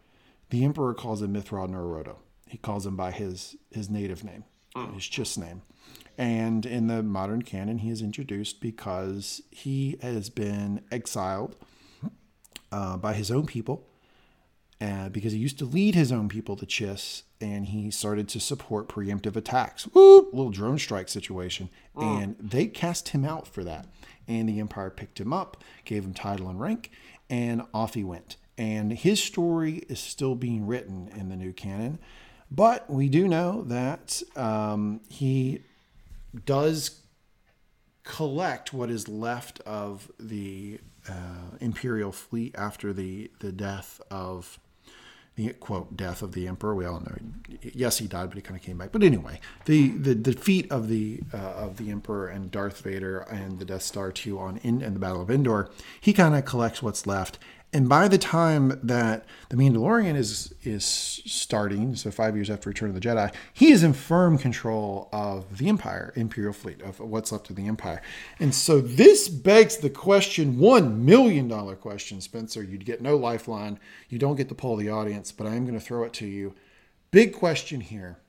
the 0.50 0.64
emperor 0.64 0.94
calls 0.94 1.22
him 1.22 1.34
Mitth'raw'nuruodo. 1.34 2.16
He 2.48 2.58
calls 2.58 2.86
him 2.86 2.96
by 2.96 3.12
his 3.12 3.56
his 3.72 3.90
native 3.90 4.24
name, 4.24 4.44
his 4.94 5.04
Chiss 5.04 5.38
name. 5.38 5.64
And 6.18 6.66
in 6.66 6.88
the 6.88 7.02
modern 7.02 7.42
canon, 7.42 7.80
he 7.80 7.90
is 7.90 8.02
introduced 8.02 8.62
because 8.62 9.42
he 9.50 9.98
has 10.02 10.30
been 10.30 10.82
exiled 10.92 11.56
uh, 12.72 12.98
by 12.98 13.14
his 13.14 13.32
own 13.32 13.48
people 13.48 13.88
uh, 14.84 15.08
because 15.08 15.32
he 15.32 15.40
used 15.40 15.58
to 15.60 15.66
lead 15.66 15.96
his 15.96 16.12
own 16.12 16.28
people 16.28 16.58
to 16.58 16.66
Chiss, 16.66 17.24
and 17.40 17.68
he 17.68 17.90
started 17.90 18.28
to 18.28 18.40
support 18.40 18.90
preemptive 18.90 19.38
attacks. 19.38 19.88
Woo! 19.94 20.28
Little 20.34 20.50
drone 20.50 20.78
strike 20.78 21.08
situation, 21.08 21.70
and 21.96 22.36
they 22.38 22.66
cast 22.66 23.10
him 23.10 23.24
out 23.24 23.48
for 23.48 23.64
that. 23.64 23.88
And 24.28 24.50
the 24.50 24.60
Empire 24.60 24.90
picked 24.90 25.22
him 25.22 25.32
up, 25.32 25.64
gave 25.86 26.04
him 26.04 26.14
title 26.14 26.50
and 26.50 26.60
rank, 26.60 26.92
and 27.30 27.62
off 27.74 27.94
he 27.94 28.04
went. 28.04 28.36
And 28.58 28.92
his 28.92 29.24
story 29.24 29.84
is 29.88 30.00
still 30.00 30.36
being 30.36 30.68
written 30.68 31.10
in 31.16 31.30
the 31.30 31.38
new 31.38 31.54
canon, 31.54 32.00
but 32.52 32.90
we 32.90 33.08
do 33.08 33.28
know 33.28 33.64
that 33.64 34.22
um, 34.36 35.00
he 35.08 35.62
does 36.46 37.00
collect 38.04 38.74
what 38.74 38.90
is 38.90 39.08
left 39.08 39.62
of 39.62 40.12
the 40.20 40.80
uh, 41.08 41.56
imperial 41.62 42.12
fleet 42.12 42.54
after 42.58 42.92
the 42.92 43.32
the 43.40 43.52
death 43.52 44.02
of 44.12 44.60
the 45.36 45.54
quote 45.54 45.98
death 45.98 46.22
of 46.22 46.34
the 46.34 46.48
emperor. 46.48 46.76
We 46.76 46.86
all 46.86 47.00
know, 47.00 47.16
yes, 47.62 47.98
he 47.98 48.08
died, 48.08 48.30
but 48.30 48.36
he 48.36 48.42
kind 48.42 48.60
of 48.60 48.64
came 48.66 48.78
back. 48.78 48.92
But 48.92 49.04
anyway, 49.04 49.40
the 49.66 49.90
the 49.90 50.16
defeat 50.16 50.72
of 50.72 50.88
the 50.90 51.22
uh, 51.34 51.38
of 51.38 51.78
the 51.78 51.90
emperor 51.90 52.28
and 52.28 52.52
Darth 52.52 52.82
Vader 52.82 53.20
and 53.20 53.60
the 53.60 53.66
Death 53.66 53.84
Star 53.84 54.12
two 54.12 54.38
on 54.40 54.58
in, 54.58 54.82
in 54.82 54.94
the 54.94 55.00
Battle 55.00 55.22
of 55.22 55.32
Endor, 55.32 55.70
he 56.00 56.14
kind 56.14 56.36
of 56.36 56.46
collects 56.46 56.84
what's 56.84 57.08
left 57.08 57.40
and 57.74 57.90
by 57.90 58.08
the 58.08 58.20
time 58.20 58.80
that 58.84 59.26
the 59.50 59.56
Mandalorian 59.58 60.16
is 60.16 60.54
is 60.64 60.86
starting, 60.86 61.96
so 61.96 62.12
five 62.12 62.36
years 62.36 62.50
after 62.50 62.70
Return 62.70 62.90
of 62.90 62.96
the 62.96 63.02
Jedi, 63.02 63.34
he 63.52 63.72
is 63.72 63.84
in 63.84 63.94
firm 63.94 64.38
control 64.38 65.10
of 65.12 65.58
the 65.58 65.68
Empire, 65.68 66.14
Imperial 66.16 66.54
fleet, 66.54 66.82
of 66.84 67.00
what's 67.00 67.32
left 67.32 67.50
of 67.50 67.56
the 67.56 67.68
Empire. 67.68 68.02
And 68.40 68.54
so 68.54 68.80
this 68.80 69.28
begs 69.28 69.78
the 69.78 69.90
question, 69.90 70.60
one 70.60 71.04
million 71.04 71.48
dollar 71.48 71.76
question, 71.76 72.22
Spencer. 72.22 72.64
You'd 72.64 72.86
get 72.86 73.02
no 73.02 73.18
lifeline. 73.18 73.80
You 74.08 74.20
don't 74.20 74.36
get 74.36 74.50
to 74.50 74.56
poll 74.56 74.76
the 74.76 74.90
audience, 74.90 75.32
but 75.32 75.48
I 75.48 75.56
am 75.56 75.66
going 75.66 75.80
to 75.80 75.86
throw 75.86 76.04
it 76.04 76.14
to 76.14 76.28
you. 76.28 76.54
Big 77.10 77.34
question 77.34 77.82
here. 77.82 78.20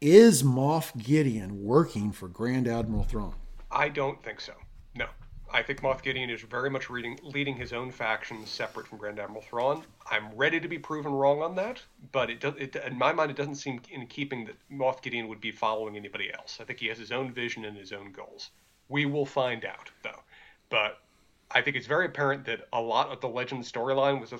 Is 0.00 0.42
Moff 0.42 0.96
Gideon 1.02 1.64
working 1.64 2.12
for 2.12 2.28
Grand 2.28 2.66
Admiral 2.66 3.04
Thrawn? 3.04 3.34
I 3.70 3.88
don't 3.88 4.22
think 4.22 4.40
so. 4.40 4.52
I 5.52 5.62
think 5.62 5.80
Moff 5.80 6.02
Gideon 6.02 6.28
is 6.28 6.42
very 6.42 6.68
much 6.68 6.90
reading, 6.90 7.18
leading 7.22 7.56
his 7.56 7.72
own 7.72 7.90
faction 7.90 8.44
separate 8.46 8.86
from 8.86 8.98
Grand 8.98 9.18
Admiral 9.18 9.42
Thrawn. 9.42 9.84
I'm 10.10 10.34
ready 10.34 10.60
to 10.60 10.68
be 10.68 10.78
proven 10.78 11.12
wrong 11.12 11.40
on 11.40 11.54
that, 11.54 11.80
but 12.12 12.30
it, 12.30 12.40
does, 12.40 12.54
it 12.58 12.76
in 12.76 12.98
my 12.98 13.12
mind, 13.12 13.30
it 13.30 13.36
doesn't 13.36 13.54
seem 13.54 13.80
in 13.90 14.06
keeping 14.06 14.44
that 14.46 14.56
Moff 14.70 15.02
Gideon 15.02 15.28
would 15.28 15.40
be 15.40 15.52
following 15.52 15.96
anybody 15.96 16.32
else. 16.32 16.58
I 16.60 16.64
think 16.64 16.80
he 16.80 16.88
has 16.88 16.98
his 16.98 17.12
own 17.12 17.32
vision 17.32 17.64
and 17.64 17.76
his 17.76 17.92
own 17.92 18.12
goals. 18.12 18.50
We 18.88 19.06
will 19.06 19.26
find 19.26 19.64
out, 19.64 19.90
though. 20.02 20.20
But 20.68 20.98
I 21.50 21.62
think 21.62 21.76
it's 21.76 21.86
very 21.86 22.06
apparent 22.06 22.44
that 22.46 22.66
a 22.72 22.80
lot 22.80 23.10
of 23.10 23.20
the 23.20 23.28
legend 23.28 23.62
storyline 23.62 24.20
with, 24.20 24.34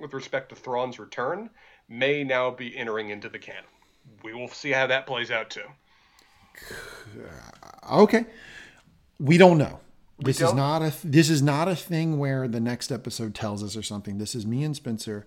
with 0.00 0.14
respect 0.14 0.48
to 0.48 0.54
Thrawn's 0.54 0.98
return 0.98 1.50
may 1.88 2.24
now 2.24 2.50
be 2.50 2.76
entering 2.76 3.10
into 3.10 3.28
the 3.28 3.38
canon. 3.38 3.64
We 4.24 4.32
will 4.34 4.48
see 4.48 4.70
how 4.70 4.86
that 4.86 5.06
plays 5.06 5.30
out, 5.30 5.50
too. 5.50 5.66
Uh, 7.16 8.00
okay. 8.02 8.24
We 9.20 9.36
don't 9.38 9.58
know. 9.58 9.78
This 10.24 10.40
is 10.40 10.54
not 10.54 10.82
a 10.82 10.92
this 11.04 11.30
is 11.30 11.42
not 11.42 11.68
a 11.68 11.76
thing 11.76 12.18
where 12.18 12.48
the 12.48 12.60
next 12.60 12.90
episode 12.90 13.34
tells 13.34 13.62
us 13.62 13.76
or 13.76 13.82
something. 13.82 14.18
This 14.18 14.34
is 14.34 14.46
me 14.46 14.64
and 14.64 14.76
Spencer 14.76 15.26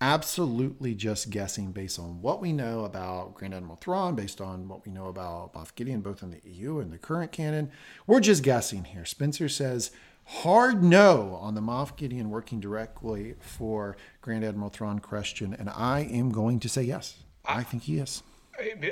absolutely 0.00 0.94
just 0.94 1.30
guessing 1.30 1.72
based 1.72 1.98
on 1.98 2.20
what 2.20 2.40
we 2.40 2.52
know 2.52 2.84
about 2.84 3.34
Grand 3.34 3.54
Admiral 3.54 3.76
Thrawn, 3.76 4.14
based 4.14 4.40
on 4.40 4.68
what 4.68 4.84
we 4.84 4.92
know 4.92 5.06
about 5.06 5.54
Moff 5.54 5.74
Gideon, 5.74 6.00
both 6.00 6.22
in 6.22 6.30
the 6.30 6.40
EU 6.44 6.78
and 6.80 6.92
the 6.92 6.98
current 6.98 7.32
canon. 7.32 7.70
We're 8.06 8.20
just 8.20 8.42
guessing 8.42 8.84
here. 8.84 9.04
Spencer 9.04 9.48
says 9.48 9.90
hard 10.24 10.82
no 10.82 11.38
on 11.40 11.54
the 11.54 11.60
Moff 11.60 11.96
Gideon 11.96 12.30
working 12.30 12.60
directly 12.60 13.34
for 13.40 13.96
Grand 14.20 14.44
Admiral 14.44 14.70
Thrawn 14.70 14.98
question, 14.98 15.54
and 15.58 15.70
I 15.70 16.00
am 16.00 16.30
going 16.30 16.60
to 16.60 16.68
say 16.68 16.82
yes. 16.82 17.22
I 17.44 17.62
think 17.62 17.84
he 17.84 17.98
is. 17.98 18.22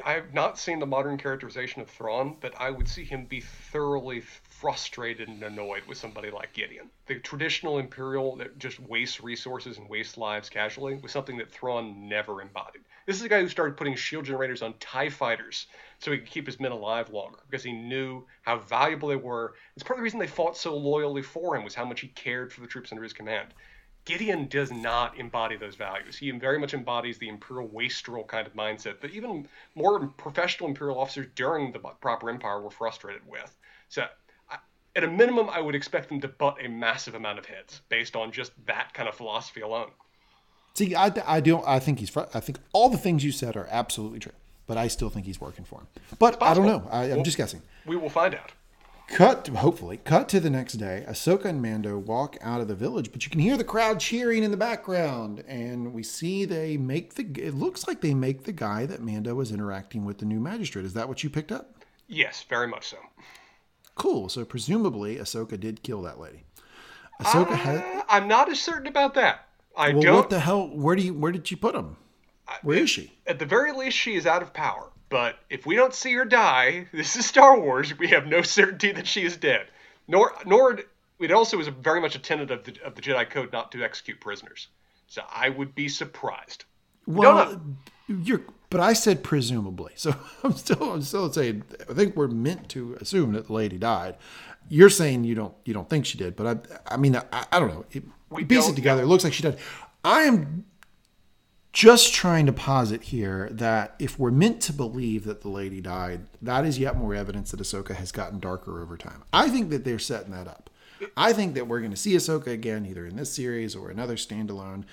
I've 0.04 0.34
not 0.34 0.58
seen 0.58 0.78
the 0.78 0.86
modern 0.86 1.16
characterization 1.16 1.80
of 1.80 1.88
Thrawn, 1.88 2.36
but 2.40 2.52
I 2.60 2.70
would 2.70 2.86
see 2.86 3.04
him 3.04 3.24
be 3.24 3.40
thoroughly 3.40 4.20
frustrated 4.60 5.28
and 5.28 5.42
annoyed 5.42 5.82
with 5.86 5.98
somebody 5.98 6.30
like 6.30 6.52
Gideon. 6.52 6.88
The 7.06 7.18
traditional 7.18 7.78
Imperial 7.78 8.36
that 8.36 8.58
just 8.58 8.78
wastes 8.80 9.20
resources 9.20 9.78
and 9.78 9.88
wastes 9.88 10.16
lives 10.16 10.48
casually 10.48 10.94
was 10.94 11.12
something 11.12 11.36
that 11.38 11.50
Thrawn 11.50 12.08
never 12.08 12.40
embodied. 12.40 12.82
This 13.04 13.16
is 13.16 13.22
a 13.22 13.28
guy 13.28 13.40
who 13.40 13.48
started 13.48 13.76
putting 13.76 13.96
shield 13.96 14.24
generators 14.24 14.62
on 14.62 14.74
TIE 14.78 15.10
fighters 15.10 15.66
so 15.98 16.12
he 16.12 16.18
could 16.18 16.30
keep 16.30 16.46
his 16.46 16.60
men 16.60 16.72
alive 16.72 17.10
longer 17.10 17.40
because 17.50 17.64
he 17.64 17.72
knew 17.72 18.24
how 18.42 18.58
valuable 18.58 19.08
they 19.08 19.16
were. 19.16 19.54
It's 19.74 19.82
part 19.82 19.96
of 19.96 19.98
the 19.98 20.04
reason 20.04 20.20
they 20.20 20.26
fought 20.26 20.56
so 20.56 20.76
loyally 20.76 21.22
for 21.22 21.56
him 21.56 21.64
was 21.64 21.74
how 21.74 21.84
much 21.84 22.00
he 22.00 22.08
cared 22.08 22.52
for 22.52 22.60
the 22.60 22.66
troops 22.66 22.92
under 22.92 23.02
his 23.02 23.12
command. 23.12 23.52
Gideon 24.04 24.48
does 24.48 24.70
not 24.70 25.18
embody 25.18 25.56
those 25.56 25.74
values. 25.74 26.16
He 26.16 26.30
very 26.30 26.58
much 26.58 26.74
embodies 26.74 27.18
the 27.18 27.28
imperial 27.28 27.68
wastrel 27.68 28.24
kind 28.24 28.46
of 28.46 28.54
mindset 28.54 29.00
that 29.00 29.10
even 29.10 29.48
more 29.74 30.06
professional 30.06 30.68
imperial 30.68 30.98
officers 30.98 31.26
during 31.34 31.72
the 31.72 31.78
proper 31.78 32.30
empire 32.30 32.60
were 32.60 32.70
frustrated 32.70 33.26
with. 33.26 33.54
So, 33.88 34.06
at 34.96 35.04
a 35.04 35.08
minimum, 35.08 35.48
I 35.50 35.60
would 35.60 35.74
expect 35.74 36.08
them 36.08 36.20
to 36.20 36.28
butt 36.28 36.64
a 36.64 36.68
massive 36.68 37.14
amount 37.14 37.38
of 37.38 37.46
heads 37.46 37.82
based 37.88 38.16
on 38.16 38.32
just 38.32 38.52
that 38.66 38.94
kind 38.94 39.08
of 39.08 39.14
philosophy 39.14 39.60
alone. 39.60 39.90
See, 40.74 40.94
I, 40.94 41.12
I 41.26 41.40
don't. 41.40 41.66
I 41.66 41.78
think 41.78 42.00
he's. 42.00 42.16
I 42.16 42.40
think 42.40 42.58
all 42.72 42.88
the 42.88 42.98
things 42.98 43.24
you 43.24 43.32
said 43.32 43.56
are 43.56 43.68
absolutely 43.70 44.18
true, 44.18 44.32
but 44.66 44.76
I 44.76 44.88
still 44.88 45.10
think 45.10 45.26
he's 45.26 45.40
working 45.40 45.64
for 45.64 45.80
him. 45.80 45.86
But 46.18 46.42
I 46.42 46.54
don't 46.54 46.66
know. 46.66 46.88
I, 46.90 47.04
am 47.04 47.16
well, 47.16 47.24
just 47.24 47.36
guessing. 47.36 47.62
We 47.86 47.96
will 47.96 48.10
find 48.10 48.34
out. 48.34 48.52
Cut, 49.06 49.46
hopefully, 49.48 49.98
cut 49.98 50.28
to 50.30 50.40
the 50.40 50.48
next 50.48 50.74
day. 50.74 51.04
Ahsoka 51.06 51.44
and 51.44 51.60
Mando 51.60 51.98
walk 51.98 52.38
out 52.40 52.62
of 52.62 52.68
the 52.68 52.74
village, 52.74 53.12
but 53.12 53.24
you 53.24 53.30
can 53.30 53.38
hear 53.38 53.56
the 53.56 53.62
crowd 53.62 54.00
cheering 54.00 54.42
in 54.42 54.50
the 54.50 54.56
background. 54.56 55.44
And 55.46 55.92
we 55.92 56.02
see 56.02 56.46
they 56.46 56.78
make 56.78 57.14
the, 57.14 57.24
it 57.40 57.54
looks 57.54 57.86
like 57.86 58.00
they 58.00 58.14
make 58.14 58.44
the 58.44 58.52
guy 58.52 58.86
that 58.86 59.02
Mando 59.02 59.34
was 59.34 59.52
interacting 59.52 60.06
with 60.06 60.18
the 60.18 60.24
new 60.24 60.40
magistrate. 60.40 60.86
Is 60.86 60.94
that 60.94 61.06
what 61.06 61.22
you 61.22 61.28
picked 61.28 61.52
up? 61.52 61.84
Yes, 62.08 62.44
very 62.48 62.66
much 62.66 62.88
so. 62.88 62.96
Cool. 63.94 64.28
So 64.28 64.44
presumably 64.44 65.16
Ahsoka 65.16 65.58
did 65.58 65.82
kill 65.82 66.02
that 66.02 66.18
lady. 66.18 66.44
Ahsoka 67.20 67.52
uh, 67.52 67.56
had. 67.56 68.02
I'm 68.08 68.28
not 68.28 68.50
as 68.50 68.60
certain 68.60 68.86
about 68.86 69.14
that. 69.14 69.48
I 69.76 69.92
well, 69.92 70.02
don't. 70.02 70.16
What 70.16 70.30
the 70.30 70.40
hell? 70.40 70.68
Where 70.68 70.96
do 70.96 71.02
you? 71.02 71.14
Where 71.14 71.32
did 71.32 71.50
you 71.50 71.56
put 71.56 71.74
him? 71.74 71.96
Where 72.62 72.78
is 72.78 72.90
she? 72.90 73.12
At 73.26 73.38
the 73.38 73.46
very 73.46 73.72
least, 73.72 73.96
she 73.96 74.14
is 74.14 74.26
out 74.26 74.42
of 74.42 74.52
power. 74.52 74.90
But 75.08 75.38
if 75.48 75.64
we 75.64 75.76
don't 75.76 75.94
see 75.94 76.12
her 76.14 76.24
die, 76.24 76.86
this 76.92 77.16
is 77.16 77.26
Star 77.26 77.58
Wars. 77.58 77.96
We 77.98 78.08
have 78.08 78.26
no 78.26 78.42
certainty 78.42 78.92
that 78.92 79.06
she 79.06 79.24
is 79.24 79.36
dead. 79.36 79.66
Nor, 80.06 80.34
nor 80.44 80.80
it 81.18 81.32
also 81.32 81.58
is 81.60 81.68
very 81.68 82.00
much 82.00 82.14
a 82.14 82.18
tenet 82.18 82.50
of 82.50 82.64
the 82.64 82.76
of 82.84 82.94
the 82.94 83.02
Jedi 83.02 83.28
Code 83.30 83.52
not 83.52 83.72
to 83.72 83.82
execute 83.82 84.20
prisoners. 84.20 84.68
So 85.06 85.22
I 85.30 85.48
would 85.48 85.74
be 85.74 85.88
surprised. 85.88 86.64
Well, 87.06 87.60
you're, 88.06 88.42
but 88.70 88.80
I 88.80 88.92
said 88.92 89.22
presumably. 89.22 89.92
So 89.96 90.14
I'm 90.44 90.52
still, 90.52 90.92
I'm 90.92 91.02
still 91.02 91.32
saying. 91.32 91.64
I 91.88 91.94
think 91.94 92.16
we're 92.16 92.28
meant 92.28 92.68
to 92.70 92.96
assume 93.00 93.32
that 93.32 93.46
the 93.46 93.52
lady 93.52 93.78
died. 93.78 94.16
You're 94.68 94.90
saying 94.90 95.24
you 95.24 95.34
don't, 95.34 95.54
you 95.64 95.74
don't 95.74 95.90
think 95.90 96.06
she 96.06 96.16
did, 96.16 96.36
but 96.36 96.68
I, 96.88 96.94
I 96.94 96.96
mean, 96.96 97.16
I, 97.16 97.46
I 97.52 97.60
don't 97.60 97.68
know. 97.68 97.84
It, 97.92 98.04
we 98.30 98.44
piece 98.44 98.68
it 98.68 98.74
together. 98.74 99.02
It 99.02 99.06
looks 99.06 99.24
like 99.24 99.32
she 99.32 99.42
died. 99.42 99.58
I 100.04 100.22
am 100.22 100.64
just 101.72 102.14
trying 102.14 102.46
to 102.46 102.52
posit 102.52 103.02
here 103.02 103.48
that 103.50 103.96
if 103.98 104.18
we're 104.18 104.30
meant 104.30 104.60
to 104.62 104.72
believe 104.72 105.24
that 105.24 105.42
the 105.42 105.48
lady 105.48 105.80
died, 105.80 106.20
that 106.40 106.64
is 106.64 106.78
yet 106.78 106.96
more 106.96 107.14
evidence 107.14 107.50
that 107.50 107.60
Ahsoka 107.60 107.94
has 107.96 108.12
gotten 108.12 108.38
darker 108.38 108.80
over 108.80 108.96
time. 108.96 109.24
I 109.32 109.48
think 109.48 109.70
that 109.70 109.84
they're 109.84 109.98
setting 109.98 110.32
that 110.32 110.46
up. 110.46 110.70
I 111.16 111.32
think 111.32 111.54
that 111.54 111.66
we're 111.66 111.80
going 111.80 111.90
to 111.90 111.96
see 111.96 112.14
Ahsoka 112.14 112.46
again, 112.46 112.86
either 112.86 113.04
in 113.04 113.16
this 113.16 113.32
series 113.32 113.74
or 113.74 113.90
another 113.90 114.14
standalone 114.14 114.84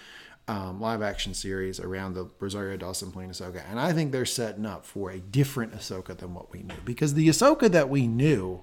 um, 0.52 0.82
live 0.82 1.02
action 1.02 1.34
series 1.34 1.80
around 1.80 2.14
the 2.14 2.30
Rosario 2.42 2.76
Dawson 2.76 3.10
playing 3.10 3.30
Ahsoka. 3.30 3.64
And 3.70 3.80
I 3.80 3.94
think 3.94 4.12
they're 4.12 4.26
setting 4.26 4.66
up 4.66 4.86
for 4.86 5.10
a 5.10 5.18
different 5.18 5.74
Ahsoka 5.74 6.18
than 6.18 6.34
what 6.34 6.52
we 6.52 6.62
knew. 6.62 6.76
Because 6.84 7.14
the 7.14 7.30
Ahsoka 7.30 7.72
that 7.72 7.88
we 7.90 8.06
knew 8.06 8.62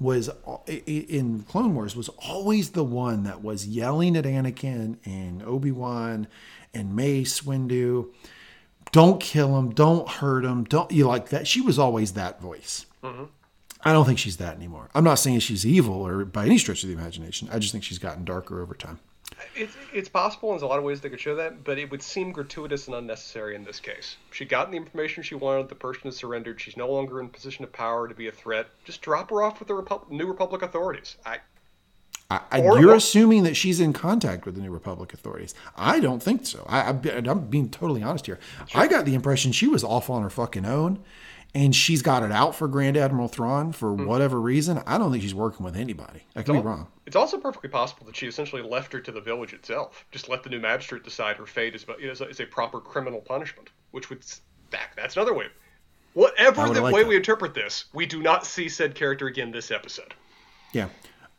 was 0.00 0.28
in 0.66 1.44
Clone 1.48 1.76
Wars 1.76 1.94
was 1.94 2.08
always 2.08 2.70
the 2.70 2.82
one 2.82 3.22
that 3.22 3.40
was 3.40 3.68
yelling 3.68 4.16
at 4.16 4.24
Anakin 4.24 4.96
and 5.04 5.40
Obi 5.44 5.70
Wan 5.70 6.26
and 6.74 6.96
Mace 6.96 7.42
Windu. 7.42 8.08
Don't 8.90 9.20
kill 9.20 9.56
him. 9.58 9.70
Don't 9.70 10.08
hurt 10.08 10.44
him. 10.44 10.64
Don't 10.64 10.90
you 10.90 11.06
like 11.06 11.28
that? 11.28 11.46
She 11.46 11.60
was 11.60 11.78
always 11.78 12.14
that 12.14 12.40
voice. 12.40 12.86
Mm-hmm. 13.04 13.24
I 13.84 13.92
don't 13.92 14.06
think 14.06 14.18
she's 14.18 14.38
that 14.38 14.56
anymore. 14.56 14.88
I'm 14.92 15.04
not 15.04 15.20
saying 15.20 15.38
she's 15.38 15.64
evil 15.64 16.04
or 16.04 16.24
by 16.24 16.46
any 16.46 16.58
stretch 16.58 16.82
of 16.82 16.88
the 16.88 16.96
imagination. 16.96 17.48
I 17.52 17.60
just 17.60 17.70
think 17.70 17.84
she's 17.84 18.00
gotten 18.00 18.24
darker 18.24 18.60
over 18.60 18.74
time. 18.74 18.98
It's, 19.54 19.76
it's 19.92 20.08
possible. 20.08 20.50
There's 20.50 20.62
a 20.62 20.66
lot 20.66 20.78
of 20.78 20.84
ways 20.84 21.00
they 21.00 21.10
could 21.10 21.20
show 21.20 21.34
that, 21.36 21.64
but 21.64 21.78
it 21.78 21.90
would 21.90 22.02
seem 22.02 22.32
gratuitous 22.32 22.86
and 22.86 22.96
unnecessary 22.96 23.54
in 23.54 23.64
this 23.64 23.80
case. 23.80 24.16
She 24.30 24.44
gotten 24.44 24.70
the 24.70 24.76
information 24.76 25.22
she 25.22 25.34
wanted. 25.34 25.68
The 25.68 25.74
person 25.74 26.02
has 26.04 26.16
surrendered. 26.16 26.60
She's 26.60 26.76
no 26.76 26.90
longer 26.90 27.20
in 27.20 27.28
position 27.28 27.64
of 27.64 27.72
power 27.72 28.08
to 28.08 28.14
be 28.14 28.28
a 28.28 28.32
threat. 28.32 28.68
Just 28.84 29.02
drop 29.02 29.30
her 29.30 29.42
off 29.42 29.58
with 29.58 29.68
the 29.68 29.74
Repu- 29.74 30.10
New 30.10 30.26
Republic 30.26 30.62
authorities. 30.62 31.16
I, 31.26 31.38
I, 32.30 32.40
I, 32.50 32.58
you're 32.58 32.94
assuming 32.94 33.44
that 33.44 33.56
she's 33.56 33.80
in 33.80 33.92
contact 33.92 34.44
with 34.44 34.54
the 34.54 34.60
New 34.60 34.70
Republic 34.70 35.14
authorities. 35.14 35.54
I 35.76 35.98
don't 35.98 36.22
think 36.22 36.46
so. 36.46 36.64
I, 36.68 36.90
am 36.90 37.48
being 37.48 37.70
totally 37.70 38.02
honest 38.02 38.26
here. 38.26 38.38
Sure. 38.66 38.80
I 38.80 38.86
got 38.86 39.06
the 39.06 39.14
impression 39.14 39.52
she 39.52 39.66
was 39.66 39.82
off 39.82 40.10
on 40.10 40.22
her 40.22 40.30
fucking 40.30 40.66
own, 40.66 41.02
and 41.54 41.74
she's 41.74 42.02
got 42.02 42.22
it 42.22 42.30
out 42.30 42.54
for 42.54 42.68
Grand 42.68 42.96
Admiral 42.96 43.28
Thrawn 43.28 43.72
for 43.72 43.92
mm. 43.92 44.06
whatever 44.06 44.40
reason. 44.40 44.82
I 44.86 44.98
don't 44.98 45.10
think 45.10 45.22
she's 45.22 45.34
working 45.34 45.64
with 45.64 45.76
anybody. 45.76 46.24
I 46.36 46.42
could 46.42 46.52
be 46.52 46.60
wrong. 46.60 46.88
It's 47.06 47.16
also 47.16 47.38
perfectly 47.38 47.70
possible 47.70 48.06
that 48.06 48.16
she 48.16 48.26
essentially 48.26 48.62
left 48.62 48.92
her 48.92 49.00
to 49.00 49.10
the 49.10 49.20
village 49.20 49.54
itself. 49.54 50.04
Just 50.10 50.28
let 50.28 50.42
the 50.42 50.50
new 50.50 50.60
magistrate 50.60 51.04
decide 51.04 51.36
her 51.36 51.46
fate 51.46 51.74
is, 51.74 51.86
is, 51.98 52.20
a, 52.20 52.28
is 52.28 52.40
a 52.40 52.46
proper 52.46 52.80
criminal 52.80 53.20
punishment, 53.20 53.70
which 53.92 54.10
would 54.10 54.22
back. 54.70 54.94
That's 54.96 55.16
another 55.16 55.34
way. 55.34 55.46
Whatever 56.14 56.68
the 56.72 56.82
like 56.82 56.94
way 56.94 57.02
that. 57.02 57.08
we 57.08 57.16
interpret 57.16 57.54
this, 57.54 57.84
we 57.92 58.04
do 58.04 58.22
not 58.22 58.44
see 58.44 58.68
said 58.68 58.94
character 58.94 59.26
again 59.26 59.50
this 59.50 59.70
episode. 59.70 60.14
Yeah. 60.72 60.88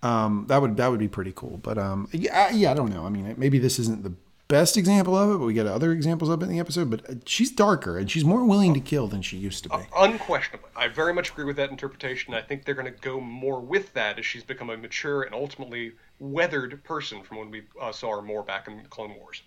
Um, 0.02 0.46
that 0.48 0.62
would 0.62 0.78
that 0.78 0.90
would 0.90 1.00
be 1.00 1.10
pretty 1.10 1.34
cool. 1.36 1.58
But 1.58 1.78
um, 1.78 2.08
yeah, 2.12 2.50
yeah, 2.52 2.72
I 2.72 2.74
don't 2.74 2.92
know. 2.92 3.06
I 3.06 3.10
mean, 3.10 3.36
maybe 3.38 3.60
this 3.60 3.80
isn't 3.80 4.04
the 4.04 4.14
best 4.50 4.78
example 4.78 5.16
of 5.16 5.30
it, 5.30 5.38
but 5.38 5.46
we 5.46 5.54
get 5.54 5.68
other 5.68 5.94
examples 5.94 6.30
of 6.30 6.42
it 6.42 6.46
in 6.46 6.52
the 6.52 6.60
episode. 6.60 6.90
But 6.90 7.10
uh, 7.10 7.14
she's 7.26 7.52
darker 7.52 7.98
and 7.98 8.12
she's 8.12 8.26
more 8.26 8.44
willing 8.44 8.74
to 8.74 8.80
kill 8.82 9.08
than 9.08 9.22
she 9.22 9.38
used 9.38 9.64
to 9.64 9.70
be. 9.70 9.76
Uh, 9.76 9.84
unquestionably, 9.98 10.70
I 10.76 10.90
very 10.90 11.14
much 11.14 11.30
agree 11.30 11.46
with 11.46 11.56
that 11.56 11.70
interpretation. 11.70 12.34
I 12.34 12.42
think 12.42 12.66
they're 12.66 12.76
going 12.76 12.92
to 12.92 13.00
go 13.00 13.22
more 13.22 13.62
with 13.62 13.94
that 13.94 14.20
as 14.20 14.26
she's 14.26 14.44
become 14.44 14.70
a 14.70 14.76
mature 14.76 15.22
and 15.22 15.34
ultimately 15.34 15.94
weathered 16.20 16.84
person 16.84 17.24
from 17.24 17.38
when 17.38 17.52
we 17.52 17.64
uh, 17.80 17.94
saw 17.94 18.16
her 18.16 18.22
more 18.22 18.44
back 18.44 18.68
in 18.68 18.84
Clone 18.90 19.16
Wars. 19.16 19.44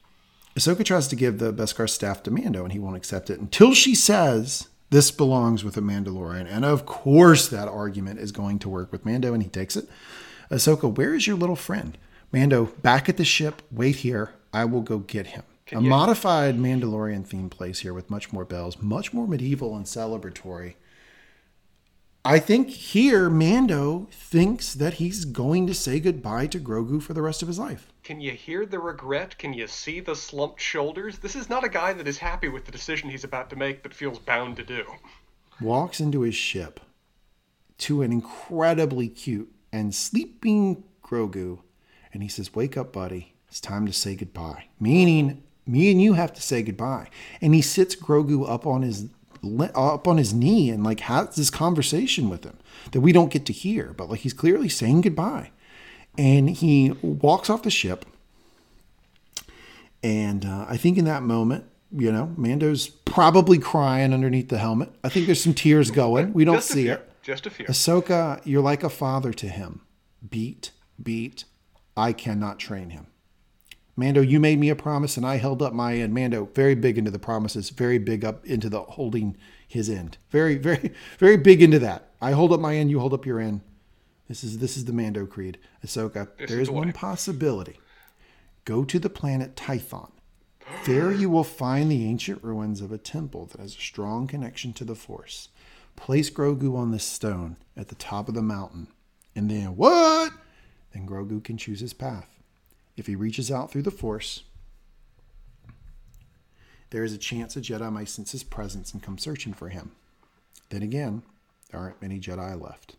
Ahsoka 0.57 0.85
tries 0.85 1.09
to 1.09 1.17
give 1.17 1.39
the 1.39 1.53
Beskar 1.53 1.91
staff 1.91 2.23
to 2.23 2.31
Mando, 2.31 2.63
and 2.63 2.73
he 2.73 2.79
won't 2.79 2.97
accept 2.97 3.29
it 3.29 3.41
until 3.41 3.75
she 3.75 3.95
says 3.95 4.69
this 4.91 5.11
belongs 5.11 5.65
with 5.65 5.77
a 5.77 5.81
Mandalorian. 5.81 6.47
And 6.47 6.65
of 6.65 6.87
course, 6.87 7.49
that 7.49 7.69
argument 7.69 8.21
is 8.21 8.31
going 8.31 8.59
to 8.61 8.69
work 8.69 8.93
with 8.93 9.05
Mando, 9.05 9.35
and 9.35 9.43
he 9.43 9.49
takes 9.49 9.77
it. 9.77 9.89
Ahsoka, 10.51 10.95
where 10.95 11.15
is 11.15 11.27
your 11.27 11.37
little 11.37 11.57
friend? 11.57 11.99
Mando, 12.31 12.67
back 12.67 13.09
at 13.09 13.17
the 13.17 13.25
ship. 13.25 13.63
Wait 13.73 13.97
here. 13.97 14.35
I 14.53 14.65
will 14.65 14.83
go 14.83 14.99
get 14.99 15.29
him. 15.29 15.45
a 15.71 15.81
you- 15.81 15.89
modified 15.89 16.59
Mandalorian 16.59 17.27
theme 17.27 17.49
plays 17.49 17.79
here 17.81 17.95
with 17.95 18.11
much 18.11 18.33
more 18.33 18.45
bells, 18.45 18.77
much 18.83 19.13
more 19.15 19.27
medieval 19.27 19.75
and 19.75 19.87
celebratory. 19.87 20.75
I 22.25 22.39
think 22.39 22.69
here 22.69 23.29
Mando 23.31 24.07
thinks 24.13 24.75
that 24.75 24.95
he's 24.95 25.25
going 25.25 25.67
to 25.67 25.75
say 25.75 25.99
goodbye 25.99 26.47
to 26.49 26.61
Grogu 26.61 27.03
for 27.03 27.15
the 27.15 27.23
rest 27.23 27.43
of 27.43 27.49
his 27.49 27.59
life. 27.59 27.89
Can 28.05 28.21
you 28.21 28.33
hear 28.33 28.65
the 28.67 28.79
regret? 28.79 29.39
Can 29.39 29.53
you 29.55 29.67
see 29.67 29.99
the 29.99 30.15
slumped 30.15 30.61
shoulders? 30.61 31.19
This 31.19 31.35
is 31.35 31.49
not 31.49 31.65
a 31.65 31.69
guy 31.69 31.93
that 31.95 32.07
is 32.07 32.19
happy 32.19 32.49
with 32.49 32.65
the 32.65 32.73
decision 32.73 33.09
he's 33.11 33.25
about 33.25 33.51
to 33.51 33.57
make, 33.57 33.83
but 33.83 33.95
feels 33.95 34.19
bound 34.19 34.57
to 34.57 34.65
do. 34.65 34.85
Walks 35.61 36.01
into 36.01 36.21
his 36.21 36.35
ship 36.35 36.81
to 37.79 38.03
an 38.03 38.13
incredibly 38.13 39.09
cute 39.09 39.53
and 39.73 39.95
sleeping 39.95 40.85
Grogu, 41.03 41.61
and 42.13 42.23
he 42.23 42.29
says, 42.29 42.55
"Wake 42.55 42.77
up, 42.77 42.93
buddy. 42.93 43.35
It's 43.53 43.61
time 43.61 43.85
to 43.85 43.93
say 43.93 44.17
goodbye." 44.17 44.65
Meaning, 44.81 45.43
me 45.67 45.91
and 45.91 46.01
you 46.01 46.15
have 46.15 46.33
to 46.33 46.43
say 46.43 46.63
goodbye. 46.63 47.09
And 47.43 47.55
he 47.55 47.63
sits 47.63 47.95
Grogu 47.95 48.49
up 48.49 48.67
on 48.67 48.81
his 48.83 49.07
up 49.75 50.07
on 50.07 50.17
his 50.19 50.33
knee 50.33 50.71
and 50.71 50.85
like 50.85 51.01
has 51.01 51.35
this 51.37 51.51
conversation 51.51 52.29
with 52.29 52.45
him 52.45 52.57
that 52.93 53.01
we 53.01 53.13
don't 53.13 53.31
get 53.31 53.45
to 53.47 53.53
hear, 53.53 53.93
but 53.93 54.09
like 54.09 54.21
he's 54.21 54.33
clearly 54.33 54.69
saying 54.69 55.01
goodbye. 55.01 55.51
And 56.17 56.49
he 56.49 56.93
walks 57.03 57.51
off 57.51 57.63
the 57.63 57.71
ship. 57.71 58.07
And 60.03 60.45
uh, 60.45 60.67
I 60.69 60.77
think 60.77 60.99
in 60.99 61.05
that 61.07 61.23
moment, 61.23 61.65
you 61.91 62.11
know, 62.11 62.33
Mando's 62.37 62.89
probably 62.89 63.59
crying 63.59 64.15
underneath 64.15 64.49
the 64.49 64.59
helmet. 64.59 64.91
I 65.05 65.09
think 65.09 65.27
there's 65.27 65.43
some 65.43 65.55
tears 65.55 65.91
going. 65.91 66.33
We 66.33 66.45
don't 66.45 66.57
Just 66.57 66.71
see 66.71 66.89
it. 66.89 67.09
Just 67.23 67.47
a 67.47 67.51
few. 67.51 67.67
Ahsoka, 67.67 68.41
you're 68.45 68.63
like 68.63 68.83
a 68.83 68.89
father 68.91 69.33
to 69.33 69.49
him. 69.49 69.83
Beat, 70.29 70.71
beat. 71.01 71.45
I 71.97 72.13
cannot 72.13 72.59
train 72.59 72.91
him. 72.91 73.07
Mando, 73.95 74.23
you 74.23 74.41
made 74.41 74.59
me 74.59 74.71
a 74.71 74.77
promise 74.77 75.17
and 75.17 75.27
I 75.27 75.37
held 75.37 75.61
up 75.63 75.75
my 75.75 75.97
end. 75.97 76.15
Mando, 76.15 76.49
very 76.55 76.75
big 76.75 76.97
into 76.97 77.11
the 77.11 77.19
promises, 77.19 77.71
very 77.71 77.99
big 77.99 78.25
up 78.25 78.45
into 78.47 78.71
the 78.71 78.81
holding 78.83 79.37
his 79.69 79.91
end. 79.91 80.17
Very, 80.31 80.57
very, 80.57 80.93
very 81.19 81.37
big 81.37 81.63
into 81.63 81.79
that. 81.81 82.11
I 82.21 82.33
hold 82.33 82.53
up 82.53 82.61
my 82.61 82.75
end, 82.77 82.91
you 82.91 83.01
hold 83.01 83.13
up 83.13 83.27
your 83.27 83.39
end. 83.41 83.61
This 84.29 84.45
is 84.45 84.59
this 84.59 84.77
is 84.79 84.87
the 84.87 84.93
Mando 84.95 85.27
creed. 85.27 85.59
Ahsoka, 85.85 86.29
This 86.39 86.49
there 86.51 86.61
is 86.61 86.69
the 86.69 86.73
one 86.75 86.87
way. 86.87 86.93
possibility. 86.93 87.79
Go 88.65 88.85
to 88.85 88.99
the 88.99 89.11
planet 89.11 89.57
Tython. 89.57 90.11
There 90.87 91.13
you 91.13 91.29
will 91.29 91.45
find 91.45 91.91
the 91.91 92.07
ancient 92.07 92.43
ruins 92.43 92.81
of 92.81 92.93
a 92.93 92.99
temple 92.99 93.47
that 93.47 93.61
has 93.61 93.75
a 93.77 93.81
strong 93.81 94.27
connection 94.27 94.73
to 94.75 94.85
the 94.85 94.95
Force. 94.95 95.49
Place 95.97 96.31
Grogu 96.31 96.75
on 96.77 96.93
this 96.93 97.05
stone 97.05 97.57
at 97.77 97.89
the 97.89 97.95
top 97.97 98.29
of 98.29 98.35
the 98.35 98.43
mountain. 98.43 98.87
And 99.35 99.51
then 99.51 99.77
what? 99.77 100.33
Then 100.95 101.07
Grogu 101.07 101.43
can 101.45 101.59
choose 101.59 101.81
his 101.81 101.93
path. 101.93 102.42
If 102.97 103.07
he 103.07 103.17
reaches 103.17 103.51
out 103.51 103.71
through 103.71 103.83
the 103.83 103.91
Force, 103.91 104.43
there 106.91 107.05
is 107.05 107.15
a 107.15 107.19
chance 107.19 107.57
a 107.57 107.61
Jedi 107.61 107.91
might 107.91 108.09
sense 108.09 108.33
his 108.33 108.43
presence 108.43 108.93
and 108.93 109.03
come 109.03 109.17
searching 109.17 109.55
for 109.55 109.71
him. 109.71 109.93
Then 110.69 110.83
again, 110.83 111.23
there 111.71 111.81
aren't 111.81 112.03
many 112.03 112.21
Jedi 112.21 112.61
left. 112.61 112.97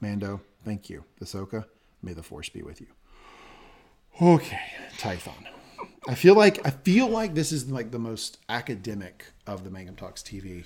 Mando, 0.00 0.42
thank 0.64 0.90
you. 0.90 1.04
Ahsoka, 1.20 1.64
may 2.02 2.12
the 2.12 2.22
Force 2.22 2.48
be 2.50 2.62
with 2.62 2.80
you. 2.80 2.88
Okay, 4.20 4.60
Tython. 4.98 5.46
I 6.08 6.14
feel 6.14 6.34
like 6.34 6.66
I 6.66 6.70
feel 6.70 7.06
like 7.06 7.34
this 7.34 7.52
is 7.52 7.70
like 7.70 7.92
the 7.92 7.98
most 7.98 8.38
academic 8.48 9.26
of 9.46 9.62
the 9.62 9.70
Mangum 9.70 9.94
Talks 9.94 10.20
TV 10.22 10.64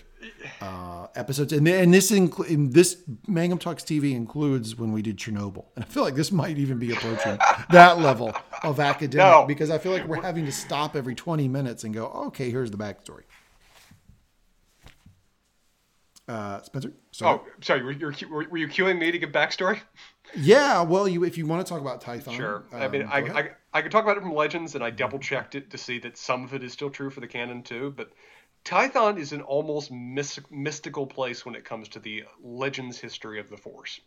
uh, 0.62 1.08
episodes, 1.14 1.52
and 1.52 1.68
and 1.68 1.92
this 1.92 2.10
inclu- 2.10 2.48
and 2.48 2.72
this 2.72 3.02
Mangum 3.28 3.58
Talks 3.58 3.82
TV 3.82 4.14
includes 4.14 4.76
when 4.76 4.92
we 4.92 5.02
did 5.02 5.18
Chernobyl, 5.18 5.66
and 5.76 5.84
I 5.84 5.88
feel 5.88 6.02
like 6.02 6.14
this 6.14 6.32
might 6.32 6.56
even 6.56 6.78
be 6.78 6.92
approaching 6.92 7.38
that 7.70 7.98
level 7.98 8.34
of 8.62 8.80
academic 8.80 9.26
No. 9.26 9.44
because 9.46 9.68
I 9.68 9.76
feel 9.76 9.92
like 9.92 10.06
we're 10.06 10.22
having 10.22 10.46
to 10.46 10.52
stop 10.52 10.96
every 10.96 11.14
twenty 11.14 11.48
minutes 11.48 11.84
and 11.84 11.92
go, 11.92 12.06
okay, 12.06 12.50
here's 12.50 12.70
the 12.70 12.78
backstory. 12.78 13.24
Uh, 16.28 16.60
Spencer, 16.62 16.92
sorry. 17.12 17.38
Oh, 17.40 17.46
sorry. 17.60 17.82
Were, 17.84 17.92
you 17.92 18.28
were, 18.28 18.46
were 18.50 18.56
you 18.56 18.66
cueing 18.66 18.98
me 18.98 19.12
to 19.12 19.18
give 19.18 19.30
backstory? 19.30 19.80
Yeah, 20.34 20.82
well, 20.82 21.06
you 21.06 21.24
if 21.24 21.38
you 21.38 21.46
want 21.46 21.64
to 21.64 21.70
talk 21.70 21.80
about 21.80 22.02
Tython, 22.02 22.34
Sure. 22.34 22.64
I 22.72 22.86
um, 22.86 22.90
mean, 22.90 23.02
I, 23.02 23.20
ahead. 23.20 23.36
I, 23.36 23.50
I 23.76 23.82
could 23.82 23.92
talk 23.92 24.04
about 24.04 24.16
it 24.16 24.22
from 24.22 24.32
Legends, 24.32 24.74
and 24.74 24.82
I 24.82 24.88
double 24.88 25.18
checked 25.18 25.54
it 25.54 25.68
to 25.68 25.76
see 25.76 25.98
that 25.98 26.16
some 26.16 26.44
of 26.44 26.54
it 26.54 26.64
is 26.64 26.72
still 26.72 26.88
true 26.88 27.10
for 27.10 27.20
the 27.20 27.26
canon 27.26 27.62
too. 27.62 27.92
But 27.94 28.10
Tython 28.64 29.18
is 29.18 29.34
an 29.34 29.42
almost 29.42 29.90
mys- 29.90 30.40
mystical 30.50 31.06
place 31.06 31.44
when 31.44 31.54
it 31.54 31.66
comes 31.66 31.90
to 31.90 31.98
the 31.98 32.24
Legends 32.42 32.98
history 32.98 33.38
of 33.38 33.50
the 33.50 33.58
Force. 33.58 34.00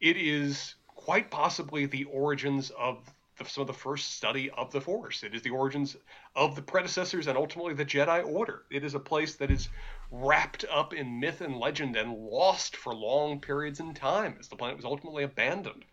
It 0.00 0.16
is 0.16 0.74
quite 0.88 1.30
possibly 1.30 1.86
the 1.86 2.02
origins 2.06 2.70
of 2.70 2.98
the, 3.38 3.44
some 3.44 3.60
of 3.60 3.68
the 3.68 3.72
first 3.74 4.16
study 4.16 4.50
of 4.50 4.72
the 4.72 4.80
Force. 4.80 5.22
It 5.22 5.36
is 5.36 5.42
the 5.42 5.50
origins 5.50 5.96
of 6.34 6.56
the 6.56 6.62
predecessors 6.62 7.28
and 7.28 7.38
ultimately 7.38 7.74
the 7.74 7.84
Jedi 7.84 8.26
Order. 8.26 8.64
It 8.72 8.82
is 8.82 8.96
a 8.96 8.98
place 8.98 9.36
that 9.36 9.52
is 9.52 9.68
wrapped 10.10 10.64
up 10.68 10.94
in 10.94 11.20
myth 11.20 11.42
and 11.42 11.56
legend 11.56 11.94
and 11.94 12.12
lost 12.12 12.74
for 12.74 12.92
long 12.92 13.40
periods 13.40 13.78
in 13.78 13.94
time 13.94 14.34
as 14.40 14.48
the 14.48 14.56
planet 14.56 14.78
was 14.78 14.84
ultimately 14.84 15.22
abandoned. 15.22 15.84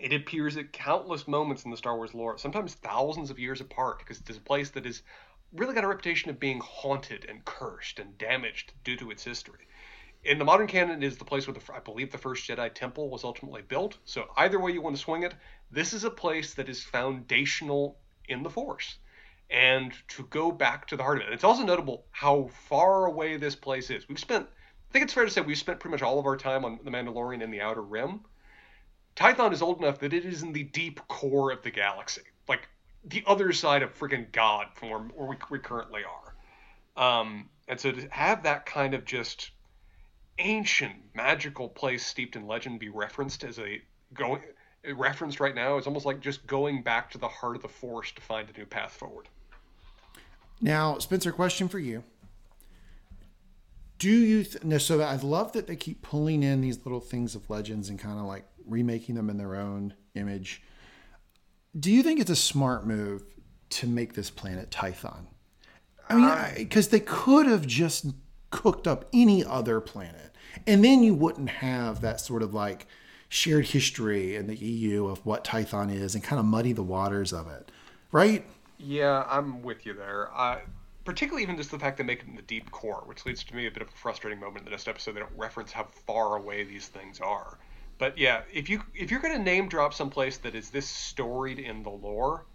It 0.00 0.12
appears 0.12 0.56
at 0.56 0.72
countless 0.72 1.26
moments 1.26 1.64
in 1.64 1.70
the 1.70 1.76
Star 1.76 1.96
Wars 1.96 2.14
lore, 2.14 2.38
sometimes 2.38 2.74
thousands 2.74 3.30
of 3.30 3.38
years 3.38 3.60
apart, 3.60 3.98
because 3.98 4.20
it 4.20 4.30
is 4.30 4.36
a 4.36 4.40
place 4.40 4.70
that 4.70 4.84
has 4.84 5.02
really 5.52 5.74
got 5.74 5.84
a 5.84 5.88
reputation 5.88 6.30
of 6.30 6.38
being 6.38 6.60
haunted 6.60 7.24
and 7.28 7.44
cursed 7.44 7.98
and 7.98 8.16
damaged 8.18 8.72
due 8.84 8.96
to 8.96 9.10
its 9.10 9.24
history. 9.24 9.66
In 10.24 10.38
the 10.38 10.44
modern 10.44 10.66
canon, 10.66 11.02
it 11.02 11.06
is 11.06 11.16
the 11.16 11.24
place 11.24 11.46
where 11.46 11.54
the, 11.54 11.74
I 11.74 11.80
believe 11.80 12.12
the 12.12 12.18
first 12.18 12.48
Jedi 12.48 12.72
Temple 12.74 13.08
was 13.08 13.24
ultimately 13.24 13.62
built. 13.62 13.98
So 14.04 14.26
either 14.36 14.60
way 14.60 14.72
you 14.72 14.82
want 14.82 14.96
to 14.96 15.02
swing 15.02 15.22
it, 15.22 15.34
this 15.70 15.92
is 15.92 16.04
a 16.04 16.10
place 16.10 16.54
that 16.54 16.68
is 16.68 16.82
foundational 16.82 17.98
in 18.28 18.42
the 18.42 18.50
Force. 18.50 18.98
And 19.50 19.92
to 20.08 20.24
go 20.24 20.52
back 20.52 20.86
to 20.88 20.96
the 20.96 21.02
heart 21.02 21.22
of 21.22 21.28
it, 21.28 21.32
it's 21.32 21.44
also 21.44 21.64
notable 21.64 22.04
how 22.10 22.50
far 22.68 23.06
away 23.06 23.36
this 23.36 23.56
place 23.56 23.90
is. 23.90 24.08
We've 24.08 24.18
spent, 24.18 24.46
I 24.46 24.92
think 24.92 25.04
it's 25.04 25.14
fair 25.14 25.24
to 25.24 25.30
say, 25.30 25.40
we've 25.40 25.56
spent 25.56 25.80
pretty 25.80 25.92
much 25.92 26.02
all 26.02 26.18
of 26.18 26.26
our 26.26 26.36
time 26.36 26.64
on 26.64 26.78
the 26.84 26.90
Mandalorian 26.90 27.42
and 27.42 27.52
the 27.52 27.62
Outer 27.62 27.82
Rim. 27.82 28.20
Tython 29.18 29.52
is 29.52 29.62
old 29.62 29.80
enough 29.80 29.98
that 29.98 30.12
it 30.12 30.24
is 30.24 30.42
in 30.42 30.52
the 30.52 30.62
deep 30.62 31.00
core 31.08 31.50
of 31.50 31.60
the 31.62 31.72
galaxy, 31.72 32.22
like 32.48 32.68
the 33.04 33.24
other 33.26 33.52
side 33.52 33.82
of 33.82 33.98
freaking 33.98 34.30
God 34.30 34.68
from 34.74 34.90
where, 34.90 35.00
where 35.00 35.28
we, 35.30 35.36
we 35.50 35.58
currently 35.58 36.02
are. 36.04 37.20
Um, 37.20 37.48
and 37.66 37.80
so 37.80 37.90
to 37.90 38.08
have 38.10 38.44
that 38.44 38.64
kind 38.64 38.94
of 38.94 39.04
just 39.04 39.50
ancient 40.38 40.94
magical 41.14 41.68
place 41.68 42.06
steeped 42.06 42.36
in 42.36 42.46
legend 42.46 42.78
be 42.78 42.90
referenced 42.90 43.42
as 43.42 43.58
a 43.58 43.82
going 44.14 44.40
referenced 44.94 45.40
right 45.40 45.54
now 45.56 45.78
is 45.78 45.88
almost 45.88 46.06
like 46.06 46.20
just 46.20 46.46
going 46.46 46.82
back 46.84 47.10
to 47.10 47.18
the 47.18 47.26
heart 47.26 47.56
of 47.56 47.62
the 47.62 47.68
force 47.68 48.12
to 48.12 48.22
find 48.22 48.48
a 48.48 48.56
new 48.56 48.66
path 48.66 48.92
forward. 48.92 49.28
Now, 50.60 50.98
Spencer, 50.98 51.32
question 51.32 51.66
for 51.66 51.80
you. 51.80 52.04
Do 53.98 54.10
you 54.10 54.44
th- 54.44 54.80
so 54.80 55.00
I 55.00 55.16
love 55.16 55.52
that 55.54 55.66
they 55.66 55.74
keep 55.74 56.02
pulling 56.02 56.44
in 56.44 56.60
these 56.60 56.86
little 56.86 57.00
things 57.00 57.34
of 57.34 57.50
legends 57.50 57.88
and 57.88 57.98
kind 57.98 58.20
of 58.20 58.26
like 58.26 58.44
remaking 58.68 59.14
them 59.14 59.30
in 59.30 59.36
their 59.36 59.54
own 59.54 59.94
image. 60.14 60.62
Do 61.78 61.90
you 61.90 62.02
think 62.02 62.20
it's 62.20 62.30
a 62.30 62.36
smart 62.36 62.86
move 62.86 63.22
to 63.70 63.86
make 63.86 64.14
this 64.14 64.30
planet 64.30 64.70
Tython? 64.70 65.26
I 66.08 66.14
mean, 66.14 66.64
because 66.64 66.88
they 66.88 67.00
could 67.00 67.46
have 67.46 67.66
just 67.66 68.06
cooked 68.50 68.86
up 68.86 69.06
any 69.12 69.44
other 69.44 69.80
planet, 69.80 70.34
and 70.66 70.82
then 70.82 71.02
you 71.02 71.14
wouldn't 71.14 71.50
have 71.50 72.00
that 72.00 72.20
sort 72.20 72.42
of 72.42 72.54
like 72.54 72.86
shared 73.28 73.66
history 73.66 74.36
in 74.36 74.46
the 74.46 74.56
EU 74.56 75.06
of 75.06 75.24
what 75.26 75.44
Tython 75.44 75.92
is 75.92 76.14
and 76.14 76.24
kind 76.24 76.40
of 76.40 76.46
muddy 76.46 76.72
the 76.72 76.82
waters 76.82 77.32
of 77.32 77.46
it, 77.48 77.70
right? 78.10 78.46
Yeah, 78.78 79.24
I'm 79.28 79.62
with 79.62 79.84
you 79.84 79.92
there. 79.92 80.30
Uh, 80.34 80.60
particularly 81.04 81.42
even 81.42 81.56
just 81.56 81.70
the 81.70 81.78
fact 81.78 81.98
they 81.98 82.04
make 82.04 82.20
it 82.20 82.28
in 82.28 82.36
the 82.36 82.42
deep 82.42 82.70
core, 82.70 83.02
which 83.06 83.26
leads 83.26 83.42
to 83.44 83.56
me 83.56 83.66
a 83.66 83.70
bit 83.70 83.82
of 83.82 83.88
a 83.88 83.92
frustrating 83.92 84.38
moment 84.38 84.58
in 84.58 84.64
the 84.66 84.70
next 84.70 84.88
episode. 84.88 85.12
They 85.12 85.20
don't 85.20 85.38
reference 85.38 85.72
how 85.72 85.84
far 86.06 86.36
away 86.36 86.64
these 86.64 86.88
things 86.88 87.20
are. 87.20 87.58
But 87.98 88.16
yeah, 88.16 88.42
if 88.52 88.68
you 88.68 88.82
if 88.94 89.10
you're 89.10 89.20
to 89.20 89.38
name 89.38 89.68
drop 89.68 89.92
someplace 89.92 90.38
that 90.38 90.54
is 90.54 90.70
this 90.70 90.86
storied 90.86 91.58
in 91.58 91.82
the 91.82 91.90
lore, 91.90 92.46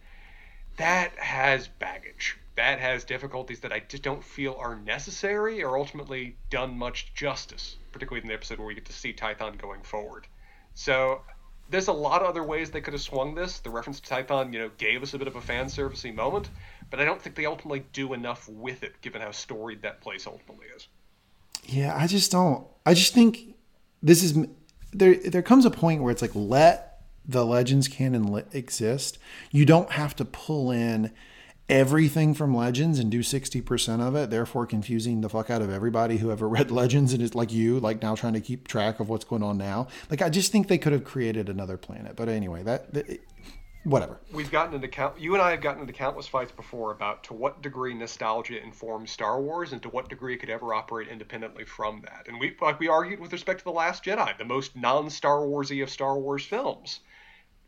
that 0.77 1.17
has 1.17 1.67
baggage. 1.67 2.37
That 2.55 2.79
has 2.79 3.03
difficulties 3.03 3.59
that 3.61 3.73
I 3.73 3.79
just 3.79 4.03
don't 4.03 4.23
feel 4.23 4.55
are 4.59 4.75
necessary 4.75 5.63
or 5.63 5.77
ultimately 5.77 6.37
done 6.49 6.77
much 6.77 7.13
justice, 7.13 7.77
particularly 7.91 8.21
in 8.21 8.27
the 8.27 8.35
episode 8.35 8.59
where 8.59 8.67
we 8.67 8.75
get 8.75 8.85
to 8.85 8.93
see 8.93 9.11
Tython 9.11 9.59
going 9.59 9.81
forward. 9.81 10.27
So 10.75 11.21
there's 11.69 11.87
a 11.87 11.93
lot 11.93 12.21
of 12.21 12.27
other 12.27 12.43
ways 12.43 12.69
they 12.69 12.81
could 12.81 12.93
have 12.93 13.01
swung 13.01 13.33
this. 13.33 13.59
The 13.59 13.69
reference 13.69 13.99
to 13.99 14.13
Tython, 14.13 14.53
you 14.53 14.59
know, 14.59 14.71
gave 14.77 15.01
us 15.01 15.13
a 15.13 15.17
bit 15.17 15.27
of 15.27 15.35
a 15.35 15.41
fan 15.41 15.65
servicey 15.65 16.13
moment, 16.13 16.49
but 16.89 16.99
I 16.99 17.05
don't 17.05 17.21
think 17.21 17.35
they 17.35 17.45
ultimately 17.45 17.85
do 17.91 18.13
enough 18.13 18.47
with 18.47 18.83
it, 18.83 19.01
given 19.01 19.21
how 19.21 19.31
storied 19.31 19.81
that 19.81 20.01
place 20.01 20.27
ultimately 20.27 20.67
is. 20.75 20.87
Yeah, 21.65 21.95
I 21.97 22.07
just 22.07 22.31
don't. 22.31 22.67
I 22.85 22.93
just 22.93 23.13
think 23.13 23.55
this 24.03 24.21
is 24.21 24.37
there. 24.93 25.15
There 25.15 25.41
comes 25.41 25.65
a 25.65 25.71
point 25.71 26.01
where 26.01 26.11
it's 26.11 26.21
like 26.21 26.31
let 26.33 27.01
the 27.25 27.45
Legends 27.45 27.87
canon 27.87 28.43
exist. 28.51 29.17
You 29.51 29.65
don't 29.65 29.91
have 29.91 30.15
to 30.17 30.25
pull 30.25 30.71
in 30.71 31.11
everything 31.69 32.33
from 32.33 32.55
Legends 32.55 32.99
and 32.99 33.09
do 33.09 33.21
60% 33.21 34.01
of 34.01 34.15
it, 34.15 34.29
therefore 34.29 34.65
confusing 34.65 35.21
the 35.21 35.29
fuck 35.29 35.49
out 35.49 35.61
of 35.61 35.69
everybody 35.69 36.17
who 36.17 36.31
ever 36.31 36.47
read 36.57 36.71
Legends 36.71 37.13
and 37.13 37.21
is 37.21 37.35
like 37.35 37.51
you, 37.51 37.79
like 37.79 38.01
now 38.01 38.15
trying 38.15 38.33
to 38.33 38.41
keep 38.41 38.67
track 38.67 38.99
of 38.99 39.09
what's 39.09 39.25
going 39.25 39.43
on 39.43 39.57
now. 39.57 39.87
Like, 40.09 40.21
I 40.21 40.29
just 40.29 40.51
think 40.51 40.67
they 40.67 40.77
could 40.77 40.93
have 40.93 41.03
created 41.03 41.49
another 41.49 41.77
planet. 41.77 42.15
But 42.15 42.29
anyway, 42.29 42.63
that, 42.63 42.93
that 42.93 43.19
whatever. 43.83 44.19
We've 44.31 44.51
gotten 44.51 44.73
into 44.73 44.87
count. 44.87 45.19
You 45.19 45.33
and 45.33 45.41
I 45.41 45.51
have 45.51 45.61
gotten 45.61 45.81
into 45.81 45.93
countless 45.93 46.27
fights 46.27 46.51
before 46.51 46.91
about 46.91 47.23
to 47.25 47.33
what 47.33 47.61
degree 47.61 47.93
nostalgia 47.93 48.61
informs 48.61 49.11
Star 49.11 49.41
Wars 49.41 49.73
and 49.73 49.81
to 49.81 49.89
what 49.89 50.09
degree 50.09 50.33
it 50.33 50.37
could 50.37 50.49
ever 50.49 50.73
operate 50.73 51.07
independently 51.07 51.65
from 51.65 52.01
that. 52.01 52.27
And 52.27 52.39
we 52.39 52.55
like 52.61 52.79
we 52.79 52.87
argued 52.87 53.19
with 53.19 53.33
respect 53.33 53.59
to 53.59 53.65
the 53.65 53.71
Last 53.71 54.03
Jedi, 54.03 54.37
the 54.37 54.45
most 54.45 54.75
non-Star 54.75 55.39
Warsy 55.39 55.83
of 55.83 55.89
Star 55.89 56.17
Wars 56.17 56.45
films 56.45 57.01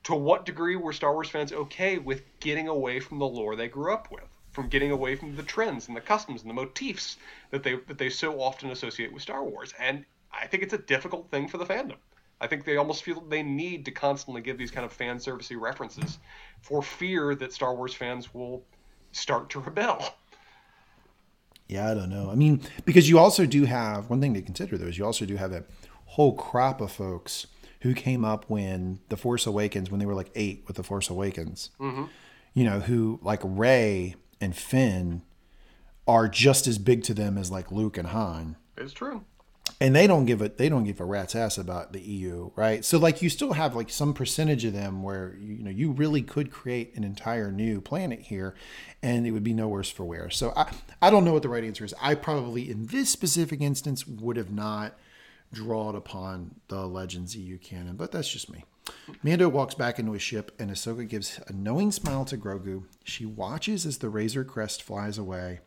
to 0.05 0.15
what 0.15 0.45
degree 0.45 0.75
were 0.75 0.93
Star 0.93 1.13
Wars 1.13 1.29
fans 1.29 1.51
okay 1.51 1.97
with 1.97 2.21
getting 2.39 2.67
away 2.67 2.99
from 2.99 3.17
the 3.17 3.25
lore 3.25 3.55
they 3.55 3.67
grew 3.67 3.91
up 3.91 4.11
with, 4.11 4.23
from 4.51 4.69
getting 4.69 4.91
away 4.91 5.15
from 5.15 5.35
the 5.35 5.41
trends 5.43 5.87
and 5.87 5.97
the 5.97 6.01
customs 6.01 6.41
and 6.41 6.49
the 6.49 6.53
motifs 6.53 7.17
that 7.49 7.63
they 7.63 7.75
that 7.87 7.97
they 7.97 8.09
so 8.09 8.39
often 8.39 8.69
associate 8.69 9.11
with 9.11 9.23
Star 9.23 9.43
Wars? 9.43 9.73
And 9.79 10.05
I 10.31 10.47
think 10.47 10.63
it's 10.63 10.73
a 10.73 10.77
difficult 10.77 11.29
thing 11.31 11.47
for 11.47 11.57
the 11.57 11.65
fandom. 11.65 11.97
I 12.41 12.47
think 12.47 12.65
they 12.65 12.77
almost 12.77 13.03
feel 13.03 13.21
they 13.21 13.43
need 13.43 13.85
to 13.85 13.91
constantly 13.91 14.41
give 14.41 14.57
these 14.57 14.71
kind 14.71 14.85
of 14.85 14.91
fan 14.91 15.17
servicey 15.17 15.59
references 15.59 16.19
for 16.61 16.81
fear 16.81 17.33
that 17.35 17.53
Star 17.53 17.73
Wars 17.75 17.93
fans 17.93 18.33
will 18.33 18.63
start 19.11 19.49
to 19.51 19.59
rebel. 19.59 20.15
Yeah, 21.67 21.89
I 21.89 21.93
don't 21.93 22.09
know. 22.09 22.29
I 22.29 22.35
mean, 22.35 22.61
because 22.83 23.09
you 23.09 23.17
also 23.17 23.45
do 23.45 23.65
have 23.65 24.09
one 24.09 24.21
thing 24.21 24.33
to 24.33 24.41
consider 24.41 24.77
though 24.77 24.87
is 24.87 24.97
you 24.97 25.05
also 25.05 25.25
do 25.25 25.37
have 25.37 25.51
a 25.51 25.63
whole 26.05 26.33
crop 26.33 26.81
of 26.81 26.91
folks 26.91 27.47
who 27.81 27.93
came 27.93 28.25
up 28.25 28.45
when 28.49 28.99
The 29.09 29.17
Force 29.17 29.45
Awakens, 29.45 29.89
when 29.89 29.99
they 29.99 30.05
were 30.05 30.15
like 30.15 30.31
eight 30.35 30.63
with 30.67 30.75
The 30.75 30.83
Force 30.83 31.09
Awakens, 31.09 31.71
mm-hmm. 31.79 32.05
you 32.53 32.63
know, 32.63 32.81
who 32.81 33.19
like 33.23 33.41
Rey 33.43 34.15
and 34.41 34.55
Finn 34.55 35.23
are 36.07 36.27
just 36.27 36.67
as 36.67 36.77
big 36.77 37.03
to 37.03 37.13
them 37.13 37.37
as 37.37 37.49
like 37.51 37.71
Luke 37.71 37.97
and 37.97 38.09
Han. 38.09 38.57
It's 38.77 38.93
true. 38.93 39.23
And 39.81 39.93
they 39.93 40.07
don't 40.07 40.25
give 40.25 40.41
it. 40.41 40.57
They 40.57 40.69
don't 40.69 40.85
give 40.85 41.01
a 41.01 41.05
rat's 41.05 41.35
ass 41.35 41.57
about 41.57 41.91
the 41.91 41.99
EU, 41.99 42.51
right? 42.55 42.85
So 42.85 42.97
like 42.97 43.21
you 43.21 43.29
still 43.29 43.53
have 43.53 43.75
like 43.75 43.89
some 43.89 44.13
percentage 44.13 44.63
of 44.63 44.73
them 44.73 45.03
where 45.03 45.35
you 45.37 45.63
know 45.63 45.69
you 45.69 45.91
really 45.91 46.21
could 46.21 46.49
create 46.49 46.95
an 46.95 47.03
entire 47.03 47.51
new 47.51 47.81
planet 47.81 48.21
here, 48.21 48.55
and 49.03 49.27
it 49.27 49.31
would 49.31 49.43
be 49.43 49.53
no 49.53 49.67
worse 49.67 49.89
for 49.89 50.05
wear. 50.05 50.29
So 50.29 50.53
I 50.55 50.71
I 51.01 51.09
don't 51.09 51.25
know 51.25 51.33
what 51.33 51.43
the 51.43 51.49
right 51.49 51.63
answer 51.63 51.83
is. 51.83 51.93
I 52.01 52.15
probably 52.15 52.69
in 52.71 52.87
this 52.87 53.09
specific 53.09 53.59
instance 53.59 54.07
would 54.07 54.37
have 54.37 54.51
not 54.51 54.97
drawn 55.51 55.95
upon 55.95 56.55
the 56.69 56.85
Legends 56.87 57.35
EU 57.35 57.57
canon, 57.57 57.95
but 57.95 58.11
that's 58.11 58.29
just 58.29 58.51
me. 58.51 58.63
Mando 59.23 59.49
walks 59.49 59.73
back 59.73 59.99
into 59.99 60.11
his 60.11 60.21
ship, 60.21 60.51
and 60.59 60.69
Ahsoka 60.69 61.07
gives 61.07 61.39
a 61.47 61.53
knowing 61.53 61.91
smile 61.91 62.25
to 62.25 62.37
Grogu. 62.37 62.83
She 63.03 63.25
watches 63.25 63.85
as 63.85 63.97
the 63.97 64.09
Razor 64.09 64.43
Crest 64.43 64.83
flies 64.83 65.17
away, 65.17 65.59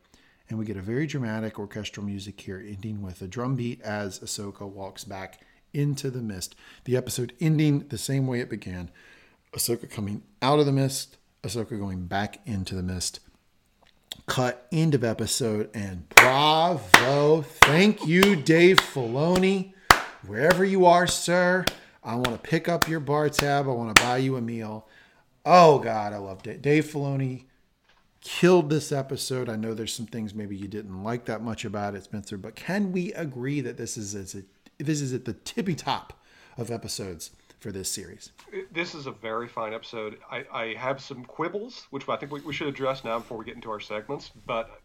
and 0.48 0.58
we 0.58 0.64
get 0.64 0.76
a 0.76 0.82
very 0.82 1.06
dramatic 1.06 1.58
orchestral 1.58 2.04
music 2.04 2.40
here, 2.40 2.64
ending 2.66 3.02
with 3.02 3.22
a 3.22 3.28
drum 3.28 3.56
beat 3.56 3.80
as 3.82 4.18
Ahsoka 4.20 4.68
walks 4.68 5.04
back 5.04 5.40
into 5.72 6.10
the 6.10 6.22
mist. 6.22 6.54
The 6.84 6.96
episode 6.96 7.32
ending 7.40 7.86
the 7.88 7.98
same 7.98 8.26
way 8.26 8.40
it 8.40 8.50
began 8.50 8.90
Ahsoka 9.52 9.90
coming 9.90 10.22
out 10.42 10.58
of 10.58 10.66
the 10.66 10.72
mist, 10.72 11.16
Ahsoka 11.42 11.78
going 11.78 12.06
back 12.06 12.40
into 12.46 12.74
the 12.74 12.82
mist. 12.82 13.20
Cut 14.26 14.66
end 14.72 14.94
of 14.94 15.04
episode, 15.04 15.70
and 15.74 16.08
bravo! 16.10 17.42
Thank 17.42 18.06
you, 18.06 18.36
Dave 18.36 18.78
Filoni 18.78 19.72
wherever 20.26 20.64
you 20.64 20.86
are, 20.86 21.06
sir. 21.06 21.64
I 22.02 22.14
want 22.14 22.30
to 22.30 22.38
pick 22.38 22.68
up 22.68 22.88
your 22.88 23.00
bar 23.00 23.28
tab. 23.28 23.66
I 23.66 23.72
want 23.72 23.96
to 23.96 24.02
buy 24.02 24.18
you 24.18 24.36
a 24.36 24.40
meal. 24.40 24.86
Oh 25.44 25.78
God, 25.78 26.12
I 26.12 26.18
loved 26.18 26.46
it. 26.46 26.62
Dave 26.62 26.86
Filoni 26.86 27.44
killed 28.28 28.68
this 28.68 28.92
episode. 28.92 29.48
I 29.48 29.56
know 29.56 29.72
there's 29.72 29.94
some 29.94 30.04
things 30.04 30.34
maybe 30.34 30.54
you 30.54 30.68
didn't 30.68 31.02
like 31.02 31.24
that 31.24 31.42
much 31.42 31.64
about 31.64 31.94
it, 31.94 32.04
Spencer, 32.04 32.36
but 32.36 32.54
can 32.54 32.92
we 32.92 33.10
agree 33.14 33.62
that 33.62 33.78
this 33.78 33.96
is 33.96 34.12
this 34.12 35.00
is 35.00 35.14
at 35.14 35.24
the 35.24 35.32
tippy 35.32 35.74
top 35.74 36.12
of 36.58 36.70
episodes 36.70 37.30
for 37.58 37.72
this 37.72 37.88
series? 37.88 38.30
This 38.70 38.94
is 38.94 39.06
a 39.06 39.12
very 39.12 39.48
fine 39.48 39.72
episode. 39.72 40.18
I, 40.30 40.44
I 40.52 40.74
have 40.74 41.00
some 41.00 41.24
quibbles, 41.24 41.86
which 41.88 42.06
I 42.06 42.16
think 42.16 42.30
we, 42.30 42.42
we 42.42 42.52
should 42.52 42.68
address 42.68 43.02
now 43.02 43.18
before 43.18 43.38
we 43.38 43.46
get 43.46 43.54
into 43.54 43.70
our 43.70 43.80
segments. 43.80 44.30
But 44.46 44.78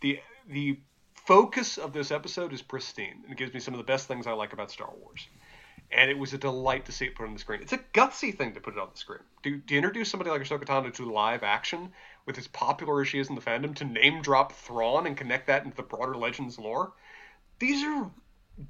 the 0.00 0.18
the 0.48 0.80
focus 1.14 1.78
of 1.78 1.92
this 1.92 2.10
episode 2.10 2.52
is 2.52 2.62
pristine 2.62 3.22
it 3.30 3.36
gives 3.36 3.54
me 3.54 3.60
some 3.60 3.74
of 3.74 3.78
the 3.78 3.84
best 3.84 4.08
things 4.08 4.26
I 4.26 4.32
like 4.32 4.52
about 4.52 4.72
Star 4.72 4.90
Wars. 5.00 5.28
And 5.92 6.10
it 6.10 6.18
was 6.18 6.34
a 6.34 6.38
delight 6.38 6.84
to 6.86 6.92
see 6.92 7.06
it 7.06 7.14
put 7.14 7.26
on 7.26 7.32
the 7.32 7.38
screen. 7.38 7.60
It's 7.62 7.72
a 7.72 7.78
gutsy 7.94 8.36
thing 8.36 8.54
to 8.54 8.60
put 8.60 8.74
it 8.74 8.80
on 8.80 8.88
the 8.92 8.98
screen. 8.98 9.20
To, 9.44 9.58
to 9.58 9.76
introduce 9.76 10.10
somebody 10.10 10.30
like 10.30 10.42
Ahsoka 10.42 10.64
Tano 10.64 10.92
to 10.92 11.10
live 11.10 11.44
action, 11.44 11.92
with 12.28 12.38
as 12.38 12.46
popular 12.46 13.00
as 13.00 13.08
she 13.08 13.18
is 13.18 13.28
in 13.28 13.34
the 13.34 13.40
fandom, 13.40 13.74
to 13.74 13.84
name 13.84 14.22
drop 14.22 14.52
Thrawn 14.52 15.06
and 15.06 15.16
connect 15.16 15.48
that 15.48 15.64
into 15.64 15.76
the 15.76 15.82
broader 15.82 16.14
Legends 16.14 16.58
lore, 16.58 16.92
these 17.58 17.82
are 17.82 18.08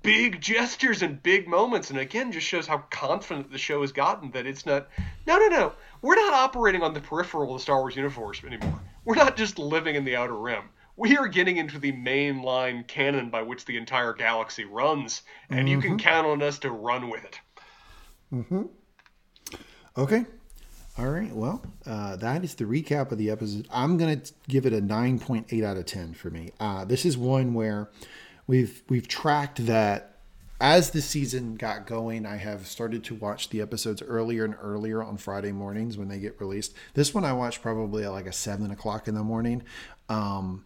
big 0.02 0.40
gestures 0.40 1.02
and 1.02 1.22
big 1.22 1.46
moments. 1.46 1.90
And 1.90 1.98
again, 1.98 2.32
just 2.32 2.46
shows 2.46 2.66
how 2.66 2.78
confident 2.90 3.52
the 3.52 3.58
show 3.58 3.82
has 3.82 3.92
gotten 3.92 4.30
that 4.30 4.46
it's 4.46 4.64
not, 4.64 4.88
no, 5.26 5.36
no, 5.36 5.48
no, 5.48 5.72
we're 6.00 6.16
not 6.16 6.32
operating 6.32 6.82
on 6.82 6.94
the 6.94 7.00
peripheral 7.00 7.52
of 7.54 7.60
the 7.60 7.62
Star 7.62 7.80
Wars 7.80 7.96
universe 7.96 8.42
anymore. 8.42 8.80
We're 9.04 9.16
not 9.16 9.36
just 9.36 9.58
living 9.58 9.94
in 9.94 10.04
the 10.04 10.16
outer 10.16 10.36
rim 10.36 10.64
we 10.98 11.16
are 11.16 11.28
getting 11.28 11.58
into 11.58 11.78
the 11.78 11.92
mainline 11.92 12.84
canon 12.88 13.30
by 13.30 13.42
which 13.42 13.64
the 13.64 13.76
entire 13.76 14.12
galaxy 14.12 14.64
runs, 14.64 15.22
and 15.48 15.60
mm-hmm. 15.60 15.68
you 15.68 15.80
can 15.80 15.90
mm-hmm. 15.92 16.08
count 16.08 16.26
on 16.26 16.42
us 16.42 16.58
to 16.58 16.70
run 16.70 17.08
with 17.08 17.24
it. 17.24 17.40
Mm-hmm. 18.34 18.62
Okay. 19.96 20.26
All 20.98 21.10
right. 21.10 21.32
Well, 21.32 21.62
uh, 21.86 22.16
that 22.16 22.42
is 22.42 22.56
the 22.56 22.64
recap 22.64 23.12
of 23.12 23.18
the 23.18 23.30
episode. 23.30 23.68
I'm 23.70 23.98
going 23.98 24.20
to 24.20 24.32
give 24.48 24.66
it 24.66 24.72
a 24.72 24.80
9.8 24.80 25.64
out 25.64 25.76
of 25.76 25.86
10 25.86 26.14
for 26.14 26.28
me. 26.28 26.50
Uh, 26.58 26.84
this 26.84 27.04
is 27.04 27.16
one 27.16 27.54
where 27.54 27.88
we've 28.48 28.82
we've 28.88 29.06
tracked 29.06 29.64
that 29.66 30.16
as 30.60 30.90
the 30.90 31.00
season 31.00 31.54
got 31.54 31.86
going, 31.86 32.26
I 32.26 32.34
have 32.34 32.66
started 32.66 33.04
to 33.04 33.14
watch 33.14 33.50
the 33.50 33.60
episodes 33.60 34.02
earlier 34.02 34.44
and 34.44 34.56
earlier 34.60 35.00
on 35.00 35.18
Friday 35.18 35.52
mornings 35.52 35.96
when 35.96 36.08
they 36.08 36.18
get 36.18 36.40
released. 36.40 36.74
This 36.94 37.14
one 37.14 37.24
I 37.24 37.32
watched 37.32 37.62
probably 37.62 38.02
at 38.02 38.10
like 38.10 38.26
a 38.26 38.32
seven 38.32 38.72
o'clock 38.72 39.06
in 39.06 39.14
the 39.14 39.22
morning. 39.22 39.62
Um, 40.08 40.64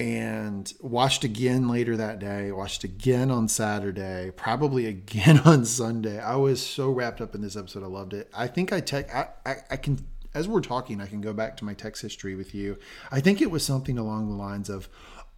and 0.00 0.72
watched 0.80 1.24
again 1.24 1.68
later 1.68 1.94
that 1.94 2.18
day, 2.18 2.50
watched 2.52 2.84
again 2.84 3.30
on 3.30 3.48
Saturday, 3.48 4.32
probably 4.34 4.86
again 4.86 5.40
on 5.40 5.66
Sunday. 5.66 6.18
I 6.18 6.36
was 6.36 6.64
so 6.64 6.90
wrapped 6.90 7.20
up 7.20 7.34
in 7.34 7.42
this 7.42 7.54
episode. 7.54 7.82
I 7.82 7.86
loved 7.86 8.14
it. 8.14 8.30
I 8.34 8.46
think 8.46 8.72
I 8.72 8.80
tech 8.80 9.14
I, 9.14 9.28
I, 9.44 9.56
I 9.72 9.76
can 9.76 10.04
as 10.32 10.48
we're 10.48 10.60
talking, 10.60 11.00
I 11.00 11.06
can 11.06 11.20
go 11.20 11.32
back 11.32 11.56
to 11.58 11.64
my 11.64 11.74
text 11.74 12.00
history 12.02 12.34
with 12.34 12.54
you. 12.54 12.78
I 13.10 13.20
think 13.20 13.42
it 13.42 13.50
was 13.50 13.64
something 13.64 13.98
along 13.98 14.28
the 14.28 14.36
lines 14.36 14.70
of 14.70 14.88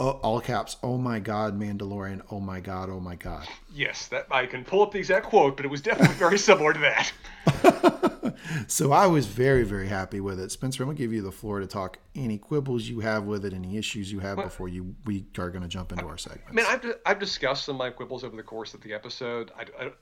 oh, 0.02 0.18
all 0.22 0.40
caps, 0.40 0.76
oh 0.82 0.98
my 0.98 1.20
god, 1.20 1.58
Mandalorian, 1.58 2.22
oh 2.30 2.40
my 2.40 2.58
god, 2.58 2.90
oh 2.90 2.98
my 2.98 3.14
god. 3.14 3.46
Yes, 3.72 4.08
that 4.08 4.26
I 4.30 4.46
can 4.46 4.64
pull 4.64 4.82
up 4.82 4.90
the 4.90 4.98
exact 4.98 5.26
quote, 5.26 5.56
but 5.56 5.64
it 5.64 5.68
was 5.68 5.80
definitely 5.80 6.16
very 6.16 6.38
similar 6.50 6.72
to 6.72 6.80
that. 6.80 8.34
so 8.66 8.92
I 8.92 9.06
was 9.06 9.26
very, 9.26 9.62
very 9.62 9.86
happy 9.86 10.20
with 10.20 10.40
it. 10.40 10.50
Spencer, 10.50 10.82
I'm 10.82 10.88
gonna 10.88 10.98
give 10.98 11.12
you 11.12 11.22
the 11.22 11.30
floor 11.30 11.60
to 11.60 11.66
talk 11.68 11.98
any 12.16 12.36
quibbles 12.36 12.82
you 12.82 13.00
have 13.00 13.24
with 13.24 13.44
it, 13.44 13.52
any 13.52 13.76
issues 13.76 14.10
you 14.10 14.18
have 14.18 14.38
well, 14.38 14.46
before 14.46 14.68
you 14.68 14.94
we 15.04 15.24
are 15.38 15.50
gonna 15.50 15.68
jump 15.68 15.92
into 15.92 16.06
our 16.06 16.18
segment. 16.18 16.48
I 16.48 16.52
mean, 16.52 16.66
I've, 16.68 16.94
I've 17.06 17.18
discussed 17.20 17.64
some 17.64 17.76
of 17.76 17.78
my 17.78 17.90
quibbles 17.90 18.24
over 18.24 18.34
the 18.34 18.42
course 18.42 18.74
of 18.74 18.80
the 18.80 18.92
episode. 18.92 19.52
I, 19.56 19.84
I, 19.84 19.92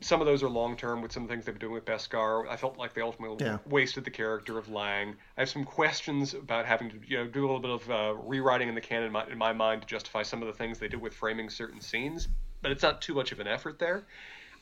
some 0.00 0.20
of 0.20 0.26
those 0.26 0.42
are 0.42 0.48
long 0.48 0.76
term 0.76 1.02
with 1.02 1.12
some 1.12 1.26
things 1.26 1.44
they've 1.44 1.54
been 1.54 1.60
doing 1.60 1.74
with 1.74 1.84
Beskar. 1.84 2.48
I 2.48 2.56
felt 2.56 2.76
like 2.76 2.94
they 2.94 3.00
ultimately 3.00 3.44
yeah. 3.44 3.58
wasted 3.66 4.04
the 4.04 4.10
character 4.10 4.58
of 4.58 4.68
Lang. 4.68 5.16
I 5.36 5.40
have 5.40 5.48
some 5.48 5.64
questions 5.64 6.34
about 6.34 6.66
having 6.66 6.90
to 6.90 7.00
you 7.06 7.18
know 7.18 7.26
do 7.26 7.40
a 7.40 7.46
little 7.46 7.60
bit 7.60 7.70
of 7.70 7.90
uh, 7.90 8.14
rewriting 8.22 8.68
in 8.68 8.74
the 8.74 8.80
canon 8.80 9.06
in 9.06 9.12
my, 9.12 9.26
in 9.26 9.38
my 9.38 9.52
mind 9.52 9.82
to 9.82 9.88
justify 9.88 10.22
some 10.22 10.42
of 10.42 10.48
the 10.48 10.54
things 10.54 10.78
they 10.78 10.88
did 10.88 11.00
with 11.00 11.14
framing 11.14 11.48
certain 11.48 11.80
scenes, 11.80 12.28
but 12.62 12.70
it's 12.70 12.82
not 12.82 13.00
too 13.00 13.14
much 13.14 13.32
of 13.32 13.40
an 13.40 13.46
effort 13.46 13.78
there. 13.78 14.06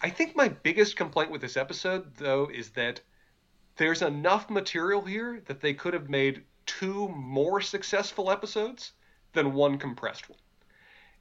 I 0.01 0.11
think 0.11 0.37
my 0.37 0.49
biggest 0.49 0.97
complaint 0.97 1.31
with 1.31 1.41
this 1.41 1.57
episode, 1.57 2.15
though, 2.17 2.49
is 2.53 2.71
that 2.71 3.01
there's 3.77 4.03
enough 4.03 4.49
material 4.51 5.03
here 5.03 5.43
that 5.47 5.61
they 5.61 5.75
could 5.75 5.95
have 5.95 6.09
made 6.09 6.45
two 6.67 7.09
more 7.09 7.61
successful 7.61 8.31
episodes 8.31 8.93
than 9.33 9.55
one 9.55 9.79
compressed 9.79 10.29
one. 10.29 10.39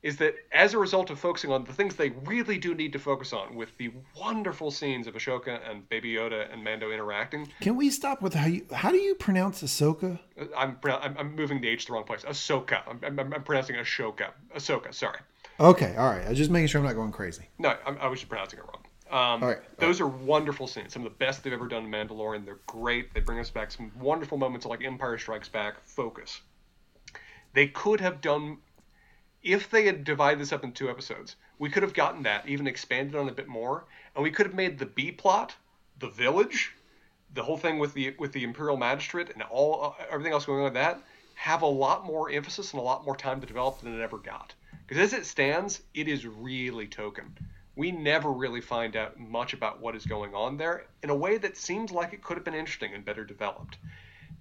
Is 0.03 0.17
that 0.17 0.35
as 0.51 0.73
a 0.73 0.77
result 0.77 1.09
of 1.09 1.19
focusing 1.19 1.51
on 1.51 1.63
the 1.63 1.73
things 1.73 1.95
they 1.95 2.09
really 2.25 2.57
do 2.57 2.75
need 2.75 2.93
to 2.93 2.99
focus 2.99 3.33
on, 3.33 3.55
with 3.55 3.75
the 3.77 3.91
wonderful 4.17 4.71
scenes 4.71 5.07
of 5.07 5.15
Ashoka 5.15 5.59
and 5.69 5.87
Baby 5.89 6.13
Yoda 6.13 6.51
and 6.53 6.63
Mando 6.63 6.91
interacting? 6.91 7.47
Can 7.61 7.75
we 7.75 7.89
stop 7.89 8.21
with 8.21 8.33
how 8.33 8.45
you 8.47 8.65
how 8.71 8.91
do 8.91 8.97
you 8.97 9.15
pronounce 9.15 9.63
Ahsoka? 9.63 10.19
Uh, 10.39 10.45
I'm 10.55 10.77
I'm, 10.83 11.17
I'm 11.17 11.35
moving 11.35 11.61
the 11.61 11.67
H 11.67 11.85
to 11.85 11.87
the 11.87 11.93
wrong 11.93 12.03
place. 12.03 12.23
Ahsoka. 12.23 12.81
I'm, 12.87 12.99
I'm, 13.03 13.33
I'm 13.33 13.43
pronouncing 13.43 13.75
Ashoka. 13.75 14.29
Ahsoka. 14.55 14.93
Sorry. 14.93 15.19
Okay. 15.59 15.95
All 15.97 16.09
right. 16.09 16.25
I 16.25 16.29
was 16.29 16.37
just 16.37 16.51
making 16.51 16.67
sure 16.67 16.79
I'm 16.79 16.85
not 16.85 16.95
going 16.95 17.11
crazy. 17.11 17.49
No, 17.57 17.69
I, 17.85 17.91
I 17.91 18.07
was 18.07 18.19
just 18.19 18.29
pronouncing 18.29 18.59
it 18.59 18.65
wrong. 18.65 18.83
Um, 19.09 19.41
all 19.41 19.47
right, 19.47 19.79
those 19.79 20.01
are 20.01 20.07
wonderful 20.07 20.67
scenes. 20.67 20.91
Some 20.91 21.05
of 21.05 21.11
the 21.13 21.17
best 21.17 21.41
they've 21.41 21.53
ever 21.53 21.67
done 21.67 21.85
in 21.85 21.91
Mandalorian. 21.91 22.43
They're 22.43 22.59
great. 22.67 23.13
They 23.13 23.21
bring 23.21 23.39
us 23.39 23.49
back 23.49 23.71
some 23.71 23.89
wonderful 23.97 24.37
moments 24.37 24.65
like 24.65 24.83
Empire 24.83 25.17
Strikes 25.17 25.47
Back. 25.47 25.75
Focus. 25.85 26.41
They 27.53 27.67
could 27.67 28.01
have 28.01 28.19
done, 28.19 28.57
if 29.47 29.69
they 29.69 29.85
had 29.85 30.03
divided 30.03 30.39
this 30.39 30.51
up 30.51 30.63
in 30.63 30.73
two 30.73 30.89
episodes, 30.89 31.37
we 31.57 31.69
could 31.69 31.83
have 31.83 31.93
gotten 31.93 32.23
that, 32.23 32.47
even 32.47 32.67
expanded 32.67 33.15
on 33.15 33.29
a 33.29 33.33
bit 33.33 33.47
more, 33.47 33.85
and 34.13 34.23
we 34.23 34.31
could 34.31 34.45
have 34.45 34.55
made 34.55 34.77
the 34.77 34.85
B 34.85 35.11
plot, 35.11 35.55
the 35.99 36.09
village, 36.09 36.73
the 37.33 37.43
whole 37.43 37.57
thing 37.57 37.79
with 37.79 37.93
the 37.93 38.13
with 38.19 38.33
the 38.33 38.43
Imperial 38.43 38.77
Magistrate 38.77 39.29
and 39.29 39.41
all 39.43 39.95
uh, 39.99 40.03
everything 40.11 40.33
else 40.33 40.45
going 40.45 40.59
on 40.59 40.65
with 40.65 40.73
that 40.73 41.01
have 41.35 41.61
a 41.61 41.67
lot 41.67 42.03
more 42.03 42.31
emphasis 42.31 42.73
and 42.73 42.79
a 42.79 42.83
lot 42.83 43.05
more 43.05 43.15
time 43.15 43.39
to 43.39 43.45
develop 43.45 43.79
than 43.79 43.93
it 43.93 44.01
ever 44.01 44.17
got. 44.17 44.55
Because 44.87 45.13
as 45.13 45.19
it 45.19 45.25
stands, 45.25 45.81
it 45.93 46.07
is 46.07 46.25
really 46.25 46.87
token. 46.87 47.37
We 47.75 47.91
never 47.91 48.31
really 48.31 48.59
find 48.59 48.95
out 48.95 49.19
much 49.19 49.53
about 49.53 49.79
what 49.79 49.95
is 49.95 50.05
going 50.07 50.33
on 50.33 50.57
there 50.57 50.87
in 51.03 51.11
a 51.11 51.15
way 51.15 51.37
that 51.37 51.55
seems 51.55 51.91
like 51.91 52.11
it 52.11 52.23
could 52.23 52.37
have 52.37 52.43
been 52.43 52.55
interesting 52.55 52.95
and 52.95 53.05
better 53.05 53.23
developed. 53.23 53.77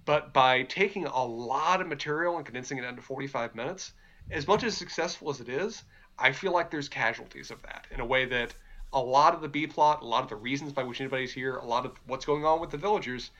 But 0.05 0.33
by 0.33 0.63
taking 0.63 1.05
a 1.05 1.23
lot 1.23 1.81
of 1.81 1.87
material 1.87 2.37
and 2.37 2.45
condensing 2.45 2.79
it 2.79 2.81
down 2.81 2.95
to 2.95 3.01
45 3.03 3.53
minutes, 3.53 3.93
as 4.29 4.47
much 4.47 4.63
as 4.63 4.75
successful 4.75 5.29
as 5.29 5.39
it 5.39 5.49
is, 5.49 5.83
I 6.19 6.31
feel 6.31 6.51
like 6.51 6.71
there's 6.71 6.89
casualties 6.89 7.51
of 7.51 7.61
that 7.63 7.87
in 7.91 7.99
a 7.99 8.05
way 8.05 8.25
that 8.25 8.53
a 8.93 8.99
lot 8.99 9.33
of 9.33 9.41
the 9.41 9.47
B 9.47 9.67
plot, 9.67 10.01
a 10.01 10.05
lot 10.05 10.23
of 10.23 10.29
the 10.29 10.35
reasons 10.35 10.73
by 10.73 10.83
which 10.83 11.01
anybody's 11.01 11.33
here, 11.33 11.57
a 11.57 11.65
lot 11.65 11.85
of 11.85 11.93
what's 12.07 12.25
going 12.25 12.45
on 12.45 12.59
with 12.59 12.71
the 12.71 12.77
villagers 12.77 13.31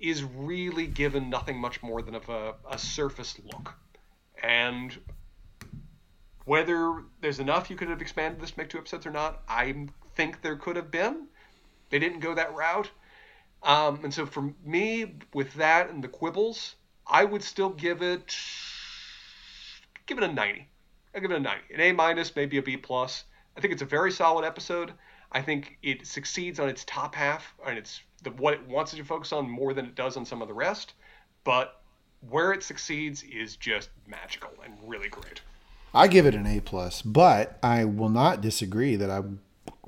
is 0.00 0.24
really 0.24 0.86
given 0.86 1.30
nothing 1.30 1.58
much 1.58 1.82
more 1.82 2.02
than 2.02 2.14
of 2.14 2.28
a, 2.28 2.54
a 2.70 2.78
surface 2.78 3.38
look. 3.44 3.74
And 4.42 4.98
whether 6.44 7.04
there's 7.20 7.38
enough 7.38 7.70
you 7.70 7.76
could 7.76 7.88
have 7.88 8.02
expanded 8.02 8.40
this 8.40 8.50
to 8.50 8.58
make 8.58 8.68
two 8.68 8.78
episodes 8.78 9.06
or 9.06 9.10
not, 9.10 9.42
I 9.48 9.86
think 10.16 10.42
there 10.42 10.56
could 10.56 10.76
have 10.76 10.90
been. 10.90 11.26
They 11.90 11.98
didn't 11.98 12.20
go 12.20 12.34
that 12.34 12.54
route. 12.54 12.90
Um, 13.62 14.00
and 14.02 14.12
so 14.12 14.26
for 14.26 14.52
me, 14.64 15.14
with 15.32 15.54
that 15.54 15.90
and 15.90 16.02
the 16.02 16.08
quibbles, 16.08 16.74
I 17.06 17.24
would 17.24 17.42
still 17.42 17.70
give 17.70 18.02
it 18.02 18.36
give 20.06 20.18
it 20.18 20.24
a 20.24 20.32
90. 20.32 20.68
I 21.14 21.20
give 21.20 21.30
it 21.30 21.36
a 21.36 21.40
90. 21.40 21.74
An 21.74 21.80
A 21.80 21.92
minus, 21.92 22.34
maybe 22.34 22.58
a 22.58 22.62
B 22.62 22.76
plus. 22.76 23.24
I 23.56 23.60
think 23.60 23.72
it's 23.72 23.82
a 23.82 23.86
very 23.86 24.10
solid 24.10 24.44
episode. 24.44 24.92
I 25.32 25.42
think 25.42 25.78
it 25.82 26.06
succeeds 26.06 26.60
on 26.60 26.68
its 26.68 26.84
top 26.84 27.14
half 27.14 27.54
and 27.66 27.78
it's 27.78 28.00
the, 28.22 28.30
what 28.30 28.54
it 28.54 28.66
wants 28.66 28.92
to 28.92 29.04
focus 29.04 29.32
on 29.32 29.48
more 29.48 29.74
than 29.74 29.86
it 29.86 29.94
does 29.94 30.16
on 30.16 30.24
some 30.24 30.42
of 30.42 30.48
the 30.48 30.54
rest. 30.54 30.94
But 31.44 31.80
where 32.28 32.52
it 32.52 32.62
succeeds 32.62 33.22
is 33.24 33.56
just 33.56 33.90
magical 34.06 34.50
and 34.64 34.74
really 34.86 35.08
great. 35.08 35.40
I 35.92 36.08
give 36.08 36.26
it 36.26 36.34
an 36.34 36.46
A 36.46 36.60
plus, 36.60 37.02
but 37.02 37.58
I 37.62 37.84
will 37.84 38.08
not 38.08 38.40
disagree 38.40 38.96
that 38.96 39.10
I 39.10 39.22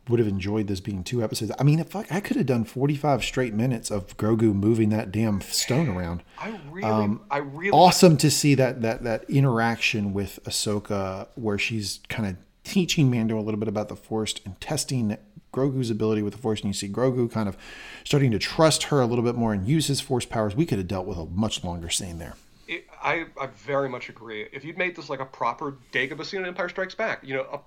would 0.09 0.19
have 0.19 0.28
enjoyed 0.28 0.66
this 0.66 0.81
being 0.81 1.03
two 1.03 1.23
episodes. 1.23 1.53
I 1.59 1.62
mean, 1.62 1.83
fuck, 1.85 2.11
I 2.12 2.20
could 2.20 2.37
have 2.37 2.47
done 2.47 2.65
forty-five 2.65 3.24
straight 3.24 3.55
minutes 3.55 3.91
of 3.91 4.16
Grogu 4.16 4.55
moving 4.55 4.91
that 4.91 5.11
damn 5.11 5.41
stone 5.41 5.89
around. 5.89 6.23
I 6.39 6.59
really, 6.70 6.89
um, 6.89 7.23
I 7.31 7.39
really 7.39 7.70
awesome 7.70 8.16
to 8.19 8.31
see 8.31 8.55
that 8.55 8.83
that 8.83 9.05
that 9.05 9.28
interaction 9.28 10.12
with 10.12 10.39
Ahsoka, 10.45 11.28
where 11.35 11.59
she's 11.59 12.01
kind 12.09 12.28
of 12.28 12.37
teaching 12.65 13.11
Mando 13.11 13.39
a 13.39 13.43
little 13.43 13.61
bit 13.61 13.69
about 13.69 13.89
the 13.89 13.97
Force 13.97 14.35
and 14.45 14.61
testing 14.61 15.16
Grogu's 15.53 15.89
ability 15.89 16.23
with 16.23 16.35
the 16.35 16.39
Force, 16.39 16.61
and 16.61 16.69
you 16.69 16.74
see 16.74 16.89
Grogu 16.89 17.31
kind 17.31 17.49
of 17.49 17.57
starting 18.05 18.31
to 18.33 18.39
trust 18.39 18.85
her 18.85 19.01
a 19.01 19.07
little 19.07 19.24
bit 19.24 19.35
more 19.35 19.53
and 19.53 19.66
use 19.66 19.87
his 19.87 20.01
Force 20.01 20.27
powers. 20.27 20.55
We 20.55 20.66
could 20.66 20.78
have 20.78 20.89
dealt 20.89 21.07
with 21.07 21.16
a 21.16 21.27
much 21.27 21.65
longer 21.65 21.89
scene 21.89 22.19
there. 22.19 22.35
It, 22.69 22.85
I, 23.01 23.27
I 23.41 23.47
very 23.47 23.89
much 23.89 24.09
agree. 24.09 24.49
If 24.53 24.65
you'd 24.65 24.77
made 24.77 24.97
this 24.97 25.09
like 25.09 25.20
a 25.20 25.24
proper 25.24 25.77
Dagobah 25.93 26.27
scene 26.27 26.41
in 26.41 26.47
Empire 26.47 26.69
Strikes 26.69 26.95
Back, 26.95 27.20
you 27.23 27.35
know, 27.35 27.47
a, 27.53 27.61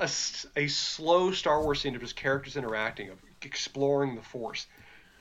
a, 0.00 0.08
a 0.56 0.66
slow 0.66 1.30
Star 1.30 1.62
Wars 1.62 1.80
scene 1.80 1.94
of 1.94 2.00
just 2.00 2.16
characters 2.16 2.56
interacting, 2.56 3.10
of 3.10 3.18
exploring 3.42 4.14
the 4.14 4.22
Force, 4.22 4.66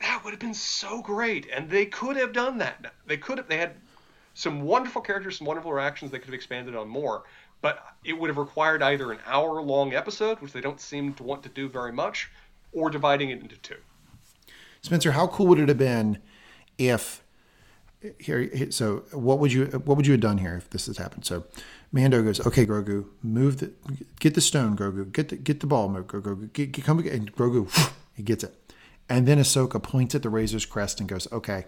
that 0.02 0.22
would 0.24 0.32
have 0.32 0.40
been 0.40 0.54
so 0.54 1.02
great. 1.02 1.48
And 1.54 1.70
they 1.70 1.86
could 1.86 2.16
have 2.16 2.34
done 2.34 2.58
that. 2.60 2.94
They 3.06 3.18
could 3.18 3.38
have. 3.38 3.48
They 3.48 3.58
had 3.58 3.74
some 4.34 4.62
wonderful 4.62 5.02
characters, 5.02 5.38
some 5.38 5.48
wonderful 5.48 5.72
interactions. 5.72 6.12
They 6.12 6.20
could 6.20 6.28
have 6.28 6.34
expanded 6.34 6.76
on 6.76 6.88
more 6.88 7.24
but 7.62 7.86
it 8.04 8.14
would 8.14 8.30
have 8.30 8.38
required 8.38 8.82
either 8.82 9.12
an 9.12 9.20
hour 9.26 9.62
long 9.62 9.94
episode, 9.94 10.40
which 10.40 10.54
they 10.54 10.62
don't 10.62 10.80
seem 10.80 11.14
to 11.16 11.24
want 11.24 11.44
to 11.44 11.50
do 11.50 11.68
very 11.68 11.92
much, 11.92 12.30
or 12.72 12.90
dividing 12.90 13.30
it 13.30 13.42
into 13.42 13.58
two. 13.58 13.76
Spencer, 14.82 15.12
how 15.12 15.28
cool 15.28 15.48
would 15.48 15.60
it 15.60 15.68
have 15.68 15.78
been 15.78 16.20
if 16.78 17.24
here 18.18 18.72
so 18.72 19.04
what 19.12 19.40
would 19.40 19.52
you 19.52 19.66
what 19.66 19.98
would 19.98 20.08
you 20.08 20.14
have 20.14 20.22
done 20.22 20.38
here 20.38 20.56
if 20.56 20.70
this 20.70 20.86
has 20.86 20.98
happened? 20.98 21.26
So 21.26 21.44
Mando 21.92 22.22
goes, 22.22 22.46
"Okay, 22.46 22.66
Grogu, 22.66 23.06
move 23.24 23.58
the 23.58 23.72
get 24.20 24.36
the 24.36 24.42
stone, 24.42 24.78
Grogu, 24.78 25.12
get 25.12 25.30
the 25.30 25.36
get 25.36 25.60
the 25.60 25.68
ball, 25.68 25.90
Grogu, 25.90 26.54
get, 26.54 26.72
get 26.72 26.86
come 26.86 27.00
and 27.00 27.36
Grogu, 27.36 27.92
he 28.16 28.24
gets 28.24 28.44
it." 28.44 28.56
And 29.08 29.28
then 29.28 29.40
Ahsoka 29.40 29.82
points 29.82 30.14
at 30.14 30.22
the 30.22 30.30
Razor's 30.30 30.66
crest 30.66 31.00
and 31.00 31.10
goes, 31.10 31.28
"Okay, 31.32 31.66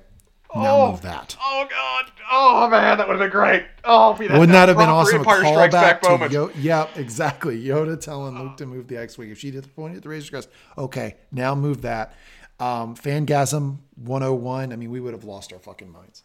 now 0.56 0.76
oh, 0.76 0.92
move 0.92 1.02
that. 1.02 1.38
Oh 1.42 1.66
god. 1.70 2.12
Oh 2.30 2.68
man, 2.70 2.98
that 2.98 3.08
would 3.08 3.20
have 3.20 3.32
been 3.32 3.32
great. 3.32 3.66
Oh, 3.84 4.14
that, 4.14 4.32
Wouldn't 4.32 4.52
that 4.52 4.68
have 4.68 4.78
been 4.78 4.90
awesome? 4.90 5.22
A 5.22 5.26
callback 5.26 6.02
to 6.02 6.08
Yoda. 6.10 6.52
Yeah, 6.58 6.88
exactly. 6.96 7.62
Yoda 7.62 8.00
telling 8.00 8.38
Luke 8.38 8.58
to 8.58 8.66
move 8.66 8.88
the 8.88 8.98
X-wing. 8.98 9.30
If 9.30 9.40
she 9.40 9.52
did 9.52 9.64
the 9.64 9.70
point 9.70 9.96
at 9.96 10.04
the 10.04 10.10
Razor's 10.10 10.30
Crest, 10.30 10.50
okay, 10.78 11.16
now 11.32 11.56
move 11.56 11.82
that. 11.84 12.16
Um, 12.60 12.96
Fangasm 12.96 13.78
101. 13.96 14.72
I 14.72 14.76
mean, 14.76 14.92
we 14.92 15.00
would 15.00 15.14
have 15.14 15.24
lost 15.24 15.52
our 15.52 15.60
fucking 15.60 15.92
minds. 15.92 16.24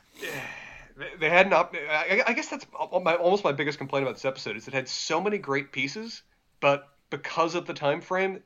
They 1.18 1.28
had 1.28 1.51
not. 1.51 1.77
I 1.90 2.32
guess 2.35 2.48
that's 2.48 2.66
almost 2.74 3.44
my 3.44 3.52
biggest 3.52 3.78
complaint 3.78 4.05
about 4.05 4.14
this 4.14 4.24
episode 4.24 4.56
is 4.56 4.66
it 4.66 4.74
had 4.74 4.89
so 4.89 5.20
many 5.20 5.36
great 5.39 5.70
pieces, 5.70 6.23
but 6.60 6.89
because 7.10 7.55
of 7.55 7.66
the 7.66 7.74
time 7.74 8.01
frame, 8.01 8.43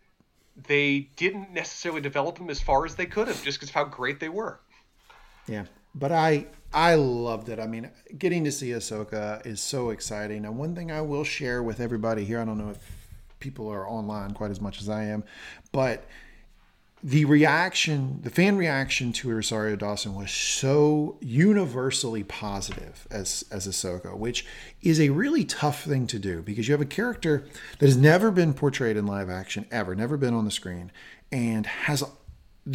they 0.66 1.08
didn't 1.16 1.52
necessarily 1.52 2.00
develop 2.00 2.38
them 2.38 2.50
as 2.50 2.60
far 2.60 2.84
as 2.84 2.96
they 2.96 3.06
could 3.06 3.28
have, 3.28 3.42
just 3.44 3.58
because 3.58 3.68
of 3.68 3.74
how 3.74 3.84
great 3.84 4.18
they 4.18 4.28
were. 4.28 4.60
Yeah, 5.46 5.66
but 5.94 6.10
I 6.10 6.46
I 6.72 6.94
loved 6.96 7.48
it. 7.48 7.58
I 7.58 7.66
mean, 7.66 7.90
getting 8.18 8.44
to 8.44 8.52
see 8.52 8.70
Ahsoka 8.70 9.44
is 9.46 9.60
so 9.60 9.90
exciting. 9.90 10.44
And 10.44 10.58
one 10.58 10.74
thing 10.74 10.90
I 10.90 11.00
will 11.00 11.24
share 11.24 11.62
with 11.62 11.80
everybody 11.80 12.24
here, 12.24 12.40
I 12.40 12.44
don't 12.44 12.58
know 12.58 12.70
if 12.70 13.08
people 13.38 13.68
are 13.68 13.88
online 13.88 14.32
quite 14.32 14.50
as 14.50 14.60
much 14.60 14.80
as 14.80 14.88
I 14.88 15.04
am, 15.04 15.24
but 15.72 16.04
the 17.02 17.24
reaction, 17.24 18.20
the 18.22 18.30
fan 18.30 18.56
reaction 18.56 19.12
to 19.14 19.30
Rosario 19.30 19.74
Dawson 19.74 20.14
was 20.14 20.30
so 20.30 21.16
universally 21.20 22.22
positive 22.22 23.06
as 23.10 23.44
as 23.50 23.66
Ahsoka, 23.66 24.16
which 24.16 24.44
is 24.82 25.00
a 25.00 25.08
really 25.08 25.44
tough 25.44 25.84
thing 25.84 26.06
to 26.08 26.18
do 26.18 26.42
because 26.42 26.68
you 26.68 26.72
have 26.72 26.80
a 26.80 26.86
character 26.86 27.46
that 27.78 27.86
has 27.86 27.96
never 27.96 28.30
been 28.30 28.52
portrayed 28.52 28.98
in 28.98 29.06
live 29.06 29.30
action 29.30 29.66
ever, 29.70 29.94
never 29.94 30.18
been 30.18 30.34
on 30.34 30.44
the 30.44 30.50
screen, 30.50 30.92
and 31.32 31.66
has 31.66 32.04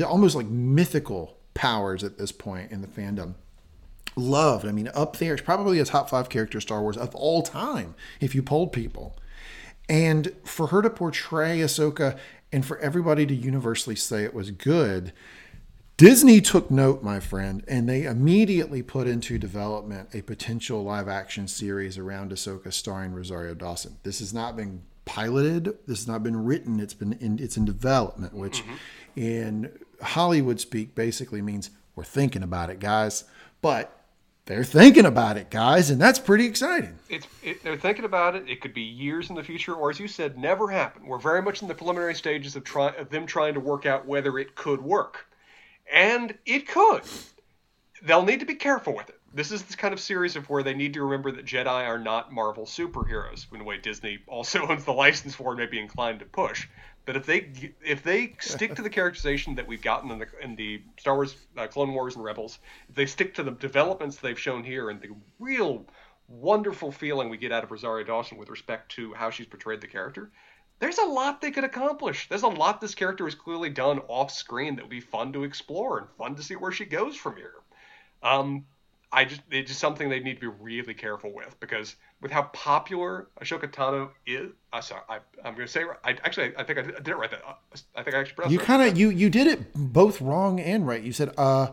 almost 0.03 0.35
like 0.35 0.47
mythical 0.47 1.38
powers 1.53 2.03
at 2.03 2.18
this 2.18 2.31
point 2.31 2.72
in 2.72 2.81
the 2.81 2.88
fandom. 2.88 3.35
Loved. 4.15 4.65
I 4.65 4.72
mean, 4.72 4.89
up 4.95 5.18
there, 5.18 5.34
it's 5.34 5.43
probably 5.43 5.80
a 5.80 5.85
top 5.85 6.10
five 6.10 6.30
character 6.30 6.60
Star 6.60 6.81
Wars 6.81 6.97
of 6.97 7.14
all 7.14 7.43
time 7.43 7.95
if 8.19 8.34
you 8.34 8.41
polled 8.41 8.72
people. 8.72 9.15
And 9.88 10.34
for 10.43 10.68
her 10.68 10.81
to 10.81 10.89
portray 10.89 11.60
Ahsoka 11.60 12.18
and 12.51 12.65
for 12.65 12.77
everybody 12.80 13.26
to 13.26 13.35
universally 13.35 13.95
say 13.95 14.23
it 14.23 14.34
was 14.34 14.51
good, 14.51 15.13
Disney 15.97 16.41
took 16.41 16.69
note, 16.69 17.03
my 17.03 17.22
friend, 17.22 17.63
and 17.67 17.88
they 17.88 18.03
immediately 18.03 18.84
put 18.84 19.07
into 19.07 19.38
development 19.38 20.09
a 20.13 20.22
potential 20.22 20.84
live 20.84 21.07
action 21.07 21.47
series 21.47 21.97
around 21.97 22.31
Ahsoka 22.31 22.73
starring 22.73 23.13
Rosario 23.13 23.53
Dawson. 23.53 23.97
This 24.03 24.19
has 24.19 24.34
not 24.34 24.57
been 24.57 24.84
piloted. 25.05 25.77
This 25.88 25.99
has 25.99 26.07
not 26.07 26.22
been 26.22 26.43
written. 26.43 26.81
It's 26.81 26.93
been 26.93 27.13
in, 27.13 27.39
it's 27.39 27.55
in 27.55 27.63
development, 27.63 28.34
which 28.34 28.61
mm-hmm. 28.61 29.19
in 29.19 29.72
Hollywood 30.01 30.59
speak 30.59 30.95
basically 30.95 31.41
means 31.41 31.69
we're 31.95 32.03
thinking 32.03 32.43
about 32.43 32.69
it, 32.69 32.80
guys. 32.80 33.23
But 33.61 33.94
they're 34.45 34.63
thinking 34.63 35.05
about 35.05 35.38
it, 35.38 35.49
guys, 35.49 35.89
and 35.89 35.99
that's 35.99 36.19
pretty 36.19 36.45
exciting. 36.45 36.99
It's 37.09 37.27
it, 37.41 37.63
they're 37.63 37.77
thinking 37.77 38.05
about 38.05 38.35
it. 38.35 38.47
It 38.47 38.61
could 38.61 38.76
be 38.76 38.81
years 38.81 39.30
in 39.30 39.35
the 39.35 39.43
future, 39.43 39.73
or 39.73 39.89
as 39.89 39.99
you 39.99 40.07
said, 40.07 40.38
never 40.38 40.69
happen. 40.69 41.07
We're 41.07 41.17
very 41.17 41.41
much 41.41 41.63
in 41.63 41.67
the 41.67 41.73
preliminary 41.73 42.13
stages 42.13 42.55
of 42.55 42.63
try 42.63 42.89
of 42.89 43.09
them 43.09 43.26
trying 43.26 43.55
to 43.55 43.59
work 43.59 43.88
out 43.88 44.05
whether 44.05 44.38
it 44.38 44.53
could 44.53 44.81
work, 44.81 45.26
and 45.91 46.38
it 46.45 46.67
could. 46.67 47.01
They'll 48.03 48.26
need 48.26 48.41
to 48.41 48.45
be 48.45 48.55
careful 48.55 48.93
with 48.93 49.09
it. 49.09 49.19
This 49.34 49.51
is 49.51 49.63
the 49.63 49.76
kind 49.76 49.93
of 49.93 49.99
series 49.99 50.35
of 50.35 50.47
where 50.47 50.61
they 50.61 50.76
need 50.76 50.93
to 50.93 51.03
remember 51.03 51.31
that 51.31 51.45
Jedi 51.45 51.67
are 51.67 51.97
not 51.97 52.31
Marvel 52.31 52.65
superheroes, 52.65 53.51
in 53.51 53.61
a 53.61 53.63
way 53.63 53.77
Disney 53.77 54.19
also 54.27 54.67
owns 54.69 54.85
the 54.85 54.93
license 54.93 55.34
for 55.34 55.51
and 55.51 55.59
may 55.59 55.65
be 55.65 55.80
inclined 55.80 56.19
to 56.19 56.26
push. 56.26 56.67
But 57.06 57.15
if 57.15 57.26
they 57.26 57.52
if 57.84 58.02
they 58.03 58.36
stick 58.40 58.76
to 58.76 58.82
the 58.82 58.90
characterization 58.90 59.56
that 59.56 59.68
we've 59.68 59.82
gotten 59.82 60.10
in 60.11 60.19
the 60.19 60.27
in 60.41 60.56
the 60.56 60.82
Star 60.98 61.15
Wars 61.15 61.36
uh, 61.56 61.68
Clone 61.68 61.94
Wars 61.94 62.15
and 62.15 62.23
Rebels, 62.23 62.60
if 62.90 62.95
they 62.95 63.06
stick 63.06 63.36
to 63.36 63.44
the 63.44 63.52
developments 63.52 64.18
they've 64.18 64.40
shown 64.40 64.64
here 64.64 64.90
and 64.90 64.99
the 64.99 65.10
real 65.40 65.86
wonderful 66.27 66.91
feeling 66.91 67.30
we 67.30 67.38
get 67.38 67.52
out 67.52 67.64
of 67.64 67.72
Rosario 67.72 68.03
Dawson 68.03 68.38
with 68.38 68.49
respect 68.49 68.91
to 68.94 69.14
how 69.14 69.30
she's 69.30 69.45
portrayed 69.45 69.82
the 69.82 69.88
character, 69.88 70.32
there's 70.80 70.98
a 70.98 71.06
lot 71.06 71.41
they 71.41 71.52
could 71.52 71.64
accomplish. 71.64 72.27
There's 72.27 72.44
a 72.44 72.48
lot 72.48 72.82
this 72.82 72.95
character 72.95 73.26
has 73.26 73.36
clearly 73.36 73.69
done 73.69 73.99
off 74.07 74.32
screen 74.32 74.76
that 74.76 74.82
would 74.82 74.90
be 74.90 74.99
fun 74.99 75.32
to 75.34 75.44
explore 75.44 75.99
and 75.99 76.10
fun 76.18 76.36
to 76.36 76.44
see 76.44 76.56
where 76.56 76.72
she 76.72 76.86
goes 76.86 77.15
from 77.15 77.36
here. 77.36 77.53
Um, 78.23 78.65
I 79.15 79.23
just 79.23 79.41
it's 79.49 79.69
just 79.69 79.79
something 79.79 80.09
they 80.09 80.19
need 80.19 80.41
to 80.41 80.51
be 80.51 80.57
really 80.59 80.93
careful 80.93 81.31
with 81.33 81.57
because 81.61 81.95
with 82.21 82.31
how 82.31 82.43
popular 82.43 83.29
Ahsoka 83.41 83.71
Tano 83.71 84.09
is, 84.27 84.51
uh, 84.73 84.81
sorry, 84.81 85.03
I, 85.07 85.15
am 85.47 85.55
going 85.55 85.65
to 85.65 85.67
say 85.67 85.85
I 86.03 86.11
actually 86.23 86.51
I 86.57 86.63
think 86.63 86.79
I 86.79 86.81
did, 86.81 86.95
I 86.95 86.97
did 86.97 87.07
it 87.07 87.17
right. 87.17 87.31
That 87.31 87.41
I 87.95 88.03
think 88.03 88.13
I 88.13 88.19
actually 88.19 88.51
you 88.51 88.59
kind 88.59 88.83
of 88.83 88.97
you 88.97 89.09
you 89.09 89.29
did 89.29 89.47
it 89.47 89.73
both 89.73 90.19
wrong 90.19 90.59
and 90.59 90.85
right. 90.85 91.01
You 91.01 91.13
said 91.13 91.33
uh 91.37 91.69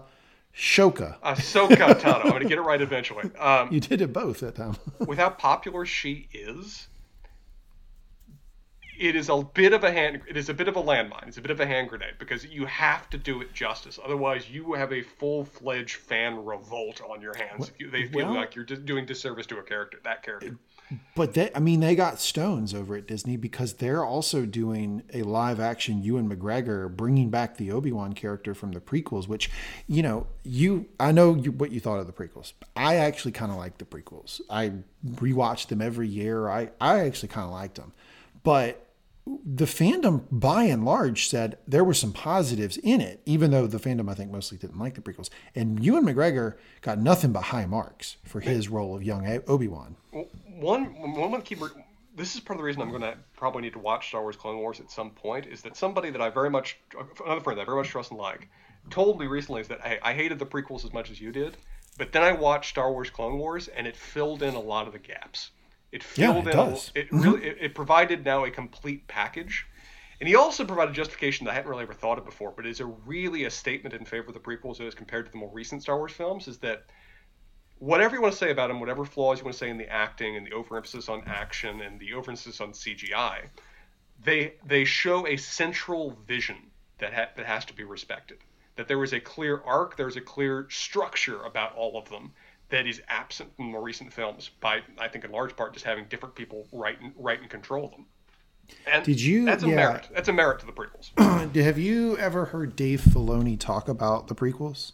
Shoka. 0.56 1.19
Ahsoka 1.20 1.77
Tano. 1.94 2.24
I'm 2.24 2.31
going 2.31 2.43
to 2.43 2.48
get 2.48 2.59
it 2.59 2.62
right 2.62 2.81
eventually. 2.81 3.31
Um, 3.40 3.73
you 3.73 3.81
did 3.81 4.01
it 4.01 4.12
both 4.12 4.39
that 4.40 4.55
time. 4.55 4.77
with 5.01 5.19
how 5.19 5.31
popular 5.31 5.85
she 5.85 6.28
is, 6.32 6.86
it 9.03 9.16
is 9.16 9.29
a 9.29 9.37
bit 9.55 9.73
of 9.73 9.83
a 9.83 9.91
hand 9.91 10.20
it 10.29 10.37
is 10.37 10.49
a 10.49 10.55
bit 10.55 10.69
of 10.69 10.77
a 10.77 10.83
landmine 10.83 11.27
it's 11.27 11.37
a 11.37 11.41
bit 11.41 11.51
of 11.51 11.59
a 11.61 11.66
hand 11.66 11.89
grenade 11.89 12.15
because 12.19 12.45
you 12.47 12.65
have 12.66 13.11
to 13.11 13.19
do 13.19 13.41
it 13.41 13.53
justice 13.53 13.99
otherwise 14.05 14.49
you 14.49 14.73
have 14.74 14.93
a 14.93 15.03
full-fledged 15.03 15.97
fan 15.97 16.45
revolt 16.45 17.01
on 17.03 17.20
your 17.20 17.37
hands 17.37 17.69
if 17.69 17.81
you, 17.81 17.91
they 17.91 18.07
feel 18.07 18.27
Well- 18.27 18.37
like 18.37 18.55
you're 18.55 18.65
doing 18.65 19.05
disservice 19.05 19.47
to 19.47 19.59
a 19.59 19.62
character 19.62 19.99
that 20.05 20.23
character 20.23 20.57
But 21.15 21.35
they, 21.35 21.51
I 21.55 21.59
mean, 21.59 21.81
they 21.81 21.95
got 21.95 22.20
stones 22.20 22.74
over 22.74 22.97
at 22.97 23.07
Disney 23.07 23.37
because 23.37 23.74
they're 23.74 24.05
also 24.05 24.45
doing 24.45 25.03
a 25.15 25.23
live 25.23 25.59
action 25.61 26.03
Ewan 26.03 26.29
McGregor 26.29 26.95
bringing 26.95 27.31
back 27.31 27.57
the 27.57 27.70
Obi 27.70 27.93
Wan 27.93 28.12
character 28.12 28.55
from 28.55 28.73
the 28.73 28.81
prequels. 28.81 29.27
Which, 29.27 29.51
you 29.87 30.03
know, 30.03 30.27
you 30.43 30.87
I 31.01 31.12
know 31.12 31.35
you, 31.35 31.53
what 31.53 31.73
you 31.73 31.81
thought 31.81 31.99
of 31.99 32.07
the 32.07 32.12
prequels. 32.12 32.53
I 32.77 32.97
actually 32.97 33.33
kind 33.33 33.51
of 33.51 33.59
like 33.59 33.79
the 33.79 33.85
prequels. 33.85 34.41
I 34.51 34.73
rewatch 35.07 35.69
them 35.69 35.81
every 35.81 36.09
year. 36.09 36.49
I 36.49 36.70
I 36.81 37.01
actually 37.01 37.29
kind 37.29 37.47
of 37.47 37.53
liked 37.53 37.77
them, 37.77 37.93
but 38.43 38.91
the 39.27 39.66
fandom 39.66 40.24
by 40.31 40.65
and 40.65 40.85
large 40.85 41.28
said 41.28 41.59
there 41.66 41.85
were 41.85 41.94
some 41.94 42.12
positives 42.12 42.77
in 42.78 43.01
it, 43.01 43.20
even 43.24 43.51
though 43.51 43.66
the 43.66 43.78
fandom 43.78 44.11
I 44.11 44.15
think 44.15 44.32
mostly 44.32 44.59
didn't 44.59 44.78
like 44.78 44.94
the 44.94 45.01
prequels. 45.01 45.31
And 45.55 45.82
Ewan 45.85 46.05
McGregor 46.05 46.57
got 46.81 46.99
nothing 46.99 47.32
but 47.32 47.44
high 47.44 47.66
marks 47.66 48.16
for 48.24 48.40
his 48.40 48.69
role 48.69 48.97
of 48.97 49.03
young 49.03 49.27
Obi 49.47 49.69
Wan. 49.69 49.97
One 50.59 50.86
one 51.15 51.31
the 51.32 51.39
key. 51.40 51.57
This 52.15 52.35
is 52.35 52.40
part 52.40 52.57
of 52.57 52.59
the 52.59 52.65
reason 52.65 52.82
I'm 52.82 52.90
going 52.90 53.03
to 53.03 53.16
probably 53.36 53.62
need 53.62 53.73
to 53.73 53.78
watch 53.78 54.09
Star 54.09 54.20
Wars 54.20 54.36
Clone 54.36 54.59
Wars 54.59 54.81
at 54.81 54.90
some 54.90 55.11
point. 55.11 55.47
Is 55.47 55.62
that 55.62 55.77
somebody 55.77 56.11
that 56.11 56.20
I 56.20 56.28
very 56.28 56.51
much, 56.51 56.78
another 57.24 57.40
friend 57.40 57.59
that 57.59 57.62
I 57.62 57.65
very 57.65 57.78
much 57.78 57.89
trust 57.89 58.11
and 58.11 58.20
like, 58.20 58.49
told 58.90 59.19
me 59.19 59.27
recently 59.27 59.61
is 59.61 59.69
that 59.69 59.81
hey, 59.81 59.99
I 60.03 60.12
hated 60.12 60.39
the 60.39 60.47
prequels 60.47 60.85
as 60.85 60.93
much 60.93 61.11
as 61.11 61.20
you 61.20 61.32
did, 61.32 61.57
but 61.97 62.12
then 62.12 62.23
I 62.23 62.32
watched 62.32 62.70
Star 62.70 62.93
Wars 62.93 63.09
Clone 63.09 63.39
Wars 63.39 63.69
and 63.69 63.86
it 63.86 63.97
filled 63.97 64.43
in 64.43 64.55
a 64.55 64.61
lot 64.61 64.86
of 64.86 64.93
the 64.93 64.99
gaps. 64.99 65.53
It 65.93 66.02
Yeah, 66.16 66.32
filled 66.32 66.48
it 66.48 66.51
in. 66.51 66.56
does. 66.56 66.90
A, 66.97 67.01
it 67.01 67.06
mm-hmm. 67.06 67.20
really 67.20 67.47
it, 67.47 67.59
it 67.60 67.74
provided 67.74 68.24
now 68.24 68.44
a 68.44 68.51
complete 68.51 69.06
package. 69.06 69.66
And 70.20 70.28
he 70.28 70.36
also 70.36 70.64
provided 70.64 70.94
justification 70.94 71.47
that 71.47 71.52
I 71.52 71.55
hadn't 71.55 71.70
really 71.70 71.82
ever 71.82 71.94
thought 71.94 72.16
of 72.19 72.24
before, 72.24 72.52
but 72.52 72.64
is 72.64 72.78
a 72.81 72.86
really 72.86 73.44
a 73.44 73.51
statement 73.51 73.94
in 73.94 74.05
favor 74.05 74.28
of 74.28 74.35
the 74.35 74.40
prequels 74.40 74.81
as 74.81 74.94
compared 74.94 75.27
to 75.27 75.32
the 75.32 75.39
more 75.39 75.51
recent 75.52 75.82
Star 75.82 75.97
Wars 75.98 76.12
films. 76.12 76.47
Is 76.47 76.59
that 76.59 76.85
whatever 77.78 78.14
you 78.14 78.23
want 78.23 78.32
to 78.32 78.39
say 78.39 78.51
about 78.52 78.69
them, 78.69 78.78
whatever 78.78 79.05
flaws 79.05 79.39
you 79.39 79.44
want 79.44 79.55
to 79.55 79.59
say 79.59 79.69
in 79.69 79.78
the 79.78 79.89
acting 79.89 80.36
and 80.36 80.47
the 80.47 80.52
overemphasis 80.52 81.09
on 81.09 81.24
action 81.27 81.81
and 81.81 81.98
the 81.98 82.12
overemphasis 82.14 82.60
on 82.60 82.73
CGI, 82.73 83.48
they 84.24 84.55
they 84.64 84.85
show 84.85 85.27
a 85.27 85.36
central 85.36 86.16
vision 86.27 86.70
that 86.98 87.12
ha- 87.12 87.31
that 87.36 87.47
has 87.47 87.64
to 87.64 87.74
be 87.74 87.82
respected. 87.85 88.39
That 88.77 88.86
there 88.86 89.02
is 89.02 89.12
a 89.12 89.20
clear 89.20 89.60
arc, 89.66 89.97
there's 89.97 90.16
a 90.16 90.20
clear 90.20 90.69
structure 90.70 91.43
about 91.43 91.74
all 91.74 91.98
of 91.98 92.09
them 92.09 92.32
that 92.73 92.86
is 92.89 93.01
absent 93.07 93.55
from 93.57 93.66
more 93.66 93.81
recent 93.82 94.12
films 94.12 94.51
by 94.61 94.81
I 94.99 95.07
think 95.07 95.24
in 95.24 95.31
large 95.31 95.55
part 95.57 95.73
just 95.74 95.85
having 95.85 96.07
different 96.07 96.35
people 96.35 96.66
write 96.73 97.01
and 97.01 97.12
write 97.16 97.40
and 97.40 97.49
control 97.49 97.89
them. 97.89 98.07
And 98.90 99.05
Did 99.05 99.20
you- 99.20 99.44
That's 99.44 99.62
a 99.62 99.69
yeah. 99.69 99.74
merit. 99.77 100.09
That's 100.15 100.28
a 100.28 100.32
merit 100.32 100.59
to 100.61 100.66
the 100.66 100.73
prequels. 100.73 101.11
Have 101.62 101.78
you 101.78 102.16
ever 102.19 102.47
heard 102.47 102.74
Dave 102.74 103.01
Filoni 103.03 103.59
talk 103.59 103.89
about 103.89 104.27
the 104.28 104.35
prequels? 104.35 104.93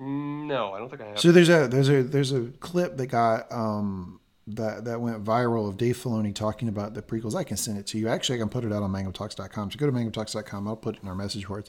no, 0.00 0.72
I 0.72 0.78
don't 0.78 0.88
think 0.88 1.02
I 1.02 1.06
have. 1.08 1.18
So 1.18 1.32
there's 1.32 1.48
a 1.48 1.66
there's 1.68 1.88
a 1.88 2.02
there's 2.02 2.32
a 2.32 2.46
clip 2.60 2.96
that 2.98 3.06
got 3.08 3.50
um 3.50 4.20
that 4.46 4.84
that 4.84 5.00
went 5.00 5.24
viral 5.24 5.68
of 5.68 5.76
Dave 5.76 5.96
Filoni 5.96 6.32
talking 6.34 6.68
about 6.68 6.94
the 6.94 7.02
prequels. 7.02 7.34
I 7.34 7.42
can 7.44 7.56
send 7.56 7.78
it 7.78 7.86
to 7.88 7.98
you. 7.98 8.06
Actually, 8.08 8.36
I 8.38 8.42
can 8.42 8.48
put 8.48 8.64
it 8.64 8.72
out 8.72 8.82
on 8.84 8.92
mangumtalks.com. 8.92 9.70
So 9.72 9.76
go 9.78 9.86
to 9.86 9.92
mangumtalks.com. 9.92 10.68
I'll 10.68 10.76
put 10.76 10.96
it 10.96 11.02
in 11.02 11.08
our 11.08 11.14
message 11.16 11.48
boards. 11.48 11.68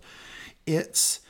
It's 0.67 1.21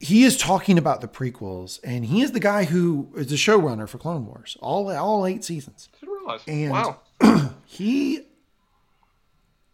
he 0.00 0.24
is 0.24 0.36
talking 0.36 0.78
about 0.78 1.00
the 1.00 1.08
prequels, 1.08 1.80
and 1.82 2.04
he 2.04 2.22
is 2.22 2.32
the 2.32 2.40
guy 2.40 2.64
who 2.64 3.12
is 3.16 3.28
the 3.28 3.36
showrunner 3.36 3.88
for 3.88 3.98
Clone 3.98 4.26
Wars, 4.26 4.56
all 4.60 4.90
all 4.90 5.26
eight 5.26 5.44
seasons. 5.44 5.88
I 5.94 6.00
didn't 6.00 6.14
realize. 6.14 6.40
And- 6.46 6.70
wow. 6.70 7.54
he 7.66 8.26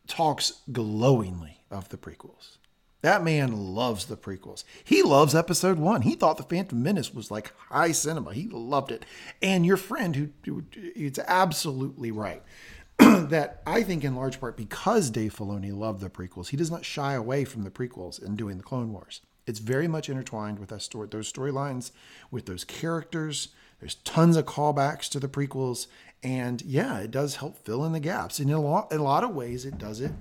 talks 0.06 0.60
glowingly 0.70 1.58
of 1.70 1.88
the 1.90 1.96
prequels. 1.96 2.58
That 3.02 3.22
man 3.22 3.74
loves 3.74 4.06
the 4.06 4.16
prequels. 4.16 4.64
He 4.82 5.02
loves 5.02 5.34
episode 5.34 5.78
one. 5.78 6.02
He 6.02 6.14
thought 6.14 6.38
the 6.38 6.42
Phantom 6.42 6.82
Menace 6.82 7.12
was 7.12 7.30
like 7.30 7.52
high 7.68 7.92
cinema. 7.92 8.32
He 8.32 8.48
loved 8.48 8.90
it. 8.90 9.04
And 9.42 9.66
your 9.66 9.76
friend, 9.76 10.16
who, 10.16 10.30
who 10.46 10.64
it's 10.74 11.18
absolutely 11.18 12.10
right, 12.10 12.42
that 12.98 13.62
I 13.66 13.82
think 13.82 14.04
in 14.04 14.16
large 14.16 14.40
part 14.40 14.56
because 14.56 15.10
Dave 15.10 15.36
Filoni 15.36 15.76
loved 15.76 16.00
the 16.00 16.08
prequels, 16.08 16.48
he 16.48 16.56
does 16.56 16.70
not 16.70 16.86
shy 16.86 17.12
away 17.12 17.44
from 17.44 17.64
the 17.64 17.70
prequels 17.70 18.22
in 18.22 18.36
doing 18.36 18.56
the 18.56 18.62
Clone 18.62 18.90
Wars. 18.90 19.20
It's 19.46 19.58
very 19.58 19.88
much 19.88 20.08
intertwined 20.08 20.58
with 20.58 20.70
that 20.70 20.82
story, 20.82 21.08
those 21.10 21.32
storylines, 21.32 21.90
with 22.30 22.46
those 22.46 22.64
characters. 22.64 23.48
There's 23.80 23.96
tons 23.96 24.36
of 24.36 24.46
callbacks 24.46 25.08
to 25.10 25.20
the 25.20 25.28
prequels, 25.28 25.86
and 26.22 26.62
yeah, 26.62 26.98
it 27.00 27.10
does 27.10 27.36
help 27.36 27.58
fill 27.58 27.84
in 27.84 27.92
the 27.92 28.00
gaps. 28.00 28.38
And 28.38 28.48
in 28.48 28.56
a 28.56 28.60
lot, 28.60 28.90
in 28.92 28.98
a 28.98 29.04
lot 29.04 29.24
of 29.24 29.34
ways, 29.34 29.64
it 29.64 29.78
does 29.78 30.00
it 30.00 30.12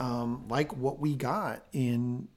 um, 0.00 0.44
like 0.48 0.76
what 0.76 0.98
we 0.98 1.14
got 1.14 1.64
in 1.72 2.28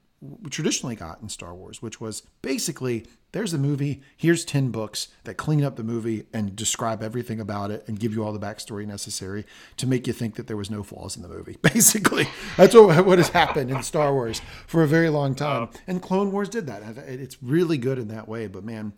traditionally 0.50 0.94
got 0.94 1.20
in 1.22 1.28
Star 1.28 1.54
Wars, 1.54 1.80
which 1.80 2.00
was 2.00 2.22
basically 2.42 3.06
there's 3.32 3.52
a 3.52 3.58
movie, 3.58 4.02
here's 4.16 4.44
10 4.44 4.70
books 4.70 5.08
that 5.24 5.34
clean 5.34 5.62
up 5.62 5.76
the 5.76 5.84
movie 5.84 6.26
and 6.32 6.56
describe 6.56 7.02
everything 7.02 7.40
about 7.40 7.70
it 7.70 7.84
and 7.86 8.00
give 8.00 8.12
you 8.12 8.24
all 8.24 8.32
the 8.32 8.38
backstory 8.38 8.86
necessary 8.86 9.44
to 9.76 9.86
make 9.86 10.06
you 10.06 10.12
think 10.12 10.34
that 10.34 10.46
there 10.46 10.56
was 10.56 10.70
no 10.70 10.82
flaws 10.82 11.16
in 11.16 11.22
the 11.22 11.28
movie. 11.28 11.56
Basically, 11.62 12.28
that's 12.56 12.74
what, 12.74 13.06
what 13.06 13.18
has 13.18 13.28
happened 13.28 13.70
in 13.70 13.82
Star 13.82 14.12
Wars 14.12 14.42
for 14.66 14.82
a 14.82 14.88
very 14.88 15.08
long 15.08 15.34
time. 15.34 15.68
And 15.86 16.02
Clone 16.02 16.32
Wars 16.32 16.48
did 16.48 16.66
that. 16.66 16.82
It's 16.98 17.42
really 17.42 17.78
good 17.78 17.98
in 17.98 18.08
that 18.08 18.28
way, 18.28 18.46
but 18.46 18.64
man, 18.64 18.94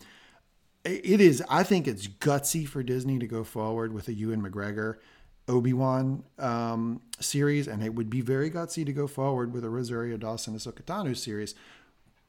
it 0.84 1.20
is, 1.20 1.42
I 1.48 1.62
think 1.62 1.86
it's 1.86 2.09
gutsy 2.09 2.66
for 2.66 2.82
Disney 2.82 3.18
to 3.18 3.26
go 3.26 3.44
forward 3.44 3.92
with 3.92 4.09
a 4.09 4.12
Ewan 4.12 4.42
McGregor 4.42 4.96
Obi 5.48 5.72
Wan 5.72 6.24
um, 6.38 7.00
series, 7.20 7.68
and 7.68 7.82
it 7.82 7.94
would 7.94 8.10
be 8.10 8.20
very 8.20 8.50
gutsy 8.50 8.86
to 8.86 8.92
go 8.92 9.06
forward 9.06 9.52
with 9.52 9.64
a 9.64 9.70
Rosario 9.70 10.16
Dawson 10.16 10.54
Ahsoka 10.54 10.82
Tano 10.82 11.16
series. 11.16 11.54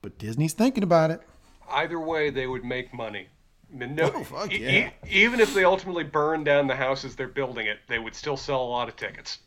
But 0.02 0.18
Disney's 0.18 0.54
thinking 0.54 0.84
about 0.84 1.12
it. 1.12 1.22
Either 1.70 2.00
way, 2.00 2.30
they 2.30 2.48
would 2.48 2.64
make 2.64 2.94
money. 2.94 3.28
No, 3.72 4.12
Oh, 4.14 4.24
fuck 4.24 4.52
e- 4.54 4.60
yeah. 4.64 4.90
e- 5.06 5.10
even 5.10 5.40
if 5.40 5.54
they 5.56 5.64
ultimately 5.64 6.04
burn 6.04 6.44
down 6.44 6.68
the 6.68 6.76
houses 6.76 7.16
they're 7.16 7.28
building 7.28 7.66
it, 7.66 7.80
they 7.88 7.98
would 8.00 8.14
still 8.16 8.38
sell 8.38 8.62
a 8.62 8.70
lot 8.70 8.88
of 8.88 8.96
tickets. 8.96 9.40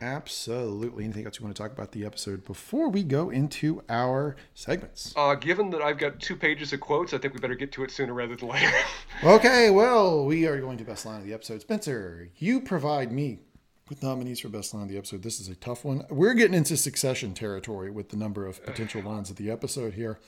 Absolutely. 0.00 1.04
Anything 1.04 1.26
else 1.26 1.38
you 1.38 1.44
want 1.44 1.54
to 1.54 1.62
talk 1.62 1.72
about 1.72 1.92
the 1.92 2.06
episode 2.06 2.44
before 2.46 2.88
we 2.88 3.02
go 3.02 3.28
into 3.28 3.82
our 3.90 4.36
segments? 4.54 5.12
Uh, 5.14 5.34
given 5.34 5.68
that 5.70 5.82
I've 5.82 5.98
got 5.98 6.20
two 6.20 6.36
pages 6.36 6.72
of 6.72 6.80
quotes, 6.80 7.12
I 7.12 7.18
think 7.18 7.34
we 7.34 7.40
better 7.40 7.54
get 7.54 7.70
to 7.72 7.84
it 7.84 7.90
sooner 7.90 8.14
rather 8.14 8.36
than 8.36 8.48
later. 8.48 8.70
Okay, 9.22 9.68
well, 9.68 10.24
we 10.24 10.46
are 10.46 10.58
going 10.60 10.78
to 10.78 10.84
best 10.84 11.04
line 11.04 11.20
of 11.20 11.26
the 11.26 11.34
episode. 11.34 11.60
Spencer, 11.60 12.30
you 12.38 12.58
provide 12.62 13.12
me 13.12 13.40
with 13.90 14.02
nominees 14.02 14.40
for 14.40 14.48
best 14.48 14.72
line 14.72 14.84
of 14.84 14.88
the 14.88 14.96
episode. 14.96 15.22
This 15.22 15.38
is 15.40 15.48
a 15.48 15.54
tough 15.56 15.84
one. 15.84 16.06
We're 16.08 16.32
getting 16.32 16.54
into 16.54 16.74
succession 16.78 17.34
territory 17.34 17.90
with 17.90 18.08
the 18.08 18.16
number 18.16 18.46
of 18.46 18.64
potential 18.64 19.02
lines 19.02 19.28
of 19.28 19.36
the 19.36 19.50
episode 19.50 19.92
here. 19.92 20.18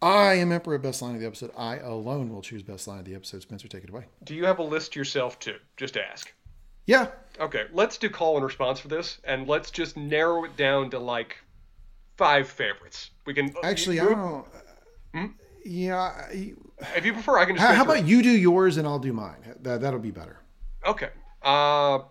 I 0.00 0.34
am 0.34 0.52
Emperor 0.52 0.76
of 0.76 0.82
Best 0.82 1.02
Line 1.02 1.14
of 1.14 1.20
the 1.20 1.26
Episode. 1.26 1.50
I 1.56 1.78
alone 1.78 2.32
will 2.32 2.42
choose 2.42 2.62
Best 2.62 2.86
Line 2.86 3.00
of 3.00 3.04
the 3.04 3.14
Episode. 3.14 3.42
Spencer, 3.42 3.66
take 3.66 3.82
it 3.84 3.90
away. 3.90 4.04
Do 4.24 4.34
you 4.34 4.44
have 4.44 4.58
a 4.58 4.62
list 4.62 4.94
yourself 4.94 5.38
too? 5.38 5.56
Just 5.76 5.96
ask. 5.96 6.32
Yeah, 6.86 7.08
Okay, 7.38 7.66
let's 7.72 7.98
do 7.98 8.08
call 8.08 8.36
and 8.36 8.44
response 8.44 8.80
for 8.80 8.88
this, 8.88 9.18
and 9.24 9.46
let's 9.46 9.70
just 9.70 9.96
narrow 9.96 10.44
it 10.44 10.56
down 10.56 10.88
to 10.90 10.98
like 10.98 11.36
five 12.16 12.48
favorites. 12.48 13.10
We 13.26 13.34
can 13.34 13.52
actually, 13.62 14.00
I 14.00 14.04
don't 14.06 14.16
know. 15.14 15.30
Yeah, 15.64 16.28
If 16.30 17.04
you 17.04 17.12
prefer, 17.12 17.38
I 17.38 17.44
can 17.44 17.56
just. 17.56 17.66
how, 17.66 17.74
how 17.74 17.82
about 17.84 18.06
you 18.06 18.22
do 18.22 18.30
yours 18.30 18.78
and 18.78 18.86
I'll 18.88 18.98
do 18.98 19.12
mine? 19.12 19.36
That, 19.60 19.82
that'll 19.82 20.00
be 20.00 20.10
better. 20.10 20.38
Okay. 20.86 21.10
Uh, 21.42 21.48
all 21.48 22.08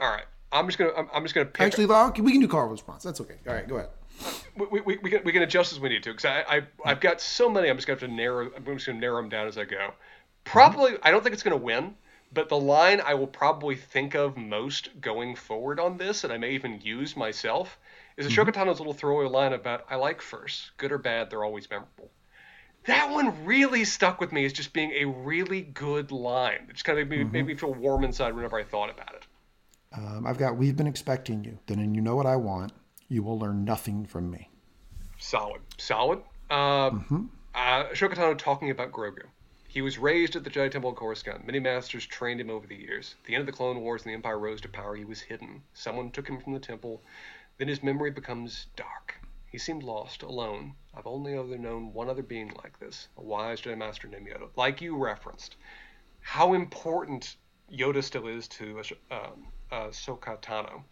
right. 0.00 0.24
I'm 0.52 0.66
just 0.66 0.78
gonna. 0.78 0.92
I'm, 0.96 1.08
I'm 1.12 1.22
just 1.22 1.34
gonna 1.34 1.46
pick. 1.46 1.66
Actually, 1.66 1.86
well, 1.86 2.12
we 2.18 2.32
can 2.32 2.40
do 2.40 2.48
call 2.48 2.62
and 2.62 2.70
response. 2.70 3.02
That's 3.02 3.20
okay. 3.20 3.36
All 3.48 3.54
right, 3.54 3.66
go 3.66 3.76
ahead. 3.76 3.88
We, 4.56 4.80
we, 4.80 4.96
we, 4.98 5.10
can, 5.10 5.22
we 5.24 5.32
can 5.32 5.42
adjust 5.42 5.72
as 5.72 5.80
we 5.80 5.90
need 5.90 6.02
to 6.04 6.10
because 6.10 6.24
I, 6.24 6.56
I 6.56 6.62
I've 6.84 7.00
got 7.00 7.20
so 7.20 7.50
many. 7.50 7.68
I'm 7.68 7.76
just 7.76 7.86
gonna 7.86 8.00
have 8.00 8.08
to 8.08 8.14
narrow. 8.14 8.50
I'm 8.56 8.64
just 8.64 8.86
gonna 8.86 8.98
narrow 8.98 9.20
them 9.20 9.28
down 9.28 9.46
as 9.46 9.58
I 9.58 9.64
go. 9.64 9.92
Probably, 10.44 10.92
I 11.02 11.10
don't 11.10 11.22
think 11.22 11.34
it's 11.34 11.42
gonna 11.42 11.56
win, 11.56 11.94
but 12.32 12.48
the 12.48 12.56
line 12.56 13.00
I 13.00 13.14
will 13.14 13.26
probably 13.26 13.76
think 13.76 14.14
of 14.14 14.36
most 14.36 15.00
going 15.00 15.36
forward 15.36 15.78
on 15.78 15.98
this, 15.98 16.24
and 16.24 16.32
I 16.32 16.38
may 16.38 16.52
even 16.52 16.80
use 16.82 17.16
myself, 17.16 17.78
is 18.16 18.26
Ahsoka 18.26 18.52
Tano's 18.52 18.78
little 18.78 18.94
throwaway 18.94 19.28
line 19.28 19.52
about 19.52 19.84
"I 19.90 19.96
like 19.96 20.22
first, 20.22 20.70
good 20.78 20.92
or 20.92 20.98
bad, 20.98 21.28
they're 21.28 21.44
always 21.44 21.68
memorable." 21.68 22.10
That 22.86 23.10
one 23.10 23.44
really 23.44 23.84
stuck 23.84 24.20
with 24.20 24.32
me 24.32 24.44
as 24.44 24.52
just 24.52 24.72
being 24.72 24.92
a 24.92 25.04
really 25.04 25.60
good 25.60 26.12
line. 26.12 26.66
It 26.68 26.74
just 26.74 26.84
kind 26.84 26.98
of 26.98 27.08
made 27.08 27.18
me, 27.18 27.24
made 27.24 27.46
me 27.46 27.56
feel 27.56 27.74
warm 27.74 28.04
inside 28.04 28.34
whenever 28.34 28.58
I 28.58 28.62
thought 28.62 28.90
about 28.90 29.14
it. 29.14 29.26
Um, 29.92 30.24
I've 30.26 30.38
got. 30.38 30.56
We've 30.56 30.76
been 30.76 30.86
expecting 30.86 31.44
you. 31.44 31.58
Then 31.66 31.80
and 31.80 31.94
you 31.94 32.00
know 32.00 32.16
what 32.16 32.26
I 32.26 32.36
want. 32.36 32.72
You 33.08 33.22
will 33.22 33.38
learn 33.38 33.64
nothing 33.64 34.04
from 34.04 34.30
me. 34.30 34.50
Solid. 35.18 35.62
Solid. 35.78 36.20
Um, 36.50 37.30
uh, 37.54 37.84
Ahsoka 37.84 38.14
Tano 38.14 38.36
talking 38.36 38.70
about 38.70 38.92
Grogu. 38.92 39.22
He 39.68 39.82
was 39.82 39.98
raised 39.98 40.36
at 40.36 40.44
the 40.44 40.50
Jedi 40.50 40.70
Temple 40.70 40.90
of 40.90 40.96
Coruscant. 40.96 41.46
Many 41.46 41.60
masters 41.60 42.06
trained 42.06 42.40
him 42.40 42.50
over 42.50 42.66
the 42.66 42.76
years. 42.76 43.14
At 43.20 43.26
the 43.26 43.34
end 43.34 43.40
of 43.40 43.46
the 43.46 43.52
Clone 43.52 43.80
Wars 43.80 44.02
and 44.02 44.10
the 44.10 44.14
Empire 44.14 44.38
rose 44.38 44.60
to 44.62 44.68
power, 44.68 44.96
he 44.96 45.04
was 45.04 45.20
hidden. 45.20 45.62
Someone 45.74 46.10
took 46.10 46.28
him 46.28 46.40
from 46.40 46.54
the 46.54 46.58
temple. 46.58 47.02
Then 47.58 47.68
his 47.68 47.82
memory 47.82 48.10
becomes 48.10 48.66
dark. 48.76 49.14
He 49.50 49.58
seemed 49.58 49.82
lost, 49.82 50.22
alone. 50.22 50.74
I've 50.94 51.06
only 51.06 51.34
ever 51.34 51.58
known 51.58 51.92
one 51.92 52.08
other 52.08 52.22
being 52.22 52.52
like 52.62 52.78
this, 52.78 53.08
a 53.16 53.22
wise 53.22 53.60
Jedi 53.60 53.76
Master 53.76 54.08
named 54.08 54.28
Yoda. 54.28 54.48
Like 54.56 54.80
you 54.80 54.96
referenced, 54.96 55.56
how 56.20 56.54
important 56.54 57.36
Yoda 57.72 58.02
still 58.02 58.26
is 58.28 58.48
to 58.48 58.80
um, 59.10 59.46
uh, 59.70 59.88
Ahsoka 59.88 60.40
Tano. 60.40 60.82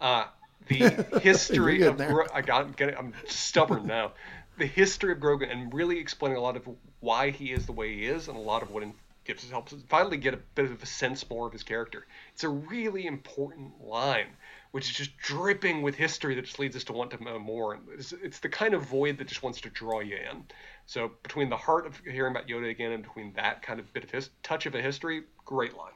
Uh, 0.00 0.26
the 0.68 1.20
history 1.22 1.82
of 1.82 1.96
Gro- 1.96 2.26
I 2.32 2.42
got 2.42 2.76
get 2.76 2.90
it, 2.90 2.96
I'm 2.98 3.12
stubborn 3.26 3.86
now. 3.86 4.12
The 4.58 4.66
history 4.66 5.12
of 5.12 5.18
Grogu 5.18 5.50
and 5.50 5.72
really 5.72 5.98
explaining 5.98 6.38
a 6.38 6.40
lot 6.40 6.56
of 6.56 6.66
why 7.00 7.30
he 7.30 7.52
is 7.52 7.66
the 7.66 7.72
way 7.72 7.94
he 7.94 8.06
is, 8.06 8.28
and 8.28 8.36
a 8.36 8.40
lot 8.40 8.62
of 8.62 8.70
what 8.70 8.82
in 8.82 8.94
gives 9.26 9.48
helps 9.50 9.72
us 9.72 9.80
finally 9.88 10.16
get 10.16 10.34
a 10.34 10.38
bit 10.54 10.66
of 10.66 10.82
a 10.82 10.86
sense 10.86 11.28
more 11.28 11.46
of 11.46 11.52
his 11.52 11.62
character. 11.62 12.06
It's 12.32 12.44
a 12.44 12.48
really 12.48 13.06
important 13.06 13.84
line, 13.84 14.28
which 14.70 14.88
is 14.88 14.96
just 14.96 15.16
dripping 15.18 15.82
with 15.82 15.94
history 15.94 16.34
that 16.36 16.44
just 16.44 16.58
leads 16.58 16.76
us 16.76 16.84
to 16.84 16.92
want 16.92 17.10
to 17.10 17.22
know 17.22 17.38
more. 17.38 17.78
It's, 17.92 18.12
it's 18.12 18.38
the 18.38 18.48
kind 18.48 18.72
of 18.72 18.82
void 18.82 19.18
that 19.18 19.26
just 19.26 19.42
wants 19.42 19.60
to 19.62 19.70
draw 19.70 20.00
you 20.00 20.16
in. 20.16 20.44
So 20.86 21.10
between 21.22 21.50
the 21.50 21.56
heart 21.56 21.86
of 21.86 22.00
hearing 22.08 22.30
about 22.30 22.46
Yoda 22.46 22.70
again 22.70 22.92
and 22.92 23.02
between 23.02 23.32
that 23.34 23.62
kind 23.62 23.80
of 23.80 23.92
bit 23.92 24.04
of 24.04 24.10
his 24.10 24.30
touch 24.42 24.66
of 24.66 24.74
a 24.74 24.80
history, 24.82 25.24
great 25.44 25.76
line. 25.76 25.92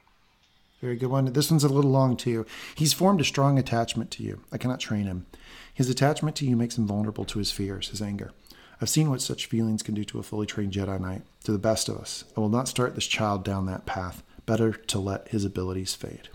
Very 0.81 0.95
good 0.95 1.09
one. 1.09 1.25
This 1.25 1.51
one's 1.51 1.63
a 1.63 1.69
little 1.69 1.91
long 1.91 2.17
too. 2.17 2.45
He's 2.75 2.91
formed 2.91 3.21
a 3.21 3.25
strong 3.25 3.59
attachment 3.59 4.09
to 4.11 4.23
you. 4.23 4.41
I 4.51 4.57
cannot 4.57 4.79
train 4.79 5.05
him. 5.05 5.27
His 5.73 5.89
attachment 5.89 6.35
to 6.37 6.45
you 6.45 6.55
makes 6.55 6.77
him 6.77 6.87
vulnerable 6.87 7.23
to 7.25 7.39
his 7.39 7.51
fears, 7.51 7.89
his 7.89 8.01
anger. 8.01 8.31
I've 8.81 8.89
seen 8.89 9.11
what 9.11 9.21
such 9.21 9.45
feelings 9.45 9.83
can 9.83 9.93
do 9.93 10.03
to 10.05 10.17
a 10.17 10.23
fully 10.23 10.47
trained 10.47 10.73
Jedi 10.73 10.99
Knight, 10.99 11.21
to 11.43 11.51
the 11.51 11.59
best 11.59 11.87
of 11.87 11.97
us. 11.97 12.23
I 12.35 12.39
will 12.39 12.49
not 12.49 12.67
start 12.67 12.95
this 12.95 13.05
child 13.05 13.43
down 13.43 13.67
that 13.67 13.85
path. 13.85 14.23
Better 14.47 14.73
to 14.73 14.99
let 14.99 15.27
his 15.27 15.45
abilities 15.45 15.93
fade. 15.93 16.29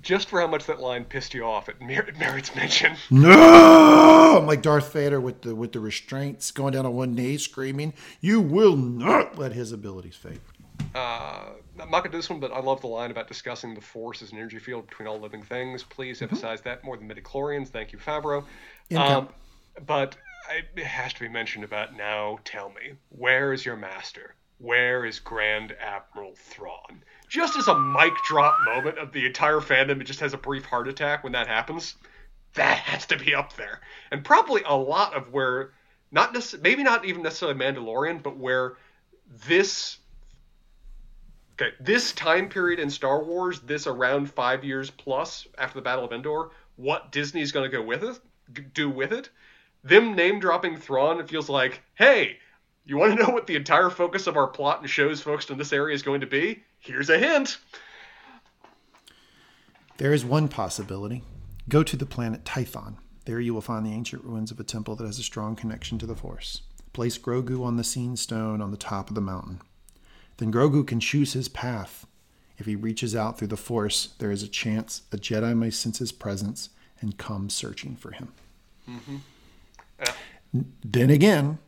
Just 0.00 0.30
for 0.30 0.40
how 0.40 0.46
much 0.46 0.66
that 0.66 0.80
line 0.80 1.04
pissed 1.04 1.34
you 1.34 1.44
off, 1.44 1.68
it, 1.68 1.80
mer- 1.80 2.08
it 2.08 2.18
merits 2.18 2.56
mention. 2.56 2.96
No! 3.10 4.38
I'm 4.38 4.46
like 4.46 4.62
Darth 4.62 4.92
Vader 4.92 5.20
with 5.20 5.42
the 5.42 5.54
with 5.54 5.72
the 5.72 5.80
restraints, 5.80 6.50
going 6.50 6.72
down 6.72 6.86
on 6.86 6.94
one 6.94 7.14
knee, 7.14 7.36
screaming, 7.36 7.92
"You 8.20 8.40
will 8.40 8.74
not 8.74 9.38
let 9.38 9.52
his 9.52 9.70
abilities 9.70 10.16
fade." 10.16 10.40
Uh, 10.94 11.50
I'm 11.80 11.90
not 11.90 12.02
gonna 12.02 12.10
do 12.10 12.18
this 12.18 12.28
one, 12.28 12.40
but 12.40 12.52
I 12.52 12.60
love 12.60 12.80
the 12.80 12.86
line 12.86 13.10
about 13.10 13.28
discussing 13.28 13.74
the 13.74 13.80
Force 13.80 14.22
as 14.22 14.32
an 14.32 14.38
energy 14.38 14.58
field 14.58 14.86
between 14.86 15.08
all 15.08 15.18
living 15.18 15.42
things. 15.42 15.82
Please 15.82 16.16
mm-hmm. 16.16 16.24
emphasize 16.24 16.60
that 16.62 16.84
more 16.84 16.96
than 16.96 17.08
midichlorians. 17.08 17.68
Thank 17.68 17.92
you, 17.92 17.98
Favreau. 17.98 18.44
Um, 18.94 19.28
but 19.86 20.16
I, 20.48 20.62
it 20.76 20.84
has 20.84 21.14
to 21.14 21.20
be 21.20 21.28
mentioned 21.28 21.64
about 21.64 21.96
now. 21.96 22.38
Tell 22.44 22.68
me, 22.68 22.92
where 23.08 23.52
is 23.52 23.64
your 23.64 23.76
master? 23.76 24.34
Where 24.58 25.04
is 25.04 25.18
Grand 25.18 25.74
Admiral 25.80 26.34
Thrawn? 26.36 27.02
Just 27.28 27.56
as 27.56 27.68
a 27.68 27.78
mic 27.78 28.12
drop 28.28 28.58
moment 28.64 28.98
of 28.98 29.12
the 29.12 29.26
entire 29.26 29.60
fandom, 29.60 30.00
it 30.00 30.04
just 30.04 30.20
has 30.20 30.34
a 30.34 30.38
brief 30.38 30.64
heart 30.66 30.88
attack 30.88 31.24
when 31.24 31.32
that 31.32 31.48
happens. 31.48 31.94
That 32.54 32.76
has 32.78 33.06
to 33.06 33.16
be 33.16 33.34
up 33.34 33.56
there, 33.56 33.80
and 34.10 34.22
probably 34.22 34.62
a 34.66 34.76
lot 34.76 35.14
of 35.14 35.32
where, 35.32 35.72
not 36.10 36.34
necessarily, 36.34 36.68
maybe 36.68 36.82
not 36.82 37.06
even 37.06 37.22
necessarily 37.22 37.58
Mandalorian, 37.58 38.22
but 38.22 38.36
where 38.36 38.74
this 39.48 39.96
Okay, 41.54 41.72
this 41.80 42.12
time 42.12 42.48
period 42.48 42.80
in 42.80 42.88
Star 42.88 43.22
Wars, 43.22 43.60
this 43.60 43.86
around 43.86 44.30
five 44.30 44.64
years 44.64 44.90
plus 44.90 45.46
after 45.58 45.78
the 45.78 45.82
Battle 45.82 46.04
of 46.04 46.12
Endor, 46.12 46.50
what 46.76 47.12
Disney's 47.12 47.52
going 47.52 47.70
to 47.70 47.76
go 47.76 47.82
with 47.82 48.02
it, 48.02 48.18
do 48.72 48.88
with 48.88 49.12
it, 49.12 49.28
them 49.84 50.14
name 50.14 50.40
dropping 50.40 50.76
Thrawn, 50.76 51.20
it 51.20 51.28
feels 51.28 51.48
like, 51.48 51.82
hey, 51.94 52.38
you 52.84 52.96
want 52.96 53.16
to 53.16 53.22
know 53.22 53.32
what 53.32 53.46
the 53.46 53.56
entire 53.56 53.90
focus 53.90 54.26
of 54.26 54.36
our 54.36 54.46
plot 54.46 54.80
and 54.80 54.88
shows 54.88 55.20
focused 55.20 55.50
in 55.50 55.58
this 55.58 55.72
area 55.72 55.94
is 55.94 56.02
going 56.02 56.20
to 56.20 56.26
be? 56.26 56.62
Here's 56.78 57.10
a 57.10 57.18
hint. 57.18 57.58
There 59.98 60.12
is 60.12 60.24
one 60.24 60.48
possibility. 60.48 61.22
Go 61.68 61.82
to 61.82 61.96
the 61.96 62.06
planet 62.06 62.44
Tython. 62.44 62.96
There 63.24 63.40
you 63.40 63.54
will 63.54 63.60
find 63.60 63.86
the 63.86 63.92
ancient 63.92 64.24
ruins 64.24 64.50
of 64.50 64.58
a 64.58 64.64
temple 64.64 64.96
that 64.96 65.06
has 65.06 65.18
a 65.18 65.22
strong 65.22 65.54
connection 65.54 65.98
to 65.98 66.06
the 66.06 66.16
Force. 66.16 66.62
Place 66.92 67.18
Grogu 67.18 67.64
on 67.64 67.76
the 67.76 67.84
Seeing 67.84 68.16
Stone 68.16 68.60
on 68.60 68.72
the 68.72 68.76
top 68.76 69.08
of 69.08 69.14
the 69.14 69.20
mountain. 69.20 69.60
Then 70.38 70.52
Grogu 70.52 70.86
can 70.86 71.00
choose 71.00 71.32
his 71.32 71.48
path. 71.48 72.06
If 72.58 72.66
he 72.66 72.76
reaches 72.76 73.16
out 73.16 73.38
through 73.38 73.48
the 73.48 73.56
Force, 73.56 74.14
there 74.18 74.30
is 74.30 74.42
a 74.42 74.48
chance 74.48 75.02
a 75.10 75.16
Jedi 75.16 75.56
may 75.56 75.70
sense 75.70 75.98
his 75.98 76.12
presence 76.12 76.70
and 77.00 77.18
come 77.18 77.50
searching 77.50 77.96
for 77.96 78.12
him. 78.12 78.32
Mm-hmm. 78.88 79.16
Then 80.84 81.10
again, 81.10 81.58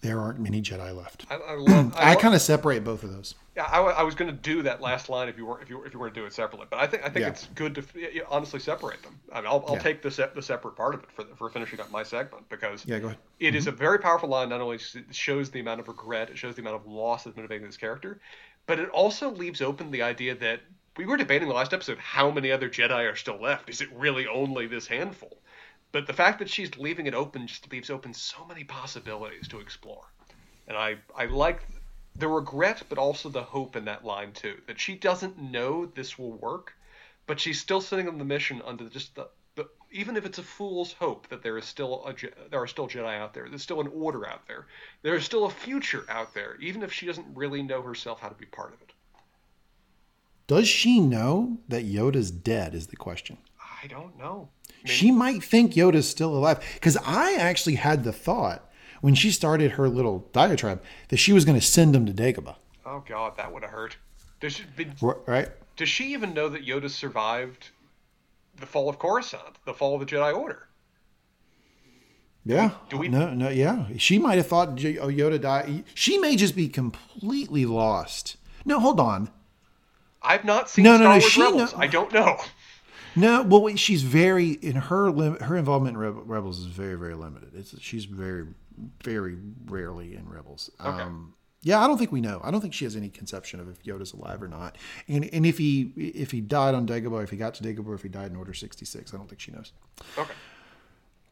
there 0.00 0.20
aren't 0.20 0.38
many 0.38 0.62
Jedi 0.62 0.94
left. 0.94 1.26
I, 1.30 1.36
I, 1.36 1.54
love, 1.54 1.94
I, 1.96 2.12
I 2.12 2.14
kind 2.16 2.34
of 2.34 2.42
separate 2.42 2.84
both 2.84 3.02
of 3.02 3.12
those. 3.12 3.34
Yeah, 3.56 3.64
I, 3.64 3.80
I 3.80 4.02
was 4.02 4.14
going 4.14 4.30
to 4.30 4.36
do 4.36 4.62
that 4.62 4.80
last 4.82 5.08
line 5.08 5.28
if 5.28 5.38
you 5.38 5.46
were 5.46 5.60
if 5.62 5.70
you 5.70 5.82
if 5.84 5.94
you 5.94 5.98
were 5.98 6.10
to 6.10 6.14
do 6.14 6.26
it 6.26 6.32
separately, 6.34 6.66
but 6.68 6.78
I 6.78 6.86
think 6.86 7.02
I 7.04 7.08
think 7.08 7.22
yeah. 7.22 7.28
it's 7.28 7.46
good 7.54 7.74
to 7.76 7.84
honestly 8.28 8.60
separate 8.60 9.02
them. 9.02 9.18
I 9.32 9.40
mean, 9.40 9.46
I'll, 9.46 9.64
I'll 9.66 9.74
yeah. 9.74 9.82
take 9.82 10.02
the 10.02 10.10
se- 10.10 10.30
the 10.34 10.42
separate 10.42 10.76
part 10.76 10.94
of 10.94 11.02
it 11.02 11.10
for 11.10 11.24
for 11.36 11.48
finishing 11.48 11.80
up 11.80 11.90
my 11.90 12.02
segment 12.02 12.48
because 12.50 12.84
yeah, 12.84 12.98
go 12.98 13.06
ahead. 13.06 13.18
It 13.40 13.46
mm-hmm. 13.46 13.56
is 13.56 13.66
a 13.66 13.72
very 13.72 13.98
powerful 13.98 14.28
line. 14.28 14.50
Not 14.50 14.60
only 14.60 14.78
shows 15.10 15.50
the 15.50 15.60
amount 15.60 15.80
of 15.80 15.88
regret, 15.88 16.28
it 16.28 16.36
shows 16.36 16.54
the 16.54 16.60
amount 16.60 16.76
of 16.76 16.86
loss 16.86 17.24
that's 17.24 17.36
motivating 17.36 17.66
this 17.66 17.78
character, 17.78 18.20
but 18.66 18.78
it 18.78 18.90
also 18.90 19.30
leaves 19.30 19.62
open 19.62 19.90
the 19.90 20.02
idea 20.02 20.34
that 20.34 20.60
we 20.98 21.06
were 21.06 21.16
debating 21.16 21.48
the 21.48 21.54
last 21.54 21.72
episode 21.72 21.98
how 21.98 22.30
many 22.30 22.52
other 22.52 22.68
Jedi 22.68 23.10
are 23.10 23.16
still 23.16 23.40
left. 23.40 23.70
Is 23.70 23.80
it 23.80 23.88
really 23.94 24.26
only 24.26 24.66
this 24.66 24.86
handful? 24.86 25.38
But 25.96 26.06
the 26.06 26.12
fact 26.12 26.40
that 26.40 26.50
she's 26.50 26.76
leaving 26.76 27.06
it 27.06 27.14
open 27.14 27.46
just 27.46 27.72
leaves 27.72 27.88
open 27.88 28.12
so 28.12 28.44
many 28.44 28.64
possibilities 28.64 29.48
to 29.48 29.60
explore. 29.60 30.04
And 30.68 30.76
I, 30.76 30.96
I 31.16 31.24
like 31.24 31.66
the 32.14 32.28
regret, 32.28 32.82
but 32.90 32.98
also 32.98 33.30
the 33.30 33.42
hope 33.42 33.76
in 33.76 33.86
that 33.86 34.04
line 34.04 34.32
too. 34.32 34.60
That 34.66 34.78
she 34.78 34.94
doesn't 34.94 35.38
know 35.38 35.86
this 35.86 36.18
will 36.18 36.32
work, 36.32 36.74
but 37.26 37.40
she's 37.40 37.58
still 37.58 37.80
sitting 37.80 38.08
on 38.08 38.18
the 38.18 38.26
mission 38.26 38.60
under 38.66 38.90
just 38.90 39.14
the, 39.14 39.30
the 39.54 39.70
even 39.90 40.18
if 40.18 40.26
it's 40.26 40.36
a 40.36 40.42
fool's 40.42 40.92
hope 40.92 41.28
that 41.28 41.42
there 41.42 41.56
is 41.56 41.64
still 41.64 42.04
a 42.04 42.14
there 42.50 42.60
are 42.60 42.66
still 42.66 42.88
Jedi 42.88 43.18
out 43.18 43.32
there. 43.32 43.48
There's 43.48 43.62
still 43.62 43.80
an 43.80 43.90
order 43.94 44.28
out 44.28 44.46
there. 44.46 44.66
There 45.00 45.14
is 45.14 45.24
still 45.24 45.46
a 45.46 45.50
future 45.50 46.04
out 46.10 46.34
there, 46.34 46.58
even 46.60 46.82
if 46.82 46.92
she 46.92 47.06
doesn't 47.06 47.34
really 47.34 47.62
know 47.62 47.80
herself 47.80 48.20
how 48.20 48.28
to 48.28 48.34
be 48.34 48.44
part 48.44 48.74
of 48.74 48.82
it. 48.82 48.92
Does 50.46 50.68
she 50.68 51.00
know 51.00 51.56
that 51.68 51.86
Yoda's 51.86 52.30
dead? 52.30 52.74
Is 52.74 52.88
the 52.88 52.96
question. 52.96 53.38
I 53.82 53.86
don't 53.86 54.18
know. 54.18 54.48
Maybe. 54.82 54.94
She 54.94 55.10
might 55.10 55.42
think 55.42 55.74
Yoda's 55.74 56.08
still 56.08 56.34
alive. 56.34 56.60
Because 56.74 56.96
I 56.98 57.34
actually 57.34 57.76
had 57.76 58.04
the 58.04 58.12
thought 58.12 58.70
when 59.00 59.14
she 59.14 59.30
started 59.30 59.72
her 59.72 59.88
little 59.88 60.28
diatribe 60.32 60.82
that 61.08 61.18
she 61.18 61.32
was 61.32 61.44
going 61.44 61.58
to 61.58 61.64
send 61.64 61.94
him 61.94 62.06
to 62.06 62.12
Dagobah. 62.12 62.56
Oh 62.84 63.04
God, 63.06 63.36
that 63.36 63.52
would 63.52 63.62
have 63.62 63.72
hurt. 63.72 63.96
Does 64.40 64.54
she, 64.54 64.64
did, 64.76 64.94
right? 65.00 65.48
Does 65.76 65.88
she 65.88 66.12
even 66.12 66.34
know 66.34 66.48
that 66.48 66.66
Yoda 66.66 66.90
survived 66.90 67.70
the 68.58 68.66
fall 68.66 68.88
of 68.88 68.98
Coruscant, 68.98 69.56
the 69.64 69.74
fall 69.74 69.94
of 69.94 70.00
the 70.00 70.06
Jedi 70.06 70.36
Order? 70.36 70.68
Yeah. 72.44 72.70
Do 72.88 72.98
we? 72.98 73.08
No, 73.08 73.34
no. 73.34 73.48
Yeah, 73.48 73.86
she 73.98 74.18
might 74.18 74.36
have 74.36 74.46
thought 74.46 74.68
oh, 74.68 74.74
Yoda 74.74 75.40
died. 75.40 75.84
She 75.94 76.16
may 76.18 76.36
just 76.36 76.54
be 76.54 76.68
completely 76.68 77.66
lost. 77.66 78.36
No, 78.64 78.78
hold 78.78 79.00
on. 79.00 79.30
I've 80.22 80.44
not 80.44 80.70
seen 80.70 80.84
no, 80.84 80.96
Star 80.96 81.04
no, 81.04 81.14
no, 81.14 81.18
Wars 81.18 81.36
Rebels. 81.36 81.72
Know, 81.72 81.78
I 81.78 81.86
don't 81.86 82.12
know. 82.12 82.38
No, 83.16 83.42
well, 83.42 83.74
she's 83.76 84.02
very 84.02 84.50
in 84.50 84.76
her 84.76 85.10
her 85.42 85.56
involvement 85.56 85.96
in 85.96 86.02
Rebels 86.02 86.60
is 86.60 86.66
very 86.66 86.96
very 86.96 87.14
limited. 87.14 87.52
It's 87.54 87.74
she's 87.80 88.04
very 88.04 88.46
very 89.02 89.36
rarely 89.66 90.14
in 90.14 90.28
Rebels. 90.28 90.70
Okay. 90.80 91.02
Um, 91.02 91.34
yeah, 91.62 91.82
I 91.82 91.86
don't 91.88 91.98
think 91.98 92.12
we 92.12 92.20
know. 92.20 92.40
I 92.44 92.50
don't 92.50 92.60
think 92.60 92.74
she 92.74 92.84
has 92.84 92.94
any 92.94 93.08
conception 93.08 93.58
of 93.58 93.68
if 93.68 93.82
Yoda's 93.82 94.12
alive 94.12 94.42
or 94.42 94.48
not, 94.48 94.76
and 95.08 95.24
and 95.32 95.46
if 95.46 95.58
he 95.58 95.92
if 95.96 96.30
he 96.30 96.40
died 96.40 96.74
on 96.74 96.86
Dagobah, 96.86 97.24
if 97.24 97.30
he 97.30 97.36
got 97.36 97.54
to 97.54 97.64
Dagobah, 97.64 97.94
if 97.94 98.02
he 98.02 98.08
died 98.08 98.30
in 98.30 98.36
Order 98.36 98.54
sixty 98.54 98.84
six, 98.84 99.12
I 99.12 99.16
don't 99.16 99.28
think 99.28 99.40
she 99.40 99.50
knows. 99.50 99.72
Okay. 100.18 100.34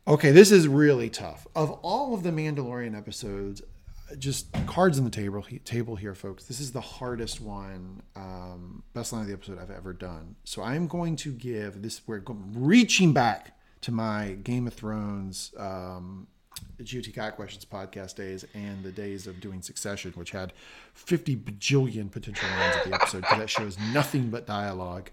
Okay, 0.06 0.32
this 0.32 0.50
is 0.50 0.68
really 0.68 1.08
tough. 1.08 1.46
Of 1.54 1.70
all 1.82 2.14
of 2.14 2.22
the 2.22 2.30
Mandalorian 2.30 2.96
episodes, 2.96 3.62
just 4.18 4.52
cards 4.66 4.98
on 4.98 5.04
the 5.04 5.10
table 5.10 5.44
table 5.64 5.96
here, 5.96 6.14
folks. 6.14 6.44
This 6.44 6.60
is 6.60 6.72
the 6.72 6.80
hardest 6.80 7.40
one, 7.40 8.02
um, 8.16 8.82
best 8.92 9.12
line 9.12 9.22
of 9.22 9.28
the 9.28 9.34
episode 9.34 9.58
I've 9.58 9.70
ever 9.70 9.92
done. 9.92 10.36
So 10.44 10.62
I'm 10.62 10.86
going 10.86 11.16
to 11.16 11.32
give 11.32 11.82
this. 11.82 12.02
We're 12.06 12.22
reaching 12.54 13.12
back 13.12 13.58
to 13.82 13.92
my 13.92 14.36
Game 14.42 14.66
of 14.66 14.74
Thrones 14.74 15.52
um, 15.58 16.26
GOT 16.78 17.14
Got 17.14 17.36
Questions 17.36 17.64
podcast 17.64 18.16
days 18.16 18.44
and 18.54 18.82
the 18.82 18.92
days 18.92 19.26
of 19.26 19.40
doing 19.40 19.62
Succession, 19.62 20.12
which 20.12 20.30
had 20.30 20.52
50 20.94 21.36
bajillion 21.36 22.10
potential 22.10 22.48
lines 22.48 22.76
of 22.76 22.90
the 22.90 22.94
episode 22.94 23.20
because 23.20 23.38
that 23.38 23.50
shows 23.50 23.78
nothing 23.92 24.30
but 24.30 24.46
dialogue. 24.46 25.10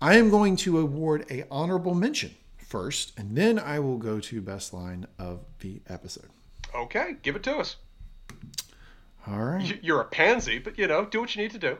I 0.00 0.16
am 0.16 0.30
going 0.30 0.56
to 0.56 0.78
award 0.78 1.24
a 1.30 1.44
honorable 1.50 1.94
mention 1.94 2.34
first, 2.58 3.12
and 3.16 3.36
then 3.36 3.58
I 3.58 3.78
will 3.78 3.98
go 3.98 4.20
to 4.20 4.40
best 4.40 4.74
line 4.74 5.06
of 5.18 5.40
the 5.60 5.80
episode. 5.88 6.28
Okay, 6.74 7.16
give 7.22 7.36
it 7.36 7.42
to 7.44 7.56
us. 7.56 7.76
All 9.26 9.42
right. 9.42 9.82
You're 9.82 10.00
a 10.00 10.04
pansy, 10.04 10.58
but 10.58 10.78
you 10.78 10.86
know, 10.86 11.06
do 11.06 11.20
what 11.20 11.34
you 11.34 11.42
need 11.42 11.52
to 11.52 11.58
do. 11.58 11.78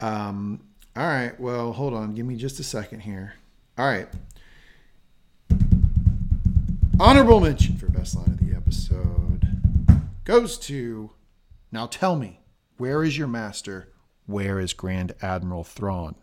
um. 0.00 0.60
All 0.96 1.06
right. 1.06 1.38
Well, 1.38 1.72
hold 1.72 1.94
on. 1.94 2.14
Give 2.14 2.26
me 2.26 2.36
just 2.36 2.60
a 2.60 2.64
second 2.64 3.00
here. 3.00 3.34
All 3.76 3.86
right. 3.86 4.08
Honorable 7.00 7.40
mention 7.40 7.76
for 7.76 7.86
best 7.88 8.16
line 8.16 8.30
of 8.30 8.38
the 8.38 8.56
episode 8.56 9.46
goes 10.24 10.58
to. 10.58 11.10
Now 11.70 11.86
tell 11.86 12.16
me, 12.16 12.40
where 12.76 13.04
is 13.04 13.16
your 13.16 13.28
master? 13.28 13.92
Where 14.26 14.58
is 14.58 14.72
Grand 14.72 15.14
Admiral 15.22 15.64
Thrawn? 15.64 16.16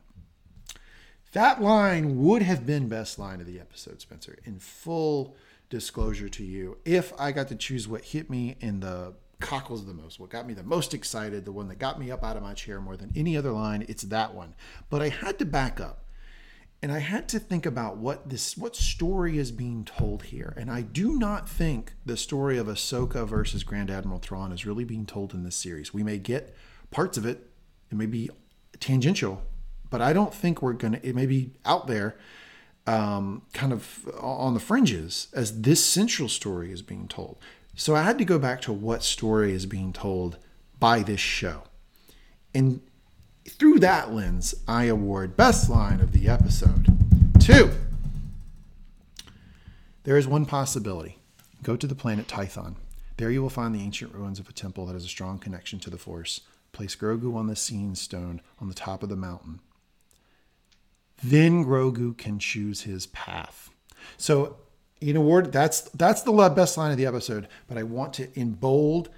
That 1.33 1.61
line 1.61 2.23
would 2.23 2.43
have 2.43 2.65
been 2.65 2.87
best 2.87 3.19
line 3.19 3.41
of 3.41 3.47
the 3.47 3.59
episode, 3.59 3.99
Spencer, 3.99 4.37
in 4.45 4.59
full 4.59 5.35
disclosure 5.75 6.29
to 6.29 6.41
you. 6.41 6.77
If 6.85 7.11
I 7.19 7.33
got 7.33 7.49
to 7.49 7.55
choose 7.55 7.85
what 7.85 8.05
hit 8.05 8.29
me 8.29 8.55
in 8.61 8.79
the 8.79 9.13
cockles 9.41 9.85
the 9.85 9.93
most, 9.93 10.21
what 10.21 10.29
got 10.29 10.47
me 10.47 10.53
the 10.53 10.63
most 10.63 10.93
excited, 10.93 11.43
the 11.43 11.51
one 11.51 11.67
that 11.67 11.79
got 11.79 11.99
me 11.99 12.09
up 12.11 12.23
out 12.23 12.37
of 12.37 12.43
my 12.43 12.53
chair 12.53 12.79
more 12.79 12.95
than 12.95 13.11
any 13.13 13.35
other 13.35 13.51
line, 13.51 13.83
it's 13.89 14.03
that 14.03 14.33
one. 14.33 14.55
But 14.89 15.01
I 15.01 15.09
had 15.09 15.37
to 15.39 15.45
back 15.45 15.81
up. 15.81 16.05
And 16.81 16.93
I 16.93 16.99
had 16.99 17.27
to 17.29 17.39
think 17.39 17.65
about 17.65 17.97
what 17.97 18.29
this 18.29 18.55
what 18.55 18.75
story 18.75 19.37
is 19.37 19.51
being 19.51 19.83
told 19.83 20.23
here. 20.23 20.53
And 20.55 20.71
I 20.71 20.81
do 20.81 21.17
not 21.17 21.49
think 21.49 21.93
the 22.05 22.15
story 22.15 22.57
of 22.57 22.67
Ahsoka 22.67 23.27
versus 23.27 23.63
Grand 23.63 23.91
Admiral 23.91 24.19
Thrawn 24.19 24.53
is 24.53 24.65
really 24.65 24.85
being 24.85 25.05
told 25.05 25.33
in 25.33 25.43
this 25.43 25.55
series. 25.57 25.93
We 25.93 26.03
may 26.03 26.19
get 26.19 26.55
parts 26.91 27.17
of 27.17 27.25
it, 27.25 27.49
it 27.91 27.95
may 27.95 28.05
be 28.05 28.29
tangential, 28.79 29.41
but 29.89 30.01
I 30.01 30.13
don't 30.13 30.33
think 30.33 30.61
we're 30.61 30.73
gonna 30.73 30.99
it 31.03 31.15
may 31.15 31.25
be 31.25 31.51
out 31.65 31.87
there 31.87 32.15
um, 32.87 33.41
kind 33.53 33.73
of 33.73 34.07
on 34.19 34.53
the 34.53 34.59
fringes 34.59 35.27
as 35.33 35.61
this 35.61 35.83
central 35.83 36.29
story 36.29 36.71
is 36.71 36.81
being 36.81 37.07
told. 37.07 37.37
So 37.75 37.95
I 37.95 38.03
had 38.03 38.17
to 38.19 38.25
go 38.25 38.39
back 38.39 38.61
to 38.61 38.73
what 38.73 39.03
story 39.03 39.53
is 39.53 39.65
being 39.65 39.91
told 39.91 40.37
by 40.79 41.01
this 41.01 41.19
show. 41.19 41.63
And 42.53 42.81
through 43.47 43.79
that 43.79 44.13
lens, 44.13 44.55
I 44.67 44.85
award 44.85 45.35
best 45.35 45.69
line 45.69 45.99
of 45.99 46.11
the 46.11 46.29
episode 46.29 46.87
to. 47.41 47.71
There 50.03 50.17
is 50.17 50.27
one 50.27 50.45
possibility. 50.45 51.19
Go 51.63 51.75
to 51.75 51.87
the 51.87 51.95
planet 51.95 52.27
Tython. 52.27 52.75
There 53.17 53.31
you 53.31 53.41
will 53.41 53.49
find 53.49 53.73
the 53.73 53.81
ancient 53.81 54.13
ruins 54.13 54.39
of 54.39 54.47
a 54.47 54.53
temple 54.53 54.85
that 54.85 54.93
has 54.93 55.05
a 55.05 55.09
strong 55.09 55.39
connection 55.39 55.79
to 55.79 55.89
the 55.89 55.97
Force. 55.97 56.41
Place 56.71 56.95
Grogu 56.95 57.35
on 57.35 57.47
the 57.47 57.55
Seeing 57.55 57.95
Stone 57.95 58.41
on 58.59 58.67
the 58.67 58.73
top 58.73 59.03
of 59.03 59.09
the 59.09 59.15
mountain. 59.15 59.61
Then 61.23 61.65
Grogu 61.65 62.17
can 62.17 62.39
choose 62.39 62.81
his 62.81 63.07
path. 63.07 63.69
So, 64.17 64.57
in 65.01 65.15
award, 65.15 65.51
that's 65.51 65.81
that's 65.81 66.21
the 66.21 66.31
best 66.49 66.77
line 66.77 66.91
of 66.91 66.97
the 66.97 67.05
episode. 67.05 67.47
But 67.67 67.77
I 67.77 67.83
want 67.83 68.13
to 68.13 68.27
in 68.39 68.53
bold, 68.53 69.09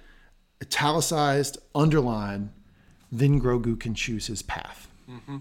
italicized, 0.62 1.58
underline 1.74 2.50
then 3.10 3.40
Grogu 3.40 3.78
can 3.78 3.94
choose 3.94 4.26
his 4.26 4.42
path. 4.42 4.88
Mm-hmm. 5.10 5.38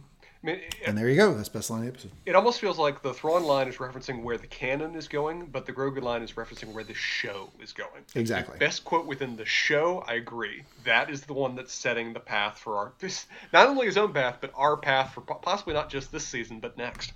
I 0.48 0.52
mean, 0.52 0.60
it, 0.60 0.76
and 0.86 0.98
there 0.98 1.10
you 1.10 1.16
go. 1.18 1.34
That's 1.34 1.50
best 1.50 1.70
line 1.70 1.80
of 1.80 1.86
the 1.86 1.92
episode. 1.92 2.12
It 2.26 2.36
almost 2.36 2.62
feels 2.62 2.78
like 2.78 3.02
the 3.02 3.14
Thrawn 3.14 3.44
line 3.44 3.68
is 3.68 3.76
referencing 3.76 4.24
where 4.24 4.38
the 4.38 4.48
canon 4.48 4.96
is 4.96 5.08
going, 5.08 5.48
but 5.48 5.66
the 5.66 5.74
Grogu 5.74 6.02
line 6.02 6.22
is 6.22 6.34
referencing 6.34 6.72
where 6.72 6.86
the 6.86 6.94
show 6.94 7.50
is 7.62 7.74
going. 7.74 8.04
Exactly. 8.16 8.54
The 8.54 8.60
best 8.60 8.86
quote 8.86 9.06
within 9.06 9.36
the 9.36 9.46
show, 9.46 10.06
I 10.08 10.14
agree. 10.14 10.64
That 10.86 11.10
is 11.10 11.22
the 11.22 11.34
one 11.34 11.56
that's 11.56 11.74
setting 11.74 12.14
the 12.14 12.20
path 12.22 12.60
for 12.60 12.78
our 12.78 12.94
this 13.00 13.26
not 13.52 13.68
only 13.68 13.88
his 13.88 13.98
own 13.98 14.14
path, 14.14 14.38
but 14.40 14.52
our 14.56 14.78
path 14.78 15.14
for 15.14 15.22
possibly 15.22 15.74
not 15.74 15.90
just 15.90 16.12
this 16.12 16.26
season, 16.26 16.60
but 16.62 16.78
next. 16.78 17.12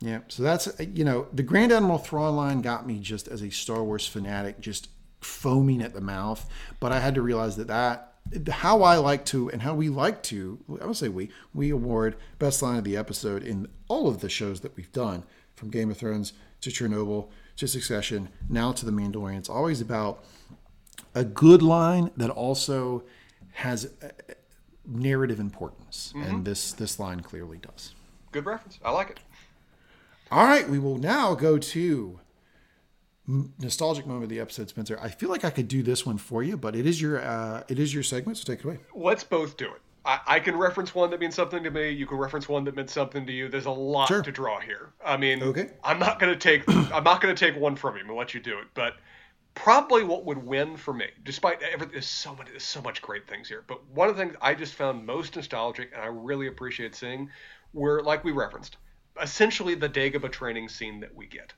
Yeah. 0.00 0.20
So 0.28 0.42
that's 0.42 0.68
you 0.80 1.04
know 1.04 1.28
the 1.32 1.44
Grand 1.44 1.70
Admiral 1.70 1.98
Thrawn 1.98 2.34
line 2.34 2.60
got 2.60 2.86
me 2.86 2.98
just 2.98 3.28
as 3.28 3.40
a 3.40 3.50
Star 3.50 3.84
Wars 3.84 4.06
fanatic, 4.06 4.60
just 4.60 4.88
foaming 5.20 5.80
at 5.80 5.94
the 5.94 6.00
mouth. 6.00 6.44
But 6.80 6.90
I 6.90 6.98
had 6.98 7.14
to 7.14 7.22
realize 7.22 7.56
that 7.56 7.68
that 7.68 8.15
how 8.48 8.82
I 8.82 8.96
like 8.96 9.24
to 9.26 9.50
and 9.50 9.62
how 9.62 9.74
we 9.74 9.88
like 9.88 10.22
to, 10.24 10.58
I 10.80 10.86
would 10.86 10.96
say 10.96 11.08
we, 11.08 11.30
we 11.54 11.70
award 11.70 12.16
best 12.38 12.62
line 12.62 12.78
of 12.78 12.84
the 12.84 12.96
episode 12.96 13.42
in 13.42 13.68
all 13.88 14.08
of 14.08 14.20
the 14.20 14.28
shows 14.28 14.60
that 14.60 14.76
we've 14.76 14.92
done, 14.92 15.24
from 15.54 15.70
Game 15.70 15.90
of 15.90 15.96
Thrones 15.96 16.32
to 16.60 16.70
Chernobyl 16.70 17.28
to 17.56 17.66
Succession, 17.66 18.28
now 18.48 18.72
to 18.72 18.84
The 18.84 18.92
Mandalorian. 18.92 19.38
It's 19.38 19.48
always 19.48 19.80
about 19.80 20.24
a 21.14 21.24
good 21.24 21.62
line 21.62 22.10
that 22.16 22.30
also 22.30 23.04
has 23.52 23.90
narrative 24.84 25.40
importance, 25.40 26.12
mm-hmm. 26.14 26.28
and 26.28 26.44
this 26.44 26.72
this 26.72 27.00
line 27.00 27.20
clearly 27.20 27.58
does. 27.58 27.94
Good 28.32 28.44
reference. 28.44 28.78
I 28.84 28.90
like 28.90 29.10
it. 29.10 29.20
All 30.30 30.44
right, 30.44 30.68
we 30.68 30.78
will 30.78 30.98
now 30.98 31.34
go 31.34 31.56
to 31.56 32.20
nostalgic 33.26 34.06
moment 34.06 34.24
of 34.24 34.30
the 34.30 34.40
episode, 34.40 34.68
Spencer. 34.68 34.98
I 35.00 35.08
feel 35.08 35.28
like 35.28 35.44
I 35.44 35.50
could 35.50 35.68
do 35.68 35.82
this 35.82 36.06
one 36.06 36.18
for 36.18 36.42
you, 36.42 36.56
but 36.56 36.76
it 36.76 36.86
is 36.86 37.00
your 37.00 37.20
uh, 37.20 37.62
it 37.68 37.78
is 37.78 37.92
your 37.92 38.02
segment, 38.02 38.38
so 38.38 38.44
take 38.44 38.60
it 38.60 38.64
away. 38.64 38.78
Let's 38.94 39.24
both 39.24 39.56
do 39.56 39.66
it. 39.66 39.80
I, 40.04 40.20
I 40.26 40.40
can 40.40 40.56
reference 40.56 40.94
one 40.94 41.10
that 41.10 41.20
means 41.20 41.34
something 41.34 41.62
to 41.64 41.70
me. 41.70 41.90
You 41.90 42.06
can 42.06 42.18
reference 42.18 42.48
one 42.48 42.64
that 42.64 42.76
meant 42.76 42.90
something 42.90 43.26
to 43.26 43.32
you. 43.32 43.48
There's 43.48 43.66
a 43.66 43.70
lot 43.70 44.08
sure. 44.08 44.22
to 44.22 44.30
draw 44.30 44.60
here. 44.60 44.92
I 45.04 45.16
mean, 45.16 45.42
okay. 45.42 45.70
I'm 45.82 45.98
not 45.98 46.18
gonna 46.18 46.36
take 46.36 46.62
I'm 46.68 47.04
not 47.04 47.20
gonna 47.20 47.34
take 47.34 47.56
one 47.56 47.76
from 47.76 47.96
you. 47.96 48.02
I'm 48.02 48.16
let 48.16 48.32
you 48.32 48.40
do 48.40 48.58
it, 48.58 48.66
but 48.74 48.94
probably 49.54 50.04
what 50.04 50.24
would 50.24 50.38
win 50.38 50.76
for 50.76 50.94
me, 50.94 51.06
despite 51.24 51.60
everything, 51.62 51.92
there's 51.92 52.06
so 52.06 52.36
many, 52.36 52.50
there's 52.50 52.62
so 52.62 52.80
much 52.82 53.02
great 53.02 53.26
things 53.26 53.48
here. 53.48 53.64
But 53.66 53.84
one 53.88 54.08
of 54.08 54.16
the 54.16 54.22
things 54.22 54.36
I 54.40 54.54
just 54.54 54.74
found 54.74 55.04
most 55.04 55.34
nostalgic, 55.34 55.90
and 55.92 56.02
I 56.02 56.06
really 56.06 56.46
appreciate 56.46 56.94
seeing, 56.94 57.30
were 57.72 58.02
like 58.02 58.22
we 58.22 58.32
referenced, 58.32 58.76
essentially 59.20 59.74
the 59.74 59.88
Dagobah 59.88 60.30
training 60.30 60.68
scene 60.68 61.00
that 61.00 61.14
we 61.14 61.26
get 61.26 61.52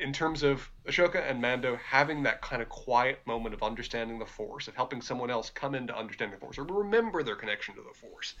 in 0.00 0.12
terms 0.14 0.42
of 0.42 0.70
Ahsoka 0.86 1.30
and 1.30 1.42
Mando 1.42 1.76
having 1.76 2.22
that 2.22 2.40
kind 2.40 2.62
of 2.62 2.68
quiet 2.70 3.20
moment 3.26 3.54
of 3.54 3.62
understanding 3.62 4.18
the 4.18 4.26
Force, 4.26 4.66
of 4.66 4.74
helping 4.74 5.02
someone 5.02 5.30
else 5.30 5.50
come 5.50 5.74
into 5.74 5.96
understanding 5.96 6.38
the 6.38 6.44
Force, 6.44 6.58
or 6.58 6.64
remember 6.64 7.22
their 7.22 7.36
connection 7.36 7.74
to 7.74 7.82
the 7.82 7.94
Force, 7.94 8.34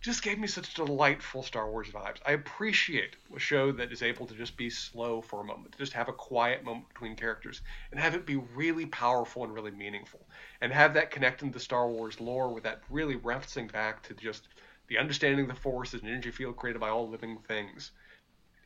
just 0.00 0.22
gave 0.22 0.38
me 0.38 0.48
such 0.48 0.74
delightful 0.74 1.42
Star 1.42 1.70
Wars 1.70 1.88
vibes. 1.88 2.18
I 2.26 2.32
appreciate 2.32 3.16
a 3.34 3.38
show 3.38 3.72
that 3.72 3.92
is 3.92 4.02
able 4.02 4.26
to 4.26 4.34
just 4.34 4.56
be 4.56 4.68
slow 4.68 5.20
for 5.20 5.40
a 5.40 5.44
moment, 5.44 5.72
to 5.72 5.78
just 5.78 5.92
have 5.92 6.08
a 6.08 6.12
quiet 6.12 6.64
moment 6.64 6.88
between 6.88 7.14
characters, 7.14 7.62
and 7.92 8.00
have 8.00 8.14
it 8.14 8.26
be 8.26 8.36
really 8.36 8.86
powerful 8.86 9.44
and 9.44 9.54
really 9.54 9.70
meaningful, 9.70 10.26
and 10.60 10.72
have 10.72 10.94
that 10.94 11.12
connect 11.12 11.42
into 11.42 11.60
Star 11.60 11.88
Wars 11.88 12.20
lore 12.20 12.52
with 12.52 12.64
that 12.64 12.82
really 12.90 13.16
referencing 13.16 13.72
back 13.72 14.02
to 14.02 14.14
just 14.14 14.48
the 14.88 14.98
understanding 14.98 15.48
of 15.48 15.54
the 15.54 15.60
Force 15.60 15.94
as 15.94 16.02
an 16.02 16.08
energy 16.08 16.30
field 16.30 16.56
created 16.56 16.80
by 16.80 16.88
all 16.88 17.08
living 17.08 17.38
things 17.46 17.92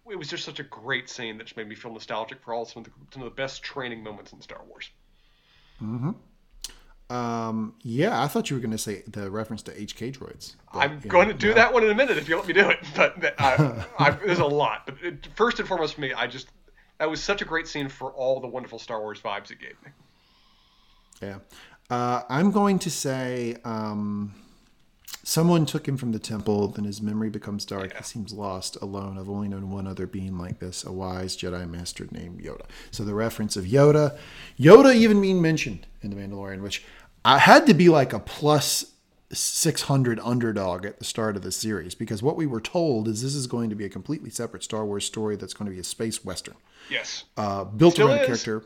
it 0.08 0.18
was 0.18 0.28
just 0.28 0.44
such 0.44 0.60
a 0.60 0.64
great 0.64 1.08
scene 1.08 1.38
that 1.38 1.44
just 1.44 1.56
made 1.56 1.68
me 1.68 1.74
feel 1.74 1.92
nostalgic 1.92 2.42
for 2.42 2.54
all 2.54 2.64
some 2.64 2.82
of 2.82 2.84
the, 2.86 2.92
some 3.12 3.22
of 3.22 3.30
the 3.30 3.34
best 3.34 3.62
training 3.62 4.02
moments 4.02 4.32
in 4.32 4.40
Star 4.40 4.60
Wars. 4.68 4.90
Mm-hmm. 5.82 6.10
Um, 7.10 7.74
yeah, 7.82 8.22
I 8.22 8.28
thought 8.28 8.50
you 8.50 8.56
were 8.56 8.60
going 8.60 8.70
to 8.70 8.78
say 8.78 9.02
the 9.08 9.30
reference 9.30 9.62
to 9.62 9.72
HK 9.72 10.16
droids. 10.16 10.54
But, 10.72 10.78
I'm 10.78 11.00
going 11.00 11.26
know, 11.26 11.32
to 11.32 11.38
do 11.38 11.54
that 11.54 11.72
one 11.72 11.82
in 11.82 11.90
a 11.90 11.94
minute 11.94 12.16
if 12.18 12.28
you 12.28 12.36
let 12.36 12.46
me 12.46 12.54
do 12.54 12.70
it. 12.70 12.78
But 12.94 13.34
I, 13.38 13.84
I, 13.98 14.10
there's 14.10 14.38
a 14.38 14.44
lot. 14.44 14.86
But 14.86 14.96
it, 15.02 15.28
first 15.34 15.58
and 15.58 15.66
foremost 15.66 15.94
for 15.94 16.02
me, 16.02 16.12
I 16.12 16.28
just 16.28 16.48
that 16.98 17.10
was 17.10 17.22
such 17.22 17.42
a 17.42 17.44
great 17.44 17.66
scene 17.66 17.88
for 17.88 18.12
all 18.12 18.40
the 18.40 18.46
wonderful 18.46 18.78
Star 18.78 19.00
Wars 19.00 19.20
vibes 19.20 19.50
it 19.50 19.58
gave 19.58 19.74
me. 19.84 19.90
Yeah, 21.20 21.38
uh, 21.90 22.22
I'm 22.28 22.52
going 22.52 22.78
to 22.80 22.90
say. 22.90 23.56
Um, 23.64 24.34
Someone 25.22 25.66
took 25.66 25.86
him 25.86 25.96
from 25.96 26.12
the 26.12 26.18
temple, 26.18 26.68
then 26.68 26.84
his 26.84 27.02
memory 27.02 27.30
becomes 27.30 27.64
dark. 27.64 27.92
Yeah. 27.92 27.98
He 27.98 28.04
seems 28.04 28.32
lost, 28.32 28.76
alone. 28.80 29.18
I've 29.18 29.28
only 29.28 29.48
known 29.48 29.70
one 29.70 29.86
other 29.86 30.06
being 30.06 30.38
like 30.38 30.58
this, 30.58 30.84
a 30.84 30.92
wise 30.92 31.36
Jedi 31.36 31.68
master 31.68 32.08
named 32.10 32.40
Yoda. 32.40 32.64
So 32.90 33.04
the 33.04 33.14
reference 33.14 33.56
of 33.56 33.66
Yoda, 33.66 34.18
Yoda 34.58 34.94
even 34.94 35.20
being 35.20 35.42
mentioned 35.42 35.86
in 36.00 36.10
The 36.10 36.16
Mandalorian, 36.16 36.62
which 36.62 36.84
I 37.24 37.38
had 37.38 37.66
to 37.66 37.74
be 37.74 37.88
like 37.88 38.12
a 38.12 38.18
plus 38.18 38.92
600 39.32 40.18
underdog 40.20 40.84
at 40.84 40.98
the 40.98 41.04
start 41.04 41.36
of 41.36 41.42
the 41.42 41.52
series 41.52 41.94
because 41.94 42.22
what 42.22 42.36
we 42.36 42.46
were 42.46 42.60
told 42.60 43.06
is 43.06 43.22
this 43.22 43.34
is 43.34 43.46
going 43.46 43.70
to 43.70 43.76
be 43.76 43.84
a 43.84 43.88
completely 43.88 44.30
separate 44.30 44.64
Star 44.64 44.84
Wars 44.84 45.04
story 45.04 45.36
that's 45.36 45.54
going 45.54 45.70
to 45.70 45.74
be 45.74 45.80
a 45.80 45.84
space 45.84 46.24
western. 46.24 46.56
Yes. 46.90 47.24
Uh, 47.36 47.64
built 47.64 47.94
Still 47.94 48.08
around 48.08 48.18
is. 48.18 48.22
a 48.22 48.26
character 48.26 48.64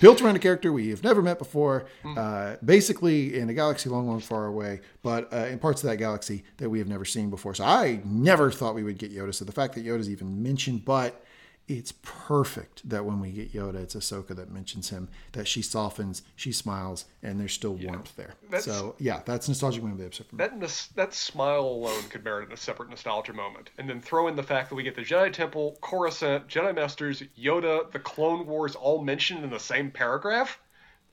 built 0.00 0.22
around 0.22 0.36
a 0.36 0.38
character 0.38 0.72
we 0.72 0.88
have 0.90 1.02
never 1.02 1.22
met 1.22 1.38
before, 1.38 1.86
mm. 2.02 2.16
uh, 2.16 2.56
basically 2.64 3.38
in 3.38 3.48
a 3.48 3.54
galaxy 3.54 3.88
long, 3.88 4.08
long 4.08 4.20
far 4.20 4.46
away, 4.46 4.80
but 5.02 5.32
uh, 5.32 5.46
in 5.46 5.58
parts 5.58 5.82
of 5.82 5.90
that 5.90 5.96
galaxy 5.96 6.44
that 6.56 6.70
we 6.70 6.78
have 6.78 6.88
never 6.88 7.04
seen 7.04 7.30
before. 7.30 7.54
So 7.54 7.64
I 7.64 8.00
never 8.04 8.50
thought 8.50 8.74
we 8.74 8.82
would 8.82 8.98
get 8.98 9.14
Yoda. 9.14 9.34
So 9.34 9.44
the 9.44 9.52
fact 9.52 9.74
that 9.74 9.84
Yoda's 9.84 10.10
even 10.10 10.42
mentioned, 10.42 10.84
but 10.84 11.24
it's 11.68 11.92
perfect 12.02 12.88
that 12.88 13.04
when 13.04 13.18
we 13.20 13.30
get 13.30 13.52
Yoda, 13.52 13.76
it's 13.76 13.96
Ahsoka 13.96 14.36
that 14.36 14.50
mentions 14.52 14.90
him, 14.90 15.08
that 15.32 15.48
she 15.48 15.62
softens, 15.62 16.22
she 16.36 16.52
smiles, 16.52 17.06
and 17.22 17.40
there's 17.40 17.52
still 17.52 17.76
yeah. 17.78 17.90
warmth 17.90 18.14
there. 18.14 18.34
That's, 18.50 18.64
so 18.64 18.94
yeah, 18.98 19.22
that's 19.24 19.48
nostalgic 19.48 19.82
moment 19.82 20.00
of 20.00 20.00
the 20.00 20.06
episode. 20.06 20.60
That 20.60 20.90
that 20.94 21.14
smile 21.14 21.62
alone 21.62 22.04
could 22.08 22.22
merit 22.22 22.52
a 22.52 22.56
separate 22.56 22.88
nostalgia 22.88 23.32
moment, 23.32 23.70
and 23.78 23.88
then 23.88 24.00
throw 24.00 24.28
in 24.28 24.36
the 24.36 24.42
fact 24.44 24.68
that 24.68 24.76
we 24.76 24.84
get 24.84 24.94
the 24.94 25.02
Jedi 25.02 25.32
Temple, 25.32 25.76
Coruscant, 25.80 26.46
Jedi 26.46 26.74
Masters, 26.74 27.22
Yoda, 27.36 27.90
the 27.90 27.98
Clone 27.98 28.46
Wars 28.46 28.76
all 28.76 29.02
mentioned 29.02 29.42
in 29.42 29.50
the 29.50 29.58
same 29.58 29.90
paragraph. 29.90 30.60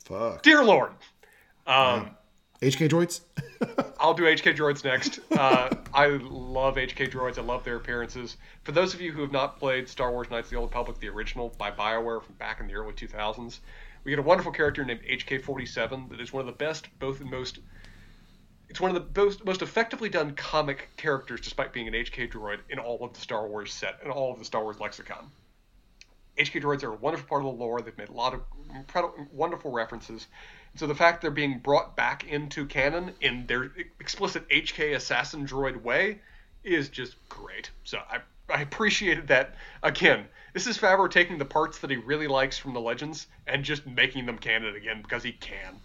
Fuck, 0.06 0.44
dear 0.44 0.64
Lord. 0.64 0.92
Um, 1.66 2.12
HK 2.64 2.90
droids? 2.90 3.22
I'll 4.00 4.14
do 4.14 4.24
HK 4.24 4.56
droids 4.56 4.84
next. 4.86 5.20
Uh, 5.32 5.70
I 5.94 6.08
love 6.08 6.76
HK 6.76 7.12
droids. 7.12 7.38
I 7.38 7.42
love 7.42 7.64
their 7.66 7.76
appearances. 7.76 8.38
For 8.64 8.72
those 8.72 8.94
of 8.94 9.02
you 9.02 9.12
who 9.12 9.22
have 9.22 9.32
not 9.32 9.60
played 9.60 9.90
Star 9.90 10.12
Wars 10.12 10.30
Knights 10.30 10.48
of 10.48 10.52
the 10.52 10.56
Old 10.58 10.70
Republic, 10.70 11.00
the 11.00 11.10
original 11.10 11.54
by 11.58 11.72
BioWare 11.72 12.24
from 12.24 12.36
back 12.36 12.62
in 12.62 12.68
the 12.68 12.76
early 12.76 12.94
2000s, 12.94 13.60
we 14.04 14.12
get 14.12 14.20
a 14.20 14.24
wonderful 14.24 14.52
character 14.52 14.86
named 14.86 15.02
HK47 15.02 16.10
that 16.10 16.22
is 16.22 16.32
one 16.32 16.42
of 16.42 16.48
the 16.48 16.54
best, 16.54 16.88
both 17.00 17.20
and 17.20 17.30
most. 17.30 17.60
It's 18.70 18.80
one 18.80 18.96
of 18.96 19.14
the 19.14 19.22
most, 19.22 19.46
most 19.46 19.62
effectively 19.62 20.10
done 20.10 20.34
comic 20.36 20.90
characters, 20.96 21.42
despite 21.42 21.74
being 21.74 21.88
an 21.88 21.94
HK 21.94 22.32
droid, 22.32 22.60
in 22.70 22.80
all 22.80 23.04
of 23.04 23.14
the 23.14 23.20
Star 23.20 23.48
Wars 23.48 23.74
set 23.74 24.00
and 24.02 24.12
all 24.12 24.32
of 24.32 24.40
the 24.40 24.46
Star 24.46 24.64
Wars 24.64 24.80
lexicon. 24.80 25.30
HK 26.38 26.62
droids 26.62 26.84
are 26.84 26.94
a 26.94 26.96
wonderful 26.96 27.28
part 27.28 27.46
of 27.46 27.52
the 27.52 27.64
lore. 27.64 27.82
They've 27.82 27.98
made 27.98 28.10
a 28.10 28.14
lot 28.14 28.34
of 28.34 28.42
incredible, 28.74 29.28
wonderful 29.32 29.72
references. 29.72 30.28
So 30.76 30.88
the 30.88 30.96
fact 30.96 31.22
they're 31.22 31.32
being 31.32 31.60
brought 31.60 31.96
back 31.96 32.26
into 32.28 32.66
canon 32.66 33.14
in 33.22 33.46
their 33.46 33.72
explicit 34.00 34.48
HK 34.50 34.96
assassin 34.96 35.46
droid 35.46 35.82
way 35.82 36.20
is 36.64 36.90
just 36.90 37.16
great. 37.30 37.70
So 37.84 38.00
I 38.10 38.20
I 38.50 38.62
appreciated 38.62 39.28
that. 39.28 39.56
Again, 39.84 40.26
this 40.54 40.68
is 40.68 40.78
Favreau 40.78 41.10
taking 41.10 41.38
the 41.38 41.46
parts 41.46 41.80
that 41.80 41.90
he 41.90 41.96
really 41.98 42.28
likes 42.28 42.58
from 42.58 42.74
the 42.74 42.82
Legends 42.82 43.28
and 43.48 43.64
just 43.64 43.88
making 43.88 44.26
them 44.26 44.38
canon 44.38 44.76
again 44.76 45.02
because 45.02 45.24
he 45.24 45.32
can. 45.32 45.80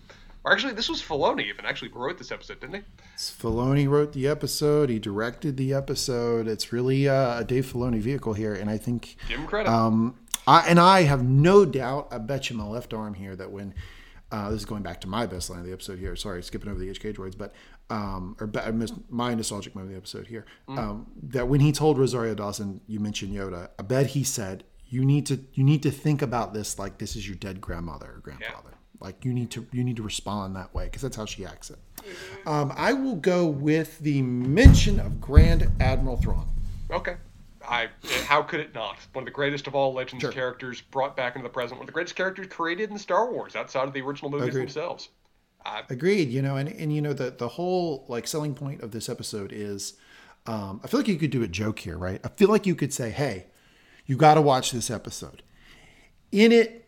Or 0.44 0.52
actually, 0.52 0.74
this 0.74 0.88
was 0.88 1.02
Filoni 1.02 1.46
even 1.46 1.64
actually 1.64 1.90
wrote 1.90 2.18
this 2.18 2.30
episode, 2.30 2.60
didn't 2.60 2.76
he? 2.76 2.82
Filoni 3.16 3.88
wrote 3.88 4.12
the 4.12 4.28
episode. 4.28 4.88
He 4.88 4.98
directed 4.98 5.56
the 5.56 5.74
episode. 5.74 6.46
It's 6.46 6.72
really 6.72 7.08
uh, 7.08 7.40
a 7.40 7.44
Dave 7.44 7.66
Filoni 7.72 8.00
vehicle 8.00 8.34
here, 8.34 8.54
and 8.54 8.70
I 8.70 8.78
think 8.78 9.16
Give 9.28 9.38
him 9.38 9.46
credit. 9.46 9.70
Um, 9.70 10.16
I, 10.46 10.66
and 10.68 10.78
I 10.78 11.02
have 11.02 11.22
no 11.22 11.64
doubt. 11.64 12.08
I 12.10 12.18
bet 12.18 12.50
you 12.50 12.56
my 12.56 12.66
left 12.66 12.94
arm 12.94 13.14
here 13.14 13.36
that 13.36 13.50
when 13.50 13.74
uh, 14.30 14.50
this 14.50 14.60
is 14.60 14.66
going 14.66 14.82
back 14.82 15.00
to 15.00 15.08
my 15.08 15.26
best 15.26 15.48
line 15.48 15.60
of 15.60 15.66
the 15.66 15.72
episode 15.72 15.98
here. 15.98 16.14
Sorry, 16.14 16.42
skipping 16.42 16.70
over 16.70 16.78
the 16.78 16.88
HK 16.90 17.16
droids, 17.16 17.36
but 17.36 17.54
um, 17.90 18.36
or 18.40 18.50
I 18.62 18.70
missed 18.70 18.94
my 19.08 19.34
nostalgic 19.34 19.74
moment 19.74 19.90
of 19.90 19.94
the 19.94 19.98
episode 19.98 20.26
here. 20.26 20.44
Um, 20.68 21.06
that 21.22 21.48
when 21.48 21.60
he 21.60 21.72
told 21.72 21.98
Rosario 21.98 22.34
Dawson, 22.34 22.80
you 22.86 23.00
mentioned 23.00 23.34
Yoda. 23.34 23.70
I 23.78 23.82
bet 23.82 24.08
he 24.08 24.24
said, 24.24 24.64
"You 24.88 25.04
need 25.04 25.24
to 25.26 25.40
you 25.54 25.64
need 25.64 25.82
to 25.84 25.90
think 25.90 26.20
about 26.20 26.52
this 26.52 26.78
like 26.78 26.98
this 26.98 27.16
is 27.16 27.26
your 27.26 27.36
dead 27.36 27.60
grandmother 27.60 28.12
or 28.16 28.20
grandfather. 28.20 28.74
Like 29.00 29.24
you 29.24 29.32
need 29.32 29.50
to 29.52 29.66
you 29.72 29.82
need 29.82 29.96
to 29.96 30.02
respond 30.02 30.56
that 30.56 30.74
way 30.74 30.84
because 30.84 31.02
that's 31.02 31.16
how 31.16 31.24
she 31.24 31.46
acts 31.46 31.70
it." 31.70 31.78
Um, 32.46 32.72
I 32.76 32.92
will 32.92 33.16
go 33.16 33.46
with 33.46 33.98
the 34.00 34.20
mention 34.22 35.00
of 35.00 35.20
Grand 35.20 35.70
Admiral 35.80 36.16
Thrawn. 36.18 36.48
Okay. 36.90 37.16
I 37.68 37.88
how 38.24 38.42
could 38.42 38.60
it 38.60 38.74
not? 38.74 38.96
One 39.12 39.22
of 39.22 39.26
the 39.26 39.30
greatest 39.32 39.66
of 39.66 39.74
all 39.74 39.92
Legends 39.92 40.22
Sure. 40.22 40.32
characters 40.32 40.80
brought 40.80 41.16
back 41.16 41.36
into 41.36 41.46
the 41.46 41.52
present. 41.52 41.78
One 41.78 41.82
of 41.82 41.86
the 41.86 41.92
greatest 41.92 42.16
characters 42.16 42.46
created 42.48 42.90
in 42.90 42.98
Star 42.98 43.30
Wars 43.30 43.54
outside 43.56 43.86
of 43.86 43.92
the 43.94 44.00
original 44.00 44.30
movies 44.30 44.48
Agreed. 44.48 44.62
themselves. 44.62 45.10
I, 45.64 45.82
Agreed. 45.90 46.30
You 46.30 46.40
know, 46.40 46.56
and, 46.56 46.68
and 46.68 46.94
you 46.94 47.02
know 47.02 47.12
the 47.12 47.30
the 47.30 47.48
whole 47.48 48.04
like 48.08 48.26
selling 48.26 48.54
point 48.54 48.80
of 48.82 48.92
this 48.92 49.08
episode 49.08 49.52
is, 49.52 49.94
um, 50.46 50.80
I 50.82 50.86
feel 50.86 51.00
like 51.00 51.08
you 51.08 51.16
could 51.16 51.30
do 51.30 51.42
a 51.42 51.48
joke 51.48 51.80
here, 51.80 51.98
right? 51.98 52.20
I 52.24 52.28
feel 52.28 52.48
like 52.48 52.64
you 52.64 52.74
could 52.74 52.92
say, 52.94 53.10
"Hey, 53.10 53.46
you 54.06 54.16
got 54.16 54.34
to 54.34 54.40
watch 54.42 54.70
this 54.72 54.90
episode." 54.90 55.42
In 56.32 56.52
it, 56.52 56.86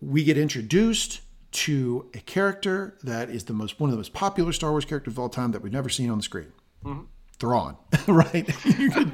we 0.00 0.24
get 0.24 0.36
introduced 0.38 1.20
to 1.52 2.10
a 2.14 2.18
character 2.18 2.96
that 3.02 3.30
is 3.30 3.44
the 3.44 3.52
most 3.52 3.78
one 3.78 3.90
of 3.90 3.92
the 3.92 3.98
most 3.98 4.12
popular 4.12 4.52
Star 4.52 4.70
Wars 4.72 4.84
characters 4.84 5.14
of 5.14 5.18
all 5.18 5.28
time 5.28 5.52
that 5.52 5.62
we've 5.62 5.72
never 5.72 5.88
seen 5.88 6.10
on 6.10 6.16
the 6.18 6.24
screen. 6.24 6.52
Thrawn, 7.38 7.76
right? 8.08 8.48
you 8.64 8.90
could 8.90 9.12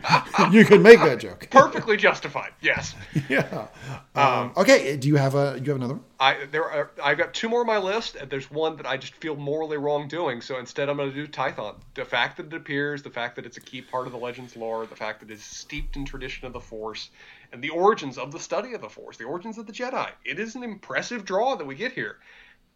you 0.52 0.64
could 0.64 0.80
make 0.80 1.00
that 1.00 1.18
joke. 1.20 1.48
perfectly 1.50 1.96
justified. 1.96 2.52
Yes. 2.60 2.94
Yeah. 3.28 3.66
Um, 4.14 4.52
okay. 4.56 4.96
Do 4.96 5.08
you 5.08 5.16
have 5.16 5.34
a 5.34 5.58
you 5.62 5.70
have 5.72 5.76
another 5.76 5.94
one? 5.94 6.04
I 6.20 6.46
there 6.50 6.64
are 6.64 6.90
I've 7.02 7.18
got 7.18 7.34
two 7.34 7.48
more 7.48 7.60
on 7.60 7.66
my 7.66 7.78
list, 7.78 8.14
and 8.16 8.30
there's 8.30 8.50
one 8.50 8.76
that 8.76 8.86
I 8.86 8.96
just 8.96 9.14
feel 9.16 9.34
morally 9.36 9.76
wrong 9.76 10.06
doing. 10.06 10.40
So 10.40 10.58
instead, 10.58 10.88
I'm 10.88 10.96
going 10.98 11.10
to 11.10 11.14
do 11.14 11.26
Tython. 11.26 11.74
The 11.94 12.04
fact 12.04 12.36
that 12.36 12.46
it 12.46 12.54
appears, 12.54 13.02
the 13.02 13.10
fact 13.10 13.36
that 13.36 13.46
it's 13.46 13.56
a 13.56 13.60
key 13.60 13.80
part 13.82 14.06
of 14.06 14.12
the 14.12 14.18
Legends 14.18 14.56
lore, 14.56 14.86
the 14.86 14.96
fact 14.96 15.20
that 15.20 15.30
it's 15.30 15.42
steeped 15.44 15.96
in 15.96 16.04
tradition 16.04 16.46
of 16.46 16.52
the 16.52 16.60
Force, 16.60 17.10
and 17.52 17.62
the 17.62 17.70
origins 17.70 18.18
of 18.18 18.30
the 18.30 18.38
study 18.40 18.74
of 18.74 18.80
the 18.80 18.88
Force, 18.88 19.16
the 19.16 19.24
origins 19.24 19.58
of 19.58 19.66
the 19.66 19.72
Jedi. 19.72 20.10
It 20.24 20.38
is 20.38 20.54
an 20.54 20.62
impressive 20.62 21.24
draw 21.24 21.56
that 21.56 21.66
we 21.66 21.74
get 21.74 21.92
here. 21.92 22.18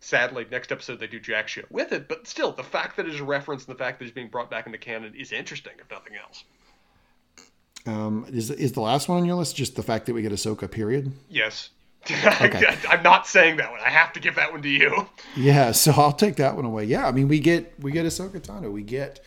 Sadly, 0.00 0.46
next 0.50 0.70
episode 0.72 1.00
they 1.00 1.06
do 1.06 1.18
jack 1.18 1.48
shit 1.48 1.70
with 1.70 1.92
it, 1.92 2.08
but 2.08 2.26
still, 2.26 2.52
the 2.52 2.62
fact 2.62 2.96
that 2.96 3.06
it 3.06 3.14
is 3.14 3.20
referenced 3.20 3.66
and 3.68 3.74
the 3.74 3.78
fact 3.78 3.98
that 3.98 4.04
it's 4.04 4.14
being 4.14 4.28
brought 4.28 4.50
back 4.50 4.66
into 4.66 4.78
canon 4.78 5.14
is 5.14 5.32
interesting, 5.32 5.72
if 5.78 5.90
nothing 5.90 6.14
else. 6.16 6.44
Um, 7.86 8.26
is 8.30 8.50
is 8.50 8.72
the 8.72 8.80
last 8.80 9.08
one 9.08 9.18
on 9.18 9.24
your 9.24 9.36
list 9.36 9.56
just 9.56 9.76
the 9.76 9.82
fact 9.82 10.06
that 10.06 10.14
we 10.14 10.22
get 10.22 10.32
Ahsoka? 10.32 10.70
Period. 10.70 11.12
Yes. 11.28 11.70
Okay. 12.10 12.76
I'm 12.88 13.02
not 13.02 13.26
saying 13.26 13.56
that 13.56 13.70
one. 13.70 13.80
I 13.80 13.90
have 13.90 14.12
to 14.14 14.20
give 14.20 14.34
that 14.36 14.52
one 14.52 14.62
to 14.62 14.68
you. 14.68 15.08
Yeah, 15.36 15.72
so 15.72 15.92
I'll 15.92 16.12
take 16.12 16.36
that 16.36 16.56
one 16.56 16.64
away. 16.64 16.84
Yeah, 16.84 17.06
I 17.06 17.12
mean 17.12 17.28
we 17.28 17.40
get 17.40 17.74
we 17.80 17.92
get 17.92 18.06
Ahsoka 18.06 18.40
Tano. 18.40 18.70
We 18.70 18.82
get 18.82 19.20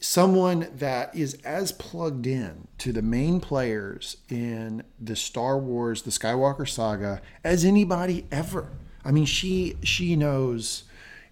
someone 0.00 0.68
that 0.76 1.14
is 1.14 1.34
as 1.44 1.72
plugged 1.72 2.26
in 2.26 2.68
to 2.78 2.92
the 2.92 3.02
main 3.02 3.40
players 3.40 4.18
in 4.28 4.82
the 5.00 5.16
Star 5.16 5.58
Wars, 5.58 6.02
the 6.02 6.10
Skywalker 6.10 6.68
saga 6.68 7.22
as 7.42 7.64
anybody 7.64 8.26
ever. 8.30 8.70
I 9.04 9.10
mean, 9.10 9.26
she 9.26 9.76
she 9.82 10.16
knows 10.16 10.84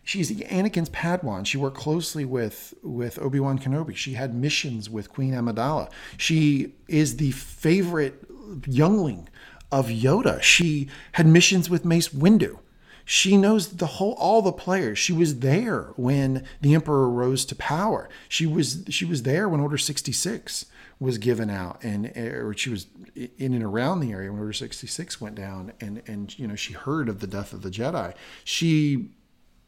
she's 0.04 0.30
Anakin's 0.30 0.90
Padawan. 0.90 1.46
She 1.46 1.56
worked 1.56 1.76
closely 1.76 2.24
with 2.24 2.74
with 2.82 3.18
Obi 3.18 3.40
Wan 3.40 3.58
Kenobi. 3.58 3.96
She 3.96 4.14
had 4.14 4.34
missions 4.34 4.90
with 4.90 5.10
Queen 5.10 5.32
Amidala. 5.32 5.90
She 6.16 6.74
is 6.88 7.16
the 7.16 7.30
favorite 7.32 8.24
youngling 8.66 9.28
of 9.70 9.88
Yoda. 9.88 10.42
She 10.42 10.88
had 11.12 11.26
missions 11.26 11.70
with 11.70 11.84
Mace 11.84 12.10
Windu. 12.10 12.58
She 13.04 13.36
knows 13.36 13.68
the 13.68 13.86
whole 13.86 14.12
all 14.12 14.42
the 14.42 14.52
players. 14.52 14.98
She 14.98 15.12
was 15.12 15.40
there 15.40 15.92
when 15.96 16.44
the 16.60 16.74
Emperor 16.74 17.08
rose 17.08 17.44
to 17.46 17.56
power. 17.56 18.08
She 18.28 18.46
was 18.46 18.84
she 18.90 19.04
was 19.04 19.22
there 19.22 19.48
when 19.48 19.60
Order 19.60 19.78
66 19.78 20.66
was 21.02 21.18
given 21.18 21.50
out 21.50 21.82
and 21.82 22.06
or 22.16 22.54
she 22.56 22.70
was 22.70 22.86
in 23.16 23.52
and 23.52 23.62
around 23.62 24.00
the 24.00 24.12
area 24.12 24.30
when 24.30 24.38
Order 24.38 24.52
66 24.52 25.20
went 25.20 25.34
down 25.34 25.72
and 25.80 26.00
and 26.06 26.38
you 26.38 26.46
know 26.46 26.54
she 26.54 26.72
heard 26.72 27.08
of 27.08 27.18
the 27.20 27.26
death 27.26 27.52
of 27.52 27.62
the 27.62 27.70
Jedi. 27.70 28.14
She 28.44 29.10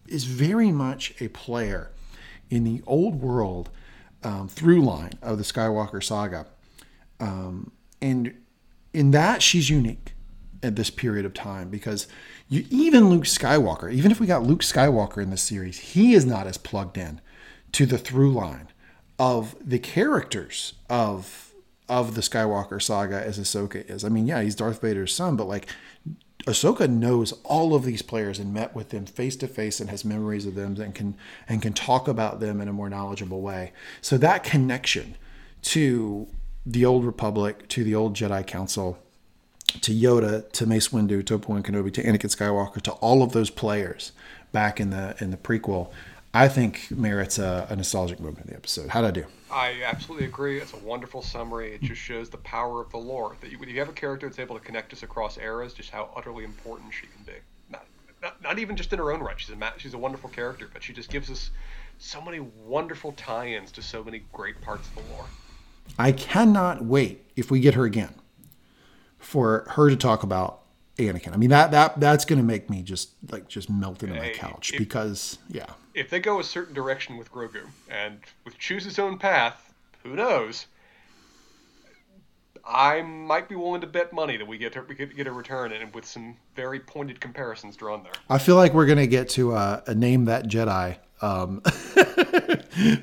is 0.06 0.24
very 0.24 0.70
much 0.70 1.12
a 1.20 1.28
player 1.28 1.90
in 2.51 2.62
the 2.65 2.82
old 2.86 3.20
world 3.20 3.70
um, 4.23 4.48
through 4.48 4.82
line 4.82 5.12
of 5.23 5.39
the 5.39 5.44
Skywalker 5.44 6.02
saga. 6.02 6.47
Um, 7.20 7.73
and 8.01 8.35
in 8.93 9.11
that, 9.11 9.43
she's 9.43 9.69
unique 9.69 10.12
at 10.62 10.77
this 10.77 10.90
period 10.90 11.24
of 11.24 11.35
time 11.35 11.69
because 11.69 12.06
you, 12.48 12.65
even 12.70 13.11
Luke 13.11 13.24
Skywalker, 13.24 13.93
even 13.93 14.11
if 14.11 14.20
we 14.20 14.27
got 14.27 14.43
Luke 14.43 14.62
Skywalker 14.62 15.23
in 15.23 15.31
this 15.31 15.43
series, 15.43 15.78
he 15.78 16.15
is 16.15 16.24
not 16.24 16.47
as 16.47 16.59
plugged 16.59 16.97
in 16.97 17.20
to 17.73 17.86
the 17.86 17.98
through 17.98 18.32
line 18.32 18.69
of 19.19 19.57
the 19.65 19.78
characters 19.78 20.74
of 20.89 21.53
of 21.89 22.15
the 22.15 22.23
Skywalker 22.23 22.81
saga 22.81 23.23
as 23.23 23.39
Ahsoka 23.39 23.89
is. 23.91 24.05
I 24.05 24.09
mean, 24.09 24.27
yeah, 24.27 24.41
he's 24.41 24.55
Darth 24.55 24.81
Vader's 24.81 25.15
son, 25.15 25.36
but 25.36 25.47
like 25.47 25.66
Ahsoka 26.47 26.89
knows 26.89 27.32
all 27.45 27.74
of 27.74 27.85
these 27.85 28.03
players 28.03 28.39
and 28.39 28.53
met 28.53 28.74
with 28.74 28.91
them 28.91 29.07
face 29.07 29.36
to 29.36 29.49
face 29.49 29.81
and 29.81 29.91
has 29.91 30.05
memories 30.05 30.47
of 30.47 30.55
them 30.55 30.77
and 30.81 30.95
can 30.95 31.16
and 31.49 31.62
can 31.62 31.73
talk 31.73 32.07
about 32.09 32.41
them 32.41 32.61
in 32.61 32.69
a 32.69 32.73
more 32.73 32.91
knowledgeable 32.91 33.41
way. 33.41 33.73
So 34.01 34.19
that 34.19 34.45
connection 34.45 35.16
to 35.62 36.27
the 36.66 36.85
old 36.85 37.05
Republic, 37.05 37.69
to 37.69 37.85
the 37.85 37.95
old 37.95 38.15
Jedi 38.15 38.47
Council, 38.47 38.99
to 39.81 39.93
Yoda, 39.93 40.51
to 40.53 40.66
Mace 40.66 40.89
Windu, 40.89 41.24
to 41.27 41.35
Obi-Wan 41.35 41.62
Kenobi, 41.62 41.93
to 41.95 42.03
Anakin 42.03 42.35
Skywalker, 42.35 42.81
to 42.82 42.93
all 42.93 43.23
of 43.23 43.32
those 43.32 43.51
players 43.51 44.12
back 44.53 44.81
in 44.81 44.91
the 44.91 45.16
in 45.20 45.31
the 45.31 45.36
prequel, 45.36 45.91
I 46.36 46.48
think 46.48 46.90
merits 46.90 47.39
a, 47.39 47.69
a 47.70 47.77
nostalgic 47.77 48.19
moment 48.19 48.47
in 48.47 48.51
the 48.51 48.56
episode. 48.56 48.89
How'd 48.89 49.05
I 49.05 49.12
do? 49.12 49.24
I 49.52 49.82
absolutely 49.85 50.27
agree. 50.27 50.59
It's 50.59 50.73
a 50.73 50.78
wonderful 50.78 51.23
summary. 51.23 51.74
It 51.74 51.82
just 51.82 52.01
shows 52.01 52.28
the 52.28 52.39
power 52.39 52.81
of 52.81 52.90
the 52.90 52.98
lore. 52.98 53.36
That 53.40 53.52
you, 53.52 53.59
when 53.61 53.69
you 53.69 53.78
have 53.78 53.89
a 53.89 53.93
character 53.93 54.28
that's 54.28 54.40
able 54.40 54.59
to 54.59 54.65
connect 54.65 54.93
us 54.93 55.05
across 55.05 55.39
eras, 55.39 55.73
just 55.74 55.90
how 55.90 56.11
utterly 56.16 56.43
important 56.43 56.93
she 56.93 57.06
can 57.06 57.24
be. 57.24 57.35
Not, 57.70 57.86
not, 58.20 58.43
not 58.43 58.59
even 58.59 58.74
just 58.74 58.93
in 58.93 58.98
her 58.98 59.12
own 59.12 59.20
right. 59.20 59.39
She's 59.39 59.55
a 59.55 59.73
she's 59.77 59.94
a 59.94 59.98
wonderful 59.98 60.28
character, 60.28 60.69
but 60.73 60.82
she 60.82 60.93
just 60.93 61.09
gives 61.09 61.31
us 61.31 61.52
so 61.98 62.20
many 62.20 62.40
wonderful 62.40 63.12
tie-ins 63.12 63.70
to 63.70 63.82
so 63.82 64.02
many 64.02 64.24
great 64.32 64.61
parts 64.61 64.89
of 64.89 64.97
the 64.97 65.12
lore. 65.12 65.27
I 66.01 66.11
cannot 66.11 66.85
wait 66.85 67.24
if 67.36 67.48
we 67.52 67.61
get 67.61 67.74
her 67.74 67.85
again 67.85 68.15
for 69.19 69.66
her 69.70 69.89
to 69.89 69.94
talk 69.94 70.24
about 70.24 70.64
Anakin. 70.98 71.32
I 71.32 71.36
mean 71.36 71.50
that 71.50 71.70
that 71.72 71.98
that's 71.98 72.24
going 72.24 72.38
to 72.38 72.44
make 72.44 72.70
me 72.70 72.82
just 72.82 73.10
like 73.30 73.48
just 73.48 73.68
melt 73.68 74.02
into 74.02 74.14
my 74.14 74.30
couch 74.30 74.72
if- 74.72 74.78
because 74.78 75.38
yeah. 75.48 75.66
If 75.94 76.10
they 76.10 76.18
go 76.20 76.40
a 76.40 76.44
certain 76.44 76.74
direction 76.74 77.16
with 77.16 77.30
Grogu 77.32 77.66
and 77.88 78.18
with 78.44 78.58
choose 78.58 78.84
his 78.84 78.98
own 78.98 79.18
path, 79.18 79.72
who 80.02 80.16
knows? 80.16 80.66
I 82.66 83.02
might 83.02 83.48
be 83.48 83.54
willing 83.56 83.82
to 83.82 83.86
bet 83.86 84.12
money 84.12 84.36
that 84.36 84.46
we 84.46 84.56
get 84.56 84.88
we 84.88 84.94
get, 84.94 85.14
get 85.14 85.26
a 85.26 85.32
return 85.32 85.72
and 85.72 85.94
with 85.94 86.06
some 86.06 86.36
very 86.56 86.80
pointed 86.80 87.20
comparisons 87.20 87.76
drawn 87.76 88.02
there. 88.02 88.12
I 88.30 88.38
feel 88.38 88.56
like 88.56 88.72
we're 88.72 88.86
gonna 88.86 89.06
get 89.06 89.28
to 89.30 89.52
uh, 89.52 89.82
a 89.86 89.94
name 89.94 90.24
that 90.26 90.46
Jedi 90.46 90.96
um, 91.20 91.62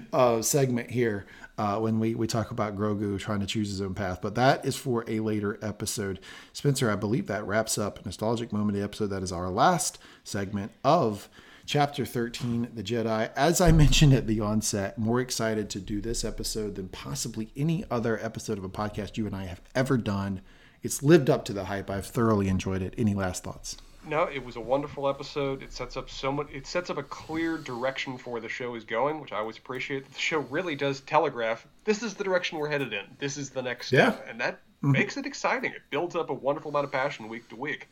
uh, 0.13 0.41
segment 0.41 0.89
here 0.89 1.27
uh, 1.61 1.77
when 1.77 1.99
we, 1.99 2.15
we 2.15 2.25
talk 2.25 2.49
about 2.49 2.75
Grogu 2.75 3.19
trying 3.19 3.39
to 3.39 3.45
choose 3.45 3.69
his 3.69 3.81
own 3.81 3.93
path, 3.93 4.17
but 4.19 4.33
that 4.33 4.65
is 4.65 4.75
for 4.75 5.05
a 5.07 5.19
later 5.19 5.59
episode. 5.61 6.19
Spencer, 6.53 6.89
I 6.89 6.95
believe 6.95 7.27
that 7.27 7.45
wraps 7.45 7.77
up 7.77 8.03
nostalgic 8.03 8.51
moment 8.51 8.79
of 8.79 8.83
episode. 8.83 9.11
That 9.11 9.21
is 9.21 9.31
our 9.31 9.47
last 9.47 9.99
segment 10.23 10.71
of 10.83 11.29
chapter 11.67 12.03
13 12.03 12.69
the 12.73 12.81
jedi. 12.81 13.29
As 13.35 13.61
i 13.61 13.71
mentioned 13.71 14.11
at 14.11 14.25
the 14.25 14.39
onset 14.39 14.97
more 14.97 15.21
excited 15.21 15.69
to 15.69 15.79
do 15.79 16.01
this 16.01 16.25
episode 16.25 16.73
than 16.73 16.89
possibly 16.89 17.51
any 17.55 17.85
other 17.91 18.19
episode 18.25 18.57
of 18.57 18.63
a 18.63 18.69
podcast 18.69 19.15
you 19.15 19.27
and 19.27 19.35
i 19.35 19.45
have 19.45 19.61
ever 19.75 19.97
done. 19.97 20.41
It's 20.81 21.03
lived 21.03 21.29
up 21.29 21.45
to 21.45 21.53
the 21.53 21.65
hype. 21.65 21.91
I've 21.91 22.07
thoroughly 22.07 22.47
enjoyed 22.47 22.81
it. 22.81 22.95
Any 22.97 23.13
last 23.13 23.43
thoughts 23.43 23.77
No, 24.03 24.23
it 24.23 24.43
was 24.43 24.55
a 24.55 24.59
wonderful 24.61 25.07
episode. 25.07 25.61
It 25.61 25.71
sets 25.71 25.95
up 25.95 26.09
so 26.09 26.31
much. 26.31 26.47
It 26.51 26.65
sets 26.65 26.89
up 26.89 26.97
a 26.97 27.03
clear 27.03 27.57
direction 27.57 28.17
for 28.17 28.31
where 28.31 28.41
the 28.41 28.49
show 28.49 28.73
is 28.73 28.83
going, 28.83 29.21
which 29.21 29.31
I 29.31 29.37
always 29.37 29.57
appreciate. 29.57 30.11
The 30.11 30.19
show 30.19 30.39
really 30.39 30.75
does 30.75 31.01
telegraph. 31.01 31.67
This 31.85 32.01
is 32.01 32.15
the 32.15 32.23
direction 32.23 32.57
we're 32.57 32.69
headed 32.69 32.93
in. 32.93 33.05
This 33.19 33.37
is 33.37 33.51
the 33.51 33.61
next 33.61 33.87
step, 33.87 34.23
Yeah. 34.23 34.31
and 34.31 34.41
that 34.41 34.55
mm-hmm. 34.55 34.91
makes 34.91 35.17
it 35.17 35.25
exciting. 35.27 35.71
It 35.71 35.83
builds 35.91 36.15
up 36.15 36.31
a 36.31 36.33
wonderful 36.33 36.71
amount 36.71 36.85
of 36.85 36.91
passion 36.91 37.29
week 37.29 37.47
to 37.49 37.55
week, 37.55 37.89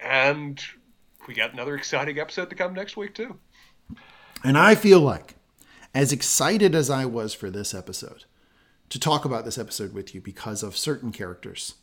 and 0.00 0.62
we 1.28 1.34
got 1.34 1.52
another 1.52 1.74
exciting 1.76 2.18
episode 2.18 2.48
to 2.48 2.56
come 2.56 2.72
next 2.72 2.96
week 2.96 3.14
too. 3.14 3.38
And 4.42 4.56
I 4.56 4.74
feel 4.74 5.00
like, 5.00 5.34
as 5.94 6.12
excited 6.12 6.74
as 6.74 6.88
I 6.88 7.04
was 7.04 7.34
for 7.34 7.50
this 7.50 7.74
episode, 7.74 8.24
to 8.88 8.98
talk 8.98 9.24
about 9.24 9.44
this 9.44 9.58
episode 9.58 9.92
with 9.92 10.14
you 10.14 10.20
because 10.20 10.62
of 10.62 10.76
certain 10.76 11.12
characters, 11.12 11.74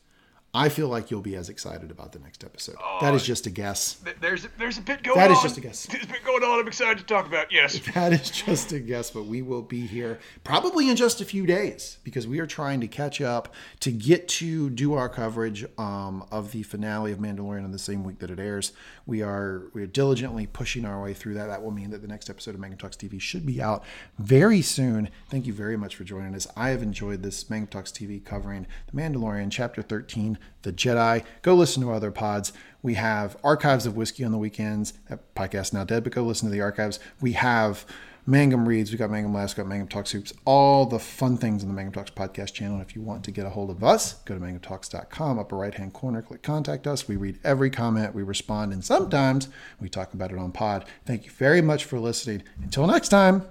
I 0.56 0.70
feel 0.70 0.88
like 0.88 1.10
you'll 1.10 1.22
be 1.22 1.36
as 1.36 1.50
excited 1.50 1.90
about 1.90 2.12
the 2.12 2.20
next 2.20 2.44
episode. 2.44 2.76
that 3.02 3.16
is 3.16 3.24
just 3.26 3.48
a 3.48 3.50
guess. 3.50 3.96
Th- 4.04 4.16
There's 4.22 4.48
there's 4.60 4.78
a 4.78 4.82
bit 4.82 5.02
going 5.02 5.18
That 5.18 5.32
on. 5.32 5.38
is 5.38 5.42
just 5.42 5.58
a 5.58 5.62
guess. 5.62 5.86
There's 5.92 6.04
a 6.04 6.08
bit 6.08 6.24
going 6.24 6.44
on. 6.44 6.60
I'm 6.60 6.68
excited 6.68 7.00
to 7.00 7.04
talk 7.06 7.26
about. 7.26 7.52
Yes. 7.52 7.80
That 7.94 8.14
is 8.14 8.30
just 8.30 8.72
a 8.72 8.80
guess, 8.80 9.10
but 9.10 9.26
we 9.26 9.42
will 9.42 9.62
be 9.64 9.88
here 9.88 10.20
probably 10.44 10.90
in 10.90 10.96
just 10.96 11.22
a 11.22 11.26
few 11.26 11.46
days 11.48 11.98
because 12.04 12.28
we 12.28 12.40
are 12.40 12.46
trying 12.46 12.82
to 12.82 12.88
catch 12.88 13.20
up 13.22 13.54
to 13.80 13.92
get 13.92 14.28
to 14.28 14.70
do 14.70 14.94
our 14.94 15.10
coverage 15.10 15.66
um, 15.80 16.26
of 16.32 16.52
the 16.52 16.62
finale 16.64 17.12
of 17.12 17.18
Mandalorian 17.20 17.64
on 17.64 17.72
the 17.72 17.80
same 17.80 18.04
week 18.04 18.20
that 18.20 18.30
it 18.30 18.40
airs. 18.40 18.74
We 19.08 19.22
are 19.24 19.64
we 19.74 19.82
are 19.82 19.88
diligently 19.88 20.46
pushing 20.48 20.86
our 20.86 21.02
way 21.02 21.14
through 21.16 21.34
that. 21.34 21.48
That 21.48 21.64
will 21.64 21.72
mean 21.72 21.90
that 21.90 22.02
the 22.04 22.08
next 22.08 22.30
episode 22.30 22.54
of 22.54 22.60
Mangum 22.62 22.78
Talks 22.78 22.96
TV 22.96 23.20
should 23.20 23.46
be 23.46 23.60
out 23.62 23.84
very 24.20 24.62
soon. 24.62 25.10
Thank 25.30 25.48
you 25.48 25.54
very 25.54 25.78
much 25.78 25.96
for 25.96 26.04
joining 26.04 26.36
us. 26.36 26.48
I 26.56 26.70
have 26.70 26.84
enjoyed 26.84 27.24
this 27.24 27.50
Mangum 27.50 27.68
Talks 27.68 27.92
TV 27.92 28.24
covering 28.24 28.68
the 28.92 29.02
Mandalorian, 29.02 29.50
Chapter 29.52 29.82
13, 29.82 30.38
The 30.64 30.74
Jedi. 30.74 31.24
Go 31.42 31.56
listen 31.56 31.84
to 31.84 31.92
other 31.92 32.12
pods. 32.12 32.54
We 32.82 32.96
have 32.96 33.38
archives 33.44 33.86
of 33.86 33.96
whiskey 33.96 34.24
on 34.24 34.32
the 34.32 34.38
weekends. 34.38 34.94
That 35.10 35.34
podcast 35.36 35.74
now 35.74 35.84
dead, 35.84 36.04
but 36.04 36.14
go 36.14 36.24
listen 36.24 36.48
to 36.50 36.54
the 36.54 36.62
archives. 36.62 37.00
We 37.22 37.34
have 37.34 37.86
Mangum 38.26 38.68
Reads, 38.68 38.92
we 38.92 38.98
got 38.98 39.10
Mangum 39.10 39.34
Last, 39.34 39.58
got 39.58 39.68
Mangum 39.68 39.88
Talks 39.88 40.12
Hoops, 40.12 40.32
all 40.46 40.86
the 40.86 41.00
fun 41.00 41.36
things 41.38 41.62
in 41.62 41.68
the 41.68 41.76
Mangum 41.76 41.94
Talks 41.94 42.10
podcast 42.10 42.54
channel. 42.54 42.78
And 42.78 42.86
if 42.86 42.96
you 42.96 43.02
want 43.02 43.24
to 43.26 43.32
get 43.32 43.46
a 43.46 43.50
hold 43.50 43.70
of 43.70 43.84
us, 43.84 44.14
go 44.24 44.34
to 44.34 44.40
mangumtalks.com, 44.40 45.40
upper 45.40 45.58
right 45.58 45.74
hand 45.74 45.92
corner, 45.94 46.22
click 46.22 46.42
contact 46.42 46.88
us. 46.88 47.08
We 47.08 47.18
read 47.18 47.40
every 47.44 47.70
comment, 47.70 48.16
we 48.16 48.24
respond, 48.24 48.72
and 48.72 48.84
sometimes 48.84 49.50
we 49.82 49.90
talk 49.90 50.14
about 50.14 50.32
it 50.32 50.38
on 50.38 50.54
pod. 50.54 50.86
Thank 51.06 51.26
you 51.26 51.32
very 51.32 51.62
much 51.62 51.84
for 51.84 52.00
listening. 52.00 52.44
Until 52.62 52.88
next 52.88 53.10
time, 53.10 53.46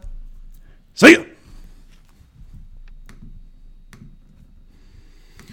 see 0.94 1.12
ya. 1.12 1.24